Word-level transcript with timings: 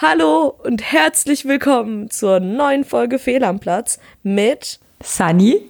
Hallo 0.00 0.54
und 0.62 0.80
herzlich 0.80 1.44
willkommen 1.44 2.08
zur 2.08 2.38
neuen 2.38 2.84
Folge 2.84 3.18
Fehl 3.18 3.42
am 3.42 3.58
Platz 3.58 3.98
mit 4.22 4.78
Sunny 5.02 5.60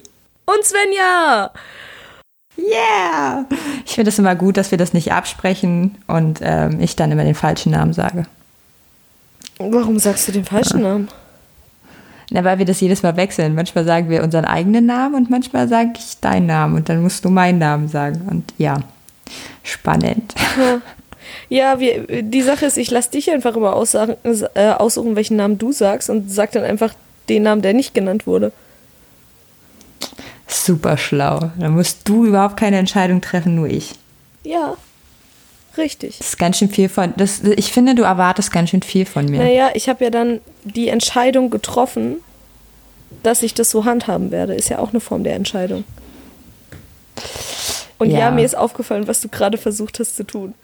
und 0.45 0.65
Svenja. 0.67 1.51
Yeah! 2.59 3.47
Ich 3.87 3.95
finde 3.95 4.11
es 4.11 4.19
immer 4.19 4.37
gut, 4.37 4.59
dass 4.59 4.71
wir 4.71 4.77
das 4.77 4.93
nicht 4.93 5.13
absprechen 5.13 5.97
und 6.09 6.41
ähm, 6.43 6.79
ich 6.79 6.95
dann 6.95 7.11
immer 7.11 7.25
den 7.25 7.35
falschen 7.35 7.73
Namen 7.73 7.95
sage. 7.95 8.25
Warum 9.57 9.99
sagst 9.99 10.29
du 10.29 10.33
den 10.33 10.45
falschen 10.45 10.81
ja. 10.81 10.89
Namen? 10.89 11.09
Na, 12.31 12.45
weil 12.45 12.59
wir 12.59 12.67
das 12.67 12.83
jedes 12.83 13.03
Mal 13.03 13.17
wechseln. 13.17 13.55
Manchmal 13.55 13.87
sagen 13.87 14.11
wir 14.11 14.23
unseren 14.23 14.45
eigenen 14.45 14.85
Namen 14.85 15.15
und 15.15 15.31
manchmal 15.31 15.69
sage 15.69 15.93
ich 15.97 16.21
deinen 16.21 16.45
Namen 16.45 16.75
und 16.75 16.91
dann 16.91 17.01
musst 17.01 17.25
du 17.25 17.31
meinen 17.31 17.61
Namen 17.61 17.89
sagen. 17.89 18.29
Und 18.29 18.53
ja, 18.59 18.81
spannend. 19.63 20.35
Ja. 20.59 20.83
Ja, 21.49 21.81
wir, 21.81 22.23
die 22.23 22.43
Sache 22.43 22.67
ist, 22.67 22.77
ich 22.77 22.91
lasse 22.91 23.11
dich 23.11 23.31
einfach 23.31 23.57
immer 23.57 23.75
aussagen, 23.75 24.17
äh, 24.55 24.71
aussuchen, 24.71 25.17
welchen 25.17 25.37
Namen 25.37 25.59
du 25.59 25.73
sagst 25.73 26.11
und 26.11 26.31
sag 26.31 26.53
dann 26.53 26.65
einfach 26.65 26.95
den 27.29 27.43
Namen, 27.45 27.63
der 27.63 27.73
nicht 27.73 27.95
genannt 27.95 28.27
wurde. 28.27 28.53
Super 30.47 30.97
schlau. 30.97 31.51
Da 31.59 31.69
musst 31.69 32.09
du 32.09 32.27
überhaupt 32.27 32.57
keine 32.57 32.79
Entscheidung 32.79 33.21
treffen, 33.21 33.55
nur 33.55 33.69
ich. 33.69 33.93
Ja, 34.45 34.77
richtig. 35.77 36.19
Das 36.19 36.29
ist 36.29 36.39
ganz 36.39 36.59
schön 36.59 36.71
viel 36.71 36.89
von. 36.89 37.13
Das, 37.17 37.41
ich 37.43 37.73
finde, 37.73 37.95
du 37.95 38.03
erwartest 38.03 38.51
ganz 38.51 38.71
schön 38.71 38.83
viel 38.83 39.07
von 39.07 39.27
mir. 39.27 39.39
Naja, 39.39 39.71
ich 39.75 39.89
habe 39.89 40.05
ja 40.05 40.11
dann 40.11 40.41
die 40.65 40.89
Entscheidung 40.89 41.51
getroffen, 41.51 42.17
dass 43.23 43.43
ich 43.43 43.55
das 43.55 43.71
so 43.71 43.85
handhaben 43.85 44.31
werde. 44.31 44.55
Ist 44.55 44.69
ja 44.69 44.79
auch 44.79 44.91
eine 44.91 45.01
Form 45.01 45.25
der 45.25 45.35
Entscheidung. 45.35 45.85
Und 47.99 48.11
ja. 48.11 48.21
ja, 48.21 48.31
mir 48.31 48.45
ist 48.45 48.57
aufgefallen, 48.57 49.09
was 49.09 49.21
du 49.21 49.29
gerade 49.29 49.59
versucht 49.59 49.99
hast 49.99 50.17
zu 50.17 50.25
tun. 50.25 50.55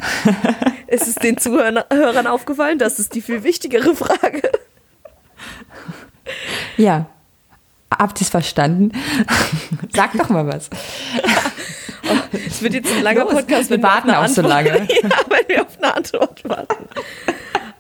es 0.87 1.09
ist 1.09 1.23
den 1.23 1.37
Zuhörern 1.37 2.27
aufgefallen, 2.27 2.79
das 2.79 2.99
ist 2.99 3.15
die 3.15 3.23
viel 3.23 3.43
wichtigere 3.43 3.95
Frage. 3.95 4.43
Ja. 6.77 7.07
Habt 7.91 8.21
ihr 8.21 8.25
es 8.25 8.31
verstanden? 8.31 8.93
Sag 9.93 10.13
doch 10.15 10.29
mal 10.29 10.47
was. 10.47 10.71
Es 12.47 12.61
wird 12.63 12.75
jetzt 12.75 12.93
ein 12.93 13.03
langer 13.03 13.25
Los, 13.25 13.35
Podcast. 13.35 13.71
Wir 13.71 13.83
warten 13.83 14.11
auch 14.11 14.25
Antwort, 14.25 14.35
so 14.35 14.43
lange. 14.43 14.69
ja, 15.03 15.11
wenn 15.29 15.49
wir 15.49 15.63
auf 15.63 15.79
eine 15.79 15.95
Antwort 15.95 16.49
warten. 16.49 16.89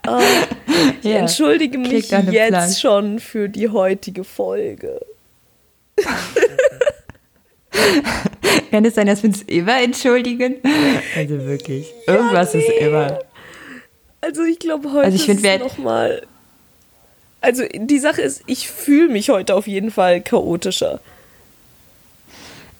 Oh, 0.07 0.19
ich 1.03 1.11
ja, 1.11 1.19
entschuldige 1.19 1.77
mich 1.77 2.11
jetzt 2.11 2.49
Plan. 2.49 2.73
schon 2.73 3.19
für 3.19 3.49
die 3.49 3.69
heutige 3.69 4.25
Folge. 4.25 5.01
Kann 8.71 8.85
es 8.85 8.95
sein, 8.95 9.07
dass 9.07 9.23
wir 9.23 9.31
uns 9.31 9.43
immer 9.43 9.83
entschuldigen? 9.83 10.57
Also 11.17 11.39
wirklich. 11.47 11.93
Irgendwas 12.07 12.53
ja, 12.53 12.61
nee. 12.61 12.67
ist 12.67 12.81
immer. 12.81 13.19
Also 14.21 14.43
ich 14.43 14.59
glaube 14.59 14.91
heute 14.93 15.07
also 15.07 15.17
ich 15.17 15.25
find, 15.25 15.45
ist 15.45 15.61
nochmal. 15.61 16.27
Also 17.41 17.63
die 17.75 17.99
Sache 17.99 18.23
ist, 18.23 18.43
ich 18.47 18.69
fühle 18.69 19.09
mich 19.09 19.29
heute 19.29 19.55
auf 19.55 19.67
jeden 19.67 19.91
Fall 19.91 20.23
chaotischer. 20.23 21.01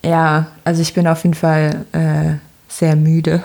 Ja, 0.03 0.51
also 0.63 0.81
ich 0.81 0.93
bin 0.93 1.07
auf 1.07 1.23
jeden 1.23 1.35
Fall 1.35 1.85
äh, 1.91 2.35
sehr 2.67 2.95
müde. 2.95 3.43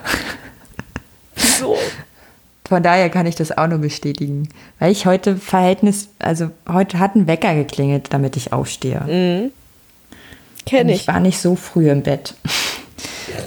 So. 1.36 1.76
Von 2.68 2.82
daher 2.82 3.10
kann 3.10 3.26
ich 3.26 3.34
das 3.34 3.56
auch 3.56 3.66
nur 3.66 3.78
bestätigen. 3.78 4.48
Weil 4.78 4.92
ich 4.92 5.04
heute 5.04 5.36
Verhältnis, 5.36 6.08
also 6.20 6.50
heute 6.68 7.00
hat 7.00 7.16
ein 7.16 7.26
Wecker 7.26 7.54
geklingelt, 7.54 8.12
damit 8.12 8.36
ich 8.36 8.52
aufstehe. 8.52 9.00
Mhm. 9.00 9.52
Kenne 10.70 10.92
ich. 10.92 11.00
Ich 11.00 11.08
war 11.08 11.18
nicht 11.18 11.38
so 11.38 11.56
früh 11.56 11.90
im 11.90 12.02
Bett. 12.02 12.34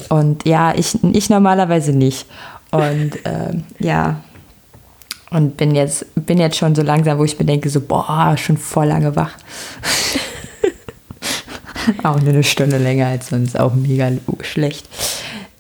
Und 0.10 0.46
ja, 0.46 0.74
ich, 0.76 1.02
ich 1.14 1.30
normalerweise 1.30 1.94
nicht. 1.94 2.26
Und 2.70 3.12
ähm, 3.24 3.64
ja, 3.80 4.22
und 5.32 5.56
bin 5.56 5.74
jetzt, 5.74 6.06
bin 6.16 6.38
jetzt 6.38 6.58
schon 6.58 6.76
so 6.76 6.82
langsam, 6.82 7.18
wo 7.18 7.24
ich 7.24 7.40
mir 7.40 7.46
denke, 7.46 7.70
so, 7.70 7.80
boah, 7.80 8.36
schon 8.38 8.58
voll 8.58 8.88
lange 8.88 9.16
wach. 9.16 9.32
auch 12.04 12.20
nur 12.20 12.34
eine 12.34 12.44
Stunde 12.44 12.78
länger 12.78 13.08
als 13.08 13.30
sonst, 13.30 13.58
auch 13.58 13.74
mega 13.74 14.12
schlecht. 14.42 14.86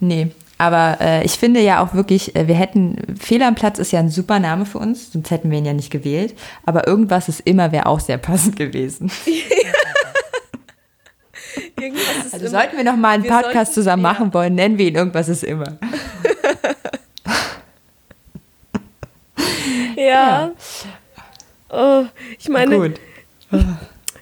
Nee, 0.01 0.31
aber 0.57 0.97
äh, 0.99 1.23
ich 1.23 1.31
finde 1.31 1.61
ja 1.61 1.81
auch 1.81 1.93
wirklich, 1.93 2.35
äh, 2.35 2.47
wir 2.47 2.55
hätten, 2.55 2.97
Fehler 3.19 3.47
am 3.47 3.55
Platz 3.55 3.79
ist 3.79 3.93
ja 3.93 3.99
ein 3.99 4.09
super 4.09 4.39
Name 4.39 4.65
für 4.65 4.79
uns, 4.79 5.13
sonst 5.13 5.31
hätten 5.31 5.49
wir 5.49 5.57
ihn 5.57 5.65
ja 5.65 5.73
nicht 5.73 5.91
gewählt. 5.91 6.35
Aber 6.65 6.87
irgendwas 6.87 7.29
ist 7.29 7.39
immer, 7.41 7.71
wäre 7.71 7.85
auch 7.85 8.01
sehr 8.01 8.17
passend 8.17 8.57
gewesen. 8.57 9.09
also 12.31 12.47
sollten 12.47 12.77
wir 12.77 12.83
noch 12.83 12.95
mal 12.95 13.15
einen 13.15 13.23
Podcast 13.23 13.73
sollten, 13.73 13.73
zusammen 13.73 14.03
ja. 14.03 14.13
machen 14.13 14.33
wollen, 14.33 14.55
nennen 14.55 14.77
wir 14.77 14.87
ihn 14.87 14.95
irgendwas 14.95 15.29
ist 15.29 15.43
immer. 15.43 15.77
ja. 19.95 20.03
ja. 20.03 20.51
Oh, 21.69 22.05
ich 22.37 22.49
meine, 22.49 22.77
Gut. 22.77 22.99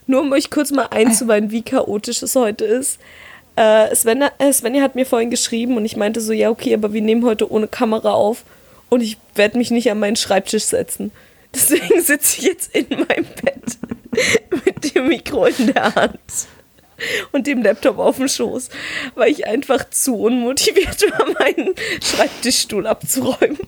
nur 0.08 0.22
um 0.22 0.32
euch 0.32 0.50
kurz 0.50 0.72
mal 0.72 0.88
einzuweihen, 0.90 1.52
wie 1.52 1.62
chaotisch 1.62 2.24
es 2.24 2.36
heute 2.36 2.66
ist. 2.66 3.00
Äh, 3.58 3.94
Svenja, 3.94 4.32
äh, 4.38 4.54
Svenja 4.54 4.82
hat 4.82 4.96
mir 4.96 5.06
vorhin 5.06 5.30
geschrieben 5.30 5.76
und 5.76 5.86
ich 5.86 5.98
meinte 5.98 6.22
so, 6.22 6.32
ja, 6.32 6.50
okay, 6.50 6.74
aber 6.74 6.94
wir 6.94 7.02
nehmen 7.02 7.26
heute 7.26 7.52
ohne 7.52 7.68
Kamera 7.68 8.14
auf 8.14 8.46
und 8.90 9.02
ich 9.02 9.18
werde 9.36 9.58
mich 9.58 9.72
nicht 9.72 9.92
an 9.92 10.00
meinen 10.00 10.16
Schreibtisch 10.16 10.64
setzen. 10.64 11.12
Deswegen 11.54 12.02
sitze 12.02 12.40
ich 12.40 12.46
jetzt 12.46 12.76
in 12.76 12.88
meinem 12.90 13.26
Bett 13.44 13.78
mit 14.66 14.96
dem 14.96 15.10
Mikro 15.10 15.46
in 15.46 15.74
der 15.74 15.94
Hand 15.94 16.20
und 17.32 17.48
dem 17.48 17.62
Laptop 17.64 17.98
auf 18.00 18.18
dem 18.18 18.28
Schoß, 18.28 18.70
weil 19.16 19.32
ich 19.32 19.48
einfach 19.48 19.90
zu 19.90 20.16
unmotiviert 20.16 21.02
war, 21.18 21.26
meinen 21.40 21.74
Schreibtischstuhl 22.04 22.88
abzuräumen. 22.88 23.60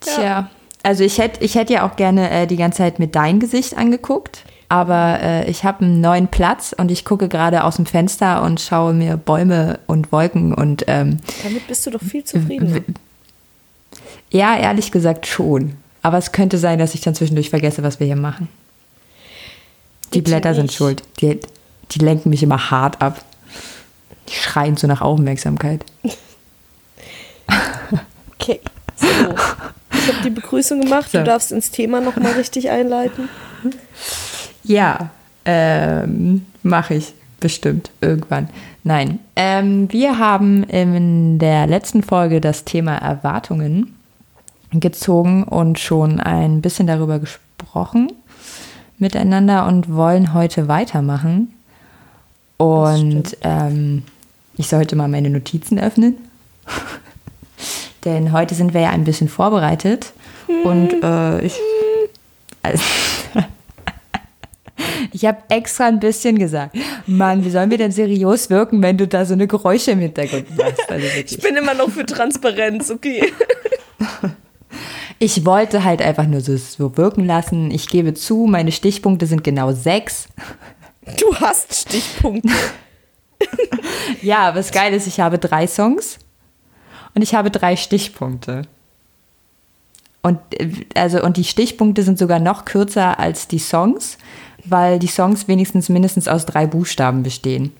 Tja, 0.00 0.22
ja. 0.22 0.50
also 0.82 1.04
ich 1.04 1.18
hätte 1.18 1.44
ich 1.44 1.54
hätt 1.54 1.70
ja 1.70 1.88
auch 1.88 1.96
gerne 1.96 2.30
äh, 2.30 2.46
die 2.46 2.56
ganze 2.56 2.78
Zeit 2.78 2.98
mit 2.98 3.14
dein 3.14 3.40
Gesicht 3.40 3.76
angeguckt, 3.76 4.44
aber 4.68 5.18
äh, 5.22 5.50
ich 5.50 5.64
habe 5.64 5.84
einen 5.84 6.00
neuen 6.00 6.28
Platz 6.28 6.74
und 6.76 6.90
ich 6.90 7.04
gucke 7.04 7.28
gerade 7.28 7.64
aus 7.64 7.76
dem 7.76 7.86
Fenster 7.86 8.42
und 8.42 8.60
schaue 8.60 8.92
mir 8.92 9.16
Bäume 9.16 9.80
und 9.86 10.12
Wolken 10.12 10.54
und 10.54 10.84
ähm, 10.86 11.18
damit 11.42 11.66
bist 11.66 11.86
du 11.86 11.90
doch 11.90 12.02
viel 12.02 12.24
zufrieden. 12.24 12.94
Ja, 14.30 14.56
ehrlich 14.56 14.92
gesagt 14.92 15.26
schon. 15.26 15.74
Aber 16.02 16.18
es 16.18 16.32
könnte 16.32 16.58
sein, 16.58 16.78
dass 16.78 16.94
ich 16.94 17.00
dann 17.00 17.14
zwischendurch 17.14 17.50
vergesse, 17.50 17.82
was 17.82 17.98
wir 17.98 18.06
hier 18.06 18.16
machen. 18.16 18.48
Die 20.14 20.22
Blätter 20.22 20.54
sind 20.54 20.72
schuld. 20.72 21.02
Die, 21.20 21.40
die 21.90 21.98
lenken 21.98 22.30
mich 22.30 22.42
immer 22.42 22.70
hart 22.70 23.00
ab. 23.02 23.22
Die 24.28 24.34
schreien 24.34 24.76
so 24.76 24.86
nach 24.86 25.00
Aufmerksamkeit. 25.00 25.84
Okay, 28.40 28.60
so. 28.94 29.06
Ich 29.92 30.08
habe 30.08 30.22
die 30.24 30.30
Begrüßung 30.30 30.80
gemacht. 30.80 31.10
So. 31.10 31.18
Du 31.18 31.24
darfst 31.24 31.52
ins 31.52 31.70
Thema 31.70 32.00
nochmal 32.00 32.32
richtig 32.32 32.70
einleiten. 32.70 33.28
Ja, 34.62 35.10
ähm, 35.44 36.46
mache 36.62 36.94
ich 36.94 37.12
bestimmt 37.40 37.90
irgendwann. 38.00 38.48
Nein, 38.84 39.18
ähm, 39.36 39.90
wir 39.92 40.18
haben 40.18 40.62
in 40.64 41.38
der 41.38 41.66
letzten 41.66 42.02
Folge 42.02 42.40
das 42.40 42.64
Thema 42.64 42.96
Erwartungen 42.96 43.96
gezogen 44.72 45.44
und 45.44 45.78
schon 45.78 46.20
ein 46.20 46.60
bisschen 46.60 46.86
darüber 46.86 47.18
gesprochen 47.18 48.12
miteinander 48.98 49.66
und 49.66 49.92
wollen 49.94 50.34
heute 50.34 50.68
weitermachen. 50.68 51.54
Und 52.56 53.36
ähm, 53.42 54.02
ich 54.56 54.68
sollte 54.68 54.96
mal 54.96 55.08
meine 55.08 55.30
Notizen 55.30 55.78
öffnen. 55.78 56.16
Denn 58.04 58.32
heute 58.32 58.54
sind 58.54 58.74
wir 58.74 58.82
ja 58.82 58.90
ein 58.90 59.04
bisschen 59.04 59.28
vorbereitet. 59.28 60.12
Und 60.64 61.02
äh, 61.02 61.40
ich. 61.44 61.54
Also, 62.62 62.82
ich 65.12 65.24
habe 65.24 65.38
extra 65.48 65.86
ein 65.86 66.00
bisschen 66.00 66.38
gesagt. 66.38 66.76
Mann, 67.06 67.44
wie 67.44 67.50
sollen 67.50 67.70
wir 67.70 67.78
denn 67.78 67.92
seriös 67.92 68.50
wirken, 68.50 68.82
wenn 68.82 68.98
du 68.98 69.06
da 69.06 69.24
so 69.24 69.34
eine 69.34 69.46
Geräusche 69.46 69.92
im 69.92 70.00
Hintergrund 70.00 70.56
machst? 70.56 70.90
Also 70.90 71.06
ich 71.24 71.38
bin 71.40 71.56
immer 71.56 71.74
noch 71.74 71.90
für 71.90 72.04
Transparenz, 72.04 72.90
okay. 72.90 73.32
Ich 75.18 75.44
wollte 75.44 75.84
halt 75.84 76.00
einfach 76.00 76.26
nur 76.26 76.40
so, 76.40 76.56
so 76.56 76.96
wirken 76.96 77.24
lassen. 77.24 77.70
Ich 77.70 77.88
gebe 77.88 78.14
zu, 78.14 78.46
meine 78.46 78.72
Stichpunkte 78.72 79.26
sind 79.26 79.42
genau 79.42 79.72
sechs. 79.72 80.28
Du 81.18 81.34
hast 81.36 81.74
Stichpunkte. 81.74 82.48
ja, 84.22 84.54
was 84.54 84.70
geil 84.70 84.92
ist, 84.92 85.06
ich 85.06 85.20
habe 85.20 85.38
drei 85.38 85.66
Songs 85.66 86.18
und 87.14 87.22
ich 87.22 87.34
habe 87.34 87.50
drei 87.50 87.76
Stichpunkte. 87.76 88.62
Und, 90.22 90.38
also, 90.94 91.22
und 91.22 91.36
die 91.36 91.44
Stichpunkte 91.44 92.02
sind 92.02 92.18
sogar 92.18 92.38
noch 92.38 92.64
kürzer 92.64 93.18
als 93.18 93.48
die 93.48 93.58
Songs, 93.58 94.18
weil 94.64 94.98
die 94.98 95.06
Songs 95.06 95.48
wenigstens 95.48 95.88
mindestens 95.88 96.28
aus 96.28 96.44
drei 96.44 96.66
Buchstaben 96.66 97.22
bestehen. 97.22 97.72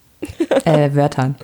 äh, 0.64 0.94
Wörtern. 0.94 1.36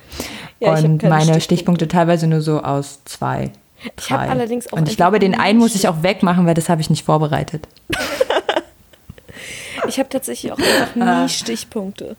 Ja, 0.59 0.73
und 0.73 1.03
meine 1.03 1.21
Stichpunkte. 1.21 1.41
Stichpunkte 1.41 1.87
teilweise 1.87 2.27
nur 2.27 2.41
so 2.41 2.61
aus 2.61 2.99
zwei. 3.05 3.51
Ich 3.97 4.11
habe 4.11 4.29
allerdings 4.29 4.71
auch. 4.71 4.77
Und 4.77 4.89
ich 4.89 4.95
glaube, 4.95 5.19
den 5.19 5.35
einen 5.35 5.59
muss 5.59 5.75
ich 5.75 5.87
auch 5.87 6.03
wegmachen, 6.03 6.45
weil 6.45 6.53
das 6.53 6.69
habe 6.69 6.81
ich 6.81 6.89
nicht 6.89 7.05
vorbereitet. 7.05 7.67
ich 9.87 9.99
habe 9.99 10.09
tatsächlich 10.09 10.51
auch 10.51 10.57
einfach 10.57 10.95
nie 10.95 11.01
ah. 11.01 11.27
Stichpunkte. 11.27 12.15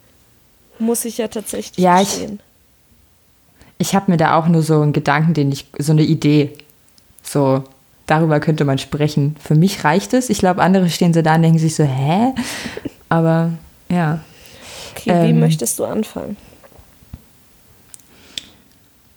Muss 0.78 1.04
ich 1.04 1.18
ja 1.18 1.28
tatsächlich 1.28 1.78
ja, 1.78 1.96
verstehen. 1.96 2.40
Ich, 3.78 3.88
ich 3.88 3.94
habe 3.94 4.10
mir 4.10 4.16
da 4.16 4.36
auch 4.36 4.48
nur 4.48 4.62
so 4.62 4.80
einen 4.80 4.92
Gedanken, 4.92 5.34
den 5.34 5.52
ich, 5.52 5.66
so 5.78 5.92
eine 5.92 6.02
Idee. 6.02 6.56
So, 7.22 7.62
darüber 8.06 8.40
könnte 8.40 8.64
man 8.64 8.78
sprechen. 8.78 9.36
Für 9.42 9.54
mich 9.54 9.84
reicht 9.84 10.14
es. 10.14 10.30
Ich 10.30 10.38
glaube, 10.38 10.62
andere 10.62 10.90
stehen 10.90 11.14
so 11.14 11.22
da 11.22 11.36
und 11.36 11.42
denken 11.42 11.58
sich 11.58 11.76
so, 11.76 11.84
hä? 11.84 12.32
Aber 13.08 13.52
ja. 13.88 14.20
Okay, 14.96 15.10
ähm, 15.10 15.28
wie 15.28 15.40
möchtest 15.40 15.78
du 15.78 15.84
anfangen? 15.84 16.36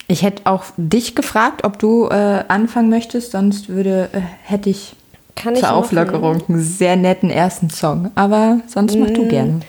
Ich 0.08 0.22
hätte 0.22 0.46
auch 0.46 0.66
dich 0.78 1.16
gefragt, 1.16 1.64
ob 1.64 1.80
du 1.80 2.08
äh, 2.08 2.44
anfangen 2.48 2.90
möchtest, 2.90 3.32
sonst 3.32 3.70
würde, 3.70 4.10
äh, 4.14 4.22
hätte 4.44 4.70
ich 4.70 4.96
Kann 5.36 5.56
zur 5.56 5.64
ich 5.64 5.70
Auflockerung 5.70 6.44
einen 6.48 6.62
sehr 6.62 6.96
netten 6.96 7.30
ersten 7.30 7.70
Song. 7.70 8.12
Aber 8.16 8.60
sonst 8.68 8.96
mach 8.98 9.10
du 9.10 9.24
mm, 9.24 9.30
gerne. 9.30 9.60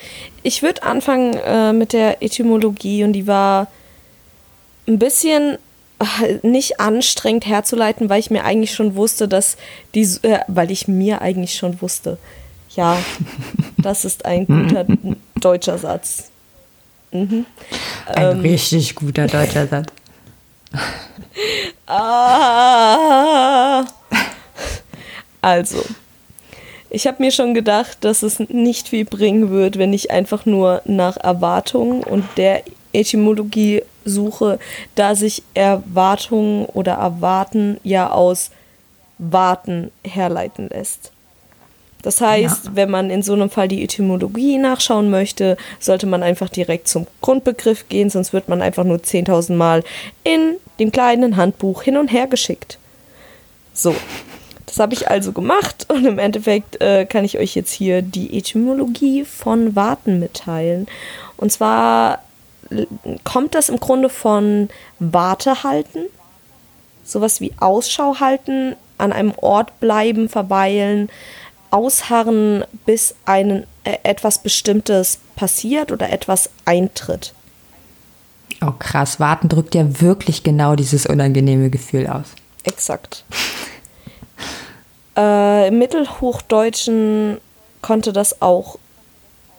Ich 0.42 0.62
würde 0.62 0.82
anfangen 0.82 1.34
äh, 1.34 1.72
mit 1.72 1.92
der 1.92 2.22
Etymologie 2.22 3.02
und 3.04 3.14
die 3.14 3.26
war 3.26 3.68
ein 4.86 4.98
bisschen 4.98 5.58
äh, 5.98 6.46
nicht 6.46 6.80
anstrengend 6.80 7.46
herzuleiten, 7.46 8.10
weil 8.10 8.20
ich 8.20 8.30
mir 8.30 8.44
eigentlich 8.44 8.74
schon 8.74 8.94
wusste, 8.94 9.28
dass 9.28 9.56
die, 9.94 10.02
äh, 10.22 10.40
weil 10.48 10.70
ich 10.70 10.86
mir 10.86 11.22
eigentlich 11.22 11.54
schon 11.54 11.80
wusste, 11.80 12.18
ja, 12.74 12.98
das 13.78 14.04
ist 14.04 14.26
ein 14.26 14.46
guter 14.46 14.86
deutscher 15.40 15.78
Satz. 15.78 16.30
Mhm. 17.12 17.46
Ein 18.06 18.36
ähm, 18.36 18.40
richtig 18.40 18.94
guter 18.94 19.26
deutscher 19.26 19.66
Satz. 19.66 19.86
ah. 21.86 23.84
Also, 25.40 25.82
ich 26.90 27.06
habe 27.06 27.22
mir 27.22 27.30
schon 27.30 27.54
gedacht, 27.54 27.98
dass 28.02 28.22
es 28.22 28.40
nicht 28.40 28.88
viel 28.88 29.04
bringen 29.04 29.50
wird, 29.50 29.78
wenn 29.78 29.92
ich 29.92 30.10
einfach 30.10 30.46
nur 30.46 30.82
nach 30.84 31.16
Erwartungen 31.16 32.02
und 32.02 32.24
der 32.36 32.62
Etymologie 32.92 33.82
suche, 34.04 34.58
da 34.94 35.14
sich 35.14 35.42
Erwartungen 35.54 36.66
oder 36.66 36.94
Erwarten 36.94 37.78
ja 37.82 38.10
aus 38.10 38.50
Warten 39.18 39.90
herleiten 40.04 40.68
lässt. 40.68 41.12
Das 42.02 42.20
heißt, 42.20 42.66
ja. 42.66 42.70
wenn 42.74 42.90
man 42.90 43.10
in 43.10 43.22
so 43.22 43.32
einem 43.32 43.50
Fall 43.50 43.66
die 43.66 43.82
Etymologie 43.82 44.58
nachschauen 44.58 45.10
möchte, 45.10 45.56
sollte 45.80 46.06
man 46.06 46.22
einfach 46.22 46.48
direkt 46.48 46.86
zum 46.86 47.06
Grundbegriff 47.20 47.88
gehen, 47.88 48.10
sonst 48.10 48.32
wird 48.32 48.48
man 48.48 48.62
einfach 48.62 48.84
nur 48.84 48.98
10.000 48.98 49.54
Mal 49.54 49.82
in 50.22 50.56
dem 50.78 50.92
kleinen 50.92 51.36
Handbuch 51.36 51.82
hin 51.82 51.96
und 51.96 52.08
her 52.08 52.26
geschickt. 52.26 52.78
So, 53.72 53.94
das 54.66 54.78
habe 54.78 54.94
ich 54.94 55.08
also 55.08 55.32
gemacht 55.32 55.86
und 55.88 56.04
im 56.04 56.18
Endeffekt 56.18 56.80
äh, 56.80 57.06
kann 57.06 57.24
ich 57.24 57.38
euch 57.38 57.54
jetzt 57.54 57.72
hier 57.72 58.02
die 58.02 58.36
Etymologie 58.36 59.24
von 59.24 59.76
Warten 59.76 60.18
mitteilen. 60.18 60.86
Und 61.36 61.52
zwar 61.52 62.20
kommt 63.24 63.54
das 63.54 63.68
im 63.68 63.78
Grunde 63.78 64.08
von 64.08 64.68
Warte 64.98 65.62
halten, 65.62 66.06
sowas 67.04 67.40
wie 67.40 67.52
Ausschau 67.58 68.18
halten, 68.18 68.74
an 68.98 69.12
einem 69.12 69.32
Ort 69.36 69.78
bleiben, 69.78 70.28
verweilen, 70.28 71.08
ausharren, 71.70 72.64
bis 72.86 73.14
einen, 73.24 73.66
äh, 73.84 73.98
etwas 74.02 74.38
Bestimmtes 74.38 75.18
passiert 75.36 75.92
oder 75.92 76.10
etwas 76.10 76.50
eintritt. 76.64 77.34
Oh 78.64 78.72
krass, 78.78 79.20
warten 79.20 79.48
drückt 79.48 79.74
ja 79.74 80.00
wirklich 80.00 80.42
genau 80.42 80.76
dieses 80.76 81.06
unangenehme 81.06 81.70
Gefühl 81.70 82.06
aus. 82.06 82.26
Exakt. 82.64 83.24
äh, 85.16 85.68
Im 85.68 85.78
Mittelhochdeutschen 85.78 87.38
konnte 87.82 88.12
das 88.12 88.40
auch 88.42 88.78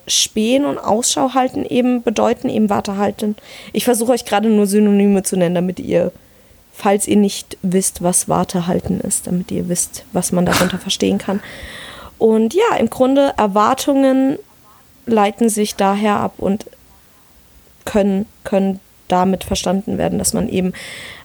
spähen 0.07 0.65
und 0.65 0.77
Ausschau 0.77 1.33
halten 1.33 1.65
eben 1.65 2.01
bedeuten, 2.01 2.49
eben 2.49 2.69
Warte 2.69 2.97
halten. 2.97 3.35
Ich 3.73 3.85
versuche 3.85 4.13
euch 4.13 4.25
gerade 4.25 4.49
nur 4.49 4.65
Synonyme 4.65 5.23
zu 5.23 5.35
nennen, 5.37 5.55
damit 5.55 5.79
ihr, 5.79 6.11
falls 6.71 7.07
ihr 7.07 7.17
nicht 7.17 7.57
wisst, 7.61 8.01
was 8.01 8.29
Warte 8.29 8.67
halten 8.67 9.01
ist, 9.01 9.27
damit 9.27 9.51
ihr 9.51 9.67
wisst, 9.69 10.05
was 10.13 10.31
man 10.31 10.45
darunter 10.45 10.79
verstehen 10.79 11.17
kann. 11.17 11.41
Und 12.17 12.53
ja, 12.53 12.77
im 12.79 12.89
Grunde 12.89 13.33
Erwartungen 13.37 14.39
leiten 15.05 15.49
sich 15.49 15.75
daher 15.75 16.17
ab 16.17 16.33
und 16.37 16.65
können, 17.85 18.25
können 18.43 18.79
damit 19.07 19.43
verstanden 19.43 19.97
werden, 19.97 20.19
dass 20.19 20.33
man 20.33 20.49
eben 20.49 20.73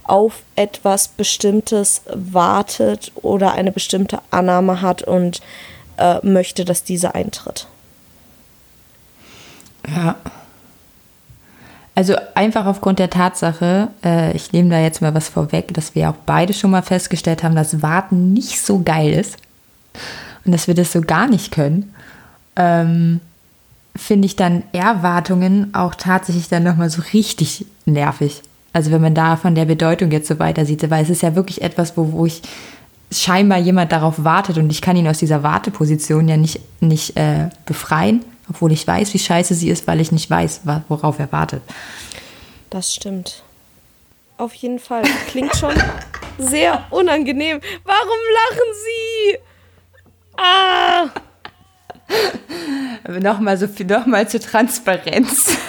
auf 0.04 0.42
etwas 0.56 1.08
Bestimmtes 1.08 2.02
wartet 2.12 3.12
oder 3.16 3.52
eine 3.52 3.72
bestimmte 3.72 4.20
Annahme 4.30 4.82
hat 4.82 5.02
und 5.02 5.40
äh, 5.96 6.24
möchte, 6.26 6.64
dass 6.64 6.84
diese 6.84 7.14
eintritt. 7.14 7.66
Ja. 9.88 10.16
Also 11.94 12.16
einfach 12.34 12.66
aufgrund 12.66 12.98
der 12.98 13.10
Tatsache, 13.10 13.88
äh, 14.02 14.34
ich 14.34 14.52
nehme 14.52 14.70
da 14.70 14.78
jetzt 14.78 15.02
mal 15.02 15.14
was 15.14 15.28
vorweg, 15.28 15.74
dass 15.74 15.94
wir 15.94 16.08
auch 16.08 16.16
beide 16.24 16.54
schon 16.54 16.70
mal 16.70 16.82
festgestellt 16.82 17.42
haben, 17.42 17.54
dass 17.54 17.82
Warten 17.82 18.32
nicht 18.32 18.60
so 18.62 18.80
geil 18.82 19.12
ist 19.12 19.36
und 20.44 20.52
dass 20.52 20.68
wir 20.68 20.74
das 20.74 20.92
so 20.92 21.02
gar 21.02 21.28
nicht 21.28 21.52
können, 21.52 21.94
ähm, 22.56 23.20
finde 23.94 24.26
ich 24.26 24.36
dann 24.36 24.64
Erwartungen 24.72 25.74
auch 25.74 25.94
tatsächlich 25.94 26.48
dann 26.48 26.62
nochmal 26.62 26.90
so 26.90 27.02
richtig 27.12 27.66
nervig. 27.84 28.42
Also 28.72 28.90
wenn 28.90 29.02
man 29.02 29.14
da 29.14 29.36
von 29.36 29.54
der 29.54 29.66
Bedeutung 29.66 30.10
jetzt 30.10 30.28
so 30.28 30.38
weiter 30.38 30.64
sieht, 30.64 30.88
weil 30.90 31.02
es 31.02 31.10
ist 31.10 31.22
ja 31.22 31.34
wirklich 31.34 31.60
etwas, 31.60 31.96
wo, 31.96 32.12
wo 32.12 32.26
ich 32.26 32.42
scheinbar 33.10 33.58
jemand 33.58 33.92
darauf 33.92 34.24
wartet 34.24 34.56
und 34.56 34.70
ich 34.70 34.80
kann 34.80 34.96
ihn 34.96 35.06
aus 35.06 35.18
dieser 35.18 35.42
Warteposition 35.42 36.28
ja 36.28 36.38
nicht, 36.38 36.60
nicht 36.80 37.16
äh, 37.16 37.50
befreien, 37.66 38.24
obwohl 38.48 38.72
ich 38.72 38.86
weiß, 38.86 39.12
wie 39.12 39.18
scheiße 39.18 39.54
sie 39.54 39.68
ist, 39.68 39.86
weil 39.86 40.00
ich 40.00 40.12
nicht 40.12 40.30
weiß, 40.30 40.62
worauf 40.88 41.18
er 41.18 41.30
wartet. 41.30 41.62
Das 42.70 42.94
stimmt. 42.94 43.42
Auf 44.38 44.54
jeden 44.54 44.78
Fall. 44.78 45.02
Klingt 45.28 45.54
schon 45.56 45.74
sehr 46.38 46.84
unangenehm. 46.90 47.60
Warum 47.84 48.18
lachen 48.34 48.68
Sie? 48.84 49.38
Ah! 50.36 51.10
nochmal 53.20 53.56
so 53.56 53.68
viel, 53.68 53.86
nochmal 53.86 54.28
zur 54.28 54.40
Transparenz. 54.40 55.56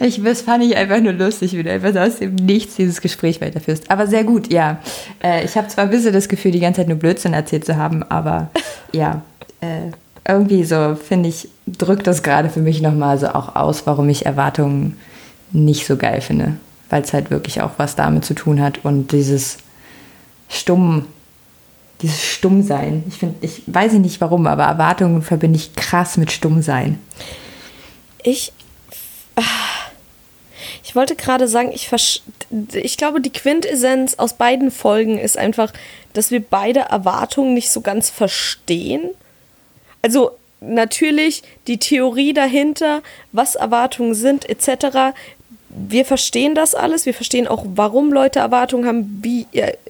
Ich, 0.00 0.22
das 0.22 0.42
fand 0.42 0.64
ich 0.64 0.76
einfach 0.76 1.00
nur 1.00 1.12
lustig, 1.12 1.52
wie 1.52 1.62
du 1.62 1.70
einfach 1.70 1.94
aus 1.96 2.18
dem 2.18 2.34
Nichts 2.34 2.76
dieses 2.76 3.00
Gespräch 3.00 3.40
weiterführst. 3.40 3.90
Aber 3.90 4.06
sehr 4.06 4.24
gut, 4.24 4.52
ja. 4.52 4.78
Äh, 5.22 5.44
ich 5.44 5.56
habe 5.56 5.68
zwar 5.68 5.84
ein 5.84 5.90
bisschen 5.90 6.12
das 6.12 6.28
Gefühl, 6.28 6.50
die 6.50 6.60
ganze 6.60 6.80
Zeit 6.80 6.88
nur 6.88 6.98
Blödsinn 6.98 7.32
erzählt 7.32 7.64
zu 7.64 7.76
haben, 7.76 8.02
aber 8.02 8.50
ja, 8.92 9.22
äh, 9.60 9.92
irgendwie 10.26 10.64
so, 10.64 10.96
finde 10.96 11.28
ich, 11.28 11.48
drückt 11.66 12.06
das 12.06 12.22
gerade 12.22 12.48
für 12.50 12.60
mich 12.60 12.80
nochmal 12.82 13.18
so 13.18 13.28
auch 13.28 13.54
aus, 13.56 13.86
warum 13.86 14.08
ich 14.08 14.26
Erwartungen 14.26 14.96
nicht 15.52 15.86
so 15.86 15.96
geil 15.96 16.20
finde. 16.20 16.56
Weil 16.90 17.02
es 17.02 17.12
halt 17.12 17.30
wirklich 17.30 17.62
auch 17.62 17.72
was 17.76 17.96
damit 17.96 18.24
zu 18.24 18.34
tun 18.34 18.60
hat 18.60 18.84
und 18.84 19.12
dieses 19.12 19.58
stumm 20.48 21.06
dieses 22.04 22.22
Stummsein. 22.22 23.04
Ich 23.08 23.18
finde, 23.18 23.34
ich 23.40 23.62
weiß 23.66 23.92
nicht 23.94 24.20
warum, 24.20 24.46
aber 24.46 24.64
Erwartungen 24.64 25.22
verbinde 25.22 25.58
ich 25.58 25.74
krass 25.74 26.16
mit 26.16 26.30
Stummsein. 26.30 26.98
Ich. 28.22 28.52
Ich 30.84 30.94
wollte 30.94 31.16
gerade 31.16 31.48
sagen, 31.48 31.72
ich, 31.72 31.90
ich 32.74 32.96
glaube, 32.96 33.20
die 33.20 33.32
Quintessenz 33.32 34.14
aus 34.14 34.34
beiden 34.34 34.70
Folgen 34.70 35.18
ist 35.18 35.36
einfach, 35.36 35.72
dass 36.12 36.30
wir 36.30 36.40
beide 36.40 36.80
Erwartungen 36.80 37.54
nicht 37.54 37.70
so 37.70 37.80
ganz 37.80 38.10
verstehen. 38.10 39.10
Also 40.02 40.32
natürlich 40.60 41.42
die 41.66 41.78
Theorie 41.78 42.32
dahinter, 42.32 43.02
was 43.32 43.56
Erwartungen 43.56 44.14
sind, 44.14 44.48
etc 44.48 45.14
wir 45.74 46.04
verstehen 46.04 46.54
das 46.54 46.74
alles, 46.74 47.04
wir 47.04 47.14
verstehen 47.14 47.48
auch, 47.48 47.64
warum 47.66 48.12
Leute 48.12 48.38
Erwartungen 48.38 48.86
haben, 48.86 49.18
wie, 49.22 49.46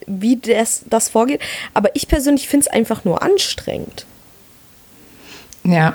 wie 0.07 0.37
das, 0.37 0.83
das 0.89 1.11
vorgeht. 1.11 1.41
Aber 1.75 1.95
ich 1.95 2.09
persönlich 2.09 2.49
finde 2.49 2.67
es 2.67 2.73
einfach 2.73 3.05
nur 3.05 3.23
anstrengend. 3.23 4.07
Ja. 5.63 5.95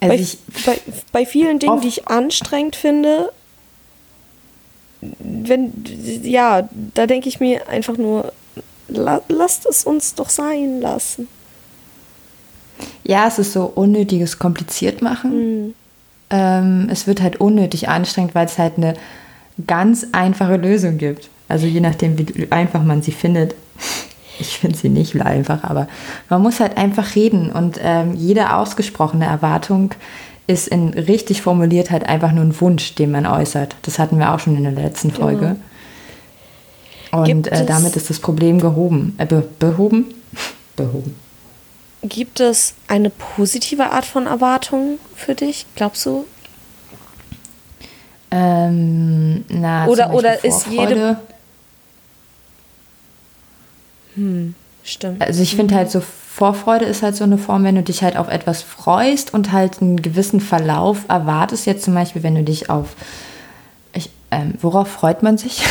Also 0.00 0.14
bei, 0.14 0.20
ich, 0.20 0.38
bei, 0.66 0.80
bei 1.12 1.26
vielen 1.26 1.58
Dingen, 1.60 1.80
die 1.80 1.88
ich 1.88 2.08
anstrengend 2.08 2.74
finde, 2.76 3.32
wenn, 5.00 5.72
ja, 6.22 6.68
da 6.94 7.06
denke 7.06 7.28
ich 7.28 7.38
mir 7.38 7.68
einfach 7.68 7.96
nur, 7.96 8.32
la, 8.88 9.22
lasst 9.28 9.66
es 9.66 9.84
uns 9.84 10.14
doch 10.14 10.30
sein 10.30 10.80
lassen. 10.80 11.28
Ja, 13.04 13.26
es 13.28 13.38
ist 13.38 13.52
so 13.52 13.64
unnötiges 13.64 14.38
kompliziert 14.38 15.00
machen. 15.00 15.64
Mhm 15.66 15.74
ähm, 16.30 16.88
es 16.90 17.06
wird 17.06 17.22
halt 17.22 17.40
unnötig 17.40 17.88
anstrengend, 17.88 18.34
weil 18.34 18.46
es 18.46 18.58
halt 18.58 18.76
eine 18.76 18.94
ganz 19.66 20.06
einfache 20.12 20.56
Lösung 20.56 20.98
gibt. 20.98 21.30
Also 21.48 21.66
je 21.66 21.80
nachdem, 21.80 22.18
wie 22.18 22.50
einfach 22.50 22.82
man 22.82 23.02
sie 23.02 23.12
findet. 23.12 23.54
Ich 24.40 24.58
finde 24.58 24.78
sie 24.78 24.88
nicht 24.88 25.20
einfach, 25.20 25.64
aber 25.64 25.88
man 26.28 26.40
muss 26.42 26.60
halt 26.60 26.76
einfach 26.76 27.16
reden 27.16 27.50
und 27.50 27.80
ähm, 27.82 28.14
jede 28.14 28.54
ausgesprochene 28.54 29.24
Erwartung 29.24 29.90
ist 30.46 30.68
in 30.68 30.90
richtig 30.90 31.42
formuliert 31.42 31.90
halt 31.90 32.08
einfach 32.08 32.30
nur 32.30 32.44
ein 32.44 32.60
Wunsch, 32.60 32.94
den 32.94 33.10
man 33.10 33.26
äußert. 33.26 33.74
Das 33.82 33.98
hatten 33.98 34.20
wir 34.20 34.32
auch 34.32 34.38
schon 34.38 34.56
in 34.56 34.62
der 34.62 34.72
letzten. 34.72 35.10
Folge. 35.10 35.56
Genau. 37.10 37.24
Und 37.24 37.48
äh, 37.48 37.66
damit 37.66 37.96
ist 37.96 38.10
das 38.10 38.20
Problem 38.20 38.60
gehoben. 38.60 39.14
Äh, 39.18 39.26
be 39.26 39.42
behoben? 39.58 40.06
behoben. 40.76 41.16
Gibt 42.02 42.40
es 42.40 42.74
eine 42.86 43.10
positive 43.10 43.90
Art 43.90 44.04
von 44.04 44.26
Erwartung 44.26 44.98
für 45.16 45.34
dich? 45.34 45.66
Glaubst 45.74 46.06
du? 46.06 46.26
Ähm, 48.30 49.44
na, 49.48 49.86
oder 49.86 50.12
oder 50.12 50.44
ist 50.44 50.66
jede. 50.66 51.18
Hm, 54.14 54.54
stimmt. 54.84 55.22
Also 55.22 55.42
ich 55.42 55.56
finde 55.56 55.74
halt 55.74 55.90
so 55.90 56.00
Vorfreude 56.38 56.84
ist 56.84 57.02
halt 57.02 57.16
so 57.16 57.24
eine 57.24 57.36
Form, 57.36 57.64
wenn 57.64 57.74
du 57.74 57.82
dich 57.82 58.04
halt 58.04 58.16
auf 58.16 58.28
etwas 58.28 58.62
freust 58.62 59.34
und 59.34 59.50
halt 59.50 59.82
einen 59.82 60.00
gewissen 60.00 60.40
Verlauf 60.40 61.06
erwartest. 61.08 61.66
Jetzt 61.66 61.84
zum 61.84 61.94
Beispiel, 61.94 62.22
wenn 62.22 62.36
du 62.36 62.44
dich 62.44 62.70
auf, 62.70 62.94
ich, 63.92 64.10
ähm, 64.30 64.54
worauf 64.60 64.86
freut 64.86 65.24
man 65.24 65.36
sich? 65.36 65.64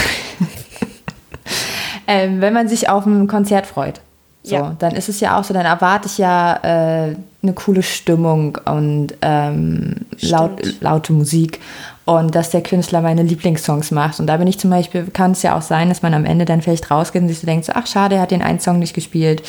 ähm, 2.07 2.41
wenn 2.41 2.53
man 2.53 2.67
sich 2.67 2.89
auf 2.89 3.05
ein 3.05 3.27
Konzert 3.27 3.65
freut. 3.65 4.01
So, 4.47 4.55
ja. 4.55 4.75
dann 4.79 4.95
ist 4.95 5.09
es 5.09 5.19
ja 5.19 5.37
auch 5.37 5.43
so, 5.43 5.53
dann 5.53 5.65
erwarte 5.65 6.07
ich 6.07 6.17
ja 6.17 6.55
äh, 6.63 7.15
eine 7.43 7.53
coole 7.53 7.83
Stimmung 7.83 8.57
und 8.65 9.13
ähm, 9.21 9.95
laut, 10.21 10.61
laute 10.81 11.13
Musik 11.13 11.59
und 12.05 12.35
dass 12.35 12.51
der 12.51 12.61
Künstler 12.61 13.01
meine 13.01 13.23
Lieblingssongs 13.23 13.91
macht. 13.91 14.21
Und 14.21 14.27
da 14.27 14.37
bin 14.37 14.47
ich 14.47 14.57
zum 14.57 14.69
Beispiel, 14.69 15.07
kann 15.11 15.33
es 15.33 15.43
ja 15.43 15.57
auch 15.57 15.61
sein, 15.61 15.89
dass 15.89 16.01
man 16.01 16.13
am 16.13 16.23
Ende 16.23 16.45
dann 16.45 16.61
vielleicht 16.61 16.89
rausgeht 16.89 17.21
und 17.21 17.27
sich 17.27 17.39
so 17.39 17.45
denkt, 17.45 17.65
so, 17.65 17.73
ach 17.75 17.85
schade, 17.85 18.15
er 18.15 18.21
hat 18.21 18.31
den 18.31 18.41
einen 18.41 18.61
Song 18.61 18.79
nicht 18.79 18.93
gespielt, 18.93 19.43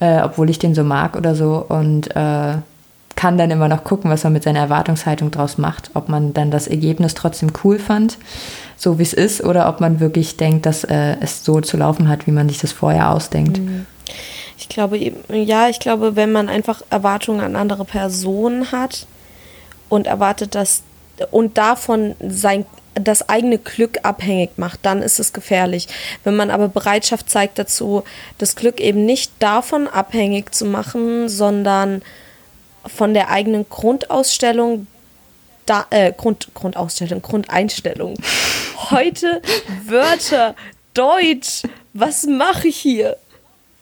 äh, 0.00 0.22
obwohl 0.22 0.48
ich 0.48 0.58
den 0.58 0.74
so 0.74 0.84
mag 0.84 1.16
oder 1.16 1.34
so. 1.34 1.64
Und 1.68 2.16
äh, 2.16 2.54
kann 3.14 3.36
dann 3.36 3.50
immer 3.50 3.68
noch 3.68 3.84
gucken, 3.84 4.10
was 4.10 4.24
man 4.24 4.32
mit 4.32 4.44
seiner 4.44 4.60
Erwartungshaltung 4.60 5.30
draus 5.30 5.58
macht. 5.58 5.90
Ob 5.94 6.08
man 6.08 6.32
dann 6.32 6.50
das 6.50 6.66
Ergebnis 6.66 7.14
trotzdem 7.14 7.50
cool 7.62 7.78
fand, 7.78 8.16
so 8.76 8.98
wie 8.98 9.02
es 9.02 9.12
ist, 9.12 9.44
oder 9.44 9.68
ob 9.68 9.80
man 9.80 10.00
wirklich 10.00 10.36
denkt, 10.36 10.64
dass 10.64 10.84
äh, 10.84 11.16
es 11.20 11.44
so 11.44 11.60
zu 11.60 11.76
laufen 11.76 12.08
hat, 12.08 12.26
wie 12.26 12.30
man 12.30 12.48
sich 12.48 12.58
das 12.58 12.72
vorher 12.72 13.10
ausdenkt. 13.10 13.58
Mhm. 13.58 13.86
Ich 14.68 14.74
glaube, 14.74 14.98
ja, 15.30 15.68
ich 15.68 15.78
glaube, 15.78 16.14
wenn 16.14 16.30
man 16.30 16.48
einfach 16.48 16.82
Erwartungen 16.90 17.40
an 17.40 17.56
andere 17.56 17.84
Personen 17.84 18.70
hat 18.70 19.06
und 19.88 20.06
erwartet, 20.06 20.54
dass 20.54 20.82
und 21.30 21.58
davon 21.58 22.14
sein 22.20 22.64
das 22.94 23.28
eigene 23.28 23.58
Glück 23.58 23.98
abhängig 24.02 24.50
macht, 24.56 24.80
dann 24.82 25.02
ist 25.02 25.20
es 25.20 25.32
gefährlich. 25.32 25.88
Wenn 26.24 26.36
man 26.36 26.50
aber 26.50 26.68
Bereitschaft 26.68 27.30
zeigt 27.30 27.58
dazu, 27.58 28.02
das 28.38 28.56
Glück 28.56 28.80
eben 28.80 29.04
nicht 29.04 29.32
davon 29.38 29.86
abhängig 29.86 30.54
zu 30.54 30.64
machen, 30.64 31.28
sondern 31.28 32.02
von 32.86 33.14
der 33.14 33.30
eigenen 33.30 33.68
Grundausstellung, 33.68 34.86
da, 35.66 35.86
äh, 35.90 36.12
Grund, 36.12 36.48
Grundausstellung, 36.54 37.22
Grundeinstellung. 37.22 38.14
Heute 38.90 39.42
Wörter, 39.86 40.54
Deutsch, 40.94 41.62
was 41.92 42.26
mache 42.26 42.68
ich 42.68 42.76
hier? 42.76 43.16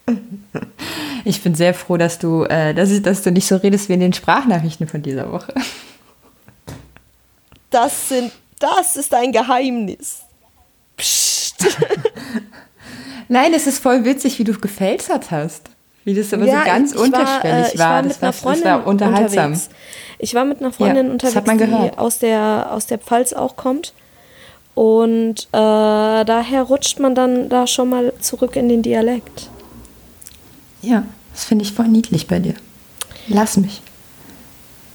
Ich 1.25 1.43
bin 1.43 1.57
sehr 1.57 1.75
froh, 1.75 1.97
dass 1.97 2.21
du, 2.21 2.45
äh, 2.45 2.73
dass, 2.73 2.89
ich, 2.93 3.03
dass 3.03 3.23
du 3.23 3.33
nicht 3.33 3.49
so 3.49 3.57
redest 3.57 3.89
wie 3.89 3.95
in 3.95 4.01
den 4.01 4.13
Sprachnachrichten 4.13 4.87
von 4.87 5.03
dieser 5.03 5.33
Woche. 5.33 5.53
Das 7.69 8.11
sind, 8.11 8.31
das 8.61 8.95
ist 8.95 9.13
ein 9.13 9.33
Geheimnis. 9.33 10.21
Psst. 10.97 11.67
Nein, 13.29 13.53
es 13.55 13.67
ist 13.67 13.83
voll 13.83 14.05
witzig, 14.05 14.39
wie 14.39 14.45
du 14.45 14.53
gefälsert 14.53 15.33
hast. 15.33 15.63
Wie 16.05 16.15
das 16.15 16.33
aber 16.33 16.45
ja, 16.45 16.61
so 16.61 16.65
ganz 16.65 16.93
ich, 16.93 16.99
unterschwellig 17.01 17.75
ich 17.75 17.79
war, 17.81 17.89
war. 17.89 18.05
Äh, 18.05 18.07
ich 18.07 18.21
war. 18.21 18.31
das, 18.31 18.45
war, 18.45 18.53
das 18.55 18.65
war 18.65 18.87
unterhaltsam. 18.87 19.47
Unterwegs. 19.47 19.69
Ich 20.21 20.35
war 20.35 20.45
mit 20.45 20.61
einer 20.61 20.73
Freundin 20.73 21.07
ja, 21.07 21.13
unterwegs, 21.13 21.45
die 21.59 21.99
aus 21.99 22.19
der, 22.21 22.69
aus 22.71 22.87
der 22.87 22.99
Pfalz 22.99 23.33
auch 23.33 23.57
kommt. 23.57 23.95
Und 24.77 25.49
äh, 25.53 26.25
daher 26.25 26.63
rutscht 26.63 27.01
man 27.01 27.17
dann 27.17 27.49
da 27.49 27.67
schon 27.67 27.91
mal 27.91 28.13
zurück 28.21 28.55
in 28.55 28.69
den 28.69 28.83
Dialekt. 28.83 29.51
Ja, 30.87 31.03
das 31.33 31.45
finde 31.45 31.65
ich 31.65 31.73
voll 31.73 31.89
niedlich 31.89 32.29
bei 32.29 32.39
dir. 32.39 32.55
Lass 33.27 33.57
mich. 33.57 33.83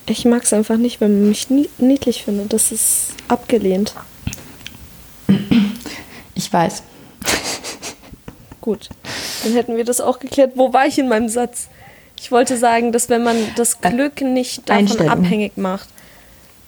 Ich 0.06 0.24
mag 0.24 0.44
es 0.44 0.54
einfach 0.54 0.78
nicht, 0.78 1.02
wenn 1.02 1.20
man 1.20 1.30
mich 1.30 1.50
niedlich 1.50 2.24
findet. 2.24 2.54
Das 2.54 2.72
ist 2.72 3.14
abgelehnt. 3.28 3.94
Ich 6.34 6.52
weiß. 6.52 6.84
Gut, 8.62 8.90
dann 9.44 9.54
hätten 9.54 9.76
wir 9.76 9.84
das 9.84 10.00
auch 10.00 10.20
geklärt. 10.20 10.54
Wo 10.56 10.72
war 10.72 10.88
ich 10.88 10.98
in 10.98 11.10
meinem 11.10 11.28
Satz? 11.28 11.68
Ich 12.18 12.32
wollte 12.32 12.56
sagen, 12.56 12.94
dass 12.94 13.10
wenn 13.10 13.24
man 13.24 13.36
das 13.58 13.78
äh, 13.82 13.90
Glück 13.90 14.22
nicht 14.22 14.70
davon 14.70 15.10
abhängig 15.10 15.58
macht 15.58 15.90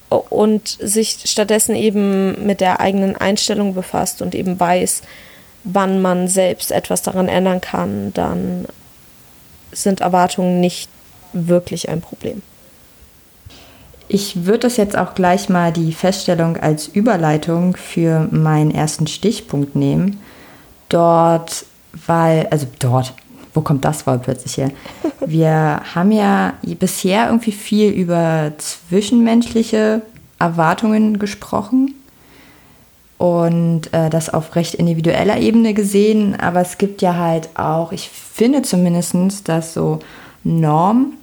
und 0.09 0.67
sich 0.67 1.19
stattdessen 1.25 1.75
eben 1.75 2.45
mit 2.45 2.59
der 2.59 2.81
eigenen 2.81 3.15
Einstellung 3.15 3.73
befasst 3.73 4.21
und 4.21 4.35
eben 4.35 4.59
weiß, 4.59 5.01
wann 5.63 6.01
man 6.01 6.27
selbst 6.27 6.71
etwas 6.71 7.03
daran 7.03 7.29
ändern 7.29 7.61
kann, 7.61 8.11
dann 8.13 8.65
sind 9.73 10.01
Erwartungen 10.01 10.59
nicht 10.59 10.89
wirklich 11.33 11.89
ein 11.89 12.01
Problem. 12.01 12.41
Ich 14.07 14.45
würde 14.45 14.59
das 14.59 14.77
jetzt 14.77 14.97
auch 14.97 15.15
gleich 15.15 15.49
mal 15.49 15.71
die 15.71 15.93
Feststellung 15.93 16.57
als 16.57 16.87
Überleitung 16.87 17.75
für 17.75 18.27
meinen 18.31 18.71
ersten 18.71 19.07
Stichpunkt 19.07 19.75
nehmen. 19.75 20.19
Dort, 20.89 21.65
weil, 22.05 22.47
also 22.51 22.67
dort, 22.79 23.13
wo 23.53 23.61
kommt 23.61 23.85
das 23.85 24.05
Wort 24.05 24.23
plötzlich 24.23 24.57
her? 24.57 24.71
Wir 25.25 25.81
haben 25.95 26.11
ja 26.11 26.53
bisher 26.79 27.27
irgendwie 27.27 27.53
viel 27.53 27.91
über 27.91 28.51
zwischenmenschliche 28.57 30.01
Erwartungen 30.37 31.17
gesprochen 31.17 31.95
und 33.23 33.93
äh, 33.93 34.09
das 34.09 34.33
auf 34.33 34.53
recht 34.57 34.75
individueller 34.75 35.37
Ebene 35.37 35.73
gesehen, 35.73 36.37
aber 36.37 36.59
es 36.59 36.77
gibt 36.77 37.01
ja 37.01 37.15
halt 37.15 37.57
auch, 37.57 37.93
ich 37.93 38.09
finde 38.09 38.63
zumindest, 38.63 39.47
dass 39.47 39.73
so 39.73 39.99
Normen, 40.43 41.13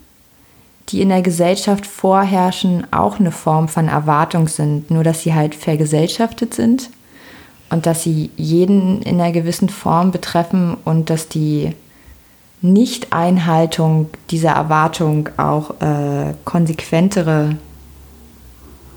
die 0.89 1.03
in 1.03 1.11
der 1.11 1.21
Gesellschaft 1.21 1.87
vorherrschen, 1.87 2.87
auch 2.91 3.21
eine 3.21 3.33
Form 3.33 3.69
von 3.69 3.89
Erwartung 3.89 4.49
sind, 4.49 4.91
nur 4.91 5.05
dass 5.05 5.21
sie 5.21 5.35
halt 5.35 5.55
vergesellschaftet 5.55 6.55
sind 6.55 6.89
und 7.69 7.85
dass 7.85 8.03
sie 8.03 8.31
jeden 8.35 9.03
in 9.03 9.21
einer 9.21 9.33
gewissen 9.33 9.69
Form 9.69 10.11
betreffen 10.11 10.79
und 10.87 11.11
dass 11.11 11.29
die 11.29 11.75
Nicht-Einhaltung 12.63 14.09
dieser 14.31 14.53
Erwartung 14.53 15.29
auch 15.37 15.79
äh, 15.83 16.33
konsequentere 16.47 17.59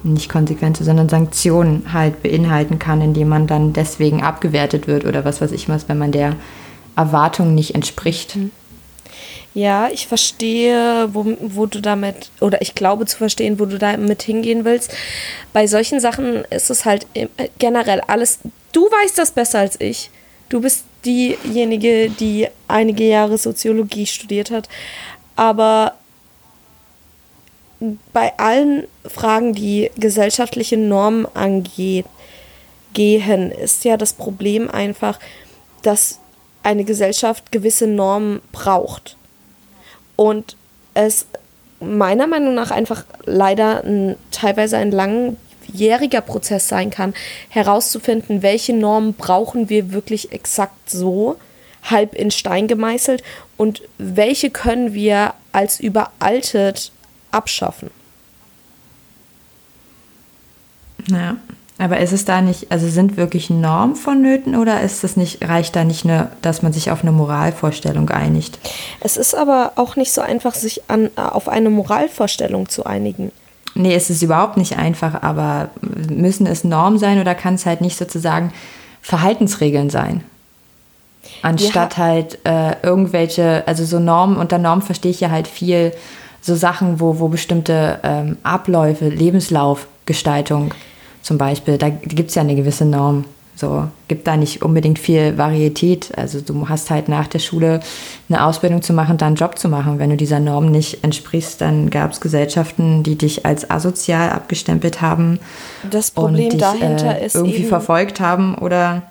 nicht 0.04 0.30
Konsequenzen, 0.30 0.86
sondern 0.86 1.10
Sanktionen 1.10 1.94
halt 1.94 2.22
beinhalten 2.24 2.80
kann, 2.80 3.02
indem 3.02 3.30
man 3.30 3.48
dann 3.48 3.74
deswegen 3.74 4.22
abgewertet 4.22 4.88
wird 4.88 5.06
oder 5.06 5.26
was 5.26 5.42
weiß 5.42 5.52
ich 5.52 5.70
was, 5.70 5.88
wenn 5.90 5.98
man 5.98 6.12
der 6.12 6.36
Erwartung 6.96 7.56
nicht 7.56 7.76
entspricht. 7.76 8.36
Mhm. 8.36 8.52
Ja, 9.54 9.88
ich 9.90 10.08
verstehe, 10.08 11.10
wo, 11.14 11.26
wo 11.40 11.68
du 11.68 11.80
damit, 11.80 12.32
oder 12.42 12.62
ich 12.62 12.74
glaube 12.74 13.06
zu 13.06 13.18
verstehen, 13.18 13.60
wo 13.60 13.66
du 13.66 13.78
damit 13.78 14.24
hingehen 14.24 14.66
willst. 14.66 14.92
Bei 15.54 15.68
solchen 15.68 16.00
Sachen 16.00 16.44
ist 16.50 16.72
es 16.72 16.86
halt 16.86 17.06
generell 17.60 18.02
alles, 18.02 18.40
du 18.72 18.86
weißt 18.86 19.18
das 19.18 19.32
besser 19.32 19.60
als 19.60 19.80
ich. 19.80 20.10
Du 20.50 20.62
bist 20.62 20.86
diejenige, 21.06 22.10
die 22.10 22.48
einige 22.68 23.04
Jahre 23.04 23.38
Soziologie 23.38 24.08
studiert 24.08 24.50
hat. 24.50 24.70
Aber 25.36 25.94
bei 28.14 28.38
allen 28.38 28.88
Fragen, 29.06 29.54
die 29.54 29.92
gesellschaftliche 29.98 30.78
Normen 30.78 31.28
angeht, 31.34 32.06
gehen, 32.94 33.52
ist 33.52 33.84
ja 33.86 33.98
das 33.98 34.14
Problem 34.14 34.70
einfach, 34.70 35.20
dass 35.82 36.20
eine 36.62 36.84
Gesellschaft 36.84 37.52
gewisse 37.52 37.88
Normen 37.88 38.42
braucht. 38.52 39.18
Und 40.16 40.56
es 40.94 41.26
meiner 41.80 42.28
Meinung 42.28 42.56
nach 42.56 42.72
einfach 42.72 43.04
leider 43.26 43.84
ein, 43.84 44.16
teilweise 44.32 44.78
ein 44.78 44.92
langjähriger 44.92 46.22
Prozess 46.22 46.68
sein 46.68 46.90
kann, 46.90 47.14
herauszufinden, 47.50 48.42
welche 48.42 48.74
Normen 48.74 49.14
brauchen 49.14 49.70
wir 49.70 49.92
wirklich 49.92 50.32
exakt 50.32 50.90
so, 50.90 51.38
halb 51.84 52.16
in 52.16 52.32
Stein 52.32 52.68
gemeißelt 52.68 53.24
und 53.58 53.82
welche 53.98 54.50
können 54.50 54.94
wir 54.94 55.34
als 55.52 55.82
überaltet 55.82 56.94
abschaffen. 57.34 57.90
Ja, 61.10 61.38
aber 61.80 62.00
ist 62.00 62.14
es 62.14 62.24
da 62.24 62.42
nicht, 62.42 62.72
also 62.72 62.88
sind 62.88 63.18
wirklich 63.18 63.50
Normen 63.50 63.96
vonnöten 63.96 64.56
oder 64.56 64.82
ist 64.82 65.04
es 65.04 65.18
nicht, 65.18 65.44
reicht 65.48 65.76
da 65.76 65.84
nicht, 65.84 66.06
eine, 66.06 66.30
dass 66.42 66.62
man 66.62 66.72
sich 66.72 66.92
auf 66.92 67.02
eine 67.02 67.12
Moralvorstellung 67.12 68.10
einigt? 68.10 68.60
Es 69.00 69.18
ist 69.18 69.36
aber 69.36 69.74
auch 69.76 69.96
nicht 69.96 70.14
so 70.14 70.22
einfach, 70.22 70.54
sich 70.54 70.84
an, 70.88 71.10
auf 71.18 71.50
eine 71.50 71.70
Moralvorstellung 71.70 72.70
zu 72.70 72.86
einigen. 72.86 73.32
Nee, 73.76 73.96
es 73.96 74.12
ist 74.12 74.22
überhaupt 74.22 74.56
nicht 74.56 74.78
einfach, 74.78 75.24
aber 75.24 75.72
müssen 75.82 76.46
es 76.46 76.64
Normen 76.64 77.00
sein 77.00 77.20
oder 77.20 77.34
kann 77.34 77.56
es 77.56 77.66
halt 77.66 77.82
nicht 77.82 77.98
sozusagen 77.98 78.54
Verhaltensregeln 79.02 79.90
sein? 79.90 80.24
Anstatt 81.42 81.98
ja. 81.98 82.04
halt 82.04 82.40
äh, 82.46 82.76
irgendwelche, 82.84 83.64
also 83.66 83.84
so 83.84 84.00
Normen, 84.00 84.38
unter 84.38 84.60
Normen 84.60 84.84
verstehe 84.84 85.12
ich 85.12 85.22
ja 85.22 85.32
halt 85.32 85.48
viel 85.48 85.92
so 86.44 86.56
Sachen, 86.56 87.00
wo, 87.00 87.20
wo 87.20 87.30
bestimmte 87.30 88.00
ähm, 88.04 88.38
Abläufe, 88.44 89.08
Lebenslaufgestaltung 89.08 90.74
zum 91.22 91.38
Beispiel, 91.38 91.78
da 91.78 91.90
gibt 91.90 92.30
es 92.30 92.36
ja 92.36 92.42
eine 92.42 92.56
gewisse 92.56 92.86
Norm. 92.86 93.24
So, 93.56 93.88
gibt 94.08 94.28
da 94.28 94.36
nicht 94.36 94.62
unbedingt 94.64 95.00
viel 95.00 95.38
Varietät. 95.38 96.12
Also 96.18 96.42
du 96.42 96.68
hast 96.68 96.90
halt 96.90 97.08
nach 97.08 97.28
der 97.28 97.40
Schule 97.40 97.80
eine 98.28 98.46
Ausbildung 98.46 98.82
zu 98.82 98.94
machen, 98.94 99.18
dann 99.18 99.28
einen 99.28 99.36
Job 99.36 99.58
zu 99.58 99.70
machen. 99.70 100.00
Wenn 100.00 100.10
du 100.10 100.18
dieser 100.18 100.40
Norm 100.40 100.72
nicht 100.72 101.04
entsprichst, 101.04 101.62
dann 101.62 101.90
gab 101.90 102.12
es 102.12 102.20
Gesellschaften, 102.20 103.04
die 103.04 103.16
dich 103.16 103.46
als 103.46 103.70
asozial 103.70 104.32
abgestempelt 104.32 105.02
haben. 105.02 105.40
Das 105.90 106.12
Problem 106.12 106.46
und 106.46 106.54
dich, 106.54 106.62
dahinter 106.62 107.20
äh, 107.20 107.26
ist 107.28 107.36
irgendwie 107.36 107.64
verfolgt 107.64 108.20
haben 108.20 108.56
oder 108.56 109.04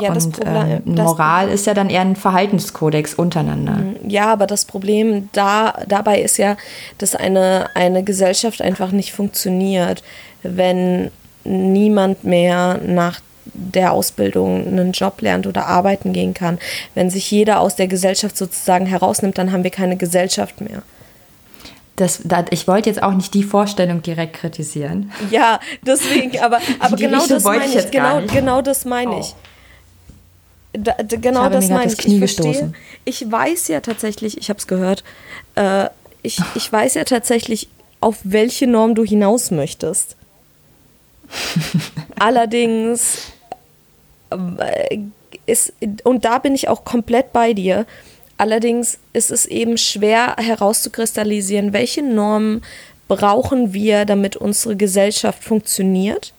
Ja, 0.00 0.12
das 0.12 0.26
und 0.26 0.36
Problem, 0.38 0.82
ähm, 0.86 0.94
Moral 0.94 1.48
ist 1.48 1.66
ja 1.66 1.74
dann 1.74 1.90
eher 1.90 2.00
ein 2.00 2.16
Verhaltenskodex 2.16 3.14
untereinander. 3.14 3.72
Mhm. 3.72 4.08
Ja, 4.08 4.32
aber 4.32 4.46
das 4.46 4.64
Problem 4.64 5.28
da, 5.32 5.74
dabei 5.88 6.20
ist 6.20 6.38
ja, 6.38 6.56
dass 6.98 7.14
eine, 7.14 7.70
eine 7.74 8.02
Gesellschaft 8.02 8.62
einfach 8.62 8.92
nicht 8.92 9.12
funktioniert, 9.12 10.02
wenn 10.42 11.10
niemand 11.44 12.24
mehr 12.24 12.80
nach 12.84 13.20
der 13.54 13.92
Ausbildung 13.92 14.66
einen 14.66 14.92
Job 14.92 15.20
lernt 15.20 15.46
oder 15.46 15.66
arbeiten 15.66 16.12
gehen 16.12 16.34
kann. 16.34 16.58
Wenn 16.94 17.10
sich 17.10 17.30
jeder 17.30 17.60
aus 17.60 17.76
der 17.76 17.86
Gesellschaft 17.86 18.36
sozusagen 18.36 18.86
herausnimmt, 18.86 19.38
dann 19.38 19.52
haben 19.52 19.64
wir 19.64 19.70
keine 19.70 19.96
Gesellschaft 19.96 20.60
mehr. 20.60 20.82
Das, 21.96 22.20
das, 22.24 22.44
ich 22.50 22.68
wollte 22.68 22.90
jetzt 22.90 23.02
auch 23.02 23.14
nicht 23.14 23.32
die 23.32 23.42
Vorstellung 23.42 24.02
direkt 24.02 24.34
kritisieren. 24.34 25.10
Ja, 25.30 25.60
deswegen, 25.82 26.38
aber, 26.40 26.60
aber 26.78 26.96
genau 26.96 27.26
das 27.26 27.42
meine 27.44 27.64
ich. 27.64 27.90
Genau, 27.90 28.20
genau 28.30 28.62
das 28.62 28.84
meine 28.84 29.20
ich. 29.20 29.34
Da, 30.78 30.92
da, 30.92 31.16
genau 31.16 31.48
das 31.48 31.68
meine 31.68 31.92
ich. 31.92 32.06
Ich 32.06 32.18
verstehe. 32.18 32.72
Ich 33.04 33.30
weiß 33.30 33.68
ja 33.68 33.80
tatsächlich, 33.80 34.38
ich 34.38 34.48
habe 34.48 34.58
es 34.58 34.66
gehört, 34.66 35.04
äh, 35.54 35.88
ich, 36.22 36.40
ich 36.54 36.72
weiß 36.72 36.94
ja 36.94 37.04
tatsächlich, 37.04 37.68
auf 38.00 38.18
welche 38.24 38.66
Norm 38.66 38.94
du 38.94 39.04
hinaus 39.04 39.50
möchtest. 39.50 40.16
Allerdings 42.18 43.32
äh, 44.30 44.98
ist, 45.46 45.72
und 46.04 46.24
da 46.24 46.38
bin 46.38 46.54
ich 46.54 46.68
auch 46.68 46.84
komplett 46.84 47.32
bei 47.32 47.52
dir. 47.52 47.86
Allerdings 48.38 48.98
ist 49.12 49.30
es 49.30 49.46
eben 49.46 49.78
schwer 49.78 50.36
herauszukristallisieren, 50.36 51.72
welche 51.72 52.02
Normen 52.02 52.62
brauchen 53.08 53.72
wir, 53.72 54.04
damit 54.04 54.36
unsere 54.36 54.76
Gesellschaft 54.76 55.42
funktioniert. 55.42 56.34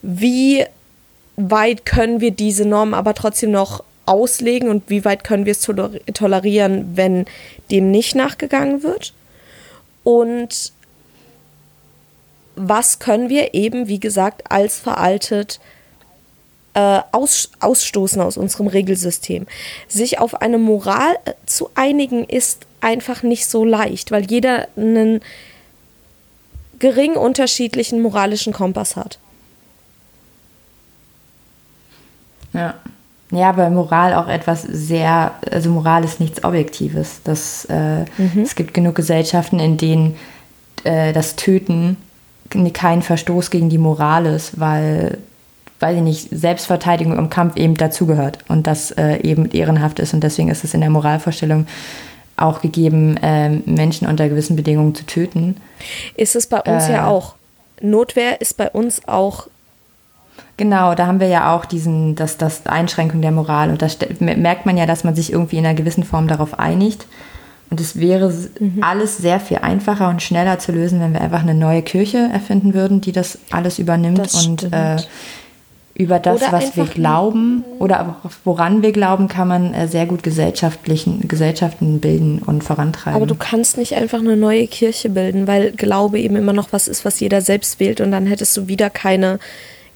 Wie 0.00 0.64
weit 1.36 1.86
können 1.86 2.20
wir 2.20 2.30
diese 2.30 2.64
Normen 2.64 2.94
aber 2.94 3.14
trotzdem 3.14 3.50
noch 3.50 3.82
auslegen 4.06 4.68
und 4.68 4.88
wie 4.88 5.04
weit 5.04 5.24
können 5.24 5.46
wir 5.46 5.52
es 5.52 5.68
tolerieren, 6.14 6.96
wenn 6.96 7.26
dem 7.70 7.90
nicht 7.90 8.14
nachgegangen 8.14 8.82
wird? 8.82 9.12
Und 10.02 10.72
was 12.56 12.98
können 12.98 13.28
wir 13.28 13.54
eben, 13.54 13.88
wie 13.88 14.00
gesagt, 14.00 14.50
als 14.50 14.78
veraltet 14.78 15.60
äh, 16.74 17.00
aus, 17.12 17.50
ausstoßen 17.60 18.20
aus 18.22 18.36
unserem 18.36 18.68
Regelsystem. 18.68 19.46
Sich 19.88 20.18
auf 20.18 20.40
eine 20.40 20.58
Moral 20.58 21.16
äh, 21.24 21.32
zu 21.46 21.70
einigen 21.74 22.24
ist 22.24 22.66
einfach 22.80 23.22
nicht 23.22 23.46
so 23.46 23.64
leicht, 23.64 24.10
weil 24.10 24.30
jeder 24.30 24.68
einen 24.76 25.20
gering 26.78 27.14
unterschiedlichen 27.14 28.00
moralischen 28.00 28.52
Kompass 28.52 28.96
hat. 28.96 29.18
Ja. 32.52 32.74
Ja, 33.32 33.56
weil 33.56 33.70
Moral 33.70 34.14
auch 34.14 34.26
etwas 34.26 34.62
sehr, 34.62 35.32
also 35.50 35.70
Moral 35.70 36.04
ist 36.04 36.18
nichts 36.18 36.42
Objektives. 36.42 37.20
Das, 37.22 37.64
äh, 37.66 38.00
mhm. 38.18 38.42
Es 38.42 38.56
gibt 38.56 38.74
genug 38.74 38.96
Gesellschaften, 38.96 39.60
in 39.60 39.76
denen 39.76 40.16
äh, 40.82 41.12
das 41.12 41.36
Töten 41.36 41.96
kein 42.72 43.02
Verstoß 43.02 43.50
gegen 43.50 43.68
die 43.68 43.78
Moral 43.78 44.26
ist, 44.26 44.58
weil, 44.58 45.18
weiß 45.78 45.96
ich 45.96 46.02
nicht, 46.02 46.28
Selbstverteidigung 46.32 47.16
im 47.16 47.30
Kampf 47.30 47.56
eben 47.56 47.76
dazugehört 47.76 48.38
und 48.48 48.66
das 48.66 48.90
äh, 48.92 49.18
eben 49.18 49.48
ehrenhaft 49.52 50.00
ist. 50.00 50.12
Und 50.12 50.24
deswegen 50.24 50.48
ist 50.48 50.64
es 50.64 50.74
in 50.74 50.80
der 50.80 50.90
Moralvorstellung 50.90 51.68
auch 52.36 52.60
gegeben, 52.60 53.16
äh, 53.18 53.50
Menschen 53.50 54.08
unter 54.08 54.28
gewissen 54.28 54.56
Bedingungen 54.56 54.96
zu 54.96 55.04
töten. 55.06 55.56
Ist 56.16 56.34
es 56.34 56.48
bei 56.48 56.60
uns 56.62 56.88
äh, 56.88 56.94
ja 56.94 57.06
auch. 57.06 57.34
Notwehr 57.80 58.40
ist 58.40 58.56
bei 58.56 58.68
uns 58.68 59.06
auch 59.06 59.46
Genau, 60.60 60.94
da 60.94 61.06
haben 61.06 61.20
wir 61.20 61.28
ja 61.28 61.56
auch 61.56 61.64
diesen, 61.64 62.16
das, 62.16 62.36
das 62.36 62.66
Einschränkung 62.66 63.22
der 63.22 63.30
Moral. 63.32 63.70
Und 63.70 63.80
da 63.80 63.88
merkt 64.18 64.66
man 64.66 64.76
ja, 64.76 64.84
dass 64.84 65.04
man 65.04 65.14
sich 65.14 65.32
irgendwie 65.32 65.56
in 65.56 65.64
einer 65.64 65.74
gewissen 65.74 66.04
Form 66.04 66.28
darauf 66.28 66.58
einigt. 66.58 67.06
Und 67.70 67.80
es 67.80 67.98
wäre 67.98 68.28
mhm. 68.28 68.82
alles 68.82 69.16
sehr 69.16 69.40
viel 69.40 69.56
einfacher 69.62 70.10
und 70.10 70.20
schneller 70.20 70.58
zu 70.58 70.72
lösen, 70.72 71.00
wenn 71.00 71.14
wir 71.14 71.22
einfach 71.22 71.40
eine 71.40 71.54
neue 71.54 71.80
Kirche 71.80 72.28
erfinden 72.30 72.74
würden, 72.74 73.00
die 73.00 73.12
das 73.12 73.38
alles 73.50 73.78
übernimmt 73.78 74.18
das 74.18 74.46
und 74.46 74.70
äh, 74.70 74.98
über 75.94 76.18
das, 76.18 76.42
oder 76.42 76.52
was 76.52 76.76
wir 76.76 76.84
glauben 76.84 77.64
oder 77.78 78.16
woran 78.44 78.82
wir 78.82 78.92
glauben, 78.92 79.28
kann 79.28 79.48
man 79.48 79.72
äh, 79.72 79.88
sehr 79.88 80.04
gut 80.04 80.22
gesellschaftlichen, 80.22 81.26
Gesellschaften 81.26 82.00
bilden 82.00 82.40
und 82.44 82.64
vorantreiben. 82.64 83.16
Aber 83.16 83.26
du 83.26 83.34
kannst 83.34 83.78
nicht 83.78 83.94
einfach 83.94 84.18
eine 84.18 84.36
neue 84.36 84.66
Kirche 84.66 85.08
bilden, 85.08 85.46
weil 85.46 85.72
Glaube 85.72 86.20
eben 86.20 86.36
immer 86.36 86.52
noch 86.52 86.70
was 86.70 86.86
ist, 86.86 87.06
was 87.06 87.18
jeder 87.18 87.40
selbst 87.40 87.80
wählt 87.80 88.02
und 88.02 88.10
dann 88.10 88.26
hättest 88.26 88.54
du 88.58 88.68
wieder 88.68 88.90
keine 88.90 89.38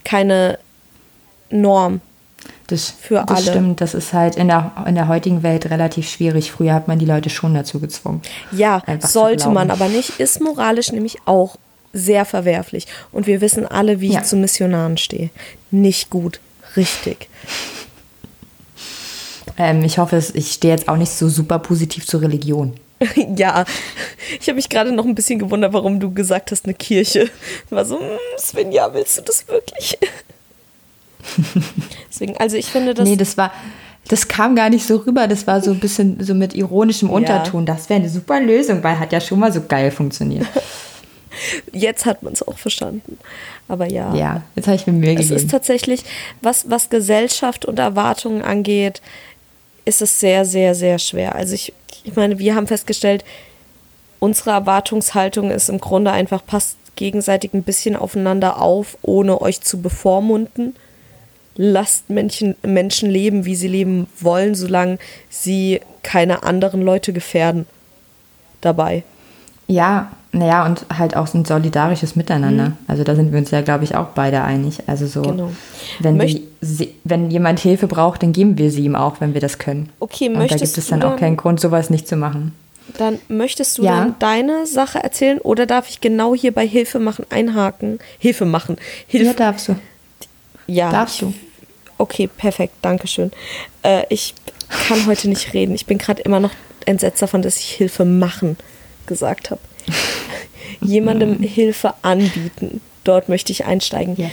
keine 0.04 0.58
Norm 1.50 2.00
das, 2.66 2.90
für 2.90 3.24
das 3.26 3.38
alle. 3.38 3.50
stimmt, 3.50 3.80
das 3.80 3.94
ist 3.94 4.12
halt 4.12 4.36
in 4.36 4.48
der, 4.48 4.72
in 4.86 4.94
der 4.94 5.08
heutigen 5.08 5.42
Welt 5.42 5.70
relativ 5.70 6.08
schwierig. 6.08 6.50
Früher 6.50 6.74
hat 6.74 6.88
man 6.88 6.98
die 6.98 7.04
Leute 7.04 7.28
schon 7.30 7.54
dazu 7.54 7.78
gezwungen. 7.78 8.22
Ja, 8.52 8.82
sollte 9.00 9.50
man 9.50 9.70
aber 9.70 9.88
nicht. 9.88 10.18
Ist 10.20 10.40
moralisch 10.40 10.90
nämlich 10.92 11.18
auch 11.26 11.56
sehr 11.92 12.24
verwerflich. 12.24 12.86
Und 13.12 13.26
wir 13.26 13.40
wissen 13.40 13.66
alle, 13.66 14.00
wie 14.00 14.12
ja. 14.12 14.20
ich 14.20 14.26
zu 14.26 14.36
Missionaren 14.36 14.96
stehe. 14.96 15.30
Nicht 15.70 16.10
gut, 16.10 16.40
richtig. 16.76 17.28
Ähm, 19.56 19.84
ich 19.84 19.98
hoffe, 19.98 20.22
ich 20.32 20.52
stehe 20.52 20.74
jetzt 20.74 20.88
auch 20.88 20.96
nicht 20.96 21.12
so 21.12 21.28
super 21.28 21.58
positiv 21.58 22.06
zur 22.06 22.22
Religion. 22.22 22.74
ja, 23.36 23.64
ich 24.40 24.48
habe 24.48 24.56
mich 24.56 24.68
gerade 24.68 24.92
noch 24.92 25.04
ein 25.04 25.14
bisschen 25.14 25.38
gewundert, 25.38 25.72
warum 25.72 26.00
du 26.00 26.12
gesagt 26.12 26.50
hast, 26.50 26.64
eine 26.64 26.74
Kirche. 26.74 27.30
War 27.70 27.84
so, 27.84 27.98
hm, 27.98 28.18
Svenja, 28.38 28.92
willst 28.92 29.18
du 29.18 29.22
das 29.22 29.46
wirklich? 29.48 29.98
Deswegen, 32.08 32.36
also 32.36 32.56
ich 32.56 32.66
finde 32.66 32.94
das. 32.94 33.08
Nee, 33.08 33.16
das 33.16 33.36
war. 33.36 33.52
Das 34.08 34.28
kam 34.28 34.54
gar 34.54 34.68
nicht 34.68 34.86
so 34.86 34.96
rüber, 34.96 35.26
das 35.26 35.46
war 35.46 35.62
so 35.62 35.70
ein 35.70 35.80
bisschen 35.80 36.22
so 36.22 36.34
mit 36.34 36.54
ironischem 36.54 37.08
Unterton. 37.08 37.64
Ja. 37.66 37.74
Das 37.74 37.88
wäre 37.88 38.00
eine 38.00 38.10
super 38.10 38.38
Lösung, 38.38 38.84
weil 38.84 38.98
hat 38.98 39.12
ja 39.12 39.20
schon 39.20 39.38
mal 39.38 39.50
so 39.50 39.62
geil 39.66 39.90
funktioniert. 39.90 40.46
Jetzt 41.72 42.06
hat 42.06 42.22
man 42.22 42.34
es 42.34 42.46
auch 42.46 42.58
verstanden. 42.58 43.18
Aber 43.66 43.90
ja. 43.90 44.14
Ja, 44.14 44.42
jetzt 44.54 44.66
habe 44.66 44.76
ich 44.76 44.86
mir 44.86 44.92
Mühe 44.92 45.14
gegeben. 45.14 45.34
Es 45.34 45.42
ist 45.42 45.50
tatsächlich, 45.50 46.04
was, 46.42 46.70
was 46.70 46.90
Gesellschaft 46.90 47.64
und 47.64 47.78
Erwartungen 47.78 48.42
angeht, 48.42 49.00
ist 49.84 50.02
es 50.02 50.20
sehr, 50.20 50.44
sehr, 50.44 50.74
sehr 50.74 50.98
schwer. 50.98 51.34
Also 51.34 51.54
ich, 51.54 51.72
ich 52.04 52.16
meine, 52.16 52.38
wir 52.38 52.54
haben 52.54 52.66
festgestellt, 52.66 53.24
unsere 54.18 54.50
Erwartungshaltung 54.50 55.50
ist 55.50 55.68
im 55.68 55.80
Grunde 55.80 56.12
einfach, 56.12 56.44
passt 56.44 56.76
gegenseitig 56.96 57.52
ein 57.52 57.62
bisschen 57.62 57.96
aufeinander 57.96 58.60
auf, 58.60 58.96
ohne 59.02 59.40
euch 59.40 59.60
zu 59.60 59.82
bevormunden. 59.82 60.76
Lasst 61.56 62.10
Menschen, 62.10 62.56
Menschen 62.62 63.10
leben, 63.10 63.44
wie 63.44 63.54
sie 63.54 63.68
leben 63.68 64.06
wollen, 64.20 64.54
solange 64.54 64.98
sie 65.28 65.80
keine 66.02 66.42
anderen 66.42 66.82
Leute 66.82 67.12
gefährden 67.12 67.66
dabei. 68.60 69.04
Ja, 69.66 70.10
naja, 70.34 70.66
und 70.66 70.84
halt 70.92 71.16
auch 71.16 71.28
so 71.28 71.38
ein 71.38 71.44
solidarisches 71.44 72.16
Miteinander. 72.16 72.70
Mhm. 72.70 72.76
Also 72.88 73.04
da 73.04 73.14
sind 73.14 73.32
wir 73.32 73.38
uns 73.38 73.50
ja, 73.50 73.60
glaube 73.60 73.84
ich, 73.84 73.94
auch 73.94 74.08
beide 74.08 74.42
einig. 74.42 74.80
Also 74.86 75.06
so, 75.06 75.22
genau. 75.22 75.52
wenn, 76.00 76.20
wir, 76.20 76.40
wenn 77.04 77.30
jemand 77.30 77.60
Hilfe 77.60 77.86
braucht, 77.86 78.22
dann 78.22 78.32
geben 78.32 78.58
wir 78.58 78.70
sie 78.70 78.84
ihm 78.84 78.96
auch, 78.96 79.20
wenn 79.20 79.32
wir 79.32 79.40
das 79.40 79.58
können. 79.58 79.90
Okay, 80.00 80.28
und 80.28 80.38
möchtest 80.38 80.62
da 80.62 80.66
gibt 80.66 80.78
es 80.78 80.86
dann, 80.88 81.00
dann 81.00 81.12
auch 81.12 81.16
keinen 81.16 81.36
Grund, 81.36 81.60
sowas 81.60 81.88
nicht 81.88 82.08
zu 82.08 82.16
machen. 82.16 82.52
Dann 82.98 83.18
möchtest 83.28 83.78
du 83.78 83.84
ja. 83.84 83.96
dann 83.96 84.16
deine 84.18 84.66
Sache 84.66 84.98
erzählen 84.98 85.38
oder 85.38 85.66
darf 85.66 85.88
ich 85.88 86.00
genau 86.00 86.34
hier 86.34 86.52
bei 86.52 86.66
Hilfe 86.66 86.98
machen 86.98 87.24
einhaken? 87.30 87.98
Hilfe 88.18 88.44
machen. 88.44 88.76
Hilfe. 89.06 89.26
Ja, 89.26 89.32
darfst 89.32 89.68
du. 89.68 89.76
Ja. 90.66 90.90
Darfst 90.90 91.22
du. 91.22 91.32
Okay, 91.96 92.26
perfekt, 92.26 92.74
danke 92.82 93.06
schön. 93.06 93.30
Äh, 93.82 94.02
ich 94.10 94.34
kann 94.88 95.06
heute 95.06 95.28
nicht 95.28 95.54
reden. 95.54 95.74
Ich 95.74 95.86
bin 95.86 95.98
gerade 95.98 96.22
immer 96.22 96.40
noch 96.40 96.50
entsetzt 96.86 97.22
davon, 97.22 97.40
dass 97.40 97.58
ich 97.58 97.70
Hilfe 97.70 98.04
machen 98.04 98.56
gesagt 99.06 99.50
habe. 99.50 99.60
Jemandem 100.80 101.38
Hilfe 101.40 101.94
anbieten. 102.02 102.80
Dort 103.04 103.28
möchte 103.28 103.52
ich 103.52 103.64
einsteigen. 103.64 104.16
Ja. 104.16 104.30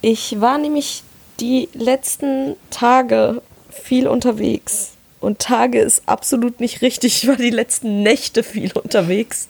Ich 0.00 0.40
war 0.40 0.58
nämlich 0.58 1.02
die 1.40 1.68
letzten 1.72 2.56
Tage 2.70 3.42
viel 3.70 4.06
unterwegs. 4.06 4.92
Und 5.20 5.38
Tage 5.38 5.80
ist 5.80 6.02
absolut 6.06 6.60
nicht 6.60 6.82
richtig. 6.82 7.22
Ich 7.22 7.28
war 7.28 7.36
die 7.36 7.50
letzten 7.50 8.02
Nächte 8.02 8.42
viel 8.42 8.72
unterwegs. 8.72 9.48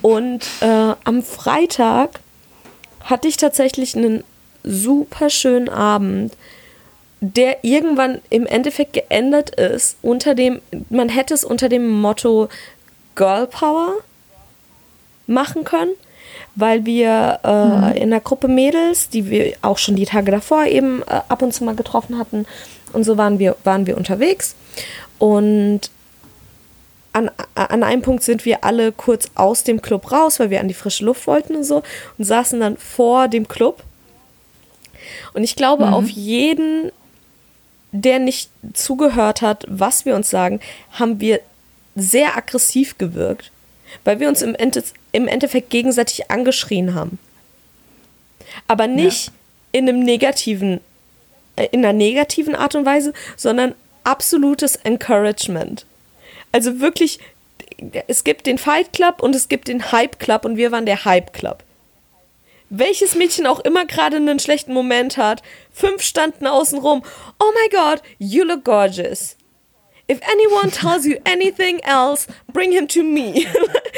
Und 0.00 0.46
äh, 0.60 0.94
am 1.04 1.22
Freitag 1.22 2.20
hatte 3.00 3.28
ich 3.28 3.36
tatsächlich 3.36 3.96
einen 3.96 4.24
super 4.64 5.30
schönen 5.30 5.68
Abend, 5.68 6.32
der 7.20 7.64
irgendwann 7.64 8.20
im 8.30 8.46
Endeffekt 8.46 8.92
geändert 8.92 9.50
ist 9.50 9.96
unter 10.02 10.34
dem, 10.34 10.60
man 10.88 11.08
hätte 11.08 11.34
es 11.34 11.44
unter 11.44 11.68
dem 11.68 11.88
Motto 11.88 12.48
Girl 13.18 13.46
Power 13.46 13.94
machen 15.26 15.64
können, 15.64 15.92
weil 16.54 16.86
wir 16.86 17.40
äh, 17.44 17.64
mhm. 17.66 17.96
in 18.02 18.10
der 18.10 18.20
Gruppe 18.20 18.48
Mädels, 18.48 19.10
die 19.10 19.28
wir 19.28 19.54
auch 19.60 19.76
schon 19.76 19.96
die 19.96 20.06
Tage 20.06 20.30
davor 20.30 20.64
eben 20.64 21.02
äh, 21.02 21.20
ab 21.28 21.42
und 21.42 21.52
zu 21.52 21.64
mal 21.64 21.74
getroffen 21.74 22.18
hatten, 22.18 22.46
und 22.94 23.04
so 23.04 23.18
waren 23.18 23.38
wir, 23.38 23.54
waren 23.64 23.86
wir 23.86 23.98
unterwegs. 23.98 24.54
Und 25.18 25.90
an, 27.12 27.30
an 27.54 27.82
einem 27.82 28.00
Punkt 28.00 28.22
sind 28.22 28.46
wir 28.46 28.64
alle 28.64 28.92
kurz 28.92 29.28
aus 29.34 29.62
dem 29.62 29.82
Club 29.82 30.10
raus, 30.10 30.40
weil 30.40 30.48
wir 30.48 30.60
an 30.60 30.68
die 30.68 30.74
frische 30.74 31.04
Luft 31.04 31.26
wollten 31.26 31.54
und 31.56 31.64
so, 31.64 31.82
und 32.16 32.24
saßen 32.24 32.58
dann 32.60 32.78
vor 32.78 33.28
dem 33.28 33.46
Club. 33.46 33.82
Und 35.34 35.44
ich 35.44 35.54
glaube, 35.54 35.86
mhm. 35.86 35.92
auf 35.92 36.08
jeden 36.08 36.92
der 37.92 38.18
nicht 38.18 38.50
zugehört 38.74 39.42
hat, 39.42 39.64
was 39.68 40.04
wir 40.04 40.14
uns 40.14 40.30
sagen, 40.30 40.60
haben 40.92 41.20
wir 41.20 41.40
sehr 42.00 42.36
aggressiv 42.36 42.98
gewirkt, 42.98 43.50
weil 44.04 44.20
wir 44.20 44.28
uns 44.28 44.42
im, 44.42 44.54
Ende, 44.54 44.82
im 45.12 45.28
Endeffekt 45.28 45.70
gegenseitig 45.70 46.30
angeschrien 46.30 46.94
haben. 46.94 47.18
Aber 48.66 48.86
nicht 48.86 49.26
ja. 49.26 49.32
in 49.72 49.88
einem 49.88 50.00
negativen, 50.00 50.80
äh, 51.56 51.68
in 51.72 51.84
einer 51.84 51.92
negativen 51.92 52.54
Art 52.54 52.74
und 52.74 52.84
Weise, 52.86 53.12
sondern 53.36 53.74
absolutes 54.04 54.76
Encouragement. 54.76 55.84
Also 56.52 56.80
wirklich, 56.80 57.18
es 58.06 58.24
gibt 58.24 58.46
den 58.46 58.58
Fight 58.58 58.92
Club 58.92 59.22
und 59.22 59.34
es 59.34 59.48
gibt 59.48 59.68
den 59.68 59.92
Hype 59.92 60.18
Club 60.18 60.44
und 60.44 60.56
wir 60.56 60.72
waren 60.72 60.86
der 60.86 61.04
Hype 61.04 61.32
Club 61.32 61.62
welches 62.70 63.14
Mädchen 63.14 63.46
auch 63.46 63.60
immer 63.60 63.86
gerade 63.86 64.16
einen 64.16 64.38
schlechten 64.38 64.72
Moment 64.72 65.16
hat, 65.16 65.42
fünf 65.72 66.02
standen 66.02 66.46
außen 66.46 66.78
rum. 66.78 67.02
Oh 67.38 67.52
my 67.54 67.68
God, 67.70 68.02
you 68.18 68.44
look 68.44 68.64
gorgeous. 68.64 69.36
If 70.10 70.20
anyone 70.22 70.70
tells 70.70 71.04
you 71.04 71.18
anything 71.24 71.80
else, 71.80 72.26
bring 72.50 72.72
him 72.72 72.88
to 72.88 73.02
me. 73.02 73.44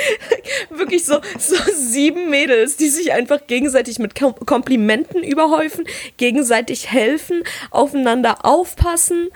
Wirklich 0.70 1.04
so, 1.04 1.20
so 1.38 1.54
sieben 1.72 2.30
Mädels, 2.30 2.76
die 2.76 2.88
sich 2.88 3.12
einfach 3.12 3.46
gegenseitig 3.46 4.00
mit 4.00 4.14
Komplimenten 4.16 5.22
überhäufen, 5.22 5.84
gegenseitig 6.16 6.90
helfen, 6.90 7.44
aufeinander 7.70 8.44
aufpassen. 8.44 9.28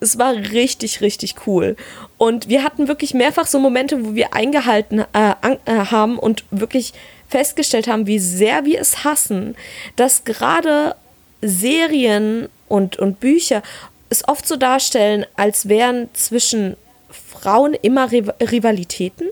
Es 0.00 0.18
war 0.18 0.34
richtig, 0.34 1.00
richtig 1.00 1.46
cool. 1.46 1.76
Und 2.18 2.48
wir 2.48 2.64
hatten 2.64 2.88
wirklich 2.88 3.14
mehrfach 3.14 3.46
so 3.46 3.60
Momente, 3.60 4.04
wo 4.04 4.14
wir 4.14 4.34
eingehalten 4.34 5.04
äh, 5.12 5.34
äh, 5.42 5.56
haben 5.66 6.18
und 6.18 6.44
wirklich 6.50 6.92
festgestellt 7.28 7.86
haben, 7.86 8.08
wie 8.08 8.18
sehr 8.18 8.64
wir 8.64 8.80
es 8.80 9.04
hassen, 9.04 9.54
dass 9.94 10.24
gerade 10.24 10.96
Serien 11.42 12.48
und, 12.66 12.98
und 12.98 13.20
Bücher 13.20 13.62
es 14.10 14.26
oft 14.28 14.46
so 14.46 14.56
darstellen, 14.56 15.24
als 15.36 15.68
wären 15.68 16.12
zwischen 16.14 16.76
Frauen 17.10 17.74
immer 17.74 18.10
Rivalitäten. 18.12 19.30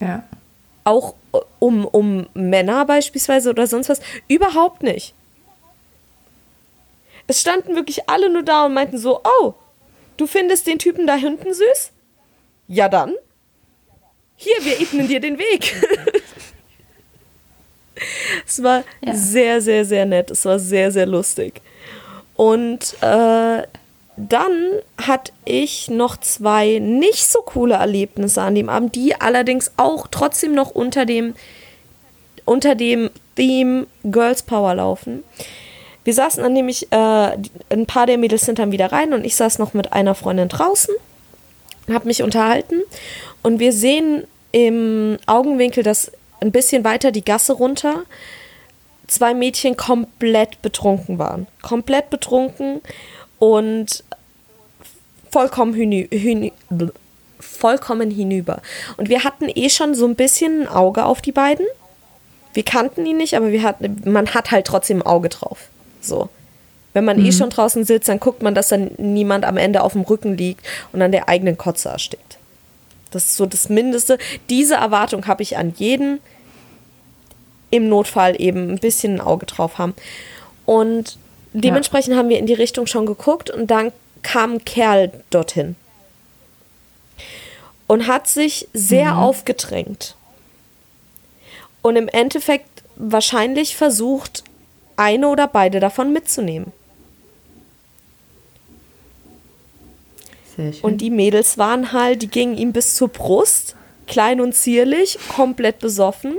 Ja. 0.00 0.22
Auch 0.84 1.14
um, 1.58 1.84
um 1.84 2.28
Männer 2.34 2.84
beispielsweise 2.86 3.50
oder 3.50 3.66
sonst 3.66 3.88
was. 3.88 4.00
Überhaupt 4.28 4.82
nicht. 4.82 5.12
Es 7.26 7.40
standen 7.40 7.74
wirklich 7.74 8.08
alle 8.08 8.30
nur 8.30 8.44
da 8.44 8.66
und 8.66 8.74
meinten 8.74 8.98
so, 8.98 9.20
oh, 9.24 9.54
du 10.16 10.28
findest 10.28 10.66
den 10.68 10.78
Typen 10.78 11.06
da 11.06 11.16
hinten 11.16 11.52
süß? 11.52 11.90
Ja 12.68 12.88
dann. 12.88 13.14
Hier, 14.36 14.56
wir 14.62 14.80
ebnen 14.80 15.08
dir 15.08 15.18
den 15.18 15.38
Weg. 15.38 15.74
es 18.46 18.62
war 18.62 18.84
ja. 19.04 19.14
sehr, 19.14 19.60
sehr, 19.60 19.84
sehr 19.84 20.06
nett. 20.06 20.30
Es 20.30 20.44
war 20.44 20.58
sehr, 20.60 20.92
sehr 20.92 21.06
lustig. 21.06 21.60
Und 22.36 22.94
äh, 23.00 23.62
dann 24.16 24.70
hatte 24.98 25.32
ich 25.44 25.88
noch 25.88 26.16
zwei 26.18 26.78
nicht 26.78 27.26
so 27.26 27.40
coole 27.40 27.74
Erlebnisse 27.74 28.42
an 28.42 28.54
dem 28.54 28.68
Abend, 28.68 28.94
die 28.94 29.14
allerdings 29.20 29.72
auch 29.76 30.06
trotzdem 30.10 30.54
noch 30.54 30.70
unter 30.70 31.04
dem, 31.04 31.34
unter 32.44 32.74
dem 32.74 33.10
Theme 33.36 33.86
Girls 34.04 34.42
Power 34.42 34.74
laufen. 34.74 35.22
Wir 36.04 36.14
saßen 36.14 36.42
dann 36.42 36.52
nämlich, 36.52 36.90
äh, 36.92 37.36
ein 37.68 37.86
paar 37.86 38.06
der 38.06 38.16
Mädels 38.16 38.46
sind 38.46 38.58
dann 38.58 38.72
wieder 38.72 38.92
rein 38.92 39.12
und 39.12 39.24
ich 39.24 39.36
saß 39.36 39.58
noch 39.58 39.74
mit 39.74 39.92
einer 39.92 40.14
Freundin 40.14 40.48
draußen, 40.48 40.94
habe 41.92 42.06
mich 42.06 42.22
unterhalten 42.22 42.82
und 43.42 43.58
wir 43.58 43.72
sehen 43.72 44.24
im 44.52 45.18
Augenwinkel, 45.26 45.82
dass 45.82 46.12
ein 46.40 46.52
bisschen 46.52 46.84
weiter 46.84 47.10
die 47.10 47.24
Gasse 47.24 47.52
runter 47.52 48.04
zwei 49.06 49.34
Mädchen 49.34 49.76
komplett 49.76 50.62
betrunken 50.62 51.18
waren. 51.18 51.46
Komplett 51.62 52.10
betrunken 52.10 52.80
und 53.38 54.04
vollkommen, 55.30 55.74
hinü 55.74 56.08
hinü 56.10 56.50
vollkommen 57.38 58.10
hinüber. 58.10 58.60
Und 58.96 59.08
wir 59.08 59.24
hatten 59.24 59.48
eh 59.54 59.68
schon 59.68 59.94
so 59.94 60.06
ein 60.06 60.16
bisschen 60.16 60.62
ein 60.62 60.68
Auge 60.68 61.04
auf 61.04 61.20
die 61.20 61.32
beiden. 61.32 61.66
Wir 62.54 62.64
kannten 62.64 63.04
ihn 63.04 63.18
nicht, 63.18 63.36
aber 63.36 63.52
wir 63.52 63.62
hatten, 63.62 64.00
man 64.10 64.28
hat 64.34 64.50
halt 64.50 64.66
trotzdem 64.66 64.98
ein 64.98 65.06
Auge 65.06 65.28
drauf. 65.28 65.68
So. 66.00 66.28
Wenn 66.94 67.04
man 67.04 67.18
eh 67.18 67.22
mhm. 67.22 67.26
eh 67.26 67.32
schon 67.32 67.50
draußen 67.50 67.84
sitzt, 67.84 68.08
dann 68.08 68.20
guckt 68.20 68.42
man, 68.42 68.54
dass 68.54 68.68
dann 68.68 68.90
niemand 68.96 69.44
am 69.44 69.58
Ende 69.58 69.82
auf 69.82 69.92
dem 69.92 70.02
Rücken 70.02 70.36
liegt 70.38 70.66
und 70.92 71.02
an 71.02 71.12
der 71.12 71.28
eigenen 71.28 71.58
Kotze 71.58 71.90
erstickt. 71.90 72.38
Das 73.10 73.24
ist 73.24 73.36
so 73.36 73.44
das 73.46 73.68
Mindeste. 73.68 74.18
Diese 74.48 74.76
Erwartung 74.76 75.26
habe 75.26 75.42
ich 75.42 75.58
an 75.58 75.74
jeden 75.76 76.20
im 77.76 77.88
Notfall 77.88 78.40
eben 78.40 78.70
ein 78.70 78.78
bisschen 78.78 79.14
ein 79.14 79.20
Auge 79.20 79.46
drauf 79.46 79.78
haben. 79.78 79.94
Und 80.64 81.18
dementsprechend 81.52 82.12
ja. 82.12 82.18
haben 82.18 82.28
wir 82.28 82.38
in 82.38 82.46
die 82.46 82.54
Richtung 82.54 82.86
schon 82.86 83.06
geguckt 83.06 83.50
und 83.50 83.70
dann 83.70 83.92
kam 84.22 84.54
ein 84.54 84.64
Kerl 84.64 85.12
dorthin 85.30 85.76
und 87.86 88.06
hat 88.06 88.28
sich 88.28 88.68
sehr 88.72 89.12
mhm. 89.12 89.18
aufgedrängt. 89.18 90.16
Und 91.82 91.96
im 91.96 92.08
Endeffekt 92.08 92.82
wahrscheinlich 92.96 93.76
versucht, 93.76 94.42
eine 94.96 95.28
oder 95.28 95.46
beide 95.46 95.78
davon 95.78 96.12
mitzunehmen. 96.12 96.72
Und 100.82 101.02
die 101.02 101.10
Mädels 101.10 101.58
waren 101.58 101.92
halt, 101.92 102.22
die 102.22 102.28
gingen 102.28 102.56
ihm 102.56 102.72
bis 102.72 102.94
zur 102.94 103.08
Brust, 103.08 103.76
klein 104.06 104.40
und 104.40 104.54
zierlich, 104.54 105.18
komplett 105.28 105.80
besoffen. 105.80 106.36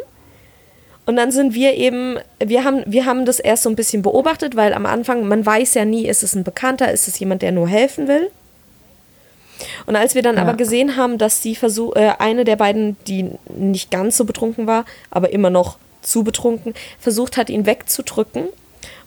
Und 1.08 1.16
dann 1.16 1.32
sind 1.32 1.54
wir 1.54 1.74
eben, 1.76 2.20
wir 2.38 2.66
haben, 2.66 2.84
wir 2.86 3.06
haben 3.06 3.26
das 3.26 3.40
erst 3.40 3.64
so 3.64 3.70
ein 3.70 3.78
bisschen 3.78 4.02
beobachtet, 4.02 4.58
weil 4.58 4.74
am 4.74 4.86
Anfang, 4.86 5.26
man 5.26 5.46
weiß 5.46 5.74
ja 5.76 5.86
nie, 5.86 6.06
ist 6.06 6.22
es 6.22 6.36
ein 6.36 6.44
Bekannter, 6.44 6.92
ist 6.92 7.08
es 7.08 7.18
jemand, 7.18 7.42
der 7.42 7.54
nur 7.54 7.70
helfen 7.70 8.10
will. 8.10 8.30
Und 9.86 9.96
als 9.96 10.16
wir 10.16 10.22
dann 10.22 10.36
ja. 10.36 10.42
aber 10.42 10.56
gesehen 10.56 10.98
haben, 10.98 11.18
dass 11.18 11.40
die 11.40 11.56
Versuch, 11.56 11.96
äh, 11.96 12.12
eine 12.20 12.44
der 12.44 12.58
beiden, 12.58 12.98
die 13.08 13.32
nicht 13.58 13.90
ganz 13.90 14.18
so 14.18 14.26
betrunken 14.26 14.68
war, 14.68 14.84
aber 15.10 15.32
immer 15.32 15.50
noch 15.50 15.78
zu 16.02 16.26
betrunken, 16.26 16.74
versucht 17.00 17.38
hat, 17.38 17.50
ihn 17.50 17.66
wegzudrücken. 17.66 18.44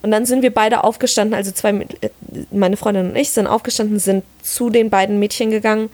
Und 0.01 0.11
dann 0.11 0.25
sind 0.25 0.41
wir 0.41 0.55
beide 0.55 0.85
aufgestanden, 0.85 1.35
also 1.35 1.51
zwei, 1.53 1.87
meine 2.51 2.79
Freundin 2.79 3.11
und 3.11 3.17
ich 3.17 3.31
sind 3.31 3.47
aufgestanden, 3.47 3.99
sind 3.99 4.25
zu 4.43 4.71
den 4.71 4.89
beiden 4.89 5.19
Mädchen 5.19 5.51
gegangen 5.51 5.91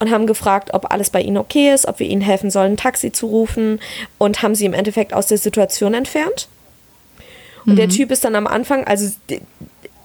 und 0.00 0.10
haben 0.10 0.26
gefragt, 0.26 0.70
ob 0.74 0.90
alles 0.92 1.10
bei 1.10 1.20
ihnen 1.20 1.36
okay 1.36 1.72
ist, 1.72 1.86
ob 1.86 2.00
wir 2.00 2.08
ihnen 2.08 2.22
helfen 2.22 2.50
sollen, 2.50 2.72
ein 2.72 2.76
Taxi 2.76 3.12
zu 3.12 3.26
rufen 3.26 3.80
und 4.18 4.42
haben 4.42 4.54
sie 4.54 4.64
im 4.66 4.74
Endeffekt 4.74 5.14
aus 5.14 5.26
der 5.26 5.38
Situation 5.38 5.94
entfernt. 5.94 6.48
Und 7.66 7.74
mhm. 7.74 7.76
der 7.76 7.88
Typ 7.88 8.10
ist 8.10 8.24
dann 8.24 8.34
am 8.34 8.46
Anfang, 8.46 8.84
also 8.84 9.08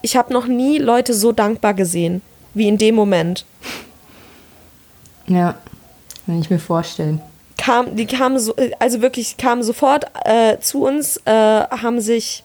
ich 0.01 0.15
habe 0.15 0.31
noch 0.31 0.45
nie 0.45 0.77
Leute 0.77 1.13
so 1.13 1.31
dankbar 1.31 1.73
gesehen 1.73 2.21
wie 2.53 2.67
in 2.67 2.77
dem 2.77 2.95
Moment. 2.95 3.45
Ja, 5.27 5.57
kann 6.25 6.39
ich 6.39 6.49
mir 6.49 6.59
vorstellen 6.59 7.21
kam, 7.57 7.95
die 7.95 8.05
kamen 8.05 8.39
so, 8.39 8.55
also 8.79 9.01
wirklich 9.01 9.37
kamen 9.37 9.63
sofort 9.63 10.05
äh, 10.23 10.59
zu 10.59 10.83
uns, 10.83 11.17
äh, 11.25 11.31
haben 11.31 11.99
sich 11.99 12.43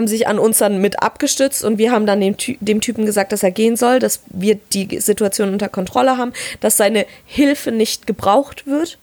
haben 0.00 0.08
sich 0.08 0.26
an 0.26 0.38
uns 0.38 0.56
dann 0.56 0.80
mit 0.80 1.02
abgestützt 1.02 1.62
und 1.62 1.76
wir 1.76 1.92
haben 1.92 2.06
dann 2.06 2.22
dem, 2.22 2.38
Ty 2.38 2.56
dem 2.62 2.80
Typen 2.80 3.04
gesagt, 3.04 3.32
dass 3.32 3.42
er 3.42 3.50
gehen 3.50 3.76
soll, 3.76 3.98
dass 3.98 4.22
wir 4.28 4.54
die 4.72 4.98
Situation 4.98 5.52
unter 5.52 5.68
Kontrolle 5.68 6.16
haben, 6.16 6.32
dass 6.60 6.78
seine 6.78 7.04
Hilfe 7.26 7.70
nicht 7.70 8.06
gebraucht 8.06 8.66
wird. 8.66 8.96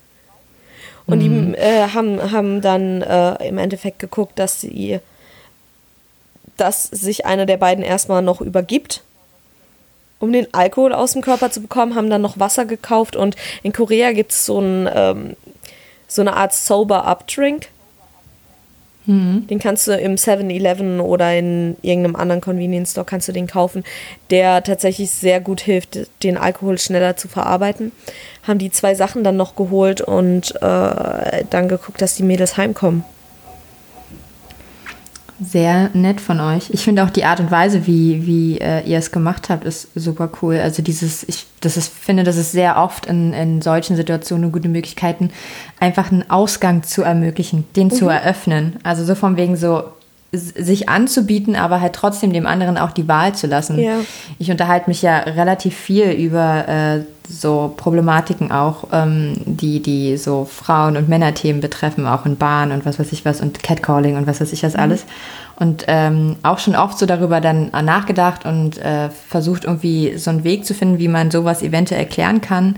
Und 1.06 1.20
mhm. 1.20 1.54
die 1.54 1.58
äh, 1.60 1.90
haben, 1.94 2.32
haben 2.32 2.62
dann 2.62 3.04
äh, 3.04 3.48
im 3.48 3.60
Endeffekt 3.60 4.00
geguckt, 4.00 4.40
dass 4.40 4.62
sie, 4.62 5.00
dass 6.58 6.86
sich 6.86 7.28
einer 7.28 7.46
der 7.46 7.58
beiden 7.58 7.84
erstmal 7.84 8.24
noch 8.24 8.42
übergibt 8.42 9.04
um 10.20 10.34
den 10.34 10.52
Alkohol 10.52 10.94
aus 10.94 11.14
dem 11.14 11.22
Körper 11.22 11.52
zu 11.52 11.62
bekommen, 11.62 11.94
haben 11.94 12.10
dann 12.10 12.24
noch 12.24 12.40
Wasser 12.40 12.66
gekauft 12.66 13.16
und 13.16 13.36
in 13.62 13.72
Korea 13.72 14.14
gibt 14.14 14.32
es 14.32 14.48
so, 14.48 14.60
ein, 14.60 14.90
ähm, 14.92 15.36
so 16.08 16.22
eine 16.24 16.36
Art 16.36 16.56
Sober-Up-Drink. 16.56 17.68
Mhm. 19.08 19.48
Den 19.48 19.60
kannst 19.60 19.88
du 19.88 19.94
im 19.94 20.16
7-Eleven 20.16 21.00
oder 21.00 21.36
in 21.36 21.78
irgendeinem 21.82 22.16
anderen 22.16 22.42
Convenience 22.42 22.92
Store 22.92 23.06
kannst 23.06 23.28
du 23.28 23.32
den 23.32 23.48
kaufen, 23.48 23.84
der 24.30 24.64
tatsächlich 24.64 25.10
sehr 25.12 25.40
gut 25.40 25.62
hilft, 25.62 25.98
den 26.24 26.38
Alkohol 26.38 26.78
schneller 26.78 27.16
zu 27.16 27.28
verarbeiten. 27.28 27.92
Haben 28.44 28.60
die 28.60 28.72
zwei 28.72 28.94
Sachen 28.96 29.24
dann 29.24 29.38
noch 29.38 29.56
geholt 29.56 30.02
und 30.02 30.56
äh, 30.58 31.44
dann 31.50 31.68
geguckt, 31.68 32.02
dass 32.02 32.16
die 32.16 32.24
Mädels 32.24 32.58
heimkommen. 32.58 33.04
Sehr 35.40 35.90
nett 35.94 36.20
von 36.20 36.40
euch. 36.40 36.72
Ich 36.72 36.84
finde 36.84 37.04
auch 37.04 37.12
die 37.12 37.24
Art 37.24 37.40
und 37.40 37.52
Weise, 37.52 37.86
wie, 37.86 38.26
wie 38.26 38.58
äh, 38.60 38.82
ihr 38.82 38.98
es 38.98 39.12
gemacht 39.12 39.50
habt, 39.50 39.66
ist 39.66 39.90
super 39.94 40.30
cool. 40.42 40.58
Also 40.58 40.82
dieses, 40.82 41.24
ich 41.24 41.46
das 41.60 41.78
ist, 41.78 41.94
finde, 41.94 42.24
das 42.24 42.38
ist 42.38 42.52
sehr 42.52 42.78
oft 42.78 43.06
in, 43.06 43.34
in 43.34 43.62
solchen 43.62 43.96
Situationen 43.96 44.52
gute 44.52 44.70
Möglichkeiten, 44.70 45.32
einfach 45.80 46.12
einen 46.12 46.30
Ausgang 46.30 46.84
zu 46.84 47.04
ermöglichen, 47.04 47.66
den 47.76 47.88
mhm. 47.88 47.92
zu 47.92 48.08
eröffnen. 48.10 48.78
Also 48.84 49.06
so 49.06 49.16
von 49.16 49.38
wegen 49.38 49.56
so, 49.56 49.84
sich 50.32 50.90
anzubieten, 50.90 51.56
aber 51.56 51.82
halt 51.82 51.94
trotzdem 51.94 52.34
dem 52.34 52.46
anderen 52.46 52.78
auch 52.78 52.92
die 52.92 53.08
Wahl 53.08 53.34
zu 53.34 53.48
lassen. 53.48 53.80
Ja. 53.80 54.00
Ich 54.40 54.52
unterhalte 54.52 54.90
mich 54.90 55.02
ja 55.02 55.20
relativ 55.20 55.76
viel 55.76 56.12
über 56.12 56.68
äh, 56.68 57.00
so 57.30 57.74
Problematiken 57.76 58.52
auch, 58.52 58.86
ähm, 58.92 59.34
die, 59.46 59.82
die 59.82 60.18
so 60.18 60.46
Frauen- 60.46 60.98
und 60.98 61.10
Männerthemen 61.10 61.62
betreffen, 61.62 62.08
auch 62.08 62.26
in 62.26 62.38
Bahn 62.38 62.72
und 62.72 62.86
was 62.86 63.00
weiß 63.00 63.12
ich 63.12 63.26
was 63.26 63.42
und 63.42 63.64
Catcalling 63.64 64.16
und 64.16 64.28
was 64.28 64.42
weiß 64.42 64.54
ich 64.54 64.64
was 64.64 64.74
mhm. 64.74 64.80
alles. 64.80 65.06
und 65.60 65.86
ähm, 65.88 66.36
auch 66.44 66.60
schon 66.60 66.76
oft 66.76 66.98
so 67.00 67.06
darüber 67.06 67.42
dann 67.42 67.72
nachgedacht 67.72 68.46
und 68.46 68.78
äh, 68.78 69.10
versucht 69.10 69.66
irgendwie 69.66 70.18
so 70.18 70.30
einen 70.30 70.44
Weg 70.44 70.66
zu 70.66 70.74
finden, 70.74 71.00
wie 71.00 71.08
man 71.08 71.32
sowas 71.32 71.64
eventuell 71.64 72.02
erklären 72.02 72.42
kann. 72.42 72.76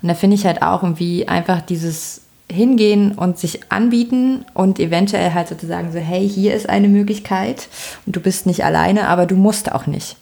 Und 0.00 0.08
da 0.08 0.14
finde 0.14 0.36
ich 0.36 0.46
halt 0.46 0.62
auch 0.62 0.82
irgendwie 0.82 1.28
einfach 1.28 1.60
dieses 1.60 2.22
hingehen 2.50 3.12
und 3.12 3.38
sich 3.38 3.60
anbieten 3.70 4.44
und 4.54 4.78
eventuell 4.78 5.32
halt 5.32 5.48
sozusagen 5.48 5.92
so, 5.92 5.98
hey, 5.98 6.28
hier 6.28 6.54
ist 6.54 6.68
eine 6.68 6.88
Möglichkeit 6.88 7.68
und 8.06 8.14
du 8.16 8.20
bist 8.20 8.46
nicht 8.46 8.64
alleine, 8.64 9.08
aber 9.08 9.26
du 9.26 9.36
musst 9.36 9.72
auch 9.72 9.86
nicht. 9.86 10.16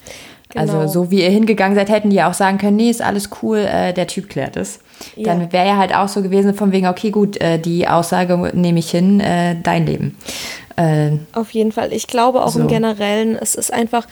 Also 0.54 0.72
genau. 0.72 0.82
Also 0.82 1.04
so 1.04 1.10
wie 1.10 1.22
ihr 1.22 1.30
hingegangen 1.30 1.76
seid, 1.76 1.88
hätten 1.88 2.10
die 2.10 2.16
ja 2.16 2.28
auch 2.28 2.34
sagen 2.34 2.58
können, 2.58 2.76
nee, 2.76 2.90
ist 2.90 3.02
alles 3.02 3.30
cool, 3.42 3.58
äh, 3.58 3.92
der 3.92 4.06
Typ 4.06 4.28
klärt 4.28 4.56
es. 4.56 4.80
Ja. 5.16 5.24
Dann 5.24 5.52
wäre 5.52 5.66
ja 5.66 5.76
halt 5.76 5.94
auch 5.94 6.08
so 6.08 6.22
gewesen 6.22 6.54
von 6.54 6.72
wegen, 6.72 6.86
okay, 6.86 7.10
gut, 7.10 7.40
äh, 7.40 7.58
die 7.58 7.88
Aussage 7.88 8.36
nehme 8.54 8.78
ich 8.78 8.90
hin, 8.90 9.20
äh, 9.20 9.56
dein 9.62 9.86
Leben. 9.86 10.16
Äh, 10.76 11.12
Auf 11.32 11.50
jeden 11.52 11.72
Fall. 11.72 11.92
Ich 11.92 12.06
glaube 12.06 12.42
auch 12.42 12.52
so. 12.52 12.60
im 12.60 12.68
Generellen, 12.68 13.36
es 13.36 13.54
ist 13.54 13.72
einfach, 13.72 14.06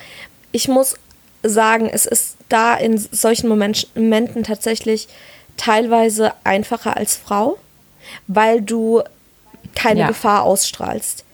ich 0.53 0.69
muss 0.69 0.97
sagen, 1.43 1.89
es 1.93 2.07
ist 2.07 2.37
da 2.49 2.75
in 2.75 2.99
solchen 2.99 3.49
Momenten 3.49 4.43
tatsächlich 4.45 5.09
teilweise 5.57 6.33
einfacher 6.45 6.97
als 6.97 7.17
Frau, 7.17 7.59
weil 8.27 8.63
du 8.63 9.03
keine 9.75 10.01
ja. 10.01 10.07
Gefahr 10.09 10.45
ausstrahlst. 10.45 11.25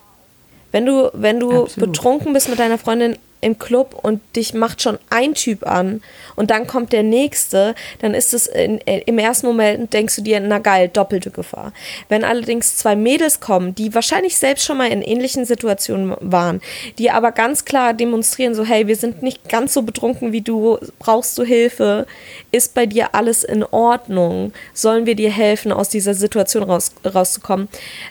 Wenn 0.72 0.86
du, 0.86 1.10
wenn 1.12 1.38
du 1.38 1.68
betrunken 1.76 2.32
bist 2.32 2.48
mit 2.48 2.58
deiner 2.58 2.78
Freundin 2.78 3.16
im 3.44 3.58
Club 3.58 3.98
und 4.02 4.20
dich 4.36 4.54
macht 4.54 4.80
schon 4.80 4.98
ein 5.10 5.34
Typ 5.34 5.66
an 5.66 6.02
und 6.34 6.50
dann 6.50 6.66
kommt 6.66 6.92
der 6.92 7.02
nächste, 7.02 7.74
dann 8.00 8.14
ist 8.14 8.32
es 8.32 8.46
in, 8.46 8.78
in, 8.78 9.00
im 9.00 9.18
ersten 9.18 9.46
Moment, 9.46 9.92
denkst 9.92 10.16
du 10.16 10.22
dir, 10.22 10.40
na 10.40 10.58
geil, 10.58 10.88
doppelte 10.88 11.30
Gefahr. 11.30 11.72
Wenn 12.08 12.24
allerdings 12.24 12.76
zwei 12.76 12.96
Mädels 12.96 13.40
kommen, 13.40 13.74
die 13.74 13.94
wahrscheinlich 13.94 14.38
selbst 14.38 14.64
schon 14.64 14.78
mal 14.78 14.88
in 14.88 15.02
ähnlichen 15.02 15.44
Situationen 15.44 16.16
waren, 16.20 16.60
die 16.98 17.10
aber 17.10 17.32
ganz 17.32 17.64
klar 17.64 17.92
demonstrieren, 17.92 18.54
so 18.54 18.64
hey, 18.64 18.86
wir 18.86 18.96
sind 18.96 19.22
nicht 19.22 19.48
ganz 19.48 19.74
so 19.74 19.82
betrunken 19.82 20.32
wie 20.32 20.40
du, 20.40 20.78
brauchst 20.98 21.36
du 21.36 21.44
Hilfe, 21.44 22.06
ist 22.50 22.74
bei 22.74 22.86
dir 22.86 23.14
alles 23.14 23.44
in 23.44 23.62
Ordnung, 23.62 24.52
sollen 24.72 25.04
wir 25.04 25.14
dir 25.14 25.30
helfen, 25.30 25.70
aus 25.70 25.90
dieser 25.90 26.14
Situation 26.14 26.62
raus, 26.62 26.92
rauszukommen, 27.04 27.68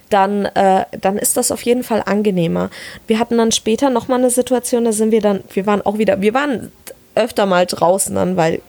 dann, 0.09 0.45
äh, 0.45 0.85
dann 1.01 1.17
ist 1.17 1.37
das 1.37 1.51
auf 1.51 1.63
jeden 1.63 1.83
Fall 1.83 2.03
angenehmer. 2.05 2.69
Wir 3.07 3.17
hatten 3.17 3.37
dann 3.37 3.51
später 3.51 3.89
nochmal 3.89 4.19
eine 4.19 4.29
Situation, 4.29 4.85
da 4.85 4.91
sind 4.91 5.11
wir 5.11 5.21
dann, 5.23 5.43
wir 5.53 5.65
waren 5.65 5.81
auch 5.81 5.97
wieder, 5.97 6.21
wir 6.21 6.33
waren 6.33 6.71
öfter 7.15 7.45
mal 7.45 7.65
draußen 7.65 8.13
dann, 8.15 8.37
weil 8.37 8.61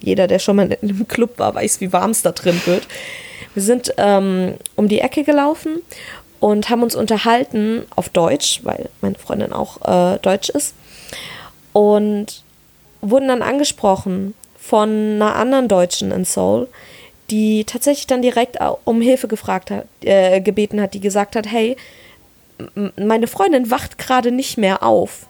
jeder, 0.00 0.26
der 0.26 0.38
schon 0.38 0.56
mal 0.56 0.72
in 0.72 0.90
einem 0.90 1.08
Club 1.08 1.38
war, 1.38 1.54
weiß, 1.54 1.80
wie 1.80 1.92
warm 1.92 2.10
es 2.10 2.22
da 2.22 2.32
drin 2.32 2.60
wird. 2.64 2.86
Wir 3.54 3.62
sind 3.62 3.94
ähm, 3.98 4.54
um 4.76 4.88
die 4.88 5.00
Ecke 5.00 5.24
gelaufen 5.24 5.82
und 6.40 6.70
haben 6.70 6.82
uns 6.82 6.94
unterhalten 6.94 7.84
auf 7.94 8.08
Deutsch, 8.08 8.60
weil 8.64 8.88
meine 9.00 9.16
Freundin 9.16 9.52
auch 9.52 9.80
äh, 9.86 10.18
Deutsch 10.18 10.48
ist. 10.48 10.74
Und 11.72 12.42
wurden 13.00 13.28
dann 13.28 13.42
angesprochen 13.42 14.34
von 14.58 14.88
einer 14.88 15.36
anderen 15.36 15.68
Deutschen 15.68 16.10
in 16.10 16.24
Seoul, 16.24 16.68
die 17.30 17.64
tatsächlich 17.64 18.06
dann 18.06 18.22
direkt 18.22 18.58
um 18.84 19.00
Hilfe 19.00 19.28
gefragt 19.28 19.70
hat, 19.70 19.86
äh, 20.02 20.40
gebeten 20.40 20.80
hat, 20.80 20.94
die 20.94 21.00
gesagt 21.00 21.36
hat, 21.36 21.50
hey, 21.50 21.76
meine 22.96 23.26
Freundin 23.26 23.70
wacht 23.70 23.98
gerade 23.98 24.30
nicht 24.30 24.58
mehr 24.58 24.82
auf. 24.82 25.26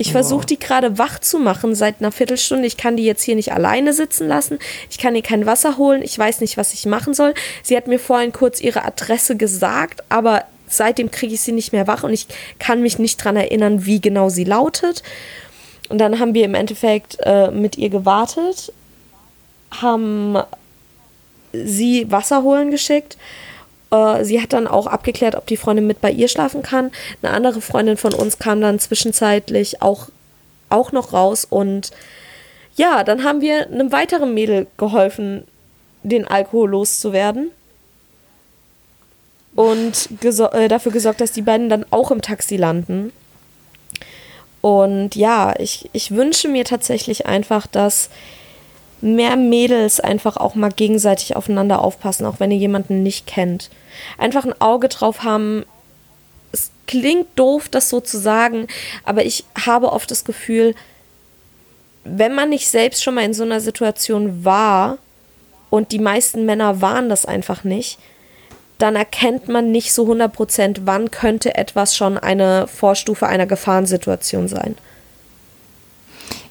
Ich 0.00 0.12
versuche 0.12 0.46
die 0.46 0.58
gerade 0.58 0.96
wach 0.96 1.18
zu 1.18 1.38
machen 1.38 1.74
seit 1.74 2.00
einer 2.00 2.10
Viertelstunde. 2.10 2.66
Ich 2.66 2.78
kann 2.78 2.96
die 2.96 3.04
jetzt 3.04 3.22
hier 3.22 3.34
nicht 3.34 3.52
alleine 3.52 3.92
sitzen 3.92 4.28
lassen. 4.28 4.58
Ich 4.88 4.96
kann 4.96 5.14
ihr 5.14 5.20
kein 5.20 5.44
Wasser 5.44 5.76
holen. 5.76 6.00
Ich 6.00 6.18
weiß 6.18 6.40
nicht, 6.40 6.56
was 6.56 6.72
ich 6.72 6.86
machen 6.86 7.12
soll. 7.12 7.34
Sie 7.62 7.76
hat 7.76 7.86
mir 7.86 7.98
vorhin 7.98 8.32
kurz 8.32 8.62
ihre 8.62 8.86
Adresse 8.86 9.36
gesagt, 9.36 10.02
aber 10.08 10.44
seitdem 10.66 11.10
kriege 11.10 11.34
ich 11.34 11.42
sie 11.42 11.52
nicht 11.52 11.74
mehr 11.74 11.86
wach 11.86 12.02
und 12.02 12.14
ich 12.14 12.28
kann 12.58 12.80
mich 12.80 12.98
nicht 12.98 13.20
daran 13.20 13.36
erinnern, 13.36 13.84
wie 13.84 14.00
genau 14.00 14.30
sie 14.30 14.44
lautet. 14.44 15.02
Und 15.90 15.98
dann 15.98 16.18
haben 16.18 16.32
wir 16.32 16.46
im 16.46 16.54
Endeffekt 16.54 17.18
äh, 17.20 17.50
mit 17.50 17.76
ihr 17.76 17.90
gewartet, 17.90 18.72
haben 19.82 20.38
sie 21.52 22.10
Wasser 22.10 22.42
holen 22.42 22.70
geschickt 22.70 23.18
äh, 23.90 24.24
sie 24.24 24.40
hat 24.40 24.52
dann 24.52 24.66
auch 24.66 24.86
abgeklärt, 24.86 25.34
ob 25.34 25.46
die 25.46 25.56
Freundin 25.56 25.86
mit 25.86 26.00
bei 26.00 26.10
ihr 26.10 26.28
schlafen 26.28 26.62
kann. 26.62 26.90
Eine 27.22 27.32
andere 27.32 27.60
Freundin 27.60 27.96
von 27.96 28.14
uns 28.14 28.38
kam 28.38 28.60
dann 28.60 28.78
zwischenzeitlich 28.78 29.82
auch, 29.82 30.08
auch 30.68 30.92
noch 30.92 31.12
raus 31.12 31.46
und 31.48 31.90
ja, 32.76 33.04
dann 33.04 33.24
haben 33.24 33.40
wir 33.40 33.66
einem 33.66 33.92
weiteren 33.92 34.32
Mädel 34.32 34.66
geholfen, 34.76 35.44
den 36.02 36.26
Alkohol 36.26 36.70
loszuwerden. 36.70 37.50
Und 39.54 40.08
gesor 40.20 40.54
äh, 40.54 40.68
dafür 40.68 40.92
gesorgt, 40.92 41.20
dass 41.20 41.32
die 41.32 41.42
beiden 41.42 41.68
dann 41.68 41.84
auch 41.90 42.10
im 42.10 42.22
Taxi 42.22 42.56
landen. 42.56 43.12
Und 44.60 45.16
ja, 45.16 45.54
ich, 45.58 45.90
ich 45.92 46.12
wünsche 46.12 46.48
mir 46.48 46.64
tatsächlich 46.64 47.26
einfach, 47.26 47.66
dass 47.66 48.10
mehr 49.02 49.36
Mädels 49.36 50.00
einfach 50.00 50.36
auch 50.36 50.54
mal 50.54 50.70
gegenseitig 50.70 51.36
aufeinander 51.36 51.82
aufpassen, 51.82 52.26
auch 52.26 52.40
wenn 52.40 52.50
ihr 52.50 52.58
jemanden 52.58 53.02
nicht 53.02 53.26
kennt. 53.26 53.70
Einfach 54.18 54.44
ein 54.44 54.60
Auge 54.60 54.88
drauf 54.88 55.22
haben. 55.22 55.64
Es 56.52 56.70
klingt 56.86 57.26
doof, 57.36 57.68
das 57.68 57.88
so 57.88 58.00
zu 58.00 58.18
sagen, 58.18 58.66
aber 59.04 59.24
ich 59.24 59.44
habe 59.66 59.92
oft 59.92 60.10
das 60.10 60.24
Gefühl, 60.24 60.74
wenn 62.04 62.34
man 62.34 62.48
nicht 62.48 62.68
selbst 62.68 63.02
schon 63.02 63.14
mal 63.14 63.24
in 63.24 63.34
so 63.34 63.44
einer 63.44 63.60
Situation 63.60 64.44
war 64.44 64.98
und 65.68 65.92
die 65.92 65.98
meisten 65.98 66.46
Männer 66.46 66.80
waren 66.80 67.08
das 67.08 67.24
einfach 67.24 67.64
nicht, 67.64 67.98
dann 68.78 68.96
erkennt 68.96 69.48
man 69.48 69.70
nicht 69.70 69.92
so 69.92 70.10
100%, 70.10 70.80
wann 70.84 71.10
könnte 71.10 71.54
etwas 71.54 71.96
schon 71.96 72.16
eine 72.16 72.66
Vorstufe 72.66 73.26
einer 73.26 73.46
Gefahrensituation 73.46 74.48
sein. 74.48 74.74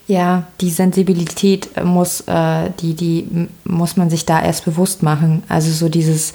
Ja, 0.09 0.47
die 0.59 0.71
Sensibilität 0.71 1.69
muss, 1.85 2.21
äh, 2.21 2.71
die, 2.79 2.95
die 2.95 3.47
muss 3.63 3.95
man 3.95 4.09
sich 4.09 4.25
da 4.25 4.41
erst 4.41 4.65
bewusst 4.65 5.03
machen. 5.03 5.43
Also 5.47 5.69
so 5.69 5.87
dieses, 5.87 6.33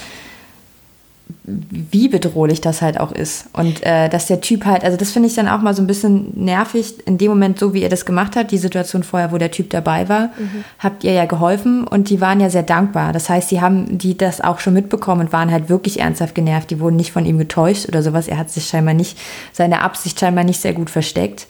wie 1.43 2.07
bedrohlich 2.07 2.61
das 2.61 2.83
halt 2.83 3.01
auch 3.01 3.11
ist. 3.11 3.47
Und 3.53 3.85
äh, 3.85 4.09
dass 4.09 4.27
der 4.27 4.41
Typ 4.41 4.65
halt, 4.65 4.85
also 4.85 4.97
das 4.97 5.11
finde 5.11 5.29
ich 5.29 5.35
dann 5.35 5.49
auch 5.49 5.61
mal 5.61 5.75
so 5.75 5.83
ein 5.83 5.89
bisschen 5.89 6.31
nervig, 6.37 7.05
in 7.05 7.19
dem 7.19 7.31
Moment, 7.31 7.59
so 7.59 7.75
wie 7.75 7.83
er 7.83 7.89
das 7.89 8.07
gemacht 8.07 8.37
hat, 8.37 8.53
die 8.53 8.59
Situation 8.59 9.03
vorher, 9.03 9.33
wo 9.33 9.39
der 9.39 9.51
Typ 9.51 9.71
dabei 9.71 10.09
war, 10.09 10.27
mhm. 10.39 10.63
habt 10.79 11.03
ihr 11.03 11.13
ja 11.13 11.25
geholfen 11.25 11.85
und 11.85 12.11
die 12.11 12.21
waren 12.21 12.39
ja 12.39 12.51
sehr 12.51 12.63
dankbar. 12.63 13.13
Das 13.13 13.29
heißt, 13.29 13.51
die 13.51 13.61
haben 13.61 13.99
die 13.99 14.17
das 14.17 14.41
auch 14.41 14.61
schon 14.61 14.75
mitbekommen 14.75 15.23
und 15.23 15.33
waren 15.33 15.51
halt 15.51 15.69
wirklich 15.69 15.99
ernsthaft 15.99 16.37
genervt. 16.37 16.71
Die 16.71 16.79
wurden 16.79 16.95
nicht 16.95 17.11
von 17.11 17.27
ihm 17.27 17.39
getäuscht 17.39 17.89
oder 17.89 18.05
sowas. 18.05 18.29
Er 18.29 18.39
hat 18.39 18.51
sich 18.51 18.67
scheinbar 18.67 18.95
nicht, 18.95 19.19
seine 19.53 19.81
Absicht 19.83 20.21
scheinbar 20.21 20.45
nicht 20.45 20.61
sehr 20.61 20.75
gut 20.75 20.91
versteckt. 20.91 21.49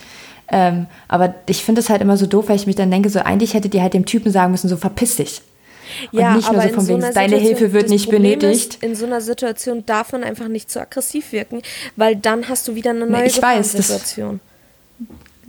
Ähm, 0.49 0.87
aber 1.09 1.35
ich 1.47 1.65
finde 1.65 1.81
es 1.81 1.89
halt 1.89 2.03
immer 2.03 2.17
so 2.17 2.27
doof, 2.27 2.49
weil 2.49 2.57
ich 2.57 2.67
mich 2.67 2.77
dann 2.77 2.91
denke, 2.91 3.09
so 3.09 3.21
eigentlich 3.21 3.55
hättet 3.55 3.75
ihr 3.75 3.83
halt 3.83 3.95
dem 3.95 4.07
Typen 4.07 4.31
sagen 4.31 4.51
müssen, 4.53 4.69
so 4.69 4.77
verpiss 4.77 5.17
dich. 5.17 5.43
Und 6.13 6.21
ja, 6.21 6.35
nicht 6.35 6.51
nur 6.51 6.61
so 6.63 6.69
von 6.69 6.89
wegen, 6.89 7.03
so 7.03 7.13
deine 7.13 7.37
Hilfe 7.37 7.73
wird 7.73 7.89
nicht 7.89 8.05
Problem 8.11 8.39
benötigt. 8.39 8.75
Ist, 8.75 8.83
in 8.83 8.95
so 8.95 9.07
einer 9.07 9.21
Situation 9.21 9.85
darf 9.87 10.13
man 10.13 10.25
einfach 10.25 10.49
nicht 10.49 10.71
zu 10.71 10.81
aggressiv 10.81 11.33
wirken, 11.33 11.63
weil 11.97 12.17
dann 12.17 12.49
hast 12.49 12.69
du 12.69 12.75
wieder 12.75 12.91
eine 12.91 13.07
neue 13.07 13.27
ich 13.27 13.41
weiß, 13.41 13.73
Situation. 13.73 14.41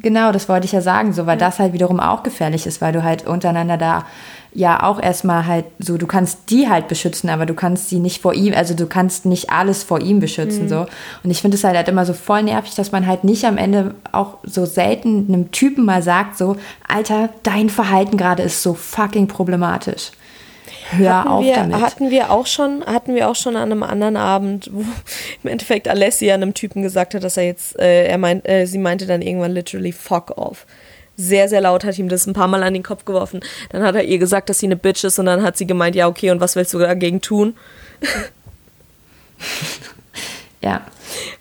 Genau, 0.02 0.32
das 0.32 0.48
wollte 0.50 0.66
ich 0.66 0.72
ja 0.72 0.82
sagen, 0.82 1.14
so, 1.14 1.26
weil 1.26 1.40
ja. 1.40 1.48
das 1.48 1.60
halt 1.60 1.74
wiederum 1.74 2.00
auch 2.00 2.24
gefährlich 2.24 2.68
ist, 2.68 2.82
weil 2.82 2.94
du 2.94 3.04
halt 3.04 3.26
untereinander 3.26 3.78
da 3.78 4.06
ja 4.56 4.84
auch 4.84 5.02
erstmal 5.02 5.46
halt 5.46 5.66
so, 5.80 5.98
du 5.98 6.08
kannst 6.08 6.50
die 6.50 6.70
halt 6.70 6.88
beschützen, 6.88 7.30
aber 7.30 7.46
du 7.46 7.54
kannst 7.54 7.90
sie 7.90 8.00
nicht 8.00 8.22
vor 8.22 8.34
ihm, 8.34 8.54
also 8.54 8.74
du 8.74 8.88
kannst 8.88 9.26
nicht 9.26 9.50
alles 9.50 9.84
vor 9.84 10.00
ihm 10.00 10.20
beschützen, 10.20 10.64
mhm. 10.64 10.70
so. 10.70 10.86
Und 11.24 11.30
ich 11.30 11.42
finde 11.42 11.58
es 11.58 11.64
halt, 11.64 11.76
halt 11.76 11.90
immer 11.90 12.06
so 12.06 12.14
voll 12.14 12.44
nervig, 12.44 12.74
dass 12.74 12.94
man 12.94 13.06
halt 13.06 13.26
nicht 13.26 13.44
am 13.44 13.58
Ende 13.58 13.96
auch 14.14 14.38
so 14.44 14.66
selten 14.66 15.26
einem 15.28 15.52
Typen 15.52 15.84
mal 15.84 16.02
sagt, 16.02 16.38
so, 16.38 16.56
Alter, 16.88 17.30
dein 17.44 17.70
Verhalten 17.70 18.16
gerade 18.16 18.44
ist 18.44 18.64
so 18.64 18.74
fucking 18.74 19.28
problematisch. 19.28 20.12
Hör 20.92 21.20
hatten 21.20 21.28
auf 21.30 21.44
wir, 21.44 21.56
damit. 21.56 21.82
Hatten 21.82 22.10
wir 22.10 22.32
auch 22.32 22.48
schon, 22.48 22.86
hatten 22.86 23.14
wir 23.14 23.30
auch 23.30 23.36
schon 23.36 23.58
an 23.58 23.72
einem 23.72 23.84
anderen 23.84 24.16
Abend, 24.16 24.70
wo 24.72 24.86
im 25.44 25.50
Endeffekt 25.50 25.90
Alessia 25.90 26.34
einem 26.34 26.54
Typen 26.54 26.82
gesagt 26.82 27.14
hat, 27.14 27.24
dass 27.24 27.36
er 27.36 27.44
jetzt, 27.44 27.78
äh, 27.78 28.06
er 28.06 28.18
meint, 28.18 28.48
äh, 28.48 28.66
sie 28.66 28.78
meinte 28.78 29.06
dann 29.06 29.22
irgendwann 29.22 29.52
literally 29.52 29.92
fuck 29.92 30.38
off 30.38 30.66
sehr, 31.18 31.48
sehr 31.50 31.62
laut, 31.62 31.84
hat 31.84 31.98
ihm 31.98 32.10
das 32.10 32.28
ein 32.28 32.34
paar 32.34 32.48
Mal 32.48 32.64
an 32.64 32.74
den 32.74 32.84
Kopf 32.84 33.06
geworfen. 33.06 33.40
Dann 33.70 33.84
hat 33.84 33.96
er 33.96 34.04
ihr 34.04 34.18
gesagt, 34.18 34.50
dass 34.50 34.60
sie 34.60 34.68
eine 34.68 34.76
Bitch 34.76 35.04
ist 35.04 35.20
und 35.20 35.26
dann 35.28 35.44
hat 35.44 35.58
sie 35.58 35.68
gemeint, 35.68 35.96
ja, 35.96 36.08
okay, 36.08 36.32
und 36.32 36.42
was 36.42 36.56
willst 36.56 36.74
du 36.74 36.80
dagegen 36.80 37.22
tun? 37.22 37.56
ja. 40.66 40.82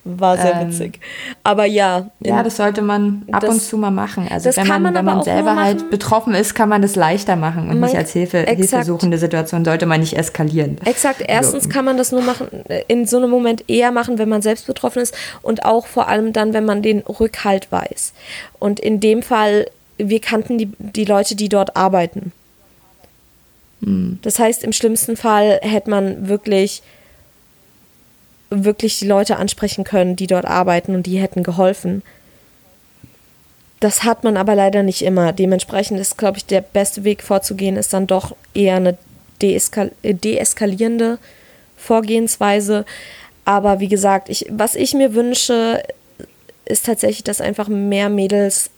War 0.04 0.36
sehr 0.36 0.54
ähm, 0.60 0.68
witzig. 0.68 1.00
Aber 1.42 1.64
ja. 1.64 2.10
Ja, 2.20 2.42
das 2.42 2.58
sollte 2.58 2.82
man 2.82 3.22
ab 3.32 3.40
das, 3.40 3.54
und 3.54 3.62
zu 3.62 3.78
mal 3.78 3.90
machen. 3.90 4.28
Also 4.30 4.54
wenn 4.54 4.66
man, 4.68 4.82
man 4.82 4.94
wenn 4.94 5.04
man 5.04 5.22
selber 5.22 5.56
halt 5.56 5.90
betroffen 5.90 6.34
ist, 6.34 6.54
kann 6.54 6.68
man 6.68 6.82
das 6.82 6.94
leichter 6.94 7.34
machen 7.34 7.70
und 7.70 7.80
man, 7.80 7.88
nicht 7.88 7.96
als 7.96 8.12
Hilfe, 8.12 8.40
hilfesuchende 8.40 9.16
Situation 9.16 9.64
sollte 9.64 9.86
man 9.86 10.00
nicht 10.00 10.18
eskalieren. 10.18 10.76
Exakt. 10.84 11.22
Erstens 11.26 11.70
kann 11.70 11.86
man 11.86 11.96
das 11.96 12.12
nur 12.12 12.20
machen, 12.20 12.48
in 12.86 13.06
so 13.06 13.16
einem 13.16 13.30
Moment 13.30 13.64
eher 13.66 13.92
machen, 13.92 14.18
wenn 14.18 14.28
man 14.28 14.42
selbst 14.42 14.66
betroffen 14.66 15.00
ist 15.00 15.16
und 15.40 15.64
auch 15.64 15.86
vor 15.86 16.08
allem 16.08 16.34
dann, 16.34 16.52
wenn 16.52 16.66
man 16.66 16.82
den 16.82 16.98
Rückhalt 16.98 17.72
weiß. 17.72 18.12
Und 18.58 18.78
in 18.78 19.00
dem 19.00 19.22
Fall, 19.22 19.66
wir 19.96 20.20
kannten 20.20 20.58
die, 20.58 20.70
die 20.78 21.06
Leute, 21.06 21.34
die 21.34 21.48
dort 21.48 21.76
arbeiten. 21.76 22.32
Hm. 23.82 24.18
Das 24.20 24.38
heißt, 24.38 24.64
im 24.64 24.72
schlimmsten 24.72 25.16
Fall 25.16 25.60
hätte 25.62 25.88
man 25.88 26.28
wirklich 26.28 26.82
wirklich 28.62 28.98
die 28.98 29.08
Leute 29.08 29.36
ansprechen 29.36 29.84
können, 29.84 30.16
die 30.16 30.26
dort 30.26 30.44
arbeiten 30.44 30.94
und 30.94 31.06
die 31.06 31.18
hätten 31.18 31.42
geholfen. 31.42 32.02
Das 33.80 34.04
hat 34.04 34.24
man 34.24 34.36
aber 34.36 34.54
leider 34.54 34.82
nicht 34.82 35.02
immer. 35.02 35.32
Dementsprechend 35.32 35.98
ist, 35.98 36.16
glaube 36.16 36.38
ich, 36.38 36.46
der 36.46 36.60
beste 36.60 37.04
Weg 37.04 37.22
vorzugehen, 37.22 37.76
ist 37.76 37.92
dann 37.92 38.06
doch 38.06 38.36
eher 38.54 38.76
eine 38.76 38.96
äh, 39.40 40.14
deeskalierende 40.14 41.18
Vorgehensweise. 41.76 42.86
Aber 43.44 43.80
wie 43.80 43.88
gesagt, 43.88 44.30
ich, 44.30 44.46
was 44.50 44.74
ich 44.74 44.94
mir 44.94 45.14
wünsche, 45.14 45.82
ist 46.64 46.86
tatsächlich, 46.86 47.24
dass 47.24 47.40
einfach 47.40 47.68
mehr 47.68 48.08
Mädels 48.08 48.70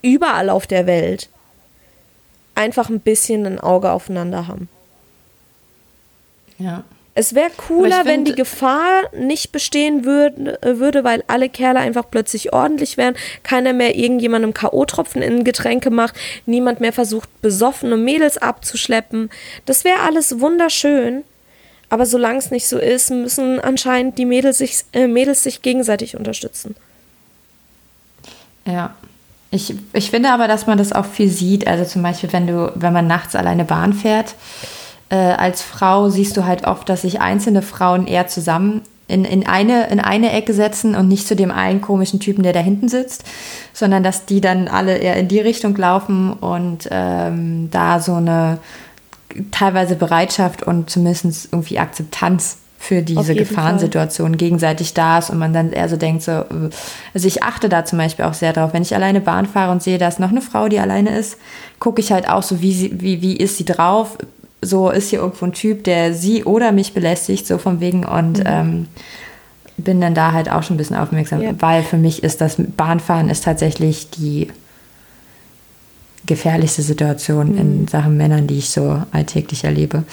überall 0.00 0.48
auf 0.48 0.66
der 0.66 0.86
Welt 0.86 1.28
einfach 2.54 2.88
ein 2.88 3.00
bisschen 3.00 3.46
ein 3.46 3.60
Auge 3.60 3.90
aufeinander 3.90 4.46
haben. 4.48 4.68
Ja. 6.58 6.84
Es 7.14 7.34
wäre 7.34 7.50
cooler, 7.50 8.06
wenn 8.06 8.24
die 8.24 8.34
Gefahr 8.34 9.02
nicht 9.14 9.52
bestehen 9.52 10.06
würd, 10.06 10.58
würde, 10.62 11.04
weil 11.04 11.22
alle 11.26 11.50
Kerle 11.50 11.78
einfach 11.78 12.04
plötzlich 12.10 12.54
ordentlich 12.54 12.96
wären, 12.96 13.16
keiner 13.42 13.74
mehr 13.74 13.96
irgendjemandem 13.96 14.54
K.O.-Tropfen 14.54 15.20
in 15.20 15.44
Getränke 15.44 15.90
macht, 15.90 16.14
niemand 16.46 16.80
mehr 16.80 16.92
versucht, 16.92 17.28
besoffene 17.42 17.98
Mädels 17.98 18.38
abzuschleppen. 18.38 19.28
Das 19.66 19.84
wäre 19.84 20.00
alles 20.00 20.40
wunderschön. 20.40 21.24
Aber 21.90 22.06
solange 22.06 22.38
es 22.38 22.50
nicht 22.50 22.66
so 22.66 22.78
ist, 22.78 23.10
müssen 23.10 23.60
anscheinend 23.60 24.16
die 24.16 24.24
Mädels 24.24 24.56
sich, 24.56 24.86
äh, 24.94 25.06
Mädels 25.06 25.42
sich 25.42 25.60
gegenseitig 25.60 26.16
unterstützen. 26.16 26.74
Ja. 28.64 28.94
Ich, 29.50 29.74
ich 29.92 30.10
finde 30.10 30.30
aber, 30.30 30.48
dass 30.48 30.66
man 30.66 30.78
das 30.78 30.94
auch 30.94 31.04
viel 31.04 31.28
sieht. 31.28 31.66
Also 31.66 31.84
zum 31.84 32.02
Beispiel, 32.02 32.32
wenn 32.32 32.46
du, 32.46 32.72
wenn 32.74 32.94
man 32.94 33.06
nachts 33.06 33.36
alleine 33.36 33.66
Bahn 33.66 33.92
fährt, 33.92 34.34
äh, 35.12 35.34
als 35.34 35.60
Frau 35.60 36.08
siehst 36.08 36.38
du 36.38 36.46
halt 36.46 36.64
oft, 36.64 36.88
dass 36.88 37.02
sich 37.02 37.20
einzelne 37.20 37.60
Frauen 37.60 38.06
eher 38.06 38.28
zusammen 38.28 38.80
in, 39.08 39.26
in, 39.26 39.46
eine, 39.46 39.88
in 39.88 40.00
eine 40.00 40.32
Ecke 40.32 40.54
setzen 40.54 40.94
und 40.94 41.06
nicht 41.06 41.28
zu 41.28 41.36
dem 41.36 41.50
einen 41.50 41.82
komischen 41.82 42.18
Typen, 42.18 42.42
der 42.42 42.54
da 42.54 42.60
hinten 42.60 42.88
sitzt, 42.88 43.24
sondern 43.74 44.02
dass 44.02 44.24
die 44.24 44.40
dann 44.40 44.68
alle 44.68 44.96
eher 44.96 45.16
in 45.18 45.28
die 45.28 45.40
Richtung 45.40 45.76
laufen 45.76 46.32
und 46.32 46.88
ähm, 46.90 47.68
da 47.70 48.00
so 48.00 48.14
eine 48.14 48.58
teilweise 49.50 49.96
Bereitschaft 49.96 50.62
und 50.62 50.88
zumindest 50.88 51.48
irgendwie 51.52 51.78
Akzeptanz 51.78 52.56
für 52.78 53.02
diese 53.02 53.34
Gefahrensituation 53.34 54.38
gegenseitig 54.38 54.94
da 54.94 55.18
ist 55.18 55.28
und 55.28 55.38
man 55.38 55.52
dann 55.52 55.72
eher 55.72 55.88
so 55.90 55.96
denkt, 55.96 56.22
so, 56.22 56.44
also 57.12 57.28
ich 57.28 57.42
achte 57.42 57.68
da 57.68 57.84
zum 57.84 57.98
Beispiel 57.98 58.24
auch 58.24 58.34
sehr 58.34 58.54
drauf, 58.54 58.72
wenn 58.72 58.82
ich 58.82 58.94
alleine 58.94 59.20
Bahn 59.20 59.46
fahre 59.46 59.72
und 59.72 59.82
sehe, 59.82 59.98
da 59.98 60.08
ist 60.08 60.18
noch 60.18 60.30
eine 60.30 60.40
Frau, 60.40 60.68
die 60.68 60.80
alleine 60.80 61.16
ist, 61.16 61.36
gucke 61.78 62.00
ich 62.00 62.12
halt 62.12 62.28
auch 62.28 62.42
so, 62.42 62.62
wie, 62.62 62.72
sie, 62.72 63.00
wie, 63.00 63.20
wie 63.20 63.36
ist 63.36 63.58
sie 63.58 63.64
drauf, 63.64 64.16
so 64.62 64.90
ist 64.90 65.10
hier 65.10 65.18
irgendwo 65.18 65.44
ein 65.44 65.52
Typ, 65.52 65.84
der 65.84 66.14
sie 66.14 66.44
oder 66.44 66.72
mich 66.72 66.94
belästigt, 66.94 67.46
so 67.46 67.58
von 67.58 67.80
wegen 67.80 68.06
und 68.06 68.38
mhm. 68.38 68.44
ähm, 68.46 68.88
bin 69.76 70.00
dann 70.00 70.14
da 70.14 70.32
halt 70.32 70.50
auch 70.50 70.62
schon 70.62 70.76
ein 70.76 70.78
bisschen 70.78 70.96
aufmerksam, 70.96 71.42
ja. 71.42 71.52
weil 71.58 71.82
für 71.82 71.96
mich 71.96 72.22
ist 72.22 72.40
das 72.40 72.56
Bahnfahren 72.58 73.28
ist 73.28 73.44
tatsächlich 73.44 74.10
die 74.10 74.48
gefährlichste 76.26 76.82
Situation 76.82 77.52
mhm. 77.52 77.58
in 77.58 77.88
Sachen 77.88 78.16
Männern, 78.16 78.46
die 78.46 78.58
ich 78.58 78.70
so 78.70 79.02
alltäglich 79.10 79.64
erlebe. 79.64 80.04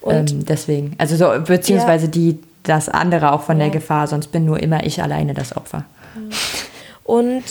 Und 0.00 0.30
ähm, 0.30 0.46
deswegen, 0.46 0.94
also 0.98 1.16
so, 1.16 1.40
beziehungsweise 1.44 2.06
ja. 2.06 2.10
die, 2.10 2.38
das 2.62 2.88
andere 2.88 3.32
auch 3.32 3.42
von 3.42 3.56
ja. 3.58 3.64
der 3.64 3.72
Gefahr, 3.72 4.06
sonst 4.06 4.28
bin 4.28 4.44
nur 4.44 4.60
immer 4.62 4.84
ich 4.84 5.02
alleine 5.02 5.32
das 5.32 5.56
Opfer. 5.56 5.84
Und 7.04 7.42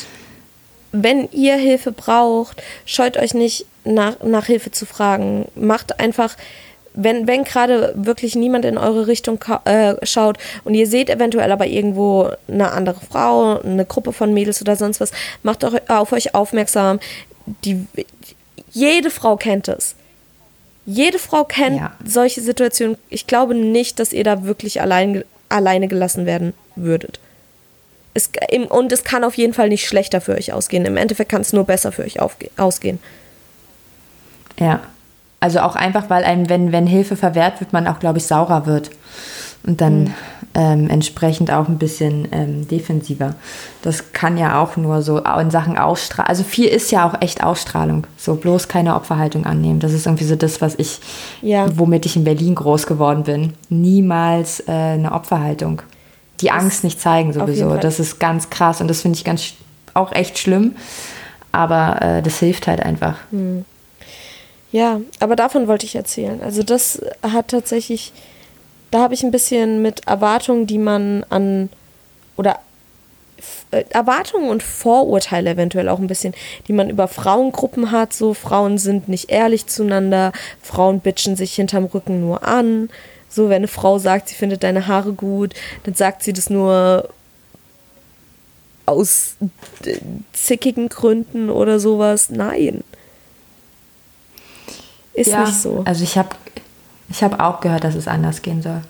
wenn 0.92 1.28
ihr 1.32 1.56
Hilfe 1.56 1.92
braucht, 1.92 2.62
scheut 2.86 3.18
euch 3.18 3.34
nicht 3.34 3.66
nach, 3.94 4.22
nach 4.24 4.46
Hilfe 4.46 4.72
zu 4.72 4.86
fragen. 4.86 5.48
Macht 5.56 6.00
einfach, 6.00 6.36
wenn, 6.94 7.28
wenn 7.28 7.44
gerade 7.44 7.94
wirklich 7.96 8.36
niemand 8.36 8.66
in 8.66 8.78
eure 8.78 9.08
Richtung 9.08 9.40
äh, 9.66 9.96
schaut 10.04 10.38
und 10.64 10.74
ihr 10.74 10.88
seht 10.88 11.10
eventuell 11.10 11.52
aber 11.52 11.68
irgendwo 11.68 12.32
eine 12.48 12.72
andere 12.72 13.00
Frau, 13.00 13.60
eine 13.60 13.86
Gruppe 13.86 14.14
von 14.14 14.34
Mädels 14.34 14.62
oder 14.62 14.76
sonst 14.76 15.00
was, 15.00 15.12
macht 15.44 15.64
euch, 15.64 15.90
auf 15.90 16.12
euch 16.12 16.34
aufmerksam. 16.34 17.00
Die, 17.64 17.86
jede 18.72 19.12
Frau 19.12 19.38
kennt 19.38 19.68
es. 19.68 19.96
Jede 20.86 21.20
Frau 21.20 21.44
kennt 21.44 21.78
ja. 21.78 21.92
solche 22.04 22.42
Situationen. 22.42 22.98
Ich 23.10 23.28
glaube 23.28 23.54
nicht, 23.54 24.00
dass 24.00 24.14
ihr 24.14 24.24
da 24.24 24.46
wirklich 24.46 24.82
allein, 24.82 25.24
alleine 25.50 25.88
gelassen 25.88 26.26
werden 26.26 26.54
würdet. 26.76 27.20
Es, 28.14 28.32
und 28.70 28.92
es 28.92 29.04
kann 29.04 29.24
auf 29.24 29.36
jeden 29.36 29.54
Fall 29.54 29.70
nicht 29.70 29.86
schlechter 29.86 30.22
für 30.22 30.34
euch 30.34 30.54
ausgehen. 30.54 30.86
Im 30.86 30.98
Endeffekt 30.98 31.30
kann 31.30 31.42
es 31.42 31.54
nur 31.54 31.66
besser 31.66 31.92
für 31.92 32.04
euch 32.04 32.20
ausgehen. 32.20 33.00
Ja. 34.60 34.80
Also 35.40 35.60
auch 35.60 35.76
einfach, 35.76 36.10
weil 36.10 36.24
einem, 36.24 36.50
wenn, 36.50 36.72
wenn 36.72 36.88
Hilfe 36.88 37.16
verwehrt 37.16 37.60
wird, 37.60 37.74
man 37.74 37.88
auch, 37.88 38.00
glaube 38.00 38.18
ich, 38.18 38.26
saurer 38.26 38.66
wird. 38.66 38.90
Und 39.66 39.82
dann 39.82 40.04
mhm. 40.04 40.14
ähm, 40.56 40.90
entsprechend 40.90 41.52
auch 41.52 41.68
ein 41.68 41.78
bisschen 41.78 42.28
ähm, 42.32 42.68
defensiver. 42.68 43.36
Das 43.82 44.14
kann 44.14 44.38
ja 44.38 44.62
auch 44.62 44.78
nur 44.78 45.02
so 45.02 45.20
in 45.20 45.52
Sachen 45.52 45.78
Ausstrahlung. 45.78 46.30
Also 46.30 46.44
viel 46.44 46.68
ist 46.68 46.90
ja 46.92 47.08
auch 47.08 47.22
echt 47.22 47.44
Ausstrahlung. 47.44 48.08
So 48.18 48.36
bloß 48.36 48.68
keine 48.68 48.96
Opferhaltung 48.96 49.46
annehmen. 49.46 49.80
Das 49.80 49.94
ist 49.94 50.06
irgendwie 50.06 50.24
so 50.24 50.36
das, 50.36 50.62
was 50.62 50.76
ich, 50.76 51.00
ja. 51.42 51.68
womit 51.78 52.06
ich 52.06 52.16
in 52.16 52.24
Berlin 52.24 52.56
groß 52.56 52.88
geworden 52.88 53.24
bin. 53.24 53.54
Niemals 53.70 54.62
äh, 54.62 54.72
eine 54.72 55.12
Opferhaltung. 55.12 55.82
Die 56.42 56.48
das 56.48 56.58
Angst 56.58 56.84
nicht 56.84 57.02
zeigen 57.02 57.34
sowieso. 57.34 57.76
Das 57.78 58.00
ist 58.00 58.20
ganz 58.20 58.50
krass 58.50 58.80
und 58.80 58.88
das 58.88 59.02
finde 59.02 59.18
ich 59.18 59.24
ganz 59.24 59.54
auch 59.94 60.14
echt 60.14 60.40
schlimm. 60.40 60.76
Aber 61.52 62.02
äh, 62.02 62.22
das 62.22 62.40
hilft 62.40 62.68
halt 62.68 62.82
einfach. 62.82 63.16
Mhm. 63.32 63.66
Ja, 64.72 65.02
aber 65.20 65.36
davon 65.36 65.68
wollte 65.68 65.86
ich 65.86 65.96
erzählen. 65.96 66.42
Also 66.42 66.64
das 66.64 67.02
hat 67.22 67.50
tatsächlich, 67.50 68.12
da 68.92 69.00
habe 69.00 69.14
ich 69.14 69.24
ein 69.24 69.32
bisschen 69.32 69.82
mit 69.82 70.08
Erwartungen, 70.08 70.68
die 70.68 70.78
man 70.78 71.26
an, 71.30 71.70
oder 72.36 72.60
äh, 73.72 73.86
Erwartungen 73.90 74.50
und 74.50 74.64
Vorurteile 74.64 75.52
eventuell 75.52 75.90
auch 75.90 76.00
ein 76.00 76.08
bisschen, 76.08 76.34
die 76.68 76.74
man 76.74 76.90
über 76.90 77.08
Frauengruppen 77.08 77.92
hat. 77.92 78.14
So, 78.14 78.34
Frauen 78.34 78.78
sind 78.78 79.08
nicht 79.08 79.30
ehrlich 79.30 79.68
zueinander, 79.68 80.32
Frauen 80.62 81.00
bitchen 81.00 81.36
sich 81.36 81.54
hinterm 81.56 81.86
Rücken 81.86 82.20
nur 82.20 82.44
an. 82.44 82.90
So, 83.30 83.50
wenn 83.50 83.58
eine 83.58 83.68
Frau 83.68 84.00
sagt, 84.00 84.30
sie 84.30 84.36
findet 84.36 84.64
deine 84.64 84.88
Haare 84.88 85.14
gut, 85.14 85.54
dann 85.84 85.94
sagt 85.94 86.24
sie 86.24 86.34
das 86.34 86.50
nur 86.50 87.10
aus 88.86 89.36
äh, 89.86 89.98
zickigen 90.34 90.90
Gründen 90.90 91.50
oder 91.50 91.80
sowas. 91.80 92.30
Nein. 92.30 92.84
Ist 95.18 95.32
ja, 95.32 95.44
nicht 95.44 95.56
so. 95.56 95.82
Also 95.84 96.04
ich 96.04 96.16
habe 96.16 96.30
ich 97.10 97.24
hab 97.24 97.40
auch 97.40 97.60
gehört, 97.60 97.84
dass 97.84 97.96
es 97.96 98.08
anders 98.08 98.44
gehen 98.44 98.62
soll. 98.62 98.82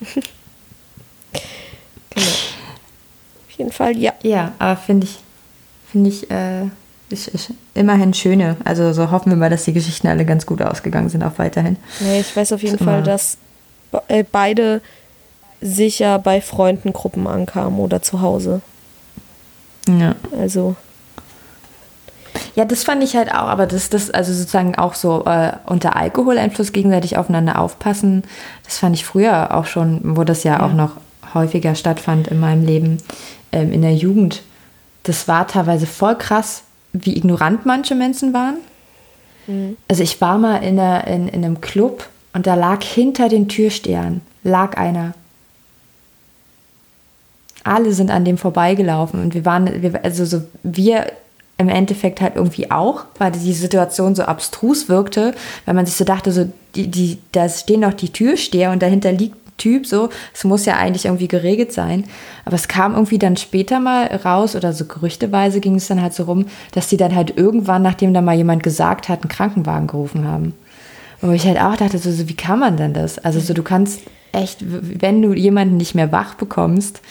genau. 2.10 2.26
Auf 2.26 3.50
jeden 3.56 3.72
Fall, 3.72 3.96
ja. 3.96 4.12
Ja, 4.22 4.52
aber 4.58 4.76
finde 4.76 5.06
ich, 5.06 5.18
finde 5.90 6.10
ich, 6.10 6.30
äh, 6.30 6.64
ist, 7.08 7.28
ist 7.28 7.54
immerhin 7.72 8.12
schöne. 8.12 8.58
Also 8.64 8.92
so 8.92 9.10
hoffen 9.10 9.30
wir 9.30 9.36
mal, 9.36 9.48
dass 9.48 9.64
die 9.64 9.72
Geschichten 9.72 10.08
alle 10.08 10.26
ganz 10.26 10.44
gut 10.44 10.60
ausgegangen 10.60 11.08
sind, 11.08 11.22
auch 11.22 11.38
weiterhin. 11.38 11.78
Nee, 12.00 12.20
ich 12.20 12.36
weiß 12.36 12.52
auf 12.52 12.62
jeden 12.62 12.78
Fall, 12.78 13.02
dass 13.02 13.38
äh, 14.08 14.24
beide 14.30 14.82
sicher 15.62 16.18
bei 16.18 16.42
Freundengruppen 16.42 17.26
ankamen 17.26 17.78
oder 17.80 18.02
zu 18.02 18.20
Hause. 18.20 18.60
Ja. 19.88 20.16
Also 20.38 20.76
ja, 22.54 22.64
das 22.64 22.84
fand 22.84 23.02
ich 23.02 23.16
halt 23.16 23.32
auch, 23.32 23.48
aber 23.48 23.66
das, 23.66 23.90
das 23.90 24.10
also 24.10 24.32
sozusagen 24.32 24.74
auch 24.76 24.94
so 24.94 25.24
äh, 25.24 25.52
unter 25.66 25.96
Alkoholeinfluss 25.96 26.72
gegenseitig 26.72 27.16
aufeinander 27.16 27.58
aufpassen, 27.58 28.24
das 28.64 28.78
fand 28.78 28.96
ich 28.96 29.04
früher 29.04 29.54
auch 29.54 29.66
schon, 29.66 30.16
wo 30.16 30.24
das 30.24 30.44
ja, 30.44 30.58
ja. 30.58 30.66
auch 30.66 30.72
noch 30.72 30.92
häufiger 31.34 31.74
stattfand 31.74 32.28
in 32.28 32.40
meinem 32.40 32.64
Leben, 32.64 32.98
ähm, 33.52 33.72
in 33.72 33.82
der 33.82 33.94
Jugend. 33.94 34.42
Das 35.04 35.28
war 35.28 35.46
teilweise 35.46 35.86
voll 35.86 36.16
krass, 36.16 36.62
wie 36.92 37.16
ignorant 37.16 37.66
manche 37.66 37.94
Menschen 37.94 38.34
waren. 38.34 38.56
Mhm. 39.46 39.76
Also 39.88 40.02
ich 40.02 40.20
war 40.20 40.38
mal 40.38 40.56
in, 40.56 40.78
einer, 40.78 41.06
in, 41.06 41.28
in 41.28 41.44
einem 41.44 41.60
Club 41.60 42.08
und 42.32 42.46
da 42.46 42.54
lag 42.54 42.82
hinter 42.82 43.28
den 43.28 43.48
Türstehern, 43.48 44.20
lag 44.42 44.76
einer 44.76 45.14
alle 47.64 47.92
sind 47.92 48.10
an 48.10 48.24
dem 48.24 48.38
vorbeigelaufen 48.38 49.22
und 49.22 49.34
wir 49.34 49.44
waren, 49.44 49.82
wir, 49.82 50.04
also 50.04 50.24
so, 50.24 50.42
wir 50.62 51.12
im 51.60 51.68
Endeffekt 51.68 52.22
halt 52.22 52.36
irgendwie 52.36 52.70
auch, 52.70 53.04
weil 53.18 53.32
die 53.32 53.52
Situation 53.52 54.14
so 54.14 54.22
abstrus 54.22 54.88
wirkte, 54.88 55.34
weil 55.66 55.74
man 55.74 55.84
sich 55.84 55.94
so 55.94 56.04
dachte, 56.04 56.32
so, 56.32 56.50
die, 56.74 56.90
die, 56.90 57.18
da 57.32 57.48
stehen 57.48 57.80
noch 57.80 57.92
die 57.92 58.08
Türsteher 58.08 58.70
und 58.70 58.82
dahinter 58.82 59.12
liegt 59.12 59.36
ein 59.36 59.52
Typ, 59.58 59.86
so, 59.86 60.08
es 60.32 60.44
muss 60.44 60.64
ja 60.64 60.76
eigentlich 60.76 61.04
irgendwie 61.04 61.28
geregelt 61.28 61.72
sein. 61.72 62.04
Aber 62.46 62.54
es 62.54 62.66
kam 62.66 62.94
irgendwie 62.94 63.18
dann 63.18 63.36
später 63.36 63.78
mal 63.78 64.06
raus 64.06 64.56
oder 64.56 64.72
so 64.72 64.86
gerüchteweise 64.86 65.60
ging 65.60 65.74
es 65.74 65.86
dann 65.86 66.00
halt 66.00 66.14
so 66.14 66.24
rum, 66.24 66.46
dass 66.72 66.88
die 66.88 66.96
dann 66.96 67.14
halt 67.14 67.36
irgendwann, 67.36 67.82
nachdem 67.82 68.14
da 68.14 68.22
mal 68.22 68.36
jemand 68.36 68.62
gesagt 68.62 69.10
hat, 69.10 69.22
einen 69.22 69.28
Krankenwagen 69.28 69.86
gerufen 69.86 70.26
haben. 70.26 70.54
Und 71.20 71.34
ich 71.34 71.46
halt 71.46 71.60
auch 71.60 71.76
dachte, 71.76 71.98
so, 71.98 72.10
so 72.10 72.26
wie 72.26 72.36
kann 72.36 72.58
man 72.58 72.78
denn 72.78 72.94
das? 72.94 73.18
Also 73.18 73.38
so, 73.38 73.52
du 73.52 73.62
kannst 73.62 74.00
echt, 74.32 74.60
wenn 74.62 75.20
du 75.20 75.34
jemanden 75.34 75.76
nicht 75.76 75.94
mehr 75.94 76.10
wach 76.10 76.34
bekommst, 76.36 77.02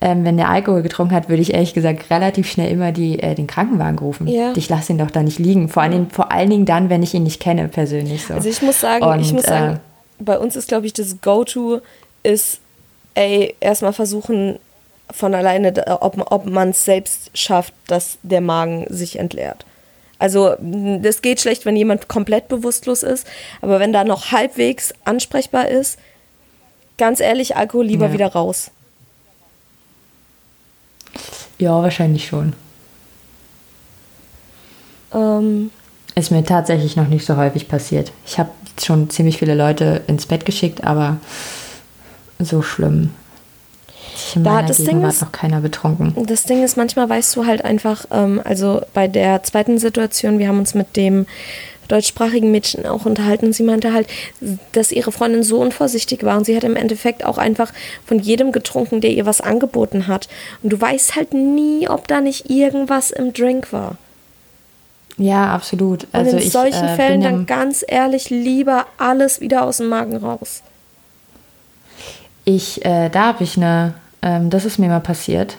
ähm, 0.00 0.24
wenn 0.24 0.36
der 0.36 0.48
Alkohol 0.48 0.82
getrunken 0.82 1.14
hat, 1.14 1.28
würde 1.28 1.42
ich 1.42 1.54
ehrlich 1.54 1.74
gesagt 1.74 2.10
relativ 2.10 2.50
schnell 2.50 2.70
immer 2.70 2.92
die, 2.92 3.20
äh, 3.20 3.34
den 3.34 3.46
Krankenwagen 3.46 3.98
rufen. 3.98 4.28
Ja. 4.28 4.52
Ich 4.54 4.68
lasse 4.68 4.92
ihn 4.92 4.98
doch 4.98 5.10
da 5.10 5.22
nicht 5.22 5.38
liegen. 5.38 5.68
Vor, 5.68 5.82
allen 5.82 6.10
vor 6.10 6.30
allen 6.30 6.50
Dingen 6.50 6.66
dann, 6.66 6.88
wenn 6.90 7.02
ich 7.02 7.14
ihn 7.14 7.24
nicht 7.24 7.40
kenne 7.40 7.68
persönlich. 7.68 8.26
So. 8.26 8.34
Also 8.34 8.48
ich 8.48 8.62
muss 8.62 8.80
sagen, 8.80 9.04
Und, 9.04 9.20
ich 9.20 9.32
muss 9.32 9.44
sagen, 9.44 9.76
äh, 9.76 9.78
bei 10.22 10.38
uns 10.38 10.56
ist, 10.56 10.68
glaube 10.68 10.86
ich, 10.86 10.92
das 10.92 11.20
Go-To 11.20 11.80
ist 12.22 12.60
ey, 13.14 13.54
erstmal 13.60 13.92
versuchen 13.92 14.58
von 15.10 15.34
alleine, 15.34 15.72
ob, 16.02 16.30
ob 16.30 16.46
man 16.46 16.70
es 16.70 16.84
selbst 16.84 17.30
schafft, 17.34 17.74
dass 17.86 18.18
der 18.22 18.40
Magen 18.40 18.86
sich 18.88 19.18
entleert. 19.18 19.64
Also 20.18 20.54
das 20.60 21.22
geht 21.22 21.40
schlecht, 21.40 21.64
wenn 21.64 21.76
jemand 21.76 22.08
komplett 22.08 22.48
bewusstlos 22.48 23.02
ist, 23.02 23.26
aber 23.60 23.80
wenn 23.80 23.92
da 23.92 24.04
noch 24.04 24.32
halbwegs 24.32 24.92
ansprechbar 25.04 25.68
ist, 25.68 25.98
ganz 26.96 27.20
ehrlich, 27.20 27.56
Alkohol 27.56 27.86
lieber 27.86 28.06
ja. 28.06 28.12
wieder 28.12 28.32
raus. 28.32 28.70
Ja, 31.58 31.82
wahrscheinlich 31.82 32.26
schon. 32.26 32.52
Ähm, 35.12 35.70
ist 36.14 36.30
mir 36.30 36.44
tatsächlich 36.44 36.96
noch 36.96 37.08
nicht 37.08 37.24
so 37.24 37.36
häufig 37.36 37.68
passiert. 37.68 38.12
Ich 38.26 38.38
habe 38.38 38.50
schon 38.82 39.10
ziemlich 39.10 39.38
viele 39.38 39.54
Leute 39.54 40.02
ins 40.06 40.26
Bett 40.26 40.44
geschickt, 40.44 40.84
aber 40.84 41.18
so 42.38 42.62
schlimm. 42.62 43.10
In 44.34 44.44
da, 44.44 44.62
das 44.62 44.78
Ding 44.78 45.04
ist, 45.04 45.22
noch 45.22 45.32
keiner 45.32 45.60
betrunken. 45.60 46.14
Das 46.26 46.44
Ding 46.44 46.64
ist, 46.64 46.76
manchmal 46.76 47.08
weißt 47.08 47.36
du 47.36 47.46
halt 47.46 47.64
einfach, 47.64 48.04
ähm, 48.10 48.40
also 48.44 48.82
bei 48.94 49.06
der 49.08 49.42
zweiten 49.42 49.78
Situation, 49.78 50.38
wir 50.38 50.48
haben 50.48 50.58
uns 50.58 50.74
mit 50.74 50.96
dem 50.96 51.26
deutschsprachigen 51.88 52.50
Mädchen 52.50 52.86
auch 52.86 53.06
unterhalten 53.06 53.46
und 53.46 53.52
sie 53.52 53.62
meinte 53.62 53.92
halt, 53.92 54.06
dass 54.72 54.92
ihre 54.92 55.10
Freundin 55.10 55.42
so 55.42 55.60
unvorsichtig 55.60 56.22
war 56.22 56.36
und 56.36 56.44
sie 56.44 56.56
hat 56.56 56.64
im 56.64 56.76
Endeffekt 56.76 57.24
auch 57.24 57.38
einfach 57.38 57.72
von 58.06 58.18
jedem 58.18 58.52
getrunken, 58.52 59.00
der 59.00 59.10
ihr 59.10 59.26
was 59.26 59.40
angeboten 59.40 60.06
hat. 60.06 60.28
Und 60.62 60.72
du 60.72 60.80
weißt 60.80 61.16
halt 61.16 61.34
nie, 61.34 61.88
ob 61.88 62.06
da 62.06 62.20
nicht 62.20 62.50
irgendwas 62.50 63.10
im 63.10 63.32
Drink 63.32 63.72
war. 63.72 63.96
Ja, 65.16 65.52
absolut. 65.52 66.04
Und 66.04 66.14
also 66.14 66.36
in 66.36 66.38
ich, 66.38 66.52
solchen 66.52 66.84
äh, 66.84 66.96
Fällen 66.96 67.20
dann 67.20 67.46
ganz 67.46 67.84
ehrlich 67.86 68.30
lieber 68.30 68.86
alles 68.98 69.40
wieder 69.40 69.64
aus 69.64 69.78
dem 69.78 69.88
Magen 69.88 70.16
raus. 70.16 70.62
Ich, 72.44 72.84
äh, 72.84 73.08
da 73.10 73.26
habe 73.26 73.44
ich 73.44 73.56
eine, 73.56 73.94
ähm, 74.22 74.48
das 74.48 74.64
ist 74.64 74.78
mir 74.78 74.88
mal 74.88 75.00
passiert. 75.00 75.56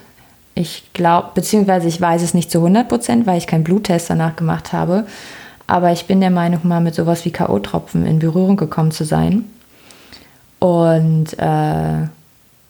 Ich 0.55 0.91
glaube, 0.93 1.31
beziehungsweise 1.35 1.87
ich 1.87 1.99
weiß 1.99 2.21
es 2.21 2.33
nicht 2.33 2.49
zu 2.49 2.59
100 2.59 2.87
Prozent, 2.87 3.27
weil 3.27 3.37
ich 3.37 3.47
keinen 3.47 3.63
Bluttest 3.63 4.09
danach 4.09 4.35
gemacht 4.35 4.73
habe. 4.73 5.05
Aber 5.69 5.91
ich 5.91 6.07
bin 6.07 6.19
der 6.19 6.31
Meinung, 6.31 6.61
mal 6.63 6.81
mit 6.81 6.95
sowas 6.95 7.23
wie 7.25 7.31
K.O.-Tropfen 7.31 8.03
in 8.03 8.17
Berührung 8.17 8.57
gekommen 8.57 8.89
zu 8.89 9.03
sein. 9.03 9.45
Und 10.57 11.37
äh, 11.37 12.07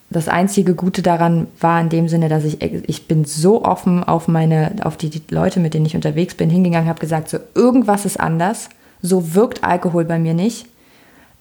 das 0.09 0.27
einzige 0.27 0.75
Gute 0.75 1.01
daran 1.01 1.47
war 1.61 1.79
in 1.79 1.87
dem 1.87 2.09
Sinne, 2.09 2.27
dass 2.27 2.43
ich, 2.43 2.61
ich 2.61 3.07
bin 3.07 3.23
so 3.23 3.63
offen 3.63 4.03
auf 4.03 4.27
meine, 4.27 4.75
auf 4.83 4.97
die, 4.97 5.09
die 5.09 5.23
Leute, 5.29 5.61
mit 5.61 5.73
denen 5.73 5.85
ich 5.85 5.95
unterwegs 5.95 6.35
bin, 6.35 6.49
hingegangen, 6.49 6.89
habe 6.89 6.99
gesagt, 6.99 7.29
so 7.29 7.37
irgendwas 7.55 8.03
ist 8.03 8.19
anders. 8.19 8.67
So 9.01 9.33
wirkt 9.33 9.63
Alkohol 9.63 10.03
bei 10.03 10.19
mir 10.19 10.33
nicht. 10.33 10.65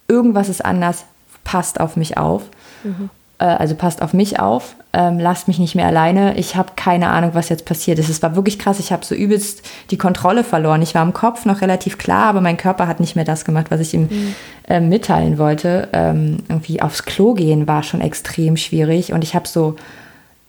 Irgendwas 0.06 0.48
ist 0.48 0.64
anders, 0.64 1.06
passt 1.42 1.80
auf 1.80 1.96
mich 1.96 2.16
auf. 2.16 2.44
Mhm. 2.84 3.10
Äh, 3.38 3.44
also 3.44 3.74
passt 3.74 4.02
auf 4.02 4.12
mich 4.12 4.40
auf, 4.40 4.74
ähm, 4.92 5.18
lasst 5.18 5.48
mich 5.48 5.58
nicht 5.58 5.74
mehr 5.74 5.86
alleine. 5.86 6.36
Ich 6.36 6.56
habe 6.56 6.72
keine 6.76 7.08
Ahnung, 7.08 7.30
was 7.34 7.48
jetzt 7.48 7.64
passiert 7.64 7.98
ist. 7.98 8.08
Es 8.08 8.22
war 8.22 8.36
wirklich 8.36 8.58
krass. 8.58 8.80
Ich 8.80 8.92
habe 8.92 9.04
so 9.04 9.14
übelst 9.14 9.62
die 9.90 9.98
Kontrolle 9.98 10.44
verloren. 10.44 10.82
Ich 10.82 10.94
war 10.94 11.02
im 11.02 11.12
Kopf 11.12 11.44
noch 11.44 11.60
relativ 11.60 11.98
klar, 11.98 12.26
aber 12.26 12.40
mein 12.40 12.56
Körper 12.56 12.88
hat 12.88 13.00
nicht 13.00 13.16
mehr 13.16 13.24
das 13.24 13.44
gemacht, 13.44 13.66
was 13.70 13.80
ich 13.80 13.94
ihm 13.94 14.02
mhm. 14.02 14.34
äh, 14.66 14.80
mitteilen 14.80 15.38
wollte. 15.38 15.88
Ähm, 15.92 16.38
irgendwie 16.48 16.82
aufs 16.82 17.04
Klo 17.04 17.34
gehen 17.34 17.68
war 17.68 17.82
schon 17.82 18.00
extrem 18.00 18.56
schwierig 18.56 19.12
und 19.12 19.22
ich 19.22 19.34
habe 19.34 19.46
so 19.46 19.76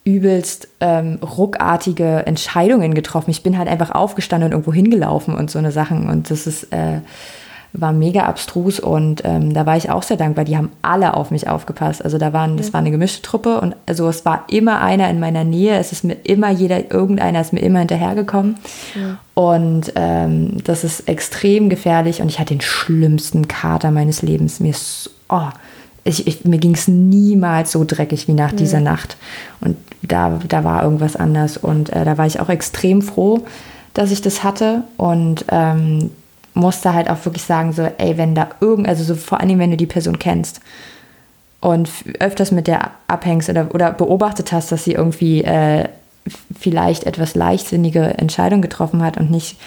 übelst 0.06 0.70
ähm, 0.80 1.20
ruckartige 1.22 2.26
Entscheidungen 2.26 2.96
getroffen. 2.96 3.30
Ich 3.30 3.44
bin 3.44 3.58
halt 3.58 3.68
einfach 3.68 3.92
aufgestanden 3.92 4.48
und 4.48 4.54
irgendwo 4.54 4.74
hingelaufen 4.74 5.36
und 5.36 5.52
so 5.52 5.60
eine 5.60 5.72
Sachen. 5.72 6.10
Und 6.10 6.32
das 6.32 6.48
ist 6.48 6.72
äh, 6.74 7.02
war 7.74 7.94
mega 7.94 8.26
abstrus 8.26 8.80
und 8.80 9.22
ähm, 9.26 9.54
da 9.54 9.66
war 9.66 9.78
ich 9.78 9.92
auch 9.92 10.02
sehr 10.02 10.18
dankbar. 10.18 10.44
Die 10.44 10.58
haben 10.58 10.72
alle 10.82 11.14
auf 11.14 11.30
mich 11.30 11.48
aufgepasst. 11.48 12.04
Also 12.04 12.18
da 12.18 12.34
waren, 12.34 12.58
das 12.58 12.74
war 12.74 12.80
eine 12.80 12.90
gemischte 12.90 13.22
Truppe 13.22 13.62
und 13.62 13.76
also 13.86 14.08
es 14.10 14.26
war 14.26 14.46
immer 14.50 14.82
einer 14.82 15.10
in 15.10 15.20
meiner 15.20 15.44
Nähe. 15.44 15.78
Es 15.78 15.92
ist 15.92 16.04
mir 16.04 16.18
immer 16.24 16.50
jeder, 16.50 16.92
irgendeiner 16.92 17.42
ist 17.42 17.54
mir 17.54 17.60
immer 17.60 17.80
hinterhergekommen. 17.80 18.58
Ja. 18.96 19.18
Und 19.36 19.94
ähm, 19.96 20.64
das 20.64 20.84
ist 20.84 21.08
extrem 21.08 21.70
gefährlich 21.70 22.22
und 22.22 22.30
ich 22.30 22.40
hatte 22.40 22.56
den 22.56 22.62
schlimmsten 22.62 23.48
Kater 23.48 23.92
meines 23.92 24.24
Lebens. 24.24 24.60
Mir 24.60 24.72
ist, 24.72 25.12
oh, 25.30 25.50
ich, 26.04 26.26
ich, 26.26 26.46
mir 26.46 26.58
ging 26.58 26.74
es 26.74 26.88
niemals 26.88 27.72
so 27.72 27.84
dreckig 27.86 28.28
wie 28.28 28.34
nach 28.34 28.52
ja. 28.52 28.58
dieser 28.58 28.80
Nacht. 28.80 29.16
Und 29.62 29.78
da, 30.02 30.40
da 30.48 30.64
war 30.64 30.84
irgendwas 30.84 31.16
anders. 31.16 31.58
Und 31.58 31.92
äh, 31.92 32.04
da 32.04 32.18
war 32.18 32.26
ich 32.26 32.40
auch 32.40 32.50
extrem 32.50 33.04
froh, 33.04 33.46
dass 33.94 34.12
ich 34.12 34.22
das 34.22 34.44
hatte. 34.44 34.84
Und 34.98 35.46
ähm, 35.50 36.10
musste 36.54 36.94
halt 36.94 37.10
auch 37.10 37.24
wirklich 37.26 37.44
sagen, 37.44 37.72
so, 37.72 37.84
ey, 37.98 38.18
wenn 38.18 38.36
da 38.36 38.50
irgend, 38.60 38.88
also 38.88 39.04
so 39.04 39.16
vor 39.16 39.40
allem, 39.40 39.60
wenn 39.60 39.72
du 39.72 39.78
die 39.78 39.86
Person 39.86 40.20
kennst 40.20 40.62
und 41.62 41.90
öfters 42.20 42.52
mit 42.52 42.68
der 42.68 42.92
abhängst 43.08 43.50
oder, 43.50 43.74
oder 43.74 43.92
beobachtet 43.92 44.52
hast, 44.52 44.72
dass 44.72 44.84
sie 44.84 44.94
irgendwie 44.94 45.44
äh, 45.44 45.88
vielleicht 46.60 47.06
etwas 47.06 47.36
leichtsinnige 47.36 48.18
Entscheidungen 48.18 48.62
getroffen 48.62 49.04
hat 49.04 49.18
und 49.18 49.32
nicht, 49.32 49.58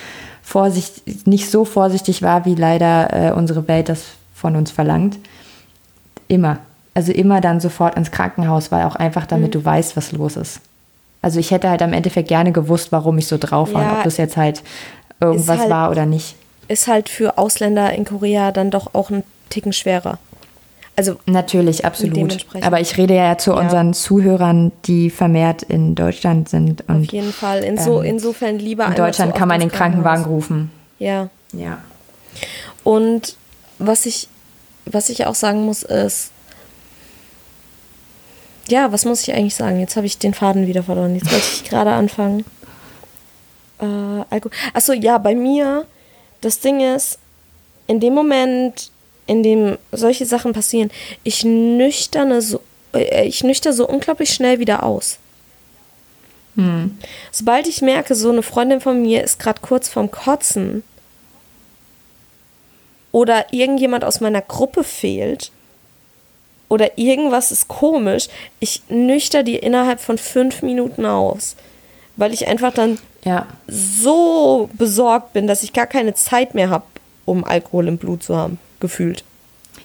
vorsicht, 0.42 1.26
nicht 1.26 1.50
so 1.50 1.64
vorsichtig 1.64 2.20
war, 2.20 2.44
wie 2.44 2.54
leider 2.54 3.30
äh, 3.30 3.32
unsere 3.32 3.68
Welt 3.68 3.88
das 3.88 4.04
von 4.34 4.56
uns 4.56 4.70
verlangt. 4.70 5.18
Immer. 6.28 6.58
Also 6.94 7.12
immer 7.12 7.40
dann 7.40 7.60
sofort 7.60 7.96
ins 7.96 8.10
Krankenhaus, 8.10 8.70
weil 8.70 8.84
auch 8.84 8.96
einfach 8.96 9.24
damit 9.24 9.48
mhm. 9.48 9.52
du 9.52 9.64
weißt, 9.64 9.96
was 9.96 10.12
los 10.12 10.36
ist. 10.36 10.60
Also 11.22 11.38
ich 11.38 11.52
hätte 11.52 11.70
halt 11.70 11.80
am 11.80 11.92
Endeffekt 11.92 12.28
gerne 12.28 12.52
gewusst, 12.52 12.90
warum 12.90 13.16
ich 13.16 13.28
so 13.28 13.38
drauf 13.38 13.72
war, 13.72 13.82
ja, 13.82 13.92
ob 13.92 14.02
das 14.02 14.16
jetzt 14.16 14.36
halt 14.36 14.62
irgendwas 15.20 15.60
halt, 15.60 15.70
war 15.70 15.90
oder 15.90 16.04
nicht 16.04 16.34
ist 16.68 16.86
halt 16.86 17.08
für 17.08 17.38
Ausländer 17.38 17.92
in 17.92 18.04
Korea 18.04 18.52
dann 18.52 18.70
doch 18.70 18.94
auch 18.94 19.10
ein 19.10 19.24
Ticken 19.50 19.72
schwerer. 19.72 20.18
Also 20.94 21.16
natürlich, 21.24 21.86
absolut. 21.86 22.46
Aber 22.60 22.80
ich 22.80 22.98
rede 22.98 23.14
ja 23.14 23.38
zu 23.38 23.52
ja. 23.52 23.60
unseren 23.60 23.94
Zuhörern, 23.94 24.72
die 24.84 25.08
vermehrt 25.08 25.62
in 25.62 25.94
Deutschland 25.94 26.48
sind. 26.50 26.86
Und, 26.86 27.04
Auf 27.04 27.12
jeden 27.12 27.32
Fall. 27.32 27.64
Inso, 27.64 28.02
ähm, 28.02 28.10
insofern 28.10 28.58
lieber. 28.58 28.86
In 28.86 28.94
Deutschland 28.94 29.34
kann 29.34 29.48
man 29.48 29.60
den 29.60 29.70
Krankenwagen 29.70 30.24
rufen. 30.24 30.70
Ja. 30.98 31.30
Ja. 31.52 31.78
Und 32.84 33.36
was 33.78 34.04
ich, 34.04 34.28
was 34.84 35.08
ich 35.08 35.26
auch 35.26 35.34
sagen 35.34 35.64
muss, 35.64 35.82
ist, 35.82 36.30
ja, 38.68 38.92
was 38.92 39.04
muss 39.04 39.22
ich 39.22 39.34
eigentlich 39.34 39.54
sagen? 39.54 39.80
Jetzt 39.80 39.96
habe 39.96 40.06
ich 40.06 40.18
den 40.18 40.34
Faden 40.34 40.66
wieder 40.66 40.82
verloren. 40.82 41.14
Jetzt 41.14 41.32
wollte 41.32 41.46
ich 41.54 41.64
gerade 41.64 41.90
anfangen. 41.92 42.44
Äh, 43.80 43.84
Alkohol. 44.30 44.52
Achso, 44.74 44.92
ja, 44.92 45.18
bei 45.18 45.34
mir 45.34 45.86
das 46.43 46.61
Ding 46.61 46.80
ist, 46.80 47.18
in 47.86 48.01
dem 48.01 48.14
Moment, 48.14 48.90
in 49.26 49.43
dem 49.43 49.78
solche 49.90 50.26
Sachen 50.26 50.53
passieren, 50.53 50.90
ich 51.24 51.45
nüchterne 51.45 52.43
so, 52.43 52.61
äh, 52.93 53.26
ich 53.26 53.43
nüchter 53.43 53.72
so 53.72 53.88
unglaublich 53.88 54.34
schnell 54.34 54.59
wieder 54.59 54.82
aus. 54.82 55.18
Hm. 56.57 56.99
Sobald 57.30 57.66
ich 57.66 57.80
merke, 57.80 58.14
so 58.14 58.30
eine 58.30 58.43
Freundin 58.43 58.80
von 58.80 59.01
mir 59.01 59.24
ist 59.24 59.38
gerade 59.38 59.61
kurz 59.62 59.88
vorm 59.88 60.11
Kotzen 60.11 60.82
oder 63.11 63.53
irgendjemand 63.53 64.05
aus 64.05 64.20
meiner 64.20 64.43
Gruppe 64.43 64.84
fehlt 64.84 65.51
oder 66.68 66.99
irgendwas 66.99 67.53
ist 67.53 67.68
komisch, 67.68 68.28
ich 68.61 68.82
nüchter 68.88 69.43
die 69.43 69.57
innerhalb 69.57 70.01
von 70.01 70.18
fünf 70.18 70.62
Minuten 70.62 71.07
aus, 71.07 71.57
weil 72.16 72.32
ich 72.32 72.46
einfach 72.46 72.72
dann 72.72 72.98
ja. 73.24 73.46
so 73.66 74.68
besorgt 74.74 75.32
bin, 75.32 75.46
dass 75.46 75.62
ich 75.62 75.72
gar 75.72 75.86
keine 75.86 76.14
Zeit 76.14 76.54
mehr 76.54 76.70
habe, 76.70 76.84
um 77.24 77.44
Alkohol 77.44 77.88
im 77.88 77.98
Blut 77.98 78.22
zu 78.22 78.36
haben, 78.36 78.58
gefühlt. 78.80 79.24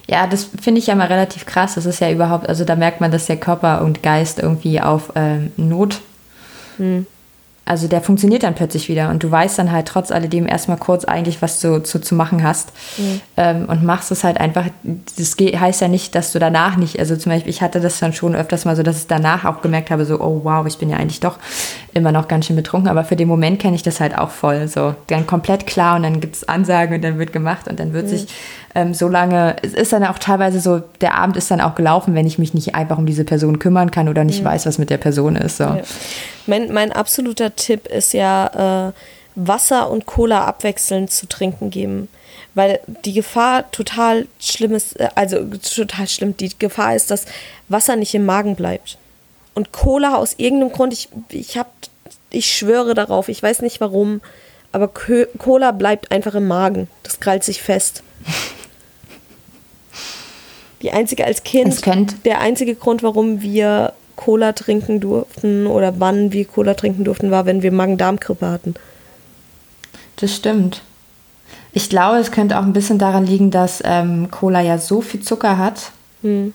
Ja, 0.06 0.26
das 0.26 0.48
finde 0.60 0.78
ich 0.80 0.86
ja 0.86 0.94
mal 0.94 1.06
relativ 1.06 1.46
krass. 1.46 1.74
Das 1.74 1.86
ist 1.86 2.00
ja 2.00 2.10
überhaupt, 2.10 2.48
also 2.48 2.64
da 2.64 2.76
merkt 2.76 3.00
man, 3.00 3.10
dass 3.10 3.26
der 3.26 3.36
Körper 3.36 3.82
und 3.82 4.02
Geist 4.02 4.38
irgendwie 4.38 4.80
auf 4.80 5.12
ähm, 5.14 5.52
Not 5.56 6.00
hm 6.78 7.06
also 7.68 7.86
der 7.86 8.00
funktioniert 8.00 8.44
dann 8.44 8.54
plötzlich 8.54 8.88
wieder 8.88 9.10
und 9.10 9.22
du 9.22 9.30
weißt 9.30 9.58
dann 9.58 9.70
halt 9.70 9.86
trotz 9.86 10.10
alledem 10.10 10.46
erstmal 10.46 10.78
kurz 10.78 11.04
eigentlich, 11.04 11.42
was 11.42 11.60
du 11.60 11.82
zu, 11.82 12.00
zu 12.00 12.14
machen 12.14 12.42
hast 12.42 12.72
mhm. 12.96 13.20
ähm, 13.36 13.66
und 13.66 13.84
machst 13.84 14.10
es 14.10 14.24
halt 14.24 14.40
einfach. 14.40 14.64
Das 14.82 15.36
heißt 15.38 15.82
ja 15.82 15.88
nicht, 15.88 16.14
dass 16.14 16.32
du 16.32 16.38
danach 16.38 16.76
nicht, 16.76 16.98
also 16.98 17.14
zum 17.14 17.30
Beispiel, 17.30 17.50
ich 17.50 17.60
hatte 17.60 17.80
das 17.80 17.98
dann 17.98 18.14
schon 18.14 18.34
öfters 18.34 18.64
mal 18.64 18.74
so, 18.74 18.82
dass 18.82 19.00
ich 19.00 19.06
danach 19.06 19.44
auch 19.44 19.60
gemerkt 19.60 19.90
habe, 19.90 20.06
so, 20.06 20.18
oh 20.18 20.40
wow, 20.44 20.66
ich 20.66 20.78
bin 20.78 20.88
ja 20.88 20.96
eigentlich 20.96 21.20
doch 21.20 21.38
immer 21.98 22.12
noch 22.12 22.28
ganz 22.28 22.46
schön 22.46 22.56
betrunken, 22.56 22.88
aber 22.88 23.04
für 23.04 23.16
den 23.16 23.28
Moment 23.28 23.60
kenne 23.60 23.76
ich 23.76 23.82
das 23.82 24.00
halt 24.00 24.16
auch 24.16 24.30
voll. 24.30 24.68
So, 24.68 24.94
dann 25.08 25.26
komplett 25.26 25.66
klar 25.66 25.96
und 25.96 26.04
dann 26.04 26.20
gibt 26.20 26.36
es 26.36 26.48
Ansagen 26.48 26.96
und 26.96 27.02
dann 27.02 27.18
wird 27.18 27.32
gemacht 27.32 27.68
und 27.68 27.78
dann 27.78 27.92
wird 27.92 28.06
mhm. 28.06 28.10
sich 28.10 28.26
ähm, 28.74 28.94
so 28.94 29.08
lange, 29.08 29.56
es 29.62 29.74
ist 29.74 29.92
dann 29.92 30.04
auch 30.04 30.18
teilweise 30.18 30.60
so, 30.60 30.82
der 31.00 31.14
Abend 31.14 31.36
ist 31.36 31.50
dann 31.50 31.60
auch 31.60 31.74
gelaufen, 31.74 32.14
wenn 32.14 32.26
ich 32.26 32.38
mich 32.38 32.54
nicht 32.54 32.74
einfach 32.74 32.98
um 32.98 33.06
diese 33.06 33.24
Person 33.24 33.58
kümmern 33.58 33.90
kann 33.90 34.08
oder 34.08 34.24
nicht 34.24 34.40
mhm. 34.40 34.46
weiß, 34.46 34.66
was 34.66 34.78
mit 34.78 34.90
der 34.90 34.98
Person 34.98 35.36
ist. 35.36 35.58
So. 35.58 35.64
Ja. 35.64 35.82
Mein, 36.46 36.72
mein 36.72 36.92
absoluter 36.92 37.54
Tipp 37.54 37.86
ist 37.86 38.14
ja, 38.14 38.88
äh, 38.88 38.92
Wasser 39.38 39.90
und 39.90 40.06
Cola 40.06 40.44
abwechselnd 40.44 41.10
zu 41.10 41.26
trinken 41.26 41.70
geben. 41.70 42.08
Weil 42.54 42.80
die 43.04 43.12
Gefahr 43.12 43.70
total 43.70 44.26
schlimm 44.40 44.74
ist, 44.74 44.98
äh, 44.98 45.08
also 45.14 45.44
total 45.44 46.08
schlimm, 46.08 46.36
die 46.36 46.50
Gefahr 46.58 46.96
ist, 46.96 47.10
dass 47.10 47.26
Wasser 47.68 47.96
nicht 47.96 48.14
im 48.14 48.26
Magen 48.26 48.56
bleibt. 48.56 48.98
Und 49.54 49.72
Cola 49.72 50.16
aus 50.16 50.34
irgendeinem 50.36 50.72
Grund, 50.72 50.92
ich, 50.92 51.08
ich 51.30 51.58
hab, 51.58 51.72
ich 52.30 52.50
schwöre 52.50 52.94
darauf, 52.94 53.28
ich 53.28 53.42
weiß 53.42 53.62
nicht 53.62 53.80
warum, 53.80 54.20
aber 54.72 54.88
Cola 54.88 55.72
bleibt 55.72 56.12
einfach 56.12 56.34
im 56.34 56.46
Magen. 56.46 56.88
Das 57.02 57.20
krallt 57.20 57.44
sich 57.44 57.62
fest. 57.62 58.02
Die 60.82 60.92
einzige 60.92 61.24
als 61.24 61.42
Kind, 61.42 61.82
der 62.24 62.40
einzige 62.40 62.76
Grund, 62.76 63.02
warum 63.02 63.42
wir 63.42 63.94
Cola 64.14 64.52
trinken 64.52 65.00
durften 65.00 65.66
oder 65.66 65.98
wann 65.98 66.32
wir 66.32 66.44
Cola 66.44 66.74
trinken 66.74 67.02
durften, 67.02 67.32
war, 67.32 67.46
wenn 67.46 67.62
wir 67.62 67.72
Magen-Darm-Grippe 67.72 68.48
hatten. 68.48 68.74
Das 70.16 70.34
stimmt. 70.34 70.82
Ich 71.72 71.88
glaube, 71.88 72.18
es 72.18 72.32
könnte 72.32 72.58
auch 72.58 72.62
ein 72.62 72.72
bisschen 72.72 72.98
daran 72.98 73.26
liegen, 73.26 73.50
dass 73.50 73.82
ähm, 73.84 74.30
Cola 74.30 74.60
ja 74.60 74.78
so 74.78 75.00
viel 75.00 75.20
Zucker 75.20 75.58
hat. 75.58 75.92
Hm. 76.22 76.54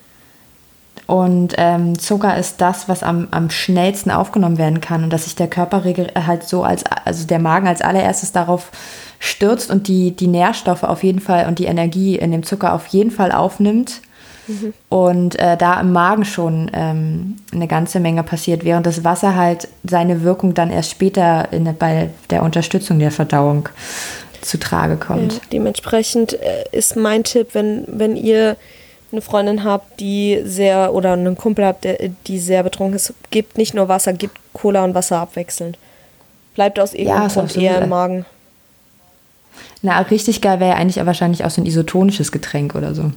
Und 1.06 1.56
ähm, 1.58 2.00
Zucker 2.00 2.38
ist 2.38 2.62
das, 2.62 2.88
was 2.88 3.04
am, 3.04 3.28
am 3.32 3.50
schnellsten 3.50 4.10
aufgenommen 4.10 4.58
werden 4.58 4.80
kann 4.80 5.04
und 5.04 5.12
dass 5.12 5.26
sich 5.26 5.36
der 5.36 5.48
Körper 5.48 5.84
halt 5.84 6.44
so 6.44 6.64
als, 6.64 6.84
also 6.86 7.28
der 7.28 7.40
Magen 7.40 7.68
als 7.68 7.82
allererstes 7.82 8.32
darauf 8.32 8.72
stürzt 9.20 9.70
und 9.70 9.88
die, 9.88 10.12
die 10.12 10.28
Nährstoffe 10.28 10.84
auf 10.84 11.04
jeden 11.04 11.20
Fall 11.20 11.48
und 11.48 11.60
die 11.60 11.66
Energie 11.66 12.16
in 12.16 12.32
dem 12.32 12.44
Zucker 12.44 12.74
auf 12.74 12.88
jeden 12.88 13.12
Fall 13.12 13.32
aufnimmt. 13.32 14.02
Mhm. 14.48 14.74
Und 14.90 15.40
äh, 15.40 15.56
da 15.58 15.80
im 15.80 15.92
Magen 15.92 16.26
schon 16.26 16.70
ähm, 16.74 17.38
eine 17.54 17.68
ganze 17.68 18.00
Menge 18.00 18.24
passiert, 18.24 18.66
während 18.66 18.86
das 18.86 19.04
Wasser 19.04 19.36
halt 19.36 19.70
seine 19.84 20.24
Wirkung 20.24 20.54
dann 20.54 20.70
erst 20.70 20.92
später 20.92 21.52
in, 21.52 21.74
bei 21.78 22.10
der 22.30 22.44
Unterstützung 22.44 23.00
der 23.00 23.12
Verdauung 23.12 23.70
zu 24.42 24.60
Trage 24.60 24.98
kommt. 24.98 25.34
Ja, 25.34 25.40
dementsprechend 25.52 26.34
äh, 26.34 26.66
ist 26.72 26.96
mein 26.96 27.24
Tipp, 27.24 27.50
wenn, 27.54 27.86
wenn 27.88 28.18
ihr 28.18 28.58
eine 29.14 29.22
Freundin 29.22 29.64
habt, 29.64 30.00
die 30.00 30.42
sehr, 30.44 30.94
oder 30.94 31.14
einen 31.14 31.38
Kumpel 31.38 31.66
habt, 31.66 31.86
der, 31.86 32.10
die 32.28 32.40
sehr 32.40 32.64
betrunken 32.64 32.96
ist, 32.96 33.14
gebt 33.32 33.58
nicht 33.58 33.74
nur 33.74 33.88
Wasser, 33.88 34.14
gebt 34.14 34.38
Cola 34.52 34.84
und 34.84 34.94
Wasser 34.94 35.20
abwechselnd. 35.20 35.78
Bleibt 36.56 36.80
aus 36.80 36.94
irgendeinem 36.94 37.30
ja, 37.30 37.34
Grund 37.34 37.58
eher 37.58 37.82
im 37.82 37.90
Magen. 37.90 38.26
Na, 39.82 40.00
richtig 40.00 40.42
geil 40.42 40.60
wäre 40.60 40.72
ja 40.72 40.78
eigentlich 40.78 41.04
wahrscheinlich 41.06 41.46
auch 41.46 41.50
so 41.50 41.62
ein 41.62 41.66
isotonisches 41.66 42.32
Getränk 42.32 42.76
oder 42.76 42.94
so. 42.94 43.12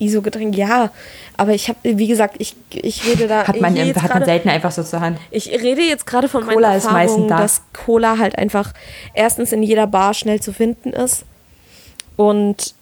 ISO-Getränk, 0.00 0.56
ja. 0.56 0.90
Aber 1.36 1.52
ich 1.52 1.68
habe, 1.68 1.78
wie 1.82 2.06
gesagt, 2.06 2.36
ich, 2.38 2.54
ich 2.70 3.04
rede 3.06 3.26
da. 3.26 3.46
Hat 3.46 3.60
man, 3.60 3.76
hat 3.76 3.94
grade, 3.94 4.14
man 4.14 4.24
selten 4.24 4.48
einfach 4.48 4.70
so 4.70 4.82
zur 4.82 5.00
Hand. 5.00 5.18
Ich 5.30 5.48
rede 5.48 5.82
jetzt 5.82 6.06
gerade 6.06 6.28
von 6.28 6.44
Cola 6.44 6.68
meiner 6.68 6.74
Erfahrung, 6.74 7.28
da. 7.28 7.38
dass 7.38 7.62
Cola 7.72 8.18
halt 8.18 8.38
einfach 8.38 8.72
erstens 9.14 9.52
in 9.52 9.62
jeder 9.62 9.86
Bar 9.86 10.14
schnell 10.14 10.40
zu 10.40 10.52
finden 10.52 10.92
ist 10.92 11.24
und 12.16 12.74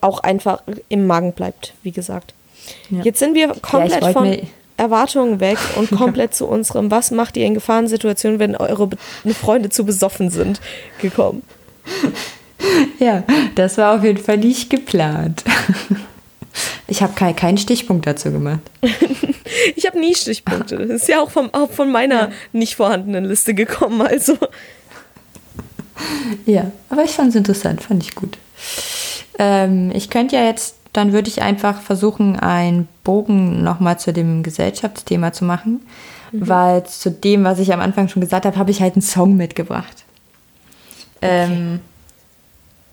auch 0.00 0.20
einfach 0.20 0.62
im 0.88 1.06
Magen 1.06 1.32
bleibt, 1.32 1.74
wie 1.82 1.92
gesagt. 1.92 2.34
Ja. 2.90 3.02
Jetzt 3.02 3.18
sind 3.18 3.34
wir 3.34 3.48
komplett 3.60 4.02
ja, 4.02 4.12
von 4.12 4.38
Erwartungen 4.76 5.40
weg 5.40 5.58
und 5.76 5.90
komplett 5.90 6.34
zu 6.34 6.46
unserem, 6.46 6.90
was 6.90 7.10
macht 7.10 7.36
ihr 7.36 7.46
in 7.46 7.54
Gefahrensituationen, 7.54 8.38
wenn 8.38 8.56
eure 8.56 8.86
Be 8.86 8.96
Freunde 9.34 9.70
zu 9.70 9.84
besoffen 9.84 10.30
sind, 10.30 10.60
gekommen. 11.00 11.42
Ja, 12.98 13.24
das 13.54 13.78
war 13.78 13.96
auf 13.96 14.04
jeden 14.04 14.22
Fall 14.22 14.38
nicht 14.38 14.70
geplant. 14.70 15.44
Ich 16.88 17.02
habe 17.02 17.14
keinen 17.14 17.36
kein 17.36 17.56
Stichpunkt 17.56 18.06
dazu 18.06 18.32
gemacht. 18.32 18.60
ich 19.76 19.86
habe 19.86 19.98
nie 19.98 20.14
Stichpunkte. 20.14 20.76
Das 20.76 21.02
ist 21.02 21.08
ja 21.08 21.20
auch, 21.20 21.30
vom, 21.30 21.52
auch 21.54 21.70
von 21.70 21.90
meiner 21.90 22.20
ja. 22.20 22.32
nicht 22.52 22.74
vorhandenen 22.74 23.24
Liste 23.24 23.54
gekommen, 23.54 24.02
also. 24.02 24.36
Ja, 26.46 26.72
aber 26.88 27.04
ich 27.04 27.12
fand 27.12 27.30
es 27.30 27.36
interessant, 27.36 27.82
fand 27.82 28.02
ich 28.02 28.14
gut. 28.14 28.38
Ähm, 29.38 29.90
ich 29.94 30.10
könnte 30.10 30.36
ja 30.36 30.44
jetzt, 30.44 30.76
dann 30.92 31.12
würde 31.12 31.28
ich 31.28 31.42
einfach 31.42 31.80
versuchen, 31.80 32.38
einen 32.38 32.88
Bogen 33.04 33.62
nochmal 33.62 33.98
zu 33.98 34.12
dem 34.12 34.42
Gesellschaftsthema 34.42 35.32
zu 35.32 35.44
machen, 35.44 35.80
mhm. 36.32 36.48
weil 36.48 36.84
zu 36.84 37.10
dem, 37.10 37.44
was 37.44 37.58
ich 37.58 37.72
am 37.72 37.80
Anfang 37.80 38.08
schon 38.08 38.20
gesagt 38.20 38.44
habe, 38.44 38.56
habe 38.56 38.70
ich 38.70 38.80
halt 38.80 38.94
einen 38.94 39.02
Song 39.02 39.36
mitgebracht. 39.36 40.04
Okay. 41.16 41.44
Ähm, 41.44 41.80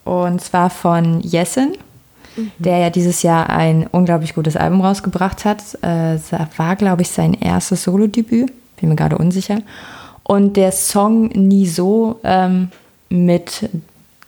und 0.03 0.41
zwar 0.41 0.69
von 0.69 1.21
Jessen 1.21 1.73
mhm. 2.37 2.51
der 2.59 2.77
ja 2.77 2.89
dieses 2.89 3.23
Jahr 3.23 3.49
ein 3.49 3.87
unglaublich 3.87 4.33
gutes 4.35 4.55
Album 4.55 4.81
rausgebracht 4.81 5.45
hat. 5.45 5.61
Äh, 5.81 6.19
war, 6.57 6.75
glaube 6.75 7.01
ich, 7.01 7.09
sein 7.09 7.33
erstes 7.33 7.83
Solo-Debüt. 7.83 8.51
Bin 8.79 8.89
mir 8.89 8.95
gerade 8.95 9.17
unsicher. 9.17 9.59
Und 10.23 10.57
der 10.57 10.71
Song 10.71 11.27
Nie 11.29 11.67
so 11.67 12.19
ähm, 12.23 12.69
mit 13.09 13.69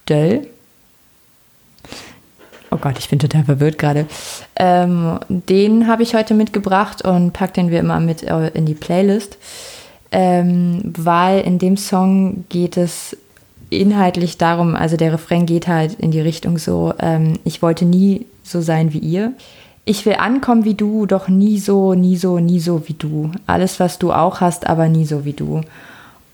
Döll. 0.07 0.47
Oh 2.71 2.77
Gott, 2.77 2.99
ich 2.99 3.09
bin 3.09 3.19
total 3.19 3.43
verwirrt 3.43 3.77
gerade. 3.77 4.05
Ähm, 4.55 5.19
den 5.29 5.87
habe 5.87 6.03
ich 6.03 6.13
heute 6.13 6.33
mitgebracht 6.33 7.03
und 7.03 7.33
packe 7.33 7.53
den 7.53 7.71
wie 7.71 7.77
immer 7.77 7.99
mit 7.99 8.23
äh, 8.23 8.49
in 8.49 8.65
die 8.65 8.75
Playlist. 8.75 9.37
Ähm, 10.11 10.93
weil 10.97 11.41
in 11.41 11.59
dem 11.59 11.77
Song 11.77 12.45
geht 12.49 12.77
es 12.77 13.15
inhaltlich 13.69 14.37
darum, 14.37 14.75
also 14.75 14.97
der 14.97 15.13
Refrain 15.13 15.45
geht 15.45 15.67
halt 15.67 15.93
in 15.93 16.11
die 16.11 16.21
Richtung 16.21 16.57
so, 16.57 16.93
ähm, 16.99 17.37
ich 17.43 17.61
wollte 17.61 17.85
nie 17.85 18.25
so 18.43 18.61
sein 18.61 18.93
wie 18.93 18.99
ihr. 18.99 19.33
Ich 19.85 20.05
will 20.05 20.15
ankommen 20.15 20.65
wie 20.65 20.73
du, 20.73 21.05
doch 21.05 21.27
nie 21.27 21.59
so, 21.59 21.93
nie 21.93 22.17
so, 22.17 22.39
nie 22.39 22.59
so 22.59 22.87
wie 22.87 22.93
du. 22.93 23.31
Alles, 23.47 23.79
was 23.79 23.99
du 23.99 24.11
auch 24.11 24.41
hast, 24.41 24.67
aber 24.67 24.87
nie 24.87 25.05
so 25.05 25.25
wie 25.25 25.33
du. 25.33 25.61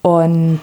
Und 0.02 0.60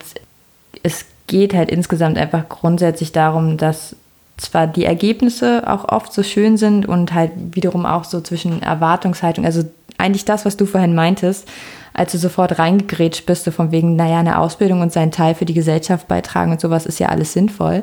es 0.83 1.07
geht 1.27 1.55
halt 1.55 1.71
insgesamt 1.71 2.19
einfach 2.19 2.49
grundsätzlich 2.49 3.13
darum, 3.13 3.57
dass 3.57 3.97
zwar 4.37 4.67
die 4.67 4.85
Ergebnisse 4.85 5.65
auch 5.67 5.89
oft 5.89 6.13
so 6.13 6.23
schön 6.23 6.57
sind 6.57 6.87
und 6.87 7.15
halt 7.15 7.33
wiederum 7.53 7.87
auch 7.87 8.05
so 8.05 8.21
zwischen 8.21 8.63
Erwartungshaltung, 8.63 9.45
also 9.45 9.65
eigentlich 9.99 10.25
das, 10.25 10.45
was 10.45 10.57
du 10.57 10.67
vorhin 10.67 10.95
meintest, 10.95 11.49
als 11.95 12.13
du 12.13 12.19
sofort 12.19 12.59
reingegrätscht 12.59 13.27
bist, 13.27 13.45
so 13.45 13.51
von 13.51 13.71
wegen, 13.71 13.97
naja, 13.97 14.19
eine 14.19 14.39
Ausbildung 14.39 14.81
und 14.81 14.93
seinen 14.93 15.13
Teil 15.13 15.35
für 15.35 15.45
die 15.45 15.55
Gesellschaft 15.55 16.09
beitragen 16.09 16.53
und 16.53 16.61
sowas 16.61 16.87
ist 16.87 16.99
ja 16.99 17.09
alles 17.09 17.33
sinnvoll. 17.33 17.83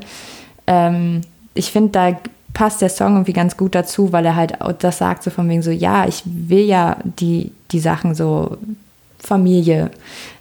Ähm, 0.67 1.21
ich 1.53 1.71
finde, 1.71 1.91
da 1.91 2.17
passt 2.53 2.81
der 2.81 2.89
Song 2.89 3.13
irgendwie 3.13 3.33
ganz 3.33 3.55
gut 3.55 3.75
dazu, 3.75 4.11
weil 4.11 4.25
er 4.25 4.35
halt 4.35 4.57
das 4.79 4.97
sagt, 4.97 5.23
so 5.23 5.29
von 5.29 5.47
wegen 5.47 5.61
so, 5.61 5.71
ja, 5.71 6.07
ich 6.07 6.23
will 6.25 6.65
ja 6.65 6.97
die, 7.03 7.51
die 7.71 7.79
Sachen 7.79 8.15
so 8.15 8.57
Familie, 9.19 9.91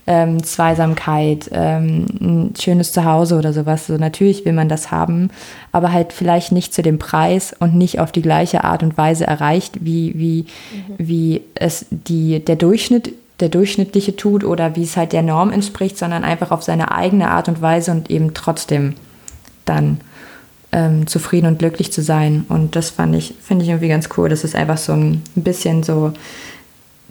ähm, 0.09 0.43
Zweisamkeit, 0.43 1.51
ähm, 1.53 2.07
ein 2.21 2.55
schönes 2.59 2.93
Zuhause 2.93 3.37
oder 3.37 3.53
sowas. 3.53 3.87
So 3.87 3.99
natürlich 3.99 4.47
will 4.47 4.55
man 4.55 4.71
das 4.71 4.91
haben, 4.91 5.29
aber 5.71 5.93
halt 5.93 6.15
vielleicht 6.15 6.51
nicht 6.51 6.73
zu 6.73 6.81
dem 6.81 6.99
Preis 6.99 7.55
und 7.59 7.75
nicht 7.75 8.01
auf 8.01 8.11
die 8.11 8.23
gleiche 8.23 8.65
Art 8.65 8.83
und 8.83 8.97
Weise 8.97 9.27
erreicht, 9.27 9.85
wie, 9.85 10.15
wie, 10.17 10.47
mhm. 10.73 10.95
wie 10.97 11.43
es 11.55 11.85
die, 11.91 12.43
der 12.43 12.57
Durchschnitt 12.57 13.13
der 13.41 13.51
Durchschnittliche 13.51 14.17
tut 14.17 14.43
oder 14.43 14.75
wie 14.75 14.83
es 14.83 14.97
halt 14.97 15.13
der 15.13 15.23
Norm 15.23 15.53
entspricht, 15.53 15.97
sondern 15.97 16.25
einfach 16.25 16.51
auf 16.51 16.65
seine 16.65 16.91
eigene 16.91 17.31
Art 17.31 17.47
und 17.47 17.63
Weise 17.63 17.93
und 17.93 18.11
eben 18.11 18.35
trotzdem 18.35 18.95
dann 19.65 20.01
ähm, 20.73 21.07
zufrieden 21.07 21.47
und 21.47 21.61
glücklich 21.61 21.93
zu 21.93 22.03
sein. 22.03 22.47
Und 22.49 22.75
das 22.75 22.91
fand 22.91 23.15
ich, 23.15 23.35
finde 23.41 23.63
ich 23.63 23.71
irgendwie 23.71 23.87
ganz 23.87 24.09
cool. 24.17 24.29
Das 24.29 24.43
ist 24.43 24.57
einfach 24.57 24.79
so 24.79 24.93
ein 24.93 25.23
bisschen 25.37 25.85
so 25.85 26.15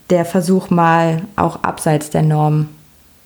der 0.09 0.25
Versuch 0.25 0.69
mal 0.69 1.21
auch 1.37 1.63
abseits 1.63 2.09
der 2.09 2.23
Norm 2.23 2.67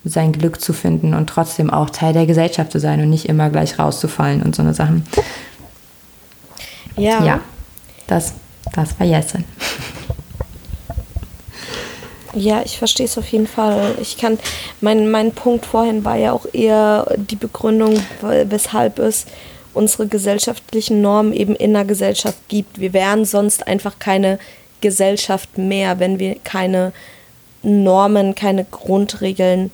sein 0.04 0.32
Glück 0.32 0.60
zu 0.60 0.72
finden 0.72 1.14
und 1.14 1.28
trotzdem 1.28 1.70
auch 1.70 1.90
Teil 1.90 2.12
der 2.12 2.26
Gesellschaft 2.26 2.72
zu 2.72 2.80
sein 2.80 3.00
und 3.00 3.10
nicht 3.10 3.28
immer 3.28 3.50
gleich 3.50 3.78
rauszufallen 3.78 4.42
und 4.42 4.56
so 4.56 4.62
eine 4.62 4.74
Sachen. 4.74 5.06
Ja. 6.96 7.24
Ja, 7.24 7.40
das, 8.06 8.34
das 8.74 8.98
war 8.98 9.06
Jesse. 9.06 9.44
Ja, 12.34 12.62
ich 12.64 12.78
verstehe 12.78 13.06
es 13.06 13.18
auf 13.18 13.28
jeden 13.28 13.46
Fall. 13.46 13.94
Ich 14.00 14.16
kann, 14.16 14.38
mein, 14.80 15.10
mein 15.10 15.32
Punkt 15.32 15.66
vorhin 15.66 16.04
war 16.04 16.16
ja 16.16 16.32
auch 16.32 16.46
eher 16.52 17.06
die 17.16 17.36
Begründung, 17.36 18.00
weshalb 18.20 18.98
es 18.98 19.26
unsere 19.74 20.06
gesellschaftlichen 20.06 21.02
Normen 21.02 21.32
eben 21.32 21.54
in 21.54 21.74
der 21.74 21.84
Gesellschaft 21.84 22.38
gibt. 22.48 22.80
Wir 22.80 22.92
wären 22.92 23.24
sonst 23.24 23.66
einfach 23.66 23.98
keine 23.98 24.38
Gesellschaft 24.80 25.58
mehr, 25.58 25.98
wenn 25.98 26.18
wir 26.18 26.36
keine 26.42 26.92
Normen, 27.62 28.34
keine 28.34 28.64
Grundregeln 28.64 29.70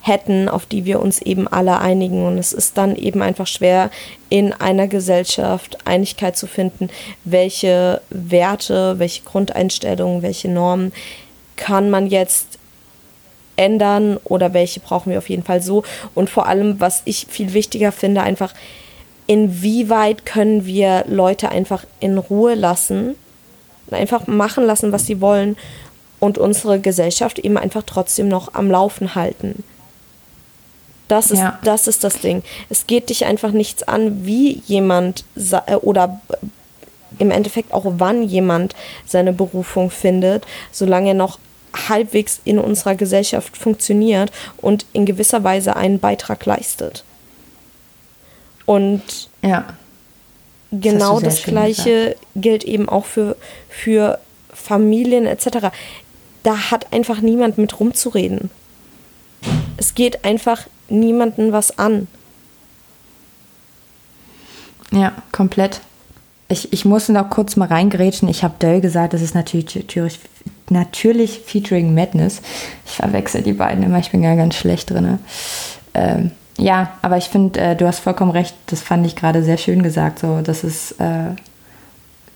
hätten, 0.00 0.48
auf 0.48 0.66
die 0.66 0.84
wir 0.84 1.00
uns 1.00 1.20
eben 1.20 1.46
alle 1.46 1.78
einigen. 1.78 2.26
Und 2.26 2.38
es 2.38 2.52
ist 2.52 2.78
dann 2.78 2.96
eben 2.96 3.22
einfach 3.22 3.46
schwer, 3.46 3.90
in 4.28 4.52
einer 4.52 4.88
Gesellschaft 4.88 5.78
Einigkeit 5.86 6.36
zu 6.36 6.46
finden, 6.46 6.88
welche 7.24 8.00
Werte, 8.10 8.98
welche 8.98 9.22
Grundeinstellungen, 9.22 10.22
welche 10.22 10.48
Normen 10.48 10.92
kann 11.56 11.90
man 11.90 12.06
jetzt 12.06 12.58
ändern 13.56 14.18
oder 14.24 14.54
welche 14.54 14.80
brauchen 14.80 15.10
wir 15.10 15.18
auf 15.18 15.28
jeden 15.28 15.44
Fall 15.44 15.62
so. 15.62 15.84
Und 16.14 16.30
vor 16.30 16.46
allem, 16.46 16.80
was 16.80 17.02
ich 17.04 17.26
viel 17.28 17.52
wichtiger 17.52 17.92
finde, 17.92 18.22
einfach, 18.22 18.54
inwieweit 19.26 20.24
können 20.24 20.64
wir 20.64 21.04
Leute 21.06 21.50
einfach 21.50 21.84
in 22.00 22.16
Ruhe 22.16 22.54
lassen, 22.54 23.16
einfach 23.90 24.26
machen 24.26 24.64
lassen, 24.64 24.92
was 24.92 25.06
sie 25.06 25.20
wollen 25.20 25.56
und 26.20 26.38
unsere 26.38 26.80
Gesellschaft 26.80 27.38
eben 27.38 27.58
einfach 27.58 27.82
trotzdem 27.84 28.28
noch 28.28 28.54
am 28.54 28.70
Laufen 28.70 29.14
halten. 29.14 29.62
Das 31.10 31.32
ist, 31.32 31.40
ja. 31.40 31.58
das 31.64 31.88
ist 31.88 32.04
das 32.04 32.20
Ding. 32.20 32.44
Es 32.68 32.86
geht 32.86 33.08
dich 33.08 33.24
einfach 33.24 33.50
nichts 33.50 33.82
an, 33.82 34.24
wie 34.24 34.62
jemand 34.66 35.24
äh, 35.34 35.74
oder 35.74 36.20
im 37.18 37.32
Endeffekt 37.32 37.74
auch 37.74 37.84
wann 37.84 38.22
jemand 38.22 38.76
seine 39.06 39.32
Berufung 39.32 39.90
findet, 39.90 40.46
solange 40.70 41.08
er 41.08 41.14
noch 41.14 41.40
halbwegs 41.88 42.40
in 42.44 42.60
unserer 42.60 42.94
Gesellschaft 42.94 43.56
funktioniert 43.56 44.30
und 44.58 44.86
in 44.92 45.04
gewisser 45.04 45.42
Weise 45.42 45.74
einen 45.74 45.98
Beitrag 45.98 46.46
leistet. 46.46 47.02
Und 48.64 49.02
ja. 49.42 49.64
genau 50.70 51.18
das, 51.18 51.36
das 51.36 51.44
Gleiche 51.44 52.04
gesagt. 52.04 52.18
gilt 52.36 52.62
eben 52.62 52.88
auch 52.88 53.04
für, 53.04 53.36
für 53.68 54.20
Familien 54.54 55.26
etc. 55.26 55.72
Da 56.44 56.70
hat 56.70 56.92
einfach 56.92 57.20
niemand 57.20 57.58
mit 57.58 57.80
rumzureden. 57.80 58.48
Es 59.76 59.94
geht 59.96 60.24
einfach 60.24 60.68
niemanden 60.90 61.52
was 61.52 61.78
an. 61.78 62.08
Ja, 64.92 65.12
komplett. 65.32 65.80
Ich, 66.48 66.72
ich 66.72 66.84
muss 66.84 67.08
noch 67.08 67.30
kurz 67.30 67.56
mal 67.56 67.68
reingrätschen. 67.68 68.28
Ich 68.28 68.42
habe 68.42 68.54
Dell 68.60 68.80
gesagt, 68.80 69.12
das 69.12 69.22
ist 69.22 69.34
natürlich, 69.34 69.86
natürlich, 70.68 71.40
Featuring 71.40 71.94
Madness. 71.94 72.42
Ich 72.84 72.92
verwechsel 72.92 73.42
die 73.42 73.52
beiden 73.52 73.84
immer, 73.84 73.98
ich 73.98 74.10
bin 74.10 74.22
ja 74.22 74.34
ganz 74.34 74.56
schlecht 74.56 74.90
drin. 74.90 75.20
Ähm, 75.94 76.32
ja, 76.58 76.92
aber 77.02 77.16
ich 77.16 77.28
finde, 77.28 77.60
äh, 77.60 77.76
du 77.76 77.86
hast 77.86 78.00
vollkommen 78.00 78.32
recht, 78.32 78.54
das 78.66 78.82
fand 78.82 79.06
ich 79.06 79.16
gerade 79.16 79.42
sehr 79.42 79.58
schön 79.58 79.82
gesagt. 79.82 80.18
So, 80.18 80.40
das 80.42 80.64
ist 80.64 80.92
äh, 81.00 81.34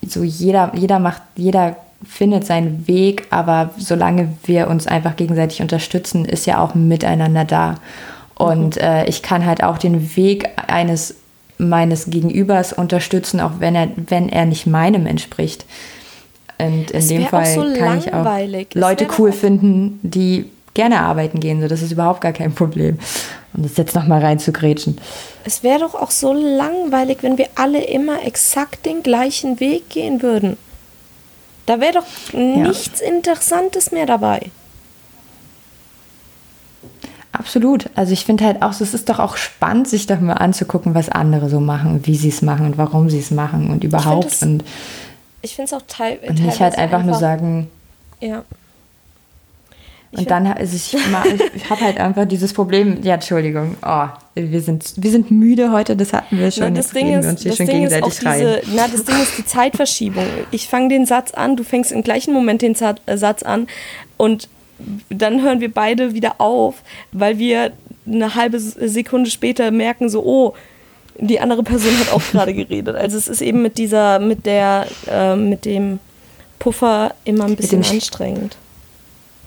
so 0.07 0.23
jeder, 0.23 0.73
jeder 0.75 0.99
macht, 0.99 1.23
jeder 1.37 1.77
findet 2.07 2.47
seinen 2.47 2.87
Weg, 2.87 3.27
aber 3.31 3.71
solange 3.79 4.29
wir 4.45 4.69
uns 4.69 4.87
einfach 4.87 5.17
gegenseitig 5.17 5.61
unterstützen, 5.61 6.25
ist 6.25 6.47
ja 6.47 6.61
auch 6.61 6.75
miteinander 6.75 7.45
da. 7.45 7.77
Und 8.37 8.77
äh, 8.77 9.05
ich 9.07 9.23
kann 9.23 9.47
halt 9.47 9.63
auch 9.63 9.79
den 9.79 10.17
Weg 10.17 10.49
eines 10.67 11.15
meines 11.59 12.11
Gegenübers 12.11 12.73
unterstützen, 12.73 13.41
auch 13.41 13.53
wenn 13.59 13.75
er, 13.75 13.89
wenn 13.97 14.29
er 14.29 14.45
nicht 14.45 14.67
meinem 14.67 15.07
entspricht. 15.07 15.65
Und 16.59 16.91
in 16.91 16.99
es 16.99 17.09
dem 17.09 17.27
Fall 17.27 17.47
so 17.47 17.63
kann 17.75 17.99
ich 17.99 18.13
auch 18.13 18.27
Leute 18.75 19.07
cool 19.19 19.33
finden, 19.33 19.99
die 20.03 20.51
gerne 20.75 21.01
arbeiten 21.01 21.41
gehen. 21.41 21.61
So, 21.61 21.69
das 21.69 21.83
ist 21.83 21.93
überhaupt 21.93 22.21
gar 22.21 22.33
kein 22.33 22.55
Problem. 22.55 22.99
Um 23.55 23.63
das 23.63 23.77
jetzt 23.77 23.95
nochmal 23.95 24.21
rein 24.21 24.41
zu 24.41 24.53
grätschen. 24.53 24.99
Es 25.45 25.63
wäre 25.63 25.81
doch 25.81 25.95
auch 25.95 26.11
so 26.11 26.33
langweilig, 26.33 27.19
wenn 27.23 27.39
wir 27.39 27.47
alle 27.55 27.85
immer 27.85 28.25
exakt 28.25 28.85
den 28.85 29.05
gleichen 29.05 29.61
Weg 29.61 29.89
gehen 29.91 30.23
würden. 30.23 30.57
Da 31.67 31.81
wäre 31.81 31.95
doch 31.95 32.33
nichts 32.33 33.01
ja. 33.01 33.07
Interessantes 33.07 33.93
mehr 33.93 34.07
dabei. 34.07 34.51
Absolut. 37.37 37.91
Also 37.97 38.13
ich 38.13 38.25
finde 38.25 38.45
halt 38.45 38.63
auch, 38.63 38.71
es 38.81 38.95
ist 38.95 39.09
doch 39.09 39.19
auch 39.19 39.37
spannend, 39.37 39.89
sich 39.89 40.07
doch 40.07 40.21
mal 40.21 40.35
anzugucken, 40.35 40.95
was 40.95 41.09
andere 41.09 41.49
so 41.49 41.59
machen, 41.59 42.07
wie 42.07 42.15
sie 42.15 42.29
es 42.29 42.43
machen 42.43 42.67
und 42.67 42.79
warum 42.79 43.11
sie 43.11 43.19
es 43.19 43.33
machen 43.33 43.71
und 43.71 43.83
überhaupt. 43.83 44.27
Ich 44.27 44.39
find 44.39 44.63
das, 44.63 44.65
und 44.65 44.65
ich 45.43 45.57
finde 45.57 45.75
es 45.75 45.83
auch 45.83 45.87
teil, 45.89 46.19
und 46.29 46.41
nicht 46.41 46.61
halt 46.61 46.79
einfach, 46.79 46.99
einfach, 46.99 47.05
nur 47.05 47.19
sagen. 47.19 47.69
Ja. 48.21 48.45
Ich 50.13 50.21
und 50.21 50.31
dann, 50.31 50.47
also 50.47 50.77
ich, 50.77 50.95
ich 50.95 51.71
habe 51.71 51.81
halt 51.81 51.99
einfach 51.99 52.25
dieses 52.25 52.53
Problem, 52.53 53.03
ja, 53.03 53.15
Entschuldigung, 53.15 53.77
oh, 53.85 54.07
wir 54.37 54.61
sind, 54.61 54.93
wir 54.97 55.11
sind 55.11 55.33
müde 55.33 55.73
heute, 55.73 55.97
das 55.97 56.13
hatten 56.13 56.39
wir 56.39 56.53
schon. 56.53 56.65
Na, 56.65 56.71
das 56.71 56.91
Ding 56.91 57.19
ist, 57.19 57.27
uns 57.27 57.43
hier 57.43 57.51
das 57.51 57.57
schon 57.57 57.67
Ding 57.67 57.77
gegenseitig 57.77 58.09
ist 58.09 58.23
diese, 58.23 58.63
na, 58.77 58.87
das 58.87 59.05
Ding 59.05 59.17
ist 59.21 59.39
die 59.39 59.45
Zeitverschiebung. 59.47 60.25
Ich 60.53 60.69
fange 60.69 60.89
den 60.89 61.05
Satz 61.05 61.33
an, 61.33 61.57
du 61.57 61.65
fängst 61.65 61.91
im 61.91 62.05
gleichen 62.05 62.33
Moment 62.33 62.63
den 62.63 62.77
äh, 62.77 63.17
Satz 63.17 63.43
an 63.43 63.67
und 64.17 64.49
dann 65.11 65.43
hören 65.43 65.61
wir 65.61 65.73
beide 65.73 66.15
wieder 66.15 66.41
auf, 66.41 66.83
weil 67.13 67.39
wir 67.39 67.73
eine 68.07 68.35
halbe 68.35 68.59
Sekunde 68.61 69.31
später 69.31 69.71
merken, 69.71 70.09
so, 70.09 70.23
oh, 70.25 70.55
die 71.19 71.41
andere 71.41 71.63
Person 71.63 71.99
hat 71.99 72.13
auch 72.13 72.23
gerade 72.33 72.55
geredet. 72.55 72.97
Also 72.97 73.17
es 73.17 73.29
ist 73.29 73.41
eben 73.41 73.63
mit 73.63 73.79
dieser, 73.79 74.19
mit 74.19 74.47
der, 74.47 74.87
äh, 75.09 75.37
mit 75.37 75.65
dem 75.65 76.01
Puffer 76.59 77.15
immer 77.25 77.45
ein 77.45 77.57
bisschen 77.57 77.85
anstrengend. 77.85 78.57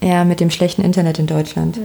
Ja, 0.02 0.24
mit 0.24 0.40
dem 0.40 0.52
schlechten 0.52 0.84
Internet 0.84 1.20
in 1.20 1.28
Deutschland. 1.28 1.78
Ja. 1.78 1.84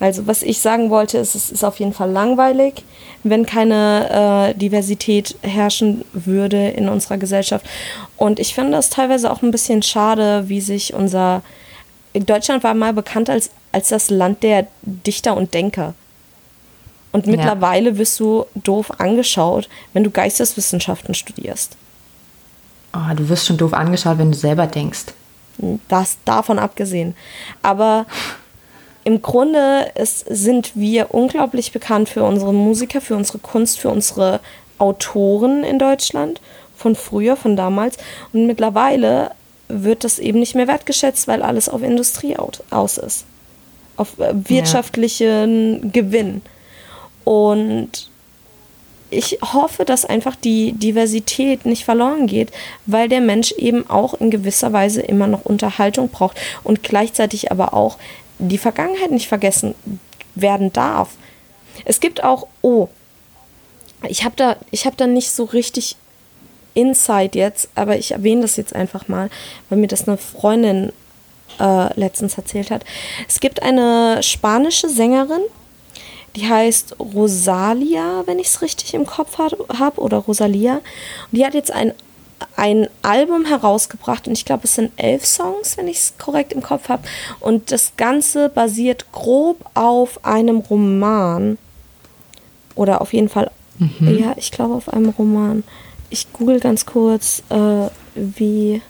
Also 0.00 0.26
was 0.26 0.42
ich 0.42 0.58
sagen 0.58 0.90
wollte, 0.90 1.18
ist, 1.18 1.36
es 1.36 1.50
ist 1.50 1.64
auf 1.64 1.78
jeden 1.78 1.92
Fall 1.92 2.10
langweilig, 2.10 2.82
wenn 3.22 3.46
keine 3.46 4.50
äh, 4.50 4.58
Diversität 4.58 5.36
herrschen 5.42 6.04
würde 6.12 6.70
in 6.70 6.88
unserer 6.88 7.18
Gesellschaft. 7.18 7.64
Und 8.16 8.40
ich 8.40 8.52
finde 8.54 8.72
das 8.72 8.90
teilweise 8.90 9.30
auch 9.30 9.42
ein 9.42 9.52
bisschen 9.52 9.82
schade, 9.82 10.48
wie 10.48 10.60
sich 10.60 10.92
unser 10.92 11.42
Deutschland 12.14 12.62
war 12.62 12.74
mal 12.74 12.92
bekannt 12.92 13.30
als, 13.30 13.50
als 13.72 13.88
das 13.88 14.10
Land 14.10 14.42
der 14.42 14.66
Dichter 14.82 15.36
und 15.36 15.54
Denker. 15.54 15.94
Und 17.12 17.26
mittlerweile 17.26 17.90
ja. 17.90 17.98
wirst 17.98 18.18
du 18.20 18.46
doof 18.54 18.90
angeschaut, 18.98 19.68
wenn 19.92 20.02
du 20.02 20.10
Geisteswissenschaften 20.10 21.14
studierst. 21.14 21.76
Oh, 22.94 23.14
du 23.14 23.28
wirst 23.28 23.46
schon 23.46 23.58
doof 23.58 23.74
angeschaut, 23.74 24.18
wenn 24.18 24.32
du 24.32 24.36
selber 24.36 24.66
denkst. 24.66 25.06
Das 25.88 26.16
davon 26.24 26.58
abgesehen. 26.58 27.14
Aber 27.62 28.06
im 29.04 29.20
Grunde 29.20 29.90
ist, 29.94 30.24
sind 30.28 30.72
wir 30.74 31.14
unglaublich 31.14 31.72
bekannt 31.72 32.08
für 32.08 32.24
unsere 32.24 32.54
Musiker, 32.54 33.00
für 33.00 33.16
unsere 33.16 33.38
Kunst, 33.38 33.78
für 33.78 33.90
unsere 33.90 34.40
Autoren 34.78 35.64
in 35.64 35.78
Deutschland. 35.78 36.40
Von 36.76 36.96
früher, 36.96 37.36
von 37.36 37.56
damals. 37.56 37.96
Und 38.32 38.46
mittlerweile 38.46 39.32
wird 39.72 40.04
das 40.04 40.18
eben 40.18 40.38
nicht 40.40 40.54
mehr 40.54 40.68
wertgeschätzt, 40.68 41.28
weil 41.28 41.42
alles 41.42 41.68
auf 41.68 41.82
Industrie 41.82 42.36
aus 42.36 42.98
ist. 42.98 43.24
Auf 43.96 44.18
äh, 44.18 44.32
wirtschaftlichen 44.34 45.82
ja. 45.82 45.90
Gewinn. 45.92 46.42
Und 47.24 48.10
ich 49.10 49.38
hoffe, 49.42 49.84
dass 49.84 50.04
einfach 50.04 50.36
die 50.36 50.72
Diversität 50.72 51.66
nicht 51.66 51.84
verloren 51.84 52.26
geht, 52.26 52.50
weil 52.86 53.08
der 53.08 53.20
Mensch 53.20 53.52
eben 53.52 53.88
auch 53.88 54.14
in 54.14 54.30
gewisser 54.30 54.72
Weise 54.72 55.02
immer 55.02 55.26
noch 55.26 55.44
Unterhaltung 55.44 56.08
braucht 56.08 56.38
und 56.64 56.82
gleichzeitig 56.82 57.52
aber 57.52 57.74
auch 57.74 57.98
die 58.38 58.58
Vergangenheit 58.58 59.10
nicht 59.10 59.28
vergessen 59.28 59.74
werden 60.34 60.72
darf. 60.72 61.10
Es 61.84 62.00
gibt 62.00 62.24
auch, 62.24 62.46
oh, 62.62 62.88
ich 64.08 64.24
habe 64.24 64.34
da, 64.36 64.56
hab 64.72 64.96
da 64.96 65.06
nicht 65.06 65.30
so 65.30 65.44
richtig 65.44 65.96
Insight 66.74 67.34
jetzt, 67.34 67.68
aber 67.74 67.96
ich 67.96 68.12
erwähne 68.12 68.42
das 68.42 68.56
jetzt 68.56 68.74
einfach 68.74 69.08
mal, 69.08 69.30
weil 69.68 69.78
mir 69.78 69.88
das 69.88 70.08
eine 70.08 70.16
Freundin 70.16 70.92
äh, 71.60 71.98
letztens 71.98 72.36
erzählt 72.36 72.70
hat. 72.70 72.84
Es 73.28 73.40
gibt 73.40 73.62
eine 73.62 74.22
spanische 74.22 74.88
Sängerin, 74.88 75.42
die 76.36 76.48
heißt 76.48 76.96
Rosalia, 76.98 78.22
wenn 78.26 78.38
ich 78.38 78.48
es 78.48 78.62
richtig 78.62 78.94
im 78.94 79.06
Kopf 79.06 79.38
habe, 79.38 80.00
oder 80.00 80.18
Rosalia. 80.18 80.76
Und 80.76 80.82
die 81.32 81.44
hat 81.44 81.54
jetzt 81.54 81.70
ein, 81.70 81.92
ein 82.56 82.88
Album 83.02 83.44
herausgebracht 83.44 84.26
und 84.26 84.32
ich 84.32 84.44
glaube, 84.44 84.64
es 84.64 84.74
sind 84.74 84.92
elf 84.96 85.26
Songs, 85.26 85.76
wenn 85.76 85.88
ich 85.88 85.98
es 85.98 86.14
korrekt 86.18 86.52
im 86.52 86.62
Kopf 86.62 86.88
habe. 86.88 87.02
Und 87.40 87.70
das 87.70 87.92
Ganze 87.96 88.48
basiert 88.48 89.12
grob 89.12 89.58
auf 89.74 90.24
einem 90.24 90.58
Roman. 90.58 91.58
Oder 92.74 93.02
auf 93.02 93.12
jeden 93.12 93.28
Fall, 93.28 93.50
mhm. 93.78 94.18
ja, 94.18 94.32
ich 94.36 94.50
glaube 94.50 94.74
auf 94.74 94.88
einem 94.88 95.10
Roman 95.10 95.64
ich 96.12 96.32
google 96.32 96.60
ganz 96.60 96.86
kurz, 96.86 97.42
äh, 97.48 97.88
wie. 98.14 98.82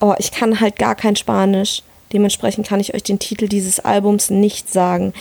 Oh, 0.00 0.14
ich 0.18 0.30
kann 0.30 0.60
halt 0.60 0.76
gar 0.78 0.94
kein 0.94 1.16
Spanisch. 1.16 1.82
Dementsprechend 2.12 2.66
kann 2.66 2.80
ich 2.80 2.94
euch 2.94 3.02
den 3.02 3.18
Titel 3.18 3.48
dieses 3.48 3.80
Albums 3.80 4.30
nicht 4.30 4.72
sagen. 4.72 5.12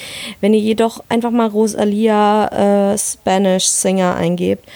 Wenn 0.41 0.53
ihr 0.53 0.59
jedoch 0.59 1.03
einfach 1.09 1.31
mal 1.31 1.47
Rosalia 1.47 2.91
äh, 2.93 2.97
Spanish 2.97 3.65
Singer 3.65 4.15
eingebt, 4.15 4.69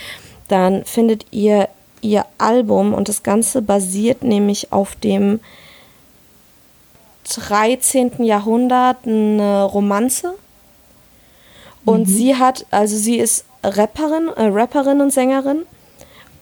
dann 0.48 0.84
findet 0.86 1.26
ihr 1.32 1.70
ihr 2.02 2.26
Album 2.38 2.94
und 2.94 3.10
das 3.10 3.24
Ganze 3.24 3.62
basiert 3.62 4.24
nämlich 4.24 4.72
auf 4.72 4.96
dem 4.96 5.40
13. 7.28 8.24
Jahrhundert 8.24 9.06
eine 9.06 9.64
Romanze. 9.64 10.36
Und 11.86 12.02
mhm. 12.02 12.12
sie 12.12 12.36
hat, 12.36 12.66
also 12.72 12.96
sie 12.96 13.18
ist 13.18 13.46
Rapperin, 13.68 14.30
äh, 14.36 14.46
Rapperin 14.46 15.02
und 15.02 15.14
Sängerin 15.14 15.64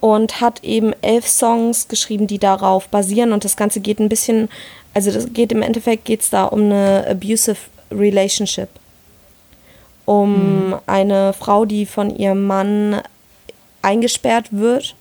und 0.00 0.40
hat 0.40 0.62
eben 0.62 0.92
elf 1.02 1.26
Songs 1.26 1.88
geschrieben, 1.88 2.26
die 2.26 2.38
darauf 2.38 2.88
basieren 2.88 3.32
und 3.32 3.44
das 3.44 3.56
Ganze 3.56 3.80
geht 3.80 3.98
ein 3.98 4.08
bisschen, 4.08 4.48
also 4.94 5.10
das 5.10 5.32
geht 5.32 5.52
im 5.52 5.62
Endeffekt 5.62 6.04
geht 6.04 6.20
es 6.20 6.30
da 6.30 6.44
um 6.44 6.64
eine 6.64 7.06
abusive 7.08 7.58
Relationship. 7.90 8.68
Um 10.04 10.68
mhm. 10.68 10.76
eine 10.86 11.32
Frau, 11.32 11.64
die 11.64 11.84
von 11.84 12.14
ihrem 12.14 12.46
Mann 12.46 13.00
eingesperrt 13.82 14.46
wird, 14.52 14.94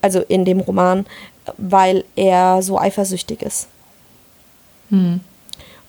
also 0.00 0.20
in 0.20 0.44
dem 0.44 0.60
Roman, 0.60 1.06
weil 1.56 2.04
er 2.14 2.62
so 2.62 2.78
eifersüchtig 2.78 3.42
ist. 3.42 3.68
Mhm. 4.90 5.20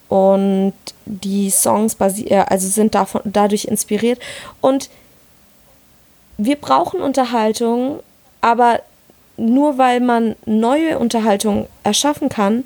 Und 0.09 0.73
die 1.05 1.49
Songs 1.49 1.95
äh, 1.99 2.43
also 2.47 2.67
sind 2.67 2.95
davon, 2.95 3.21
dadurch 3.25 3.65
inspiriert. 3.65 4.19
Und 4.61 4.89
wir 6.37 6.55
brauchen 6.55 7.01
Unterhaltung, 7.01 7.99
aber 8.41 8.81
nur 9.37 9.77
weil 9.77 9.99
man 9.99 10.35
neue 10.45 10.99
Unterhaltung 10.99 11.67
erschaffen 11.83 12.29
kann, 12.29 12.63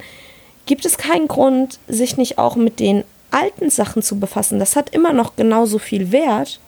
gibt 0.65 0.86
es 0.86 0.97
keinen 0.97 1.28
Grund, 1.28 1.80
sich 1.88 2.18
nicht 2.18 2.38
auch 2.38 2.55
mit 2.55 2.80
den 2.80 3.03
alten 3.32 3.70
Sachen 3.70 4.01
zu 4.01 4.20
befassen. 4.20 4.59
Das 4.59 4.76
hat 4.76 4.93
immer 4.93 5.13
noch 5.13 5.36
genauso 5.36 5.80
viel 5.80 6.11
Wert. 6.11 6.59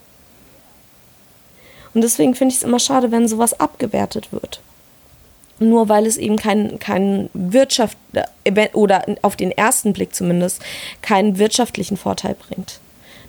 Und 1.94 2.02
deswegen 2.02 2.36
finde 2.36 2.54
ich 2.54 2.60
es 2.60 2.64
immer 2.64 2.80
schade, 2.80 3.12
wenn 3.12 3.28
sowas 3.28 3.60
abgewertet 3.60 4.32
wird. 4.32 4.62
Nur 5.60 5.90
weil 5.90 6.06
es 6.06 6.18
eben 6.18 6.38
keinen 6.38 6.80
kein 6.80 7.30
Wirtschaft 7.34 7.98
äh, 8.14 8.70
oder 8.74 9.04
auf 9.22 9.36
den 9.36 9.52
ersten 9.52 9.92
Blick 9.92 10.16
zumindest 10.16 10.62
keinen 11.02 11.38
wirtschaftlichen 11.38 11.98
Vorteil 11.98 12.36
bringt. 12.36 12.80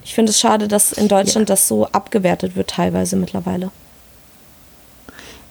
Ich 0.05 0.15
finde 0.15 0.31
es 0.31 0.41
schade, 0.41 0.69
dass 0.69 0.93
in 0.93 1.09
Deutschland 1.09 1.49
ja. 1.49 1.55
das 1.55 1.69
so 1.69 1.87
abgewertet 1.87 2.57
wird 2.57 2.71
teilweise 2.71 3.17
mittlerweile. 3.17 3.71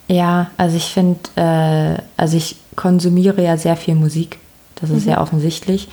Ja, 0.07 0.49
also 0.57 0.75
ich 0.75 0.85
finde, 0.85 1.19
äh, 1.35 2.01
also 2.17 2.35
ich 2.35 2.55
konsumiere 2.75 3.43
ja 3.43 3.57
sehr 3.57 3.75
viel 3.75 3.95
Musik. 3.95 4.39
Das 4.75 4.89
ist 4.89 5.05
mhm. 5.05 5.11
ja 5.11 5.21
offensichtlich. 5.21 5.87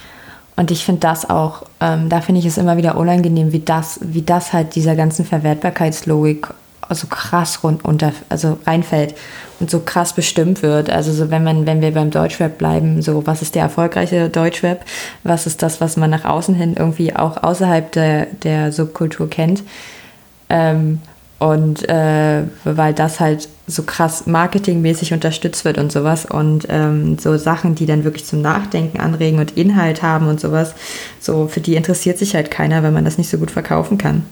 Und 0.56 0.70
ich 0.70 0.84
finde 0.84 1.00
das 1.00 1.28
auch, 1.28 1.64
ähm, 1.80 2.08
da 2.08 2.22
finde 2.22 2.40
ich 2.40 2.46
es 2.46 2.56
immer 2.56 2.78
wieder 2.78 2.96
unangenehm, 2.96 3.52
wie 3.52 3.60
das, 3.60 3.98
wie 4.02 4.22
das 4.22 4.54
halt 4.54 4.74
dieser 4.74 4.96
ganzen 4.96 5.26
Verwertbarkeitslogik 5.26 6.48
so 6.90 7.06
krass 7.06 7.62
rund 7.62 7.84
unter, 7.84 8.12
also 8.28 8.58
reinfällt 8.66 9.14
und 9.60 9.70
so 9.70 9.80
krass 9.80 10.12
bestimmt 10.12 10.62
wird. 10.62 10.90
Also 10.90 11.12
so 11.12 11.30
wenn 11.30 11.44
man, 11.44 11.66
wenn 11.66 11.80
wir 11.80 11.92
beim 11.92 12.10
Deutschrap 12.10 12.58
bleiben, 12.58 13.02
so 13.02 13.26
was 13.26 13.42
ist 13.42 13.54
der 13.54 13.62
erfolgreiche 13.62 14.28
Deutschrap, 14.28 14.84
was 15.22 15.46
ist 15.46 15.62
das, 15.62 15.80
was 15.80 15.96
man 15.96 16.10
nach 16.10 16.24
außen 16.24 16.54
hin 16.54 16.74
irgendwie 16.78 17.14
auch 17.14 17.42
außerhalb 17.42 17.90
der, 17.92 18.26
der 18.42 18.72
Subkultur 18.72 19.28
kennt. 19.30 19.62
Ähm, 20.48 21.00
und 21.38 21.86
äh, 21.88 22.44
weil 22.64 22.94
das 22.94 23.20
halt 23.20 23.48
so 23.66 23.82
krass 23.82 24.26
marketingmäßig 24.26 25.12
unterstützt 25.12 25.66
wird 25.66 25.76
und 25.76 25.92
sowas 25.92 26.24
und 26.24 26.66
ähm, 26.70 27.18
so 27.18 27.36
Sachen, 27.36 27.74
die 27.74 27.84
dann 27.84 28.04
wirklich 28.04 28.24
zum 28.24 28.40
Nachdenken 28.40 29.00
anregen 29.00 29.38
und 29.38 29.56
Inhalt 29.56 30.02
haben 30.02 30.28
und 30.28 30.40
sowas, 30.40 30.74
so 31.20 31.46
für 31.46 31.60
die 31.60 31.76
interessiert 31.76 32.16
sich 32.16 32.34
halt 32.34 32.50
keiner, 32.50 32.82
wenn 32.82 32.94
man 32.94 33.04
das 33.04 33.18
nicht 33.18 33.28
so 33.28 33.36
gut 33.36 33.50
verkaufen 33.50 33.98
kann. 33.98 34.24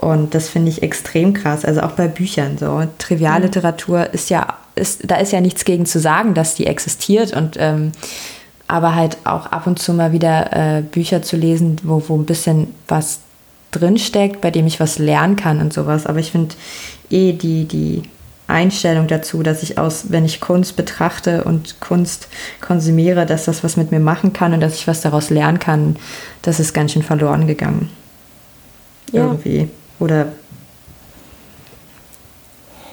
Und 0.00 0.34
das 0.34 0.48
finde 0.48 0.70
ich 0.70 0.82
extrem 0.82 1.34
krass. 1.34 1.62
Also 1.62 1.82
auch 1.82 1.92
bei 1.92 2.08
Büchern 2.08 2.56
so. 2.56 2.82
Trivialliteratur 2.96 4.14
ist 4.14 4.30
ja, 4.30 4.56
ist, 4.74 5.02
da 5.04 5.16
ist 5.16 5.30
ja 5.30 5.42
nichts 5.42 5.66
gegen 5.66 5.84
zu 5.84 6.00
sagen, 6.00 6.32
dass 6.32 6.54
die 6.54 6.66
existiert 6.66 7.36
und 7.36 7.56
ähm, 7.58 7.92
aber 8.66 8.94
halt 8.94 9.18
auch 9.24 9.46
ab 9.46 9.66
und 9.66 9.78
zu 9.78 9.92
mal 9.92 10.12
wieder 10.12 10.52
äh, 10.52 10.80
Bücher 10.80 11.20
zu 11.20 11.36
lesen, 11.36 11.76
wo, 11.82 12.02
wo 12.06 12.16
ein 12.16 12.24
bisschen 12.24 12.74
was 12.88 13.20
drinsteckt, 13.72 14.40
bei 14.40 14.50
dem 14.50 14.66
ich 14.66 14.80
was 14.80 14.98
lernen 14.98 15.36
kann 15.36 15.60
und 15.60 15.72
sowas. 15.72 16.06
Aber 16.06 16.18
ich 16.18 16.30
finde 16.30 16.54
eh 17.10 17.34
die, 17.34 17.66
die 17.66 18.02
Einstellung 18.46 19.06
dazu, 19.06 19.42
dass 19.42 19.62
ich 19.62 19.76
aus, 19.76 20.06
wenn 20.08 20.24
ich 20.24 20.40
Kunst 20.40 20.76
betrachte 20.76 21.44
und 21.44 21.80
Kunst 21.80 22.28
konsumiere, 22.62 23.26
dass 23.26 23.44
das 23.44 23.62
was 23.62 23.76
mit 23.76 23.90
mir 23.90 24.00
machen 24.00 24.32
kann 24.32 24.54
und 24.54 24.60
dass 24.60 24.76
ich 24.76 24.86
was 24.86 25.02
daraus 25.02 25.28
lernen 25.28 25.58
kann, 25.58 25.96
das 26.40 26.58
ist 26.58 26.72
ganz 26.72 26.92
schön 26.92 27.02
verloren 27.02 27.46
gegangen. 27.46 27.90
Ja. 29.12 29.24
Irgendwie. 29.24 29.68
Oder 30.00 30.32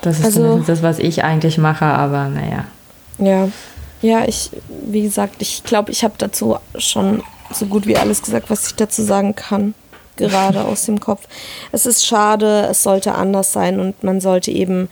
das 0.02 0.20
ist 0.20 0.26
also, 0.26 0.60
das, 0.60 0.84
was 0.84 1.00
ich 1.00 1.24
eigentlich 1.24 1.58
mache, 1.58 1.86
aber 1.86 2.30
naja. 2.30 2.66
Ja, 3.18 3.50
ja, 4.02 4.26
ich, 4.28 4.52
wie 4.70 5.02
gesagt, 5.02 5.42
ich 5.42 5.64
glaube, 5.64 5.92
ich 5.92 6.04
habe 6.04 6.14
dazu 6.18 6.58
schon 6.78 7.24
so 7.52 7.66
gut 7.66 7.88
wie 7.88 7.98
alles 7.98 8.22
gesagt, 8.22 8.50
was 8.50 8.68
ich 8.68 8.76
dazu 8.76 9.02
sagen 9.02 9.36
kann, 9.36 9.74
gerade 10.18 10.64
aus 10.64 10.86
dem 10.86 11.00
Kopf. 11.00 11.28
Es 11.72 11.86
ist 11.86 12.06
schade, 12.06 12.68
es 12.70 12.84
sollte 12.84 13.16
anders 13.16 13.54
sein 13.54 13.80
und 13.80 14.04
man 14.04 14.22
sollte 14.22 14.52
eben, 14.52 14.90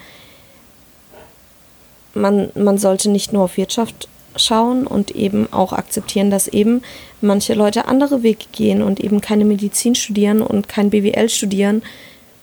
man, 2.14 2.50
man 2.56 2.78
sollte 2.78 3.10
nicht 3.10 3.34
nur 3.34 3.44
auf 3.44 3.58
Wirtschaft 3.58 4.08
schauen 4.36 4.88
und 4.88 5.12
eben 5.12 5.52
auch 5.52 5.74
akzeptieren, 5.74 6.30
dass 6.30 6.48
eben 6.48 6.82
manche 7.22 7.54
Leute 7.54 7.86
andere 7.86 8.24
Wege 8.24 8.46
gehen 8.52 8.82
und 8.82 9.00
eben 9.00 9.22
keine 9.22 9.46
Medizin 9.46 9.96
studieren 9.96 10.42
und 10.42 10.68
kein 10.68 10.90
BWL 10.90 11.30
studieren 11.30 11.82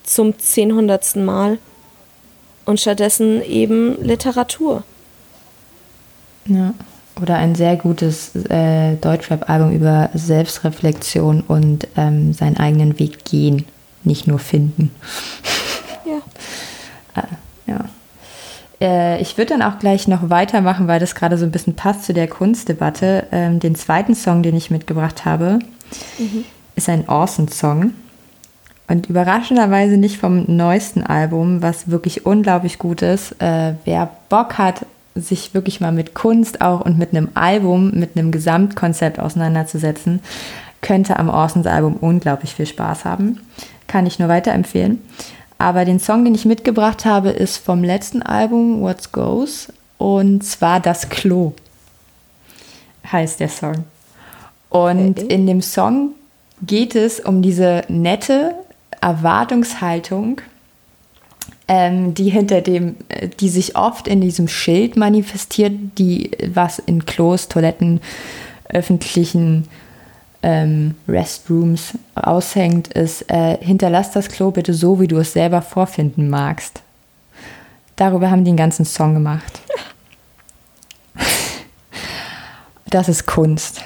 zum 0.03 0.39
zehnhundertsten 0.39 1.25
Mal 1.25 1.59
und 2.65 2.81
stattdessen 2.81 3.43
eben 3.45 4.03
Literatur. 4.03 4.85
Ja. 6.47 6.75
Oder 7.21 7.37
ein 7.37 7.55
sehr 7.55 7.77
gutes 7.77 8.35
äh, 8.49 8.97
Deutschrap-Album 8.97 9.73
über 9.73 10.11
Selbstreflexion 10.15 11.43
und 11.43 11.87
ähm, 11.97 12.33
seinen 12.33 12.57
eigenen 12.57 12.99
Weg 12.99 13.25
gehen, 13.25 13.67
nicht 14.03 14.27
nur 14.27 14.39
finden. 14.39 14.91
Ja. 16.07 17.23
äh, 18.83 19.21
ich 19.21 19.39
würde 19.39 19.57
dann 19.57 19.63
auch 19.63 19.79
gleich 19.79 20.09
noch 20.09 20.29
weitermachen, 20.29 20.89
weil 20.89 20.99
das 20.99 21.15
gerade 21.15 21.39
so 21.39 21.47
ein 21.47 21.53
bisschen 21.53 21.75
passt 21.75 22.05
zu 22.05 22.13
der 22.13 22.27
Kunstdebatte. 22.27 23.27
Ähm, 23.31 23.61
den 23.61 23.77
zweiten 23.77 24.15
Song, 24.15 24.43
den 24.43 24.57
ich 24.57 24.71
mitgebracht 24.71 25.25
habe, 25.25 25.61
mhm. 26.19 26.45
ist 26.75 26.89
ein 26.89 27.09
Awesome-Song. 27.09 27.93
Und 28.89 29.09
überraschenderweise 29.09 29.97
nicht 29.97 30.19
vom 30.19 30.45
neuesten 30.49 31.03
Album, 31.05 31.63
was 31.63 31.89
wirklich 31.89 32.27
unglaublich 32.27 32.79
gut 32.79 33.01
ist. 33.01 33.41
Äh, 33.41 33.75
wer 33.85 34.11
Bock 34.29 34.59
hat, 34.59 34.85
sich 35.15 35.55
wirklich 35.55 35.81
mal 35.81 35.93
mit 35.93 36.15
Kunst 36.15 36.61
auch 36.61 36.81
und 36.81 36.99
mit 36.99 37.11
einem 37.15 37.29
Album, 37.35 37.93
mit 37.93 38.17
einem 38.17 38.33
Gesamtkonzept 38.33 39.21
auseinanderzusetzen, 39.21 40.21
könnte 40.81 41.19
am 41.19 41.29
Orsons 41.29 41.67
Album 41.67 41.97
unglaublich 42.01 42.55
viel 42.55 42.67
Spaß 42.67 43.05
haben. 43.05 43.41
Kann 43.87 44.07
ich 44.07 44.19
nur 44.19 44.29
weiterempfehlen. 44.29 44.99
Aber 45.63 45.85
den 45.85 46.01
Song, 46.01 46.25
den 46.25 46.35
ich 46.35 46.45
mitgebracht 46.45 47.05
habe, 47.05 47.29
ist 47.29 47.57
vom 47.59 47.85
letzten 47.85 48.21
Album 48.21 48.81
What 48.81 49.13
Goes 49.13 49.73
und 49.97 50.43
zwar 50.43 50.81
Das 50.81 51.09
Klo 51.09 51.53
heißt 53.13 53.39
der 53.39 53.49
Song. 53.49 53.85
Und 54.71 55.21
okay. 55.21 55.33
in 55.33 55.47
dem 55.47 55.63
Song 55.63 56.17
geht 56.63 56.97
es 56.97 57.21
um 57.21 57.43
diese 57.43 57.83
nette 57.87 58.57
Erwartungshaltung, 59.01 60.41
ähm, 61.69 62.13
die 62.13 62.31
hinter 62.31 62.61
dem, 62.61 62.97
äh, 63.09 63.29
die 63.29 63.49
sich 63.49 63.77
oft 63.77 64.09
in 64.09 64.21
diesem 64.21 64.49
Schild 64.49 64.97
manifestiert, 64.97 65.75
die 65.97 66.33
was 66.53 66.81
in 66.81 67.07
Klos, 67.07 67.47
Toiletten, 67.47 68.01
öffentlichen 68.69 69.69
ähm, 70.43 70.95
Restrooms 71.09 71.93
aushängt, 72.15 72.89
ist, 72.89 73.31
äh, 73.31 73.59
hinterlass 73.59 74.11
das 74.11 74.29
Klo 74.29 74.51
bitte 74.51 74.75
so, 74.75 75.01
wie 75.01 75.09
du 75.09 75.19
es 75.19 75.33
selber 75.33 75.63
vorfinden 75.63 76.29
magst. 76.29 76.83
Darüber 77.97 78.31
haben 78.31 78.45
die 78.45 78.51
einen 78.51 78.57
ganzen 78.57 78.85
Song 78.85 79.15
gemacht. 79.15 79.61
Das 82.87 83.09
ist 83.09 83.27
Kunst. 83.27 83.83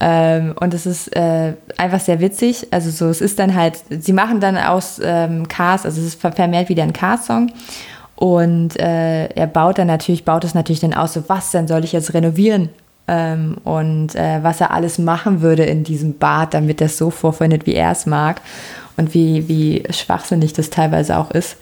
Ähm, 0.00 0.54
und 0.60 0.72
es 0.72 0.86
ist 0.86 1.14
äh, 1.16 1.54
einfach 1.76 2.00
sehr 2.00 2.20
witzig. 2.20 2.68
Also 2.70 2.90
so, 2.90 3.08
es 3.08 3.20
ist 3.20 3.38
dann 3.38 3.54
halt, 3.54 3.80
sie 3.90 4.12
machen 4.12 4.40
dann 4.40 4.56
aus 4.56 5.00
ähm, 5.02 5.48
Cars, 5.48 5.84
also 5.84 6.00
es 6.00 6.06
ist 6.06 6.20
vermehrt 6.20 6.68
wieder 6.68 6.82
ein 6.82 6.92
Cars-Song. 6.92 7.52
Und 8.14 8.78
äh, 8.78 9.26
er 9.26 9.46
baut 9.46 9.78
dann 9.78 9.88
natürlich, 9.88 10.24
baut 10.24 10.44
es 10.44 10.54
natürlich 10.54 10.80
dann 10.80 10.94
aus, 10.94 11.12
so 11.12 11.28
was 11.28 11.50
dann 11.50 11.68
soll 11.68 11.84
ich 11.84 11.92
jetzt 11.92 12.14
renovieren? 12.14 12.70
Ähm, 13.08 13.56
und 13.64 14.14
äh, 14.14 14.42
was 14.42 14.60
er 14.60 14.72
alles 14.72 14.98
machen 14.98 15.40
würde 15.40 15.64
in 15.64 15.84
diesem 15.84 16.18
Bad, 16.18 16.54
damit 16.54 16.80
er 16.80 16.86
es 16.86 16.98
so 16.98 17.10
vorfindet, 17.10 17.66
wie 17.66 17.74
er 17.74 17.92
es 17.92 18.06
mag 18.06 18.40
und 18.96 19.14
wie, 19.14 19.48
wie 19.48 19.84
schwachsinnig 19.90 20.52
das 20.52 20.70
teilweise 20.70 21.16
auch 21.16 21.30
ist. 21.30 21.56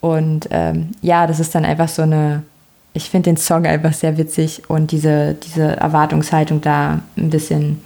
Und 0.00 0.48
ähm, 0.50 0.92
ja, 1.02 1.26
das 1.26 1.40
ist 1.40 1.54
dann 1.54 1.64
einfach 1.64 1.88
so 1.88 2.02
eine, 2.02 2.44
ich 2.92 3.10
finde 3.10 3.30
den 3.30 3.36
Song 3.36 3.66
einfach 3.66 3.92
sehr 3.92 4.16
witzig 4.16 4.62
und 4.68 4.92
diese, 4.92 5.34
diese 5.34 5.76
Erwartungshaltung 5.76 6.60
da 6.60 7.00
ein 7.16 7.30
bisschen 7.30 7.82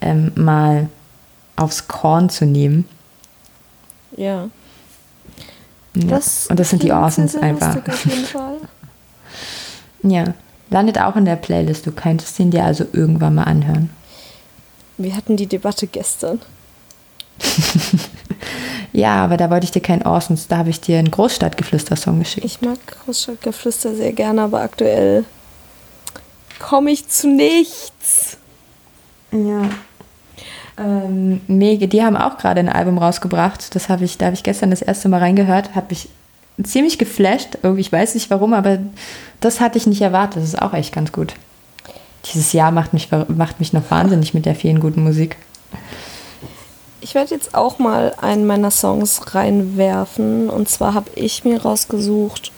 ähm, 0.00 0.30
mal 0.36 0.88
aufs 1.56 1.88
Korn 1.88 2.30
zu 2.30 2.46
nehmen. 2.46 2.84
Ja. 4.16 4.48
ja. 5.94 6.08
Das 6.08 6.46
und 6.46 6.60
das 6.60 6.70
sind 6.70 6.84
die 6.84 6.92
Awesomes 6.92 7.34
einfach. 7.34 7.76
ja. 10.02 10.24
Landet 10.70 11.00
auch 11.00 11.16
in 11.16 11.24
der 11.24 11.36
Playlist. 11.36 11.86
Du 11.86 11.92
könntest 11.92 12.38
ihn 12.38 12.50
dir 12.50 12.64
also 12.64 12.84
irgendwann 12.92 13.34
mal 13.34 13.44
anhören. 13.44 13.90
Wir 14.98 15.16
hatten 15.16 15.36
die 15.36 15.46
Debatte 15.46 15.86
gestern. 15.86 16.40
ja, 18.92 19.24
aber 19.24 19.36
da 19.36 19.48
wollte 19.48 19.64
ich 19.64 19.70
dir 19.70 19.80
keinen 19.80 20.02
Orsons. 20.02 20.48
Da 20.48 20.58
habe 20.58 20.70
ich 20.70 20.80
dir 20.80 20.98
einen 20.98 21.10
Großstadtgeflüster-Song 21.10 22.18
geschickt. 22.18 22.44
Ich 22.44 22.60
mag 22.60 22.78
Großstadtgeflüster 23.04 23.94
sehr 23.94 24.12
gerne, 24.12 24.42
aber 24.42 24.60
aktuell 24.60 25.24
komme 26.58 26.90
ich 26.90 27.08
zu 27.08 27.28
nichts. 27.28 28.36
Ja. 29.30 29.70
Ähm, 30.76 31.40
Mege, 31.46 31.88
die 31.88 32.02
haben 32.02 32.16
auch 32.16 32.38
gerade 32.38 32.60
ein 32.60 32.68
Album 32.68 32.98
rausgebracht. 32.98 33.74
Das 33.74 33.88
habe 33.88 34.04
ich, 34.04 34.18
da 34.18 34.26
habe 34.26 34.34
ich 34.34 34.42
gestern 34.42 34.70
das 34.70 34.82
erste 34.82 35.08
Mal 35.08 35.20
reingehört, 35.20 35.74
habe 35.74 35.86
mich 35.90 36.08
ziemlich 36.62 36.98
geflasht. 36.98 37.58
Irgendwie, 37.62 37.80
ich 37.80 37.92
weiß 37.92 38.14
nicht 38.14 38.30
warum, 38.30 38.54
aber 38.54 38.78
das 39.40 39.60
hatte 39.60 39.78
ich 39.78 39.86
nicht 39.86 40.00
erwartet. 40.00 40.42
Das 40.42 40.48
ist 40.48 40.62
auch 40.62 40.74
echt 40.74 40.92
ganz 40.92 41.12
gut. 41.12 41.34
Dieses 42.32 42.52
Jahr 42.52 42.72
macht 42.72 42.92
mich, 42.92 43.08
macht 43.28 43.60
mich 43.60 43.72
noch 43.72 43.90
wahnsinnig 43.90 44.34
mit 44.34 44.46
der 44.46 44.54
vielen 44.54 44.80
guten 44.80 45.02
Musik. 45.02 45.36
Ich 47.00 47.14
werde 47.14 47.34
jetzt 47.34 47.54
auch 47.54 47.78
mal 47.78 48.14
einen 48.20 48.46
meiner 48.46 48.70
Songs 48.70 49.34
reinwerfen. 49.34 50.50
Und 50.50 50.68
zwar 50.68 50.94
habe 50.94 51.10
ich 51.14 51.44
mir 51.44 51.62
rausgesucht. 51.62 52.52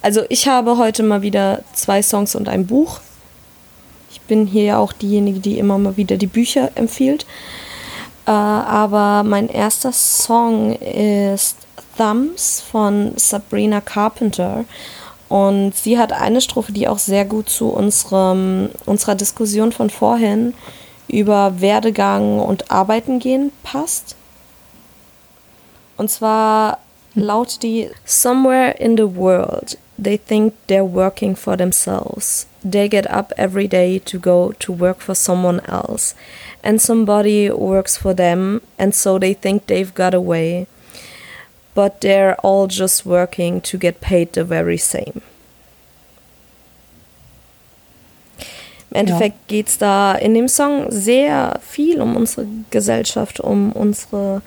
Also 0.00 0.22
ich 0.28 0.48
habe 0.48 0.78
heute 0.78 1.02
mal 1.02 1.22
wieder 1.22 1.62
zwei 1.74 2.02
Songs 2.02 2.34
und 2.34 2.48
ein 2.48 2.66
Buch. 2.66 3.00
Ich 4.10 4.20
bin 4.22 4.46
hier 4.46 4.64
ja 4.64 4.78
auch 4.78 4.92
diejenige, 4.92 5.40
die 5.40 5.58
immer 5.58 5.76
mal 5.76 5.96
wieder 5.96 6.16
die 6.16 6.26
Bücher 6.26 6.70
empfiehlt. 6.76 7.26
Äh, 8.26 8.30
aber 8.30 9.22
mein 9.22 9.48
erster 9.48 9.92
Song 9.92 10.74
ist 10.76 11.56
Thumbs 11.98 12.62
von 12.62 13.12
Sabrina 13.16 13.82
Carpenter. 13.82 14.64
Und 15.28 15.76
sie 15.76 15.98
hat 15.98 16.12
eine 16.12 16.40
Strophe, 16.40 16.72
die 16.72 16.88
auch 16.88 16.98
sehr 16.98 17.26
gut 17.26 17.50
zu 17.50 17.68
unserem, 17.68 18.70
unserer 18.86 19.14
Diskussion 19.14 19.72
von 19.72 19.90
vorhin 19.90 20.54
über 21.06 21.60
Werdegang 21.60 22.40
und 22.40 22.70
Arbeiten 22.70 23.18
gehen 23.18 23.52
passt. 23.62 24.16
Und 25.98 26.10
zwar 26.10 26.78
lautet 27.14 27.62
die 27.62 27.90
Somewhere 28.04 28.70
in 28.78 28.96
the 28.96 29.16
world, 29.16 29.76
they 29.98 30.16
think 30.16 30.54
they're 30.68 30.84
working 30.84 31.34
for 31.34 31.56
themselves. 31.56 32.46
They 32.62 32.88
get 32.88 33.06
up 33.10 33.32
every 33.36 33.68
day 33.68 33.98
to 34.06 34.18
go 34.18 34.52
to 34.60 34.72
work 34.72 35.00
for 35.00 35.14
someone 35.14 35.60
else. 35.66 36.14
And 36.62 36.80
somebody 36.80 37.50
works 37.50 37.96
for 37.96 38.14
them, 38.14 38.60
and 38.78 38.94
so 38.94 39.18
they 39.18 39.34
think 39.34 39.66
they've 39.66 39.94
got 39.94 40.14
away. 40.14 40.66
But 41.78 42.00
they're 42.00 42.34
all 42.42 42.66
just 42.66 43.06
working 43.06 43.60
to 43.60 43.78
get 43.78 44.00
paid 44.00 44.32
the 44.32 44.42
very 44.42 44.78
same. 44.78 45.22
Im 48.90 48.96
Endeffekt 48.96 49.36
ja. 49.42 49.46
geht 49.46 49.68
es 49.68 49.78
da 49.78 50.14
in 50.14 50.34
dem 50.34 50.48
Song 50.48 50.90
sehr 50.90 51.60
viel 51.62 52.00
um 52.00 52.16
unsere 52.16 52.48
Gesellschaft, 52.70 53.38
um 53.38 53.70
unsere 53.70 54.42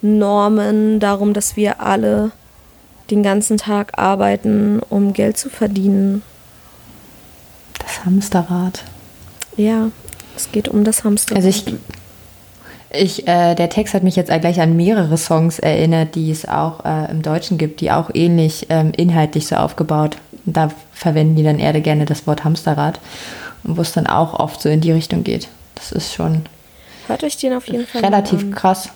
Normen, 0.00 1.00
darum, 1.00 1.34
dass 1.34 1.54
wir 1.54 1.82
alle 1.82 2.32
den 3.10 3.22
ganzen 3.22 3.58
Tag 3.58 3.98
arbeiten, 3.98 4.80
um 4.88 5.12
Geld 5.12 5.36
zu 5.36 5.50
verdienen. 5.50 6.22
Das 7.78 8.06
Hamsterrad. 8.06 8.84
Ja, 9.58 9.90
es 10.34 10.50
geht 10.50 10.68
um 10.68 10.82
das 10.82 11.04
Hamsterrad. 11.04 11.44
Also 11.44 11.50
ich, 11.50 11.66
ich 12.96 13.26
äh, 13.28 13.54
der 13.54 13.68
Text 13.68 13.94
hat 13.94 14.02
mich 14.02 14.16
jetzt 14.16 14.28
gleich 14.28 14.60
an 14.60 14.76
mehrere 14.76 15.16
Songs 15.16 15.58
erinnert, 15.58 16.14
die 16.14 16.30
es 16.30 16.46
auch 16.46 16.84
äh, 16.84 17.10
im 17.10 17.22
Deutschen 17.22 17.58
gibt, 17.58 17.80
die 17.80 17.90
auch 17.90 18.10
ähnlich 18.14 18.66
ähm, 18.70 18.92
inhaltlich 18.96 19.46
so 19.46 19.56
aufgebaut. 19.56 20.16
Da 20.46 20.70
verwenden 20.92 21.36
die 21.36 21.42
dann 21.42 21.58
eher 21.58 21.78
gerne 21.80 22.04
das 22.04 22.26
Wort 22.26 22.44
Hamsterrad 22.44 23.00
und 23.64 23.76
wo 23.76 23.82
es 23.82 23.92
dann 23.92 24.06
auch 24.06 24.38
oft 24.38 24.60
so 24.60 24.68
in 24.68 24.80
die 24.80 24.92
Richtung 24.92 25.24
geht. 25.24 25.48
Das 25.74 25.92
ist 25.92 26.12
schon. 26.14 26.46
Hört 27.06 27.24
euch 27.24 27.36
den 27.36 27.52
auf 27.52 27.66
jeden 27.68 27.86
Fall 27.86 28.02
relativ 28.02 28.40
an. 28.40 28.50
krass. 28.52 28.88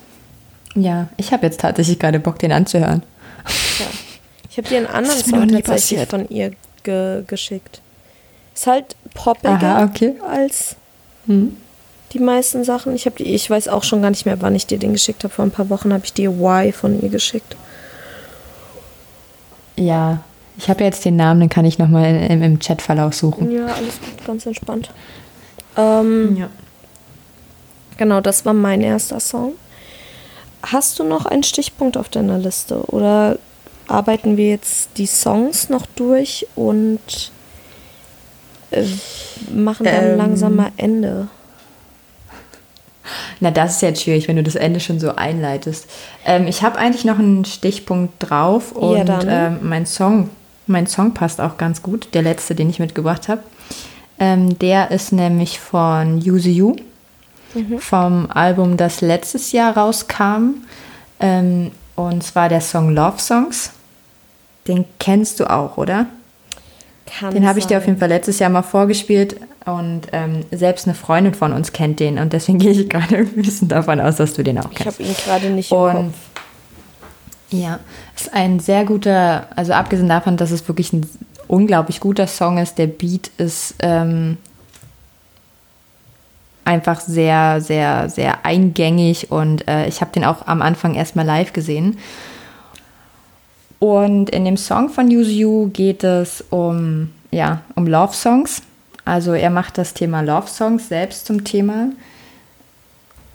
Ja, 0.74 1.09
ich 1.16 1.32
habe 1.32 1.46
jetzt 1.46 1.61
tatsächlich 1.61 1.99
gerade 1.99 2.20
Bock, 2.20 2.38
den 2.38 2.53
anzuhören. 2.53 3.03
Ja. 3.78 3.86
Ich 4.51 4.59
habe 4.59 4.68
dir 4.68 4.78
einen 4.78 4.86
anderen 4.92 5.18
Song 5.18 5.40
tatsächlich 5.49 5.64
passiert. 5.64 6.11
von 6.11 6.28
ihr 6.28 6.53
ge 6.82 7.22
geschickt. 7.26 7.80
Ist 8.55 8.66
halt 8.66 8.96
poppiger 9.14 9.53
Aha, 9.53 9.84
okay. 9.84 10.14
als 10.28 10.76
hm. 11.26 11.57
Die 12.13 12.19
meisten 12.19 12.65
Sachen. 12.65 12.95
Ich, 12.95 13.09
die, 13.19 13.35
ich 13.35 13.49
weiß 13.49 13.69
auch 13.69 13.85
schon 13.85 14.03
gar 14.03 14.11
nicht 14.11 14.27
mehr, 14.27 14.41
wann 14.41 14.55
ich 14.55 14.67
dir 14.67 14.79
den 14.79 14.93
geschickt 14.93 15.25
habe. 15.25 15.35
Vor 15.35 15.45
ein 15.45 15.51
paar 15.51 15.69
Wochen 15.69 15.93
habe 15.93 16.05
ich 16.05 16.13
dir 16.13 16.31
Y 16.31 16.73
von 16.73 17.01
ihr 17.03 17.09
geschickt. 17.09 17.57
Ja, 19.77 20.21
ich 20.57 20.69
habe 20.69 20.85
jetzt 20.85 21.05
den 21.05 21.17
Namen, 21.17 21.41
den 21.41 21.49
kann 21.49 21.65
ich 21.65 21.79
nochmal 21.79 22.27
im, 22.31 22.43
im 22.43 22.59
Chatverlauf 22.59 23.15
suchen. 23.15 23.51
Ja, 23.51 23.67
alles 23.67 24.01
gut, 24.01 24.27
ganz 24.27 24.45
entspannt. 24.45 24.91
Ähm, 25.77 26.37
ja. 26.37 26.51
Genau, 27.97 28.21
das 28.21 28.45
war 28.45 28.55
mein 28.55 28.81
erster 28.81 29.21
Song. 29.21 29.55
Hast 30.63 30.99
du 30.99 31.05
noch 31.05 31.27
einen 31.27 31.45
Stichpunkt 31.45 31.97
auf 31.97 32.09
deiner 32.09 32.39
Liste 32.39 32.83
oder 32.87 33.39
arbeiten 33.87 34.37
wir 34.37 34.49
jetzt 34.51 34.91
die 34.97 35.07
Songs 35.07 35.69
noch 35.69 35.87
durch 35.87 36.47
und 36.57 37.31
äh, 38.71 38.85
machen 39.55 39.85
dann 39.85 40.11
ähm, 40.11 40.17
langsam 40.17 40.57
mal 40.57 40.73
Ende? 40.77 41.29
Na, 43.41 43.51
das 43.51 43.77
ist 43.77 43.83
jetzt 43.83 44.03
schwierig, 44.03 44.29
wenn 44.29 44.37
du 44.37 44.43
das 44.43 44.55
Ende 44.55 44.81
schon 44.81 45.01
so 45.01 45.15
einleitest. 45.15 45.89
Ähm, 46.25 46.47
ich 46.47 46.63
habe 46.63 46.79
eigentlich 46.79 47.05
noch 47.05 47.19
einen 47.19 47.45
Stichpunkt 47.45 48.15
drauf 48.19 48.73
und 48.73 49.09
ja, 49.09 49.23
ähm, 49.23 49.59
mein 49.63 49.87
Song 49.87 50.31
mein 50.69 50.87
Song 50.87 51.15
passt 51.15 51.41
auch 51.41 51.57
ganz 51.57 51.83
gut, 51.83 52.09
der 52.13 52.23
letzte, 52.23 52.55
den 52.55 52.71
ich 52.71 52.79
mitgebracht 52.79 53.29
habe. 53.29 53.43
Ähm, 54.19 54.59
der 54.59 54.91
ist 54.91 55.13
nämlich 55.13 55.59
von 55.59 56.17
Use 56.19 56.51
You, 56.51 56.77
mhm. 57.55 57.79
vom 57.79 58.31
Album, 58.31 58.77
das 58.77 59.01
letztes 59.01 59.53
Jahr 59.53 59.77
rauskam. 59.77 60.67
Ähm, 61.21 61.73
und 61.97 62.23
zwar 62.23 62.49
der 62.49 62.61
Song 62.61 62.95
Love 62.95 63.19
Songs. 63.19 63.73
Den 64.67 64.85
kennst 65.01 65.41
du 65.41 65.51
auch, 65.51 65.79
oder? 65.79 66.07
Kann 67.09 67.35
den 67.35 67.47
habe 67.47 67.59
ich 67.59 67.67
dir 67.67 67.79
auf 67.79 67.87
jeden 67.87 67.99
Fall 67.99 68.09
letztes 68.09 68.39
Jahr 68.39 68.51
mal 68.51 68.63
vorgespielt 68.63 69.37
und 69.65 70.03
ähm, 70.13 70.45
selbst 70.51 70.87
eine 70.87 70.95
Freundin 70.95 71.35
von 71.35 71.53
uns 71.53 71.73
kennt 71.73 72.01
den 72.01 72.19
und 72.19 72.33
deswegen 72.33 72.59
gehe 72.59 72.73
ich 72.73 72.89
gerade 72.89 73.19
ein 73.19 73.29
bisschen 73.29 73.69
davon 73.69 74.01
aus, 74.01 74.17
dass 74.17 74.35
du 74.35 74.43
den 74.43 74.59
auch 74.59 74.71
kennst. 74.71 75.01
Ich 75.01 75.07
habe 75.07 75.17
ihn 75.19 75.25
gerade 75.25 75.51
nicht 75.51 75.73
im 75.73 75.79
und 75.79 75.93
Kopf. 75.93 76.15
Ja, 77.51 77.81
ist 78.15 78.35
ein 78.35 78.61
sehr 78.61 78.85
guter, 78.85 79.47
also 79.57 79.73
abgesehen 79.73 80.09
davon, 80.09 80.37
dass 80.37 80.51
es 80.51 80.69
wirklich 80.69 80.93
ein 80.93 81.07
unglaublich 81.47 82.01
guter 82.01 82.27
Song 82.27 82.59
ist, 82.59 82.77
der 82.77 82.89
Beat 82.89 83.31
ist 83.39 83.75
ähm, 83.79 84.37
einfach 86.65 87.01
sehr, 87.01 87.63
sehr, 87.63 88.11
sehr 88.11 88.45
eingängig 88.45 89.31
und 89.31 89.67
äh, 89.67 89.87
ich 89.87 90.03
habe 90.03 90.13
den 90.13 90.25
auch 90.27 90.47
am 90.47 90.61
Anfang 90.61 90.95
erstmal 90.95 91.25
live 91.25 91.55
gesehen. 91.55 91.99
Und 93.79 94.31
in 94.31 94.45
dem 94.45 94.57
Song 94.57 94.89
von 94.89 95.07
Use 95.07 95.31
You 95.31 95.70
geht 95.70 96.03
es 96.05 96.45
um, 96.51 97.12
ja, 97.31 97.62
um 97.74 97.87
Love 97.87 98.14
Songs. 98.14 98.62
Also 99.05 99.33
er 99.33 99.51
macht 99.51 99.79
das 99.79 99.95
Thema 99.95 100.20
Love 100.20 100.49
Songs 100.49 100.89
selbst 100.89 101.26
zum 101.26 101.45
Thema 101.45 101.91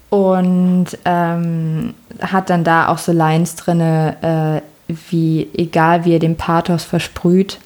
und 0.10 0.86
ähm, 1.06 1.96
hat 2.22 2.52
dann 2.52 2.64
da 2.64 2.90
auch 2.90 3.00
so 3.00 3.12
Lines 3.12 3.56
drin, 3.56 3.80
äh, 3.80 4.62
wie 4.88 5.50
egal 5.56 6.06
wie 6.06 6.14
er 6.14 6.20
den 6.20 6.38
Pathos 6.38 6.84
versprüht 6.84 7.60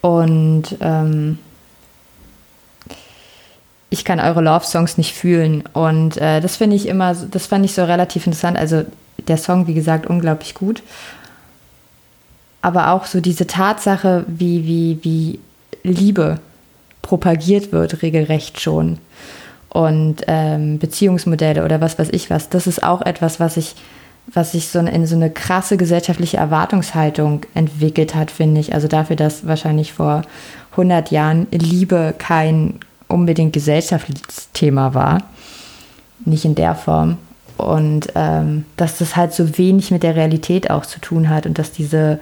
und 0.00 0.76
ähm, 0.80 1.38
ich 3.90 4.04
kann 4.04 4.20
eure 4.20 4.42
Love-Songs 4.42 4.98
nicht 4.98 5.14
fühlen 5.14 5.64
und 5.72 6.16
äh, 6.18 6.40
das 6.40 6.56
finde 6.56 6.76
ich 6.76 6.86
immer, 6.86 7.14
das 7.14 7.46
fand 7.46 7.64
ich 7.64 7.74
so 7.74 7.84
relativ 7.84 8.26
interessant. 8.26 8.56
Also 8.56 8.84
der 9.26 9.38
Song, 9.38 9.66
wie 9.66 9.74
gesagt, 9.74 10.06
unglaublich 10.06 10.54
gut, 10.54 10.82
aber 12.62 12.92
auch 12.92 13.06
so 13.06 13.20
diese 13.20 13.46
Tatsache, 13.46 14.24
wie 14.26 14.66
wie 14.66 14.98
wie 15.02 15.38
Liebe 15.82 16.40
propagiert 17.02 17.72
wird 17.72 18.02
regelrecht 18.02 18.60
schon 18.60 18.98
und 19.70 20.16
ähm, 20.26 20.78
Beziehungsmodelle 20.78 21.64
oder 21.64 21.80
was 21.80 21.98
weiß 21.98 22.08
ich 22.12 22.30
was. 22.30 22.48
Das 22.48 22.66
ist 22.66 22.82
auch 22.82 23.02
etwas, 23.02 23.40
was 23.40 23.54
sich 23.54 23.74
was 24.34 24.52
sich 24.52 24.68
so 24.68 24.78
in 24.78 25.06
so 25.06 25.16
eine 25.16 25.30
krasse 25.30 25.76
gesellschaftliche 25.76 26.36
Erwartungshaltung 26.36 27.46
entwickelt 27.54 28.14
hat, 28.14 28.30
finde 28.30 28.60
ich. 28.60 28.74
Also 28.74 28.86
dafür, 28.86 29.16
dass 29.16 29.46
wahrscheinlich 29.46 29.92
vor 29.94 30.22
100 30.72 31.10
Jahren 31.10 31.46
Liebe 31.50 32.14
kein 32.18 32.74
unbedingt 33.08 33.54
gesellschaftliches 33.54 34.52
Thema 34.52 34.92
war. 34.92 35.22
Nicht 36.24 36.44
in 36.44 36.54
der 36.54 36.74
Form. 36.74 37.16
Und 37.56 38.08
ähm, 38.14 38.66
dass 38.76 38.98
das 38.98 39.16
halt 39.16 39.32
so 39.32 39.56
wenig 39.58 39.90
mit 39.90 40.02
der 40.02 40.14
Realität 40.14 40.70
auch 40.70 40.84
zu 40.84 41.00
tun 41.00 41.28
hat 41.28 41.46
und 41.46 41.58
dass 41.58 41.72
diese 41.72 42.20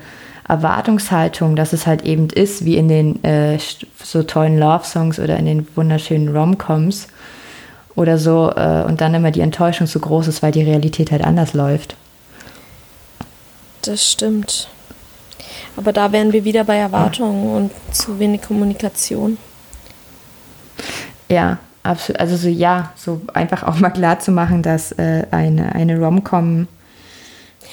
Erwartungshaltung, 0.48 1.56
dass 1.56 1.72
es 1.72 1.86
halt 1.86 2.02
eben 2.02 2.28
ist, 2.28 2.64
wie 2.64 2.76
in 2.76 2.88
den 2.88 3.24
äh, 3.24 3.58
so 4.02 4.22
tollen 4.22 4.58
Love-Songs 4.58 5.18
oder 5.18 5.36
in 5.36 5.46
den 5.46 5.66
wunderschönen 5.74 6.34
Rom-Coms, 6.34 7.08
oder 7.96 8.18
so 8.18 8.52
äh, 8.54 8.84
und 8.86 9.00
dann 9.00 9.14
immer 9.14 9.30
die 9.30 9.40
Enttäuschung 9.40 9.86
so 9.86 9.98
groß 9.98 10.28
ist, 10.28 10.42
weil 10.42 10.52
die 10.52 10.62
Realität 10.62 11.10
halt 11.10 11.24
anders 11.24 11.54
läuft. 11.54 11.96
Das 13.82 14.12
stimmt. 14.12 14.68
Aber 15.76 15.92
da 15.92 16.12
wären 16.12 16.32
wir 16.32 16.44
wieder 16.44 16.64
bei 16.64 16.76
Erwartungen 16.76 17.44
ja. 17.44 17.56
und 17.56 17.70
zu 17.92 18.18
wenig 18.18 18.42
Kommunikation. 18.42 19.38
Ja, 21.28 21.58
absolut. 21.82 22.20
Also 22.20 22.36
so 22.36 22.48
ja, 22.48 22.92
so 22.96 23.20
einfach 23.32 23.62
auch 23.62 23.78
mal 23.78 23.90
klar 23.90 24.20
zu 24.20 24.30
machen, 24.30 24.62
dass 24.62 24.92
äh, 24.92 25.26
eine, 25.30 25.74
eine 25.74 25.98
Rom-Com 25.98 26.68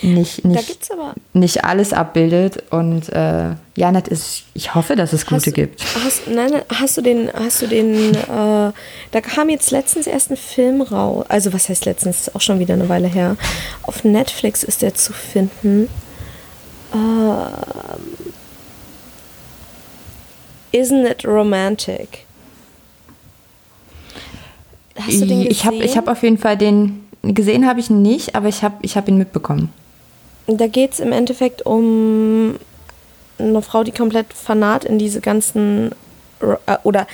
nicht, 0.03 0.45
nicht, 0.45 0.89
nicht 1.33 1.63
alles 1.63 1.93
abbildet. 1.93 2.63
Und 2.71 3.09
äh, 3.09 3.51
ja, 3.75 3.89
ist, 4.09 4.43
ich 4.53 4.75
hoffe, 4.75 4.95
dass 4.95 5.13
es 5.13 5.25
gute 5.25 5.47
hast, 5.47 5.53
gibt. 5.53 5.83
Hast, 6.03 6.27
nein, 6.27 6.61
hast 6.69 6.97
du 6.97 7.01
den, 7.01 7.31
hast 7.33 7.61
du 7.61 7.67
den, 7.67 8.13
äh, 8.13 8.21
da 8.25 9.21
kam 9.21 9.49
jetzt 9.49 9.71
letztens 9.71 10.07
erst 10.07 10.31
ein 10.31 10.37
Film 10.37 10.81
raus, 10.81 11.25
also 11.29 11.53
was 11.53 11.69
heißt 11.69 11.85
letztens, 11.85 12.33
auch 12.35 12.41
schon 12.41 12.59
wieder 12.59 12.73
eine 12.73 12.89
Weile 12.89 13.07
her. 13.07 13.37
Auf 13.83 14.03
Netflix 14.03 14.63
ist 14.63 14.81
der 14.81 14.93
zu 14.93 15.13
finden. 15.13 15.89
Uh, 16.93 17.47
isn't 20.71 21.09
it 21.09 21.25
romantic? 21.25 22.25
Hast 24.99 25.21
du 25.21 25.25
den 25.25 25.27
gesehen? 25.27 25.51
Ich 25.51 25.65
habe 25.65 25.75
ich 25.77 25.97
hab 25.97 26.07
auf 26.07 26.21
jeden 26.21 26.37
Fall 26.37 26.55
den, 26.55 27.05
gesehen 27.23 27.67
habe 27.67 27.79
ich 27.79 27.89
ihn 27.89 28.03
nicht, 28.03 28.35
aber 28.35 28.47
ich 28.47 28.63
habe 28.63 28.75
ich 28.81 28.95
hab 28.95 29.07
ihn 29.07 29.17
mitbekommen 29.17 29.71
da 30.47 30.67
geht 30.67 30.93
es 30.93 30.99
im 30.99 31.11
Endeffekt 31.11 31.65
um 31.65 32.59
eine 33.37 33.61
Frau, 33.61 33.83
die 33.83 33.91
komplett 33.91 34.33
fanat 34.33 34.85
in 34.85 34.99
diese 34.99 35.21
ganzen 35.21 35.91
äh, 36.41 36.77
oder 36.83 37.07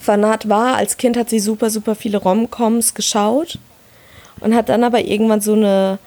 fanat 0.00 0.48
war. 0.48 0.76
Als 0.76 0.96
Kind 0.96 1.16
hat 1.16 1.28
sie 1.28 1.40
super, 1.40 1.70
super 1.70 1.94
viele 1.94 2.18
Romcoms 2.18 2.94
geschaut 2.94 3.58
und 4.40 4.54
hat 4.54 4.68
dann 4.68 4.84
aber 4.84 5.00
irgendwann 5.00 5.40
so 5.40 5.52
eine 5.52 5.98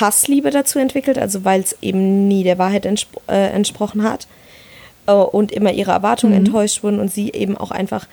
Hassliebe 0.00 0.50
dazu 0.50 0.78
entwickelt, 0.78 1.18
also 1.18 1.44
weil 1.44 1.60
es 1.60 1.76
eben 1.80 2.28
nie 2.28 2.44
der 2.44 2.58
Wahrheit 2.58 2.84
entspro 2.84 3.22
äh, 3.28 3.48
entsprochen 3.48 4.02
hat 4.02 4.26
äh, 5.06 5.12
und 5.12 5.52
immer 5.52 5.72
ihre 5.72 5.92
Erwartungen 5.92 6.34
mhm. 6.34 6.46
enttäuscht 6.46 6.82
wurden 6.82 7.00
und 7.00 7.10
sie 7.10 7.32
eben 7.32 7.56
auch 7.56 7.70
einfach 7.70 8.06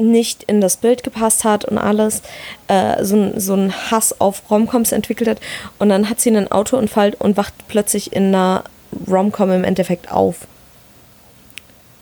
nicht 0.00 0.42
in 0.44 0.60
das 0.60 0.76
Bild 0.76 1.02
gepasst 1.02 1.44
hat 1.44 1.64
und 1.64 1.78
alles, 1.78 2.22
äh, 2.68 3.04
so, 3.04 3.32
so 3.38 3.52
einen 3.52 3.72
Hass 3.90 4.20
auf 4.20 4.42
Romcoms 4.50 4.92
entwickelt 4.92 5.28
hat. 5.28 5.40
Und 5.78 5.90
dann 5.90 6.08
hat 6.08 6.20
sie 6.20 6.30
einen 6.30 6.50
Autounfall 6.50 7.14
und 7.18 7.36
wacht 7.36 7.54
plötzlich 7.68 8.12
in 8.12 8.28
einer 8.28 8.64
Romcom 9.08 9.50
im 9.50 9.64
Endeffekt 9.64 10.10
auf. 10.10 10.46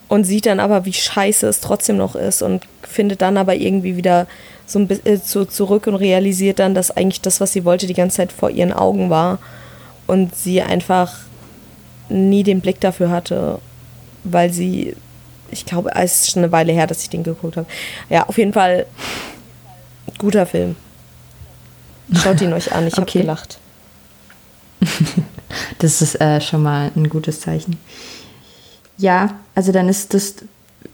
Und 0.08 0.24
sieht 0.24 0.46
dann 0.46 0.60
aber, 0.60 0.86
wie 0.86 0.92
scheiße 0.92 1.46
es 1.46 1.60
trotzdem 1.60 1.98
noch 1.98 2.14
ist 2.14 2.40
und 2.40 2.66
findet 2.82 3.20
dann 3.20 3.36
aber 3.36 3.54
irgendwie 3.54 3.96
wieder 3.96 4.26
so 4.64 4.78
ein 4.78 4.88
bisschen 4.88 5.06
äh, 5.06 5.22
zu, 5.22 5.44
zurück 5.44 5.86
und 5.86 5.96
realisiert 5.96 6.58
dann, 6.60 6.74
dass 6.74 6.90
eigentlich 6.90 7.20
das, 7.20 7.40
was 7.40 7.52
sie 7.52 7.64
wollte, 7.64 7.86
die 7.86 7.94
ganze 7.94 8.18
Zeit 8.18 8.32
vor 8.32 8.50
ihren 8.50 8.72
Augen 8.72 9.10
war. 9.10 9.38
Und 10.06 10.34
sie 10.34 10.62
einfach 10.62 11.18
nie 12.08 12.42
den 12.42 12.62
Blick 12.62 12.80
dafür 12.80 13.10
hatte, 13.10 13.58
weil 14.24 14.50
sie 14.50 14.94
ich 15.50 15.66
glaube, 15.66 15.90
es 15.94 16.22
ist 16.22 16.30
schon 16.32 16.42
eine 16.42 16.52
Weile 16.52 16.72
her, 16.72 16.86
dass 16.86 17.02
ich 17.02 17.10
den 17.10 17.22
geguckt 17.22 17.56
habe. 17.56 17.66
Ja, 18.08 18.26
auf 18.28 18.38
jeden 18.38 18.52
Fall 18.52 18.86
guter 20.18 20.46
Film. 20.46 20.76
Schaut 22.12 22.40
ihn 22.40 22.52
euch 22.52 22.72
an, 22.72 22.86
ich 22.86 22.94
okay. 22.98 23.00
habe 23.00 23.20
gelacht. 23.20 23.58
das 25.78 26.00
ist 26.02 26.20
äh, 26.20 26.40
schon 26.40 26.62
mal 26.62 26.90
ein 26.96 27.08
gutes 27.08 27.40
Zeichen. 27.40 27.78
Ja, 28.96 29.34
also 29.54 29.72
dann 29.72 29.88
ist 29.88 30.14
das, 30.14 30.36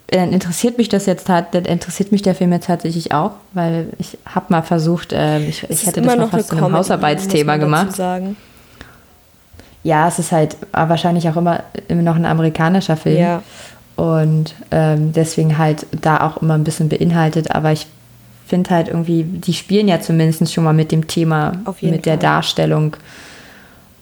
dann 0.08 0.32
interessiert 0.32 0.76
mich 0.78 0.88
das 0.88 1.06
jetzt, 1.06 1.28
dann 1.28 1.64
interessiert 1.64 2.12
mich 2.12 2.22
der 2.22 2.34
Film 2.34 2.52
jetzt 2.52 2.66
tatsächlich 2.66 3.12
auch, 3.12 3.32
weil 3.52 3.88
ich 3.98 4.18
habe 4.26 4.46
mal 4.48 4.62
versucht, 4.62 5.12
äh, 5.12 5.40
ich, 5.40 5.62
ich 5.68 5.86
hätte 5.86 6.02
das 6.02 6.16
mal 6.16 6.28
fast 6.28 6.48
zu 6.48 6.56
einem 6.56 6.72
Hausarbeitsthema 6.72 7.56
gemacht. 7.56 7.98
Ja, 9.82 10.08
es 10.08 10.18
ist 10.18 10.32
halt 10.32 10.56
wahrscheinlich 10.72 11.28
auch 11.28 11.36
immer, 11.36 11.62
immer 11.88 12.02
noch 12.02 12.16
ein 12.16 12.24
amerikanischer 12.24 12.96
Film. 12.96 13.18
Ja 13.18 13.42
und 13.96 14.54
ähm, 14.70 15.12
deswegen 15.12 15.58
halt 15.58 15.86
da 16.00 16.20
auch 16.20 16.42
immer 16.42 16.54
ein 16.54 16.64
bisschen 16.64 16.88
beinhaltet. 16.88 17.50
Aber 17.52 17.72
ich 17.72 17.86
finde 18.46 18.70
halt 18.70 18.88
irgendwie, 18.88 19.24
die 19.24 19.54
spielen 19.54 19.88
ja 19.88 20.00
zumindest 20.00 20.52
schon 20.52 20.64
mal 20.64 20.72
mit 20.72 20.92
dem 20.92 21.06
Thema, 21.06 21.52
mit 21.80 21.92
Fall. 21.92 21.98
der 21.98 22.16
Darstellung 22.16 22.96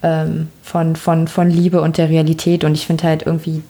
ähm, 0.02 0.48
von, 0.62 0.96
von, 0.96 1.28
von 1.28 1.50
Liebe 1.50 1.80
und 1.80 1.98
der 1.98 2.08
Realität. 2.08 2.64
Und 2.64 2.74
ich 2.74 2.86
finde 2.86 3.04
halt 3.04 3.24
irgendwie, 3.24 3.62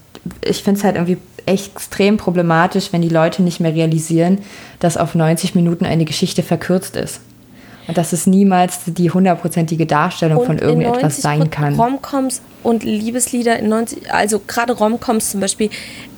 ich 0.44 0.62
finde 0.62 0.78
es 0.78 0.84
halt 0.84 0.96
irgendwie 0.96 1.18
extrem 1.46 2.16
problematisch, 2.16 2.92
wenn 2.92 3.02
die 3.02 3.08
Leute 3.08 3.42
nicht 3.42 3.60
mehr 3.60 3.74
realisieren, 3.74 4.38
dass 4.78 4.96
auf 4.96 5.14
90 5.14 5.54
Minuten 5.54 5.84
eine 5.84 6.04
Geschichte 6.04 6.42
verkürzt 6.42 6.96
ist. 6.96 7.20
Und 7.88 7.98
dass 7.98 8.12
es 8.12 8.26
niemals 8.26 8.80
die 8.86 9.10
hundertprozentige 9.10 9.86
Darstellung 9.86 10.38
und 10.38 10.46
von 10.46 10.58
irgendetwas 10.58 11.20
sein 11.20 11.50
kann. 11.50 11.74
Romcoms 11.74 12.40
und 12.62 12.84
Liebeslieder 12.84 13.58
in 13.58 13.68
90, 13.68 14.12
also 14.12 14.40
gerade 14.40 14.72
Romcoms 14.72 15.32
zum 15.32 15.40
Beispiel, 15.40 15.70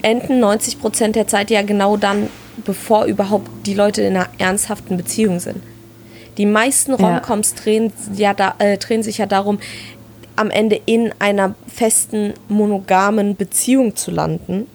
enden 0.02 0.40
90 0.40 0.80
Prozent 0.80 1.16
der 1.16 1.26
Zeit 1.26 1.50
ja 1.50 1.62
genau 1.62 1.96
dann, 1.96 2.28
bevor 2.64 3.06
überhaupt 3.06 3.50
die 3.66 3.74
Leute 3.74 4.02
in 4.02 4.16
einer 4.16 4.28
ernsthaften 4.38 4.96
Beziehung 4.96 5.40
sind. 5.40 5.62
Die 6.36 6.46
meisten 6.46 6.92
Romcoms 6.94 7.54
ja. 7.56 7.62
drehen, 7.62 7.92
ja 8.14 8.34
da, 8.34 8.54
äh, 8.58 8.76
drehen 8.76 9.02
sich 9.02 9.18
ja 9.18 9.26
darum, 9.26 9.58
am 10.36 10.50
Ende 10.50 10.80
in 10.84 11.12
einer 11.18 11.54
festen, 11.68 12.34
monogamen 12.48 13.36
Beziehung 13.36 13.94
zu 13.96 14.10
landen. 14.10 14.66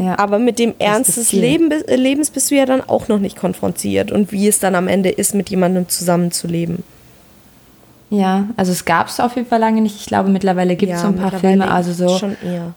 Ja. 0.00 0.18
Aber 0.18 0.38
mit 0.38 0.58
dem 0.58 0.74
Ernst 0.78 1.16
des 1.16 1.32
Leben, 1.32 1.70
äh, 1.70 1.96
Lebens 1.96 2.30
bist 2.30 2.50
du 2.50 2.54
ja 2.54 2.64
dann 2.64 2.80
auch 2.80 3.08
noch 3.08 3.18
nicht 3.18 3.36
konfrontiert 3.36 4.10
und 4.10 4.32
wie 4.32 4.48
es 4.48 4.58
dann 4.58 4.74
am 4.74 4.88
Ende 4.88 5.10
ist, 5.10 5.34
mit 5.34 5.50
jemandem 5.50 5.88
zusammenzuleben. 5.88 6.82
Ja, 8.08 8.48
also 8.56 8.72
es 8.72 8.84
gab 8.84 9.08
es 9.08 9.20
auf 9.20 9.36
jeden 9.36 9.46
Fall 9.46 9.60
lange 9.60 9.82
nicht. 9.82 9.96
Ich 9.96 10.06
glaube, 10.06 10.30
mittlerweile 10.30 10.74
gibt 10.74 10.92
es 10.92 11.02
ja, 11.02 11.06
so 11.06 11.08
ein 11.08 11.16
paar 11.16 11.38
Filme, 11.38 11.70
also 11.70 11.92
so. 11.92 12.18
Schon 12.18 12.36
eher. 12.42 12.74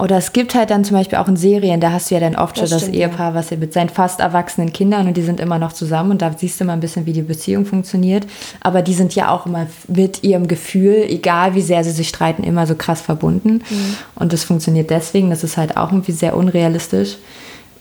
Oder 0.00 0.16
es 0.16 0.32
gibt 0.32 0.54
halt 0.54 0.70
dann 0.70 0.82
zum 0.82 0.96
Beispiel 0.96 1.18
auch 1.18 1.28
in 1.28 1.36
Serien, 1.36 1.80
da 1.80 1.92
hast 1.92 2.10
du 2.10 2.14
ja 2.14 2.20
dann 2.20 2.34
oft 2.34 2.58
das 2.58 2.70
schon 2.70 2.80
das 2.80 2.88
Ehepaar, 2.88 3.30
ja. 3.30 3.34
was 3.34 3.50
mit 3.50 3.72
seinen 3.72 3.90
fast 3.90 4.20
erwachsenen 4.20 4.72
Kindern 4.72 5.06
und 5.06 5.16
die 5.16 5.22
sind 5.22 5.40
immer 5.40 5.58
noch 5.58 5.74
zusammen 5.74 6.12
und 6.12 6.22
da 6.22 6.32
siehst 6.36 6.58
du 6.60 6.64
mal 6.64 6.72
ein 6.72 6.80
bisschen, 6.80 7.04
wie 7.04 7.12
die 7.12 7.22
Beziehung 7.22 7.66
funktioniert. 7.66 8.26
Aber 8.60 8.80
die 8.80 8.94
sind 8.94 9.14
ja 9.14 9.30
auch 9.30 9.44
immer 9.44 9.66
mit 9.88 10.24
ihrem 10.24 10.48
Gefühl, 10.48 11.04
egal 11.06 11.54
wie 11.54 11.60
sehr 11.60 11.84
sie 11.84 11.90
sich 11.90 12.08
streiten, 12.08 12.44
immer 12.44 12.66
so 12.66 12.74
krass 12.74 13.02
verbunden. 13.02 13.62
Mhm. 13.68 13.96
Und 14.14 14.32
das 14.32 14.44
funktioniert 14.44 14.88
deswegen, 14.88 15.28
das 15.28 15.44
ist 15.44 15.58
halt 15.58 15.76
auch 15.76 15.92
irgendwie 15.92 16.12
sehr 16.12 16.34
unrealistisch. 16.34 17.18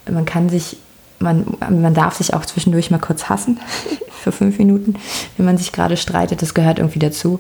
Man 0.10 0.26
kann 0.26 0.50
sich, 0.50 0.76
man, 1.20 1.46
man 1.60 1.94
darf 1.94 2.16
sich 2.16 2.34
auch 2.34 2.46
zwischendurch 2.46 2.92
mal 2.92 3.00
kurz 3.00 3.30
hassen 3.30 3.60
für 4.12 4.34
fünf 4.34 4.58
Minuten, 4.58 4.96
wenn 5.38 5.46
man 5.46 5.58
sich 5.58 5.72
gerade 5.72 5.96
streitet, 5.96 6.42
das 6.42 6.54
gehört 6.54 6.80
irgendwie 6.80 7.00
dazu. 7.00 7.40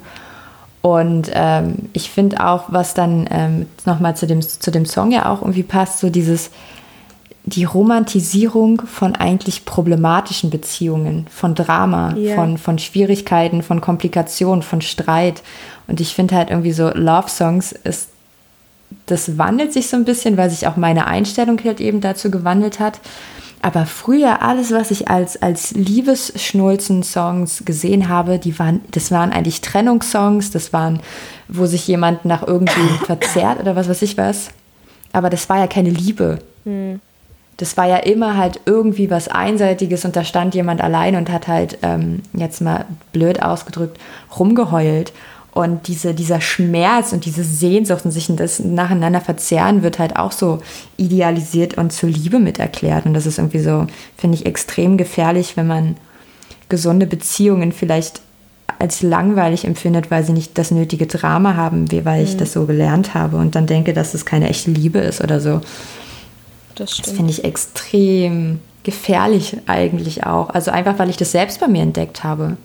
Und 0.82 1.30
ähm, 1.34 1.90
ich 1.94 2.10
finde 2.10 2.46
auch, 2.46 2.66
was 2.70 2.94
dann 2.94 3.28
ähm, 3.32 3.66
nochmal 3.86 4.16
zu 4.16 4.28
dem, 4.28 4.42
zu 4.42 4.72
dem 4.72 4.86
Song 4.86 5.12
ja 5.12 5.30
auch 5.30 5.42
irgendwie 5.42 5.64
passt, 5.64 6.00
so 6.00 6.10
dieses, 6.10 6.52
die 7.44 7.66
Romantisierung 7.66 8.84
von 8.86 9.16
eigentlich 9.16 9.66
problematischen 9.66 10.50
Beziehungen, 10.50 11.28
von 11.30 11.56
Drama, 11.56 12.14
yeah. 12.16 12.36
von, 12.36 12.58
von 12.58 12.80
Schwierigkeiten, 12.80 13.62
von 13.62 13.82
Komplikationen, 13.82 14.62
von 14.62 14.82
Streit. 14.82 15.42
Und 15.88 16.00
ich 16.00 16.16
finde 16.16 16.36
halt 16.36 16.50
irgendwie 16.50 16.72
so 16.72 16.90
Love-Songs 16.90 17.72
ist, 17.72 18.10
das 19.06 19.38
wandelt 19.38 19.74
sich 19.74 19.90
so 19.90 19.98
ein 19.98 20.06
bisschen, 20.06 20.38
weil 20.38 20.50
sich 20.50 20.68
auch 20.68 20.78
meine 20.78 21.08
Einstellung 21.08 21.60
halt 21.64 21.82
eben 21.82 22.02
dazu 22.02 22.32
gewandelt 22.32 22.80
hat. 22.80 23.00
Aber 23.62 23.86
früher 23.86 24.42
alles, 24.42 24.72
was 24.72 24.90
ich 24.90 25.10
als, 25.10 25.42
als 25.42 25.72
Liebesschnulzen-Songs 25.72 27.64
gesehen 27.66 28.08
habe, 28.08 28.40
die 28.40 28.58
waren, 28.58 28.82
das 28.92 29.12
waren 29.12 29.32
eigentlich 29.32 29.60
Trennungssongs, 29.62 30.52
das 30.52 30.72
waren, 30.72 31.02
wo 31.50 31.66
sich 31.66 31.86
jemand 31.88 32.24
nach 32.24 32.48
irgendwie 32.48 32.88
verzerrt 33.06 33.60
oder 33.60 33.76
was 33.76 33.90
weiß 33.90 34.02
ich 34.02 34.18
was. 34.18 34.50
Aber 35.12 35.30
das 35.30 35.50
war 35.50 35.60
ja 35.60 35.68
keine 35.68 35.90
Liebe. 35.90 36.40
Hm. 36.64 37.02
Das 37.58 37.76
war 37.76 37.88
ja 37.88 37.98
immer 37.98 38.38
halt 38.38 38.62
irgendwie 38.66 39.10
was 39.10 39.28
Einseitiges 39.28 40.06
und 40.06 40.16
da 40.16 40.24
stand 40.24 40.56
jemand 40.56 40.80
allein 40.80 41.18
und 41.18 41.30
hat 41.30 41.50
halt, 41.50 41.80
ähm, 41.82 42.22
jetzt 42.32 42.62
mal 42.62 42.86
blöd 43.12 43.42
ausgedrückt, 43.42 44.00
rumgeheult. 44.40 45.12
Und 45.52 45.88
diese, 45.88 46.14
dieser 46.14 46.42
Schmerz 46.42 47.12
und 47.12 47.26
diese 47.26 47.44
Sehnsucht 47.44 48.06
und 48.06 48.12
sich 48.12 48.28
das 48.36 48.60
nacheinander 48.60 49.20
verzerren 49.20 49.82
wird 49.82 49.98
halt 49.98 50.16
auch 50.16 50.32
so 50.32 50.60
idealisiert 50.98 51.76
und 51.78 51.92
zur 51.92 52.10
Liebe 52.10 52.40
mit 52.40 52.60
erklärt. 52.60 53.06
Und 53.06 53.14
das 53.14 53.26
ist 53.26 53.40
irgendwie 53.40 53.60
so, 53.60 53.88
finde 54.16 54.38
ich, 54.38 54.46
extrem 54.46 54.98
gefährlich, 54.98 55.58
wenn 55.58 55.68
man 55.68 55.98
gesunde 56.70 57.08
Beziehungen 57.08 57.72
vielleicht 57.72 58.22
als 58.78 59.02
langweilig 59.02 59.66
empfindet, 59.66 60.12
weil 60.12 60.24
sie 60.24 60.34
nicht 60.34 60.58
das 60.58 60.70
nötige 60.70 61.08
Drama 61.08 61.56
haben, 61.56 61.92
wie 61.92 62.06
weil 62.06 62.24
ich 62.24 62.36
mhm. 62.36 62.38
das 62.38 62.54
so 62.54 62.66
gelernt 62.66 63.16
habe 63.16 63.38
und 63.38 63.56
dann 63.56 63.66
denke, 63.66 63.94
dass 63.94 64.14
es 64.14 64.26
keine 64.26 64.50
echte 64.50 64.70
Liebe 64.70 65.00
ist 65.00 65.22
oder 65.22 65.40
so. 65.40 65.62
Das, 66.76 66.96
das 66.98 67.12
finde 67.12 67.32
ich 67.32 67.44
extrem 67.44 68.60
gefährlich 68.84 69.58
eigentlich 69.66 70.26
auch. 70.26 70.50
Also 70.52 70.72
einfach, 70.72 70.98
weil 71.00 71.10
ich 71.10 71.18
das 71.18 71.32
selbst 71.32 71.60
bei 71.60 71.68
mir 71.68 71.82
entdeckt 71.82 72.24
habe 72.24 72.56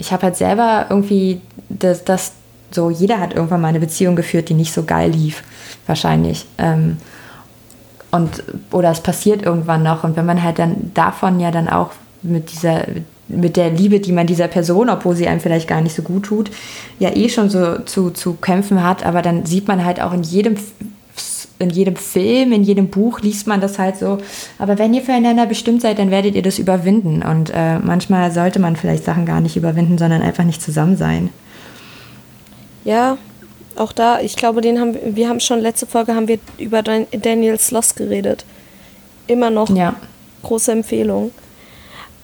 ich 0.00 0.12
habe 0.12 0.24
halt 0.24 0.36
selber 0.36 0.86
irgendwie 0.88 1.40
das, 1.68 2.04
das, 2.04 2.32
so, 2.72 2.88
jeder 2.88 3.20
hat 3.20 3.34
irgendwann 3.34 3.60
mal 3.60 3.68
eine 3.68 3.80
Beziehung 3.80 4.16
geführt, 4.16 4.48
die 4.48 4.54
nicht 4.54 4.72
so 4.72 4.84
geil 4.84 5.10
lief, 5.10 5.42
wahrscheinlich. 5.86 6.46
Ähm, 6.56 6.96
und, 8.10 8.42
oder 8.72 8.90
es 8.90 9.00
passiert 9.00 9.42
irgendwann 9.42 9.82
noch. 9.82 10.02
Und 10.02 10.16
wenn 10.16 10.26
man 10.26 10.42
halt 10.42 10.58
dann 10.58 10.90
davon 10.94 11.38
ja 11.38 11.50
dann 11.50 11.68
auch 11.68 11.90
mit 12.22 12.50
dieser, 12.50 12.86
mit 13.28 13.56
der 13.56 13.70
Liebe, 13.70 14.00
die 14.00 14.12
man 14.12 14.26
dieser 14.26 14.48
Person, 14.48 14.88
obwohl 14.88 15.14
sie 15.14 15.28
einem 15.28 15.40
vielleicht 15.40 15.68
gar 15.68 15.82
nicht 15.82 15.94
so 15.94 16.02
gut 16.02 16.24
tut, 16.24 16.50
ja 16.98 17.14
eh 17.14 17.28
schon 17.28 17.50
so 17.50 17.78
zu, 17.80 18.10
zu 18.10 18.34
kämpfen 18.34 18.82
hat, 18.82 19.04
aber 19.04 19.20
dann 19.20 19.44
sieht 19.44 19.68
man 19.68 19.84
halt 19.84 20.00
auch 20.00 20.12
in 20.12 20.22
jedem 20.22 20.56
in 21.58 21.70
jedem 21.70 21.96
Film, 21.96 22.52
in 22.52 22.62
jedem 22.62 22.88
Buch 22.88 23.20
liest 23.20 23.46
man 23.46 23.60
das 23.60 23.78
halt 23.78 23.98
so. 23.98 24.18
Aber 24.58 24.78
wenn 24.78 24.94
ihr 24.94 25.02
füreinander 25.02 25.46
bestimmt 25.46 25.82
seid, 25.82 25.98
dann 25.98 26.10
werdet 26.10 26.34
ihr 26.34 26.42
das 26.42 26.58
überwinden. 26.58 27.22
Und 27.22 27.50
äh, 27.54 27.78
manchmal 27.78 28.32
sollte 28.32 28.58
man 28.58 28.76
vielleicht 28.76 29.04
Sachen 29.04 29.26
gar 29.26 29.40
nicht 29.40 29.56
überwinden, 29.56 29.98
sondern 29.98 30.22
einfach 30.22 30.44
nicht 30.44 30.62
zusammen 30.62 30.96
sein. 30.96 31.28
Ja, 32.84 33.18
auch 33.76 33.92
da, 33.92 34.20
ich 34.20 34.36
glaube, 34.36 34.62
den 34.62 34.80
haben 34.80 34.96
wir 35.04 35.28
haben 35.28 35.40
schon 35.40 35.60
letzte 35.60 35.86
Folge 35.86 36.14
haben 36.14 36.28
wir 36.28 36.38
über 36.58 36.82
Daniel 36.82 37.58
Sloss 37.58 37.94
geredet. 37.94 38.44
Immer 39.26 39.50
noch. 39.50 39.68
Ja. 39.70 39.94
Große 40.42 40.72
Empfehlung. 40.72 41.30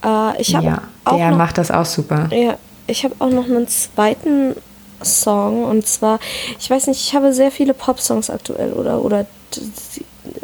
Äh, 0.05 0.41
ich 0.41 0.49
ja, 0.49 0.61
der 0.61 1.31
noch, 1.31 1.37
macht 1.37 1.59
das 1.59 1.71
auch 1.71 1.85
super. 1.85 2.29
Ja, 2.33 2.57
ich 2.87 3.05
habe 3.05 3.15
auch 3.19 3.31
noch 3.31 3.47
einen 3.47 3.69
zweiten 3.69 4.55
Song 5.03 5.65
und 5.65 5.87
zwar, 5.87 6.19
ich 6.59 6.69
weiß 6.69 6.87
nicht, 6.87 7.01
ich 7.01 7.15
habe 7.15 7.33
sehr 7.33 7.51
viele 7.51 7.75
Pop-Songs 7.75 8.31
aktuell 8.31 8.73
oder, 8.73 9.03
oder 9.03 9.27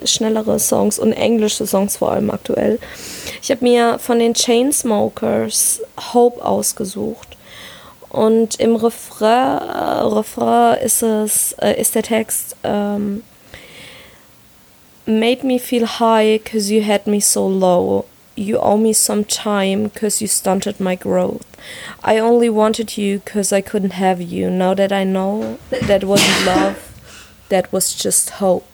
schnellere 0.05 0.59
Songs 0.59 0.99
und 0.99 1.13
englische 1.13 1.67
Songs 1.67 1.97
vor 1.97 2.13
allem 2.13 2.31
aktuell. 2.31 2.79
Ich 3.43 3.51
habe 3.51 3.65
mir 3.65 3.99
von 3.99 4.19
den 4.19 4.35
Chainsmokers 4.35 5.83
Hope 6.13 6.45
ausgesucht. 6.45 7.29
Und 8.09 8.61
im 8.61 8.77
Refrain, 8.77 9.59
äh, 9.69 10.03
Refrain 10.03 10.79
ist 10.83 11.03
es, 11.03 11.53
äh, 11.55 11.81
ist 11.81 11.95
der 11.95 12.03
Text 12.03 12.57
ähm, 12.63 13.23
Made 15.07 15.45
me 15.45 15.59
feel 15.59 15.87
high 15.99 16.39
cause 16.45 16.73
you 16.73 16.87
had 16.87 17.07
me 17.07 17.21
so 17.21 17.49
low. 17.49 18.05
You 18.35 18.59
owe 18.59 18.79
me 18.79 18.93
some 18.95 19.25
time 19.25 19.91
cause 19.91 20.23
you 20.23 20.29
stunted 20.29 20.81
my 20.81 20.97
growth. 20.97 21.47
I 22.03 22.19
only 22.19 22.49
wanted 22.49 22.97
you 22.97 23.21
because 23.21 23.53
I 23.53 23.61
couldn't 23.61 23.93
have 23.93 24.23
you. 24.23 24.51
Now 24.51 24.75
that 24.75 24.93
I 24.93 25.05
know 25.05 25.59
that 25.71 26.03
wasn't 26.05 26.47
love, 26.47 26.77
that 27.51 27.73
was 27.73 27.95
just 27.95 28.41
hope. 28.41 28.65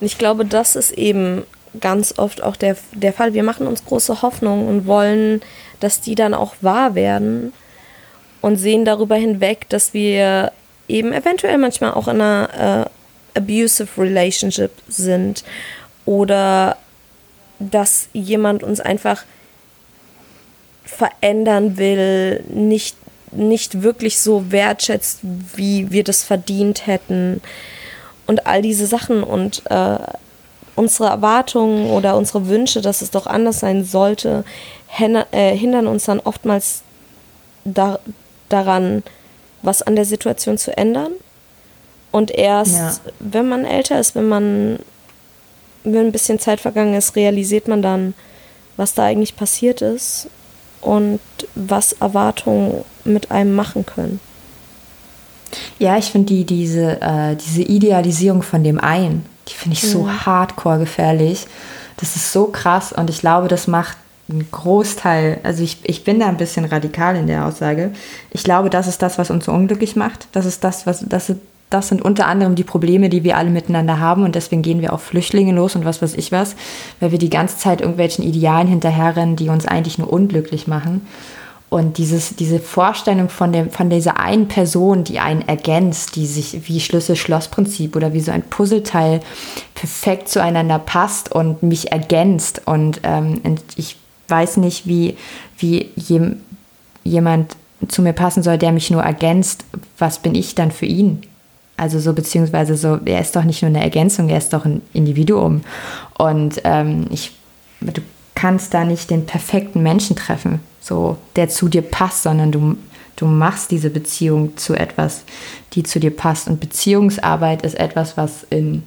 Und 0.00 0.06
ich 0.06 0.18
glaube, 0.18 0.44
das 0.44 0.76
ist 0.76 0.92
eben 0.92 1.44
ganz 1.80 2.14
oft 2.18 2.42
auch 2.42 2.56
der, 2.56 2.76
der 2.92 3.12
Fall. 3.12 3.34
Wir 3.34 3.42
machen 3.42 3.66
uns 3.66 3.84
große 3.84 4.22
Hoffnungen 4.22 4.68
und 4.68 4.86
wollen, 4.86 5.40
dass 5.80 6.00
die 6.00 6.14
dann 6.14 6.34
auch 6.34 6.54
wahr 6.60 6.94
werden 6.94 7.52
und 8.40 8.56
sehen 8.56 8.84
darüber 8.84 9.16
hinweg, 9.16 9.68
dass 9.68 9.94
wir 9.94 10.52
eben 10.88 11.12
eventuell 11.12 11.58
manchmal 11.58 11.94
auch 11.94 12.08
in 12.08 12.20
einer 12.20 12.86
äh, 13.34 13.38
abusive 13.38 14.00
Relationship 14.00 14.70
sind 14.88 15.44
oder 16.04 16.76
dass 17.70 18.08
jemand 18.12 18.62
uns 18.62 18.80
einfach 18.80 19.24
verändern 20.84 21.76
will, 21.76 22.44
nicht, 22.48 22.96
nicht 23.32 23.82
wirklich 23.82 24.18
so 24.18 24.50
wertschätzt, 24.50 25.20
wie 25.22 25.90
wir 25.90 26.04
das 26.04 26.22
verdient 26.22 26.86
hätten 26.86 27.40
und 28.26 28.46
all 28.46 28.62
diese 28.62 28.86
Sachen 28.86 29.22
und 29.22 29.62
äh, 29.70 29.98
unsere 30.76 31.08
Erwartungen 31.08 31.90
oder 31.90 32.16
unsere 32.16 32.48
Wünsche, 32.48 32.80
dass 32.80 33.02
es 33.02 33.10
doch 33.10 33.26
anders 33.26 33.60
sein 33.60 33.84
sollte, 33.84 34.44
äh, 34.98 35.56
hindern 35.56 35.86
uns 35.86 36.04
dann 36.04 36.20
oftmals 36.20 36.82
da, 37.64 37.98
daran, 38.48 39.02
was 39.62 39.82
an 39.82 39.96
der 39.96 40.04
Situation 40.04 40.58
zu 40.58 40.76
ändern. 40.76 41.12
Und 42.10 42.30
erst, 42.30 42.76
ja. 42.76 42.94
wenn 43.18 43.48
man 43.48 43.64
älter 43.64 43.98
ist, 43.98 44.14
wenn 44.14 44.28
man, 44.28 44.78
wenn 45.84 46.06
ein 46.06 46.12
bisschen 46.12 46.38
Zeit 46.38 46.60
vergangen 46.60 46.94
ist, 46.94 47.14
realisiert 47.16 47.68
man 47.68 47.82
dann, 47.82 48.14
was 48.76 48.94
da 48.94 49.04
eigentlich 49.04 49.36
passiert 49.36 49.82
ist 49.82 50.28
und 50.80 51.20
was 51.54 51.92
Erwartungen 51.92 52.84
mit 53.04 53.30
einem 53.30 53.54
machen 53.54 53.86
können. 53.86 54.20
Ja, 55.78 55.96
ich 55.96 56.06
finde 56.06 56.34
die, 56.34 56.44
diese, 56.44 57.00
äh, 57.00 57.36
diese 57.36 57.62
Idealisierung 57.62 58.42
von 58.42 58.64
dem 58.64 58.80
einen, 58.80 59.24
die 59.48 59.54
finde 59.54 59.76
ich 59.76 59.84
mhm. 59.84 59.88
so 59.88 60.10
hardcore 60.10 60.78
gefährlich. 60.78 61.46
Das 61.98 62.16
ist 62.16 62.32
so 62.32 62.46
krass 62.46 62.92
und 62.92 63.08
ich 63.08 63.20
glaube, 63.20 63.46
das 63.48 63.68
macht 63.68 63.96
einen 64.28 64.50
Großteil, 64.50 65.38
also 65.42 65.62
ich, 65.62 65.78
ich 65.82 66.02
bin 66.02 66.18
da 66.18 66.26
ein 66.26 66.38
bisschen 66.38 66.64
radikal 66.64 67.14
in 67.14 67.26
der 67.26 67.44
Aussage. 67.46 67.92
Ich 68.30 68.42
glaube, 68.42 68.70
das 68.70 68.88
ist 68.88 69.02
das, 69.02 69.18
was 69.18 69.30
uns 69.30 69.44
so 69.44 69.52
unglücklich 69.52 69.96
macht. 69.96 70.28
Das 70.32 70.46
ist 70.46 70.64
das, 70.64 70.86
was, 70.86 71.04
das, 71.06 71.32
das 71.74 71.88
sind 71.88 72.00
unter 72.02 72.28
anderem 72.28 72.54
die 72.54 72.62
Probleme, 72.62 73.08
die 73.08 73.24
wir 73.24 73.36
alle 73.36 73.50
miteinander 73.50 73.98
haben 73.98 74.22
und 74.22 74.36
deswegen 74.36 74.62
gehen 74.62 74.80
wir 74.80 74.92
auf 74.92 75.02
Flüchtlinge 75.02 75.52
los 75.52 75.74
und 75.74 75.84
was 75.84 76.00
weiß 76.00 76.14
ich 76.14 76.30
was, 76.30 76.54
weil 77.00 77.10
wir 77.10 77.18
die 77.18 77.30
ganze 77.30 77.58
Zeit 77.58 77.80
irgendwelchen 77.80 78.24
Idealen 78.24 78.68
hinterherrennen, 78.68 79.34
die 79.34 79.48
uns 79.48 79.66
eigentlich 79.66 79.98
nur 79.98 80.12
unglücklich 80.12 80.68
machen. 80.68 81.06
Und 81.70 81.98
dieses, 81.98 82.36
diese 82.36 82.60
Vorstellung 82.60 83.28
von, 83.28 83.52
dem, 83.52 83.70
von 83.70 83.90
dieser 83.90 84.20
einen 84.20 84.46
Person, 84.46 85.02
die 85.02 85.18
einen 85.18 85.42
ergänzt, 85.48 86.14
die 86.14 86.26
sich 86.26 86.68
wie 86.68 86.78
Schlüssel-Schloss-Prinzip 86.78 87.96
oder 87.96 88.12
wie 88.12 88.20
so 88.20 88.30
ein 88.30 88.42
Puzzleteil 88.42 89.18
perfekt 89.74 90.28
zueinander 90.28 90.78
passt 90.78 91.32
und 91.32 91.64
mich 91.64 91.90
ergänzt. 91.90 92.62
Und, 92.66 93.00
ähm, 93.02 93.40
und 93.42 93.60
ich 93.74 93.96
weiß 94.28 94.58
nicht, 94.58 94.86
wie, 94.86 95.16
wie 95.58 95.90
jem, 95.96 96.36
jemand 97.02 97.56
zu 97.88 98.02
mir 98.02 98.12
passen 98.12 98.44
soll, 98.44 98.58
der 98.58 98.70
mich 98.70 98.92
nur 98.92 99.02
ergänzt. 99.02 99.64
Was 99.98 100.20
bin 100.20 100.36
ich 100.36 100.54
dann 100.54 100.70
für 100.70 100.86
ihn? 100.86 101.22
Also 101.76 101.98
so 101.98 102.12
beziehungsweise 102.12 102.76
so, 102.76 102.98
er 103.04 103.20
ist 103.20 103.34
doch 103.34 103.44
nicht 103.44 103.62
nur 103.62 103.68
eine 103.68 103.82
Ergänzung, 103.82 104.28
er 104.28 104.38
ist 104.38 104.52
doch 104.52 104.64
ein 104.64 104.80
Individuum. 104.92 105.62
Und 106.16 106.60
ähm, 106.64 107.06
ich, 107.10 107.32
du 107.80 108.00
kannst 108.34 108.74
da 108.74 108.84
nicht 108.84 109.10
den 109.10 109.26
perfekten 109.26 109.82
Menschen 109.82 110.16
treffen 110.16 110.60
so, 110.84 111.16
der 111.34 111.48
zu 111.48 111.68
dir 111.68 111.80
passt, 111.80 112.24
sondern 112.24 112.52
du, 112.52 112.76
du 113.16 113.24
machst 113.24 113.70
diese 113.70 113.88
Beziehung 113.88 114.58
zu 114.58 114.74
etwas, 114.74 115.24
die 115.72 115.82
zu 115.82 115.98
dir 115.98 116.14
passt. 116.14 116.46
Und 116.46 116.60
Beziehungsarbeit 116.60 117.62
ist 117.62 117.74
etwas, 117.74 118.18
was 118.18 118.46
in 118.50 118.82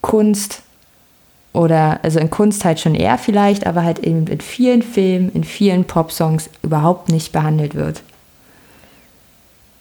Kunst 0.00 0.62
oder, 1.52 2.00
also 2.02 2.18
in 2.20 2.30
Kunst 2.30 2.64
halt 2.64 2.80
schon 2.80 2.94
eher 2.94 3.18
vielleicht, 3.18 3.66
aber 3.66 3.82
halt 3.82 3.98
eben 3.98 4.26
in 4.28 4.40
vielen 4.40 4.80
Filmen, 4.80 5.30
in 5.32 5.44
vielen 5.44 5.84
Popsongs 5.84 6.48
überhaupt 6.62 7.10
nicht 7.10 7.32
behandelt 7.32 7.74
wird. 7.74 8.02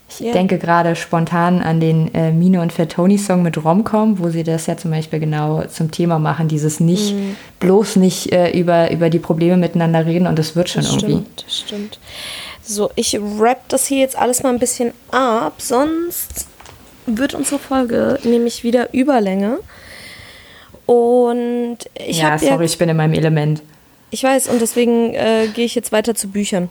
Ich 0.08 0.22
yeah. 0.22 0.34
denke 0.34 0.60
gerade 0.60 0.95
spontan 0.95 1.62
an 1.62 1.80
den 1.80 2.14
äh, 2.14 2.32
Mine 2.32 2.62
und 2.62 2.72
Fatoni 2.72 3.18
Song 3.18 3.41
mit 3.41 3.64
Romcom, 3.64 4.20
wo 4.20 4.30
sie 4.30 4.43
das 4.43 4.68
ja 4.68 4.78
zum 4.78 4.91
Beispiel 4.91 5.20
genau 5.20 5.64
zum 5.66 5.91
Thema 5.91 6.20
machen, 6.20 6.47
dieses 6.47 6.80
nicht, 6.80 7.16
mm. 7.16 7.36
bloß 7.60 7.95
nicht 7.95 8.32
äh, 8.32 8.51
über, 8.51 8.91
über 8.91 9.10
die 9.10 9.20
Probleme 9.20 9.58
miteinander 9.58 10.06
reden 10.06 10.28
und 10.28 10.38
das 10.38 10.56
wird 10.56 10.70
schon 10.70 10.84
das 10.84 10.93
irgendwie. 10.93 11.14
Stimmt, 11.14 11.43
das 11.45 11.58
stimmt. 11.60 11.99
So, 12.62 12.91
ich 12.95 13.20
rap 13.39 13.68
das 13.68 13.88
hier 13.88 13.99
jetzt 13.99 14.18
alles 14.18 14.43
mal 14.43 14.49
ein 14.49 14.60
bisschen 14.60 14.93
ab, 15.12 15.56
sonst 15.58 16.47
wird 17.08 17.34
unsere 17.34 17.60
Folge 17.60 18.20
nämlich 18.24 18.64
wieder 18.64 18.93
Überlänge. 18.93 19.60
Und 20.86 21.78
ich 21.95 22.20
ja, 22.20 22.38
sorry, 22.38 22.51
ja, 22.51 22.62
ich 22.62 22.78
bin 22.78 22.89
in 22.89 22.97
meinem 22.97 23.14
Element. 23.14 23.64
Ich 24.12 24.24
weiß, 24.24 24.47
und 24.49 24.62
deswegen 24.62 25.14
äh, 25.14 25.47
gehe 25.53 25.66
ich 25.66 25.76
jetzt 25.76 25.91
weiter 25.91 26.14
zu 26.16 26.30
Büchern. 26.30 26.70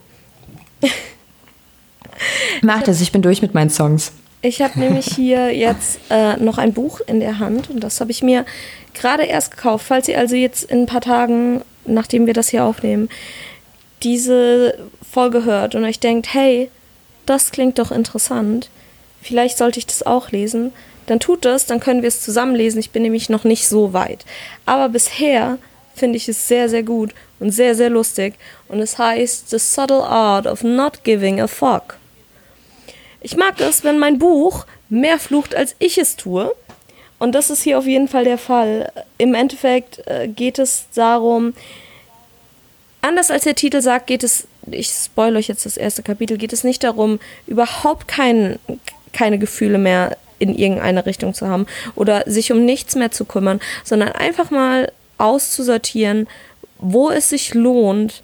Mach 2.61 2.83
das, 2.83 3.01
ich 3.01 3.11
bin 3.11 3.21
durch 3.21 3.41
mit 3.41 3.53
meinen 3.53 3.69
Songs. 3.69 4.11
Ich 4.41 4.61
habe 4.61 4.79
nämlich 4.79 5.07
hier 5.07 5.55
jetzt 5.55 5.99
äh, 6.09 6.37
noch 6.37 6.57
ein 6.57 6.73
Buch 6.73 7.01
in 7.07 7.19
der 7.19 7.39
Hand 7.39 7.69
und 7.69 7.79
das 7.79 7.99
habe 7.99 8.11
ich 8.11 8.21
mir 8.21 8.45
gerade 8.93 9.23
erst 9.23 9.51
gekauft. 9.51 9.85
Falls 9.87 10.07
ihr 10.07 10.19
also 10.19 10.35
jetzt 10.35 10.63
in 10.65 10.81
ein 10.81 10.85
paar 10.85 11.01
Tagen, 11.01 11.61
nachdem 11.85 12.27
wir 12.27 12.33
das 12.33 12.49
hier 12.49 12.63
aufnehmen, 12.63 13.09
diese 14.03 14.77
Folge 15.09 15.45
hört 15.45 15.73
und 15.73 15.83
euch 15.83 15.99
denkt, 15.99 16.33
hey, 16.33 16.69
das 17.25 17.51
klingt 17.51 17.79
doch 17.79 17.91
interessant, 17.91 18.69
vielleicht 19.21 19.57
sollte 19.57 19.79
ich 19.79 19.87
das 19.87 20.03
auch 20.03 20.29
lesen, 20.29 20.71
dann 21.07 21.19
tut 21.19 21.45
das, 21.45 21.65
dann 21.65 21.79
können 21.79 22.01
wir 22.01 22.07
es 22.07 22.21
zusammen 22.21 22.55
lesen. 22.55 22.79
Ich 22.79 22.91
bin 22.91 23.03
nämlich 23.03 23.29
noch 23.29 23.43
nicht 23.43 23.67
so 23.67 23.93
weit. 23.93 24.25
Aber 24.65 24.89
bisher 24.89 25.57
finde 25.95 26.17
ich 26.17 26.27
es 26.27 26.47
sehr, 26.47 26.69
sehr 26.69 26.83
gut 26.83 27.13
und 27.39 27.51
sehr, 27.51 27.75
sehr 27.75 27.89
lustig. 27.89 28.35
Und 28.67 28.79
es 28.79 28.97
heißt 28.97 29.49
The 29.49 29.59
Subtle 29.59 30.03
Art 30.03 30.45
of 30.45 30.63
Not 30.63 31.03
Giving 31.03 31.41
a 31.41 31.47
Fuck. 31.47 31.97
Ich 33.25 33.35
mag 33.35 33.59
es, 33.59 33.83
wenn 33.83 33.97
mein 33.97 34.19
Buch 34.19 34.67
mehr 34.87 35.17
flucht, 35.17 35.55
als 35.55 35.75
ich 35.79 35.97
es 35.97 36.15
tue. 36.15 36.53
Und 37.17 37.33
das 37.33 37.49
ist 37.49 37.63
hier 37.63 37.79
auf 37.79 37.87
jeden 37.87 38.07
Fall 38.07 38.23
der 38.23 38.37
Fall. 38.37 38.91
Im 39.17 39.33
Endeffekt 39.33 40.05
äh, 40.05 40.27
geht 40.27 40.59
es 40.59 40.85
darum, 40.93 41.55
anders 43.01 43.31
als 43.31 43.45
der 43.45 43.55
Titel 43.55 43.81
sagt, 43.81 44.05
geht 44.05 44.23
es, 44.23 44.47
ich 44.69 44.89
spoil 44.89 45.35
euch 45.37 45.47
jetzt 45.47 45.65
das 45.65 45.75
erste 45.75 46.03
Kapitel, 46.03 46.37
geht 46.37 46.53
es 46.53 46.63
nicht 46.63 46.83
darum, 46.83 47.19
überhaupt 47.47 48.07
kein, 48.07 48.59
keine 49.11 49.39
Gefühle 49.39 49.79
mehr 49.79 50.17
in 50.37 50.53
irgendeine 50.53 51.07
Richtung 51.07 51.33
zu 51.33 51.47
haben 51.47 51.65
oder 51.95 52.25
sich 52.27 52.51
um 52.51 52.63
nichts 52.63 52.93
mehr 52.93 53.09
zu 53.09 53.25
kümmern, 53.25 53.59
sondern 53.83 54.09
einfach 54.11 54.51
mal 54.51 54.91
auszusortieren, 55.17 56.27
wo 56.77 57.09
es 57.09 57.29
sich 57.29 57.55
lohnt, 57.55 58.21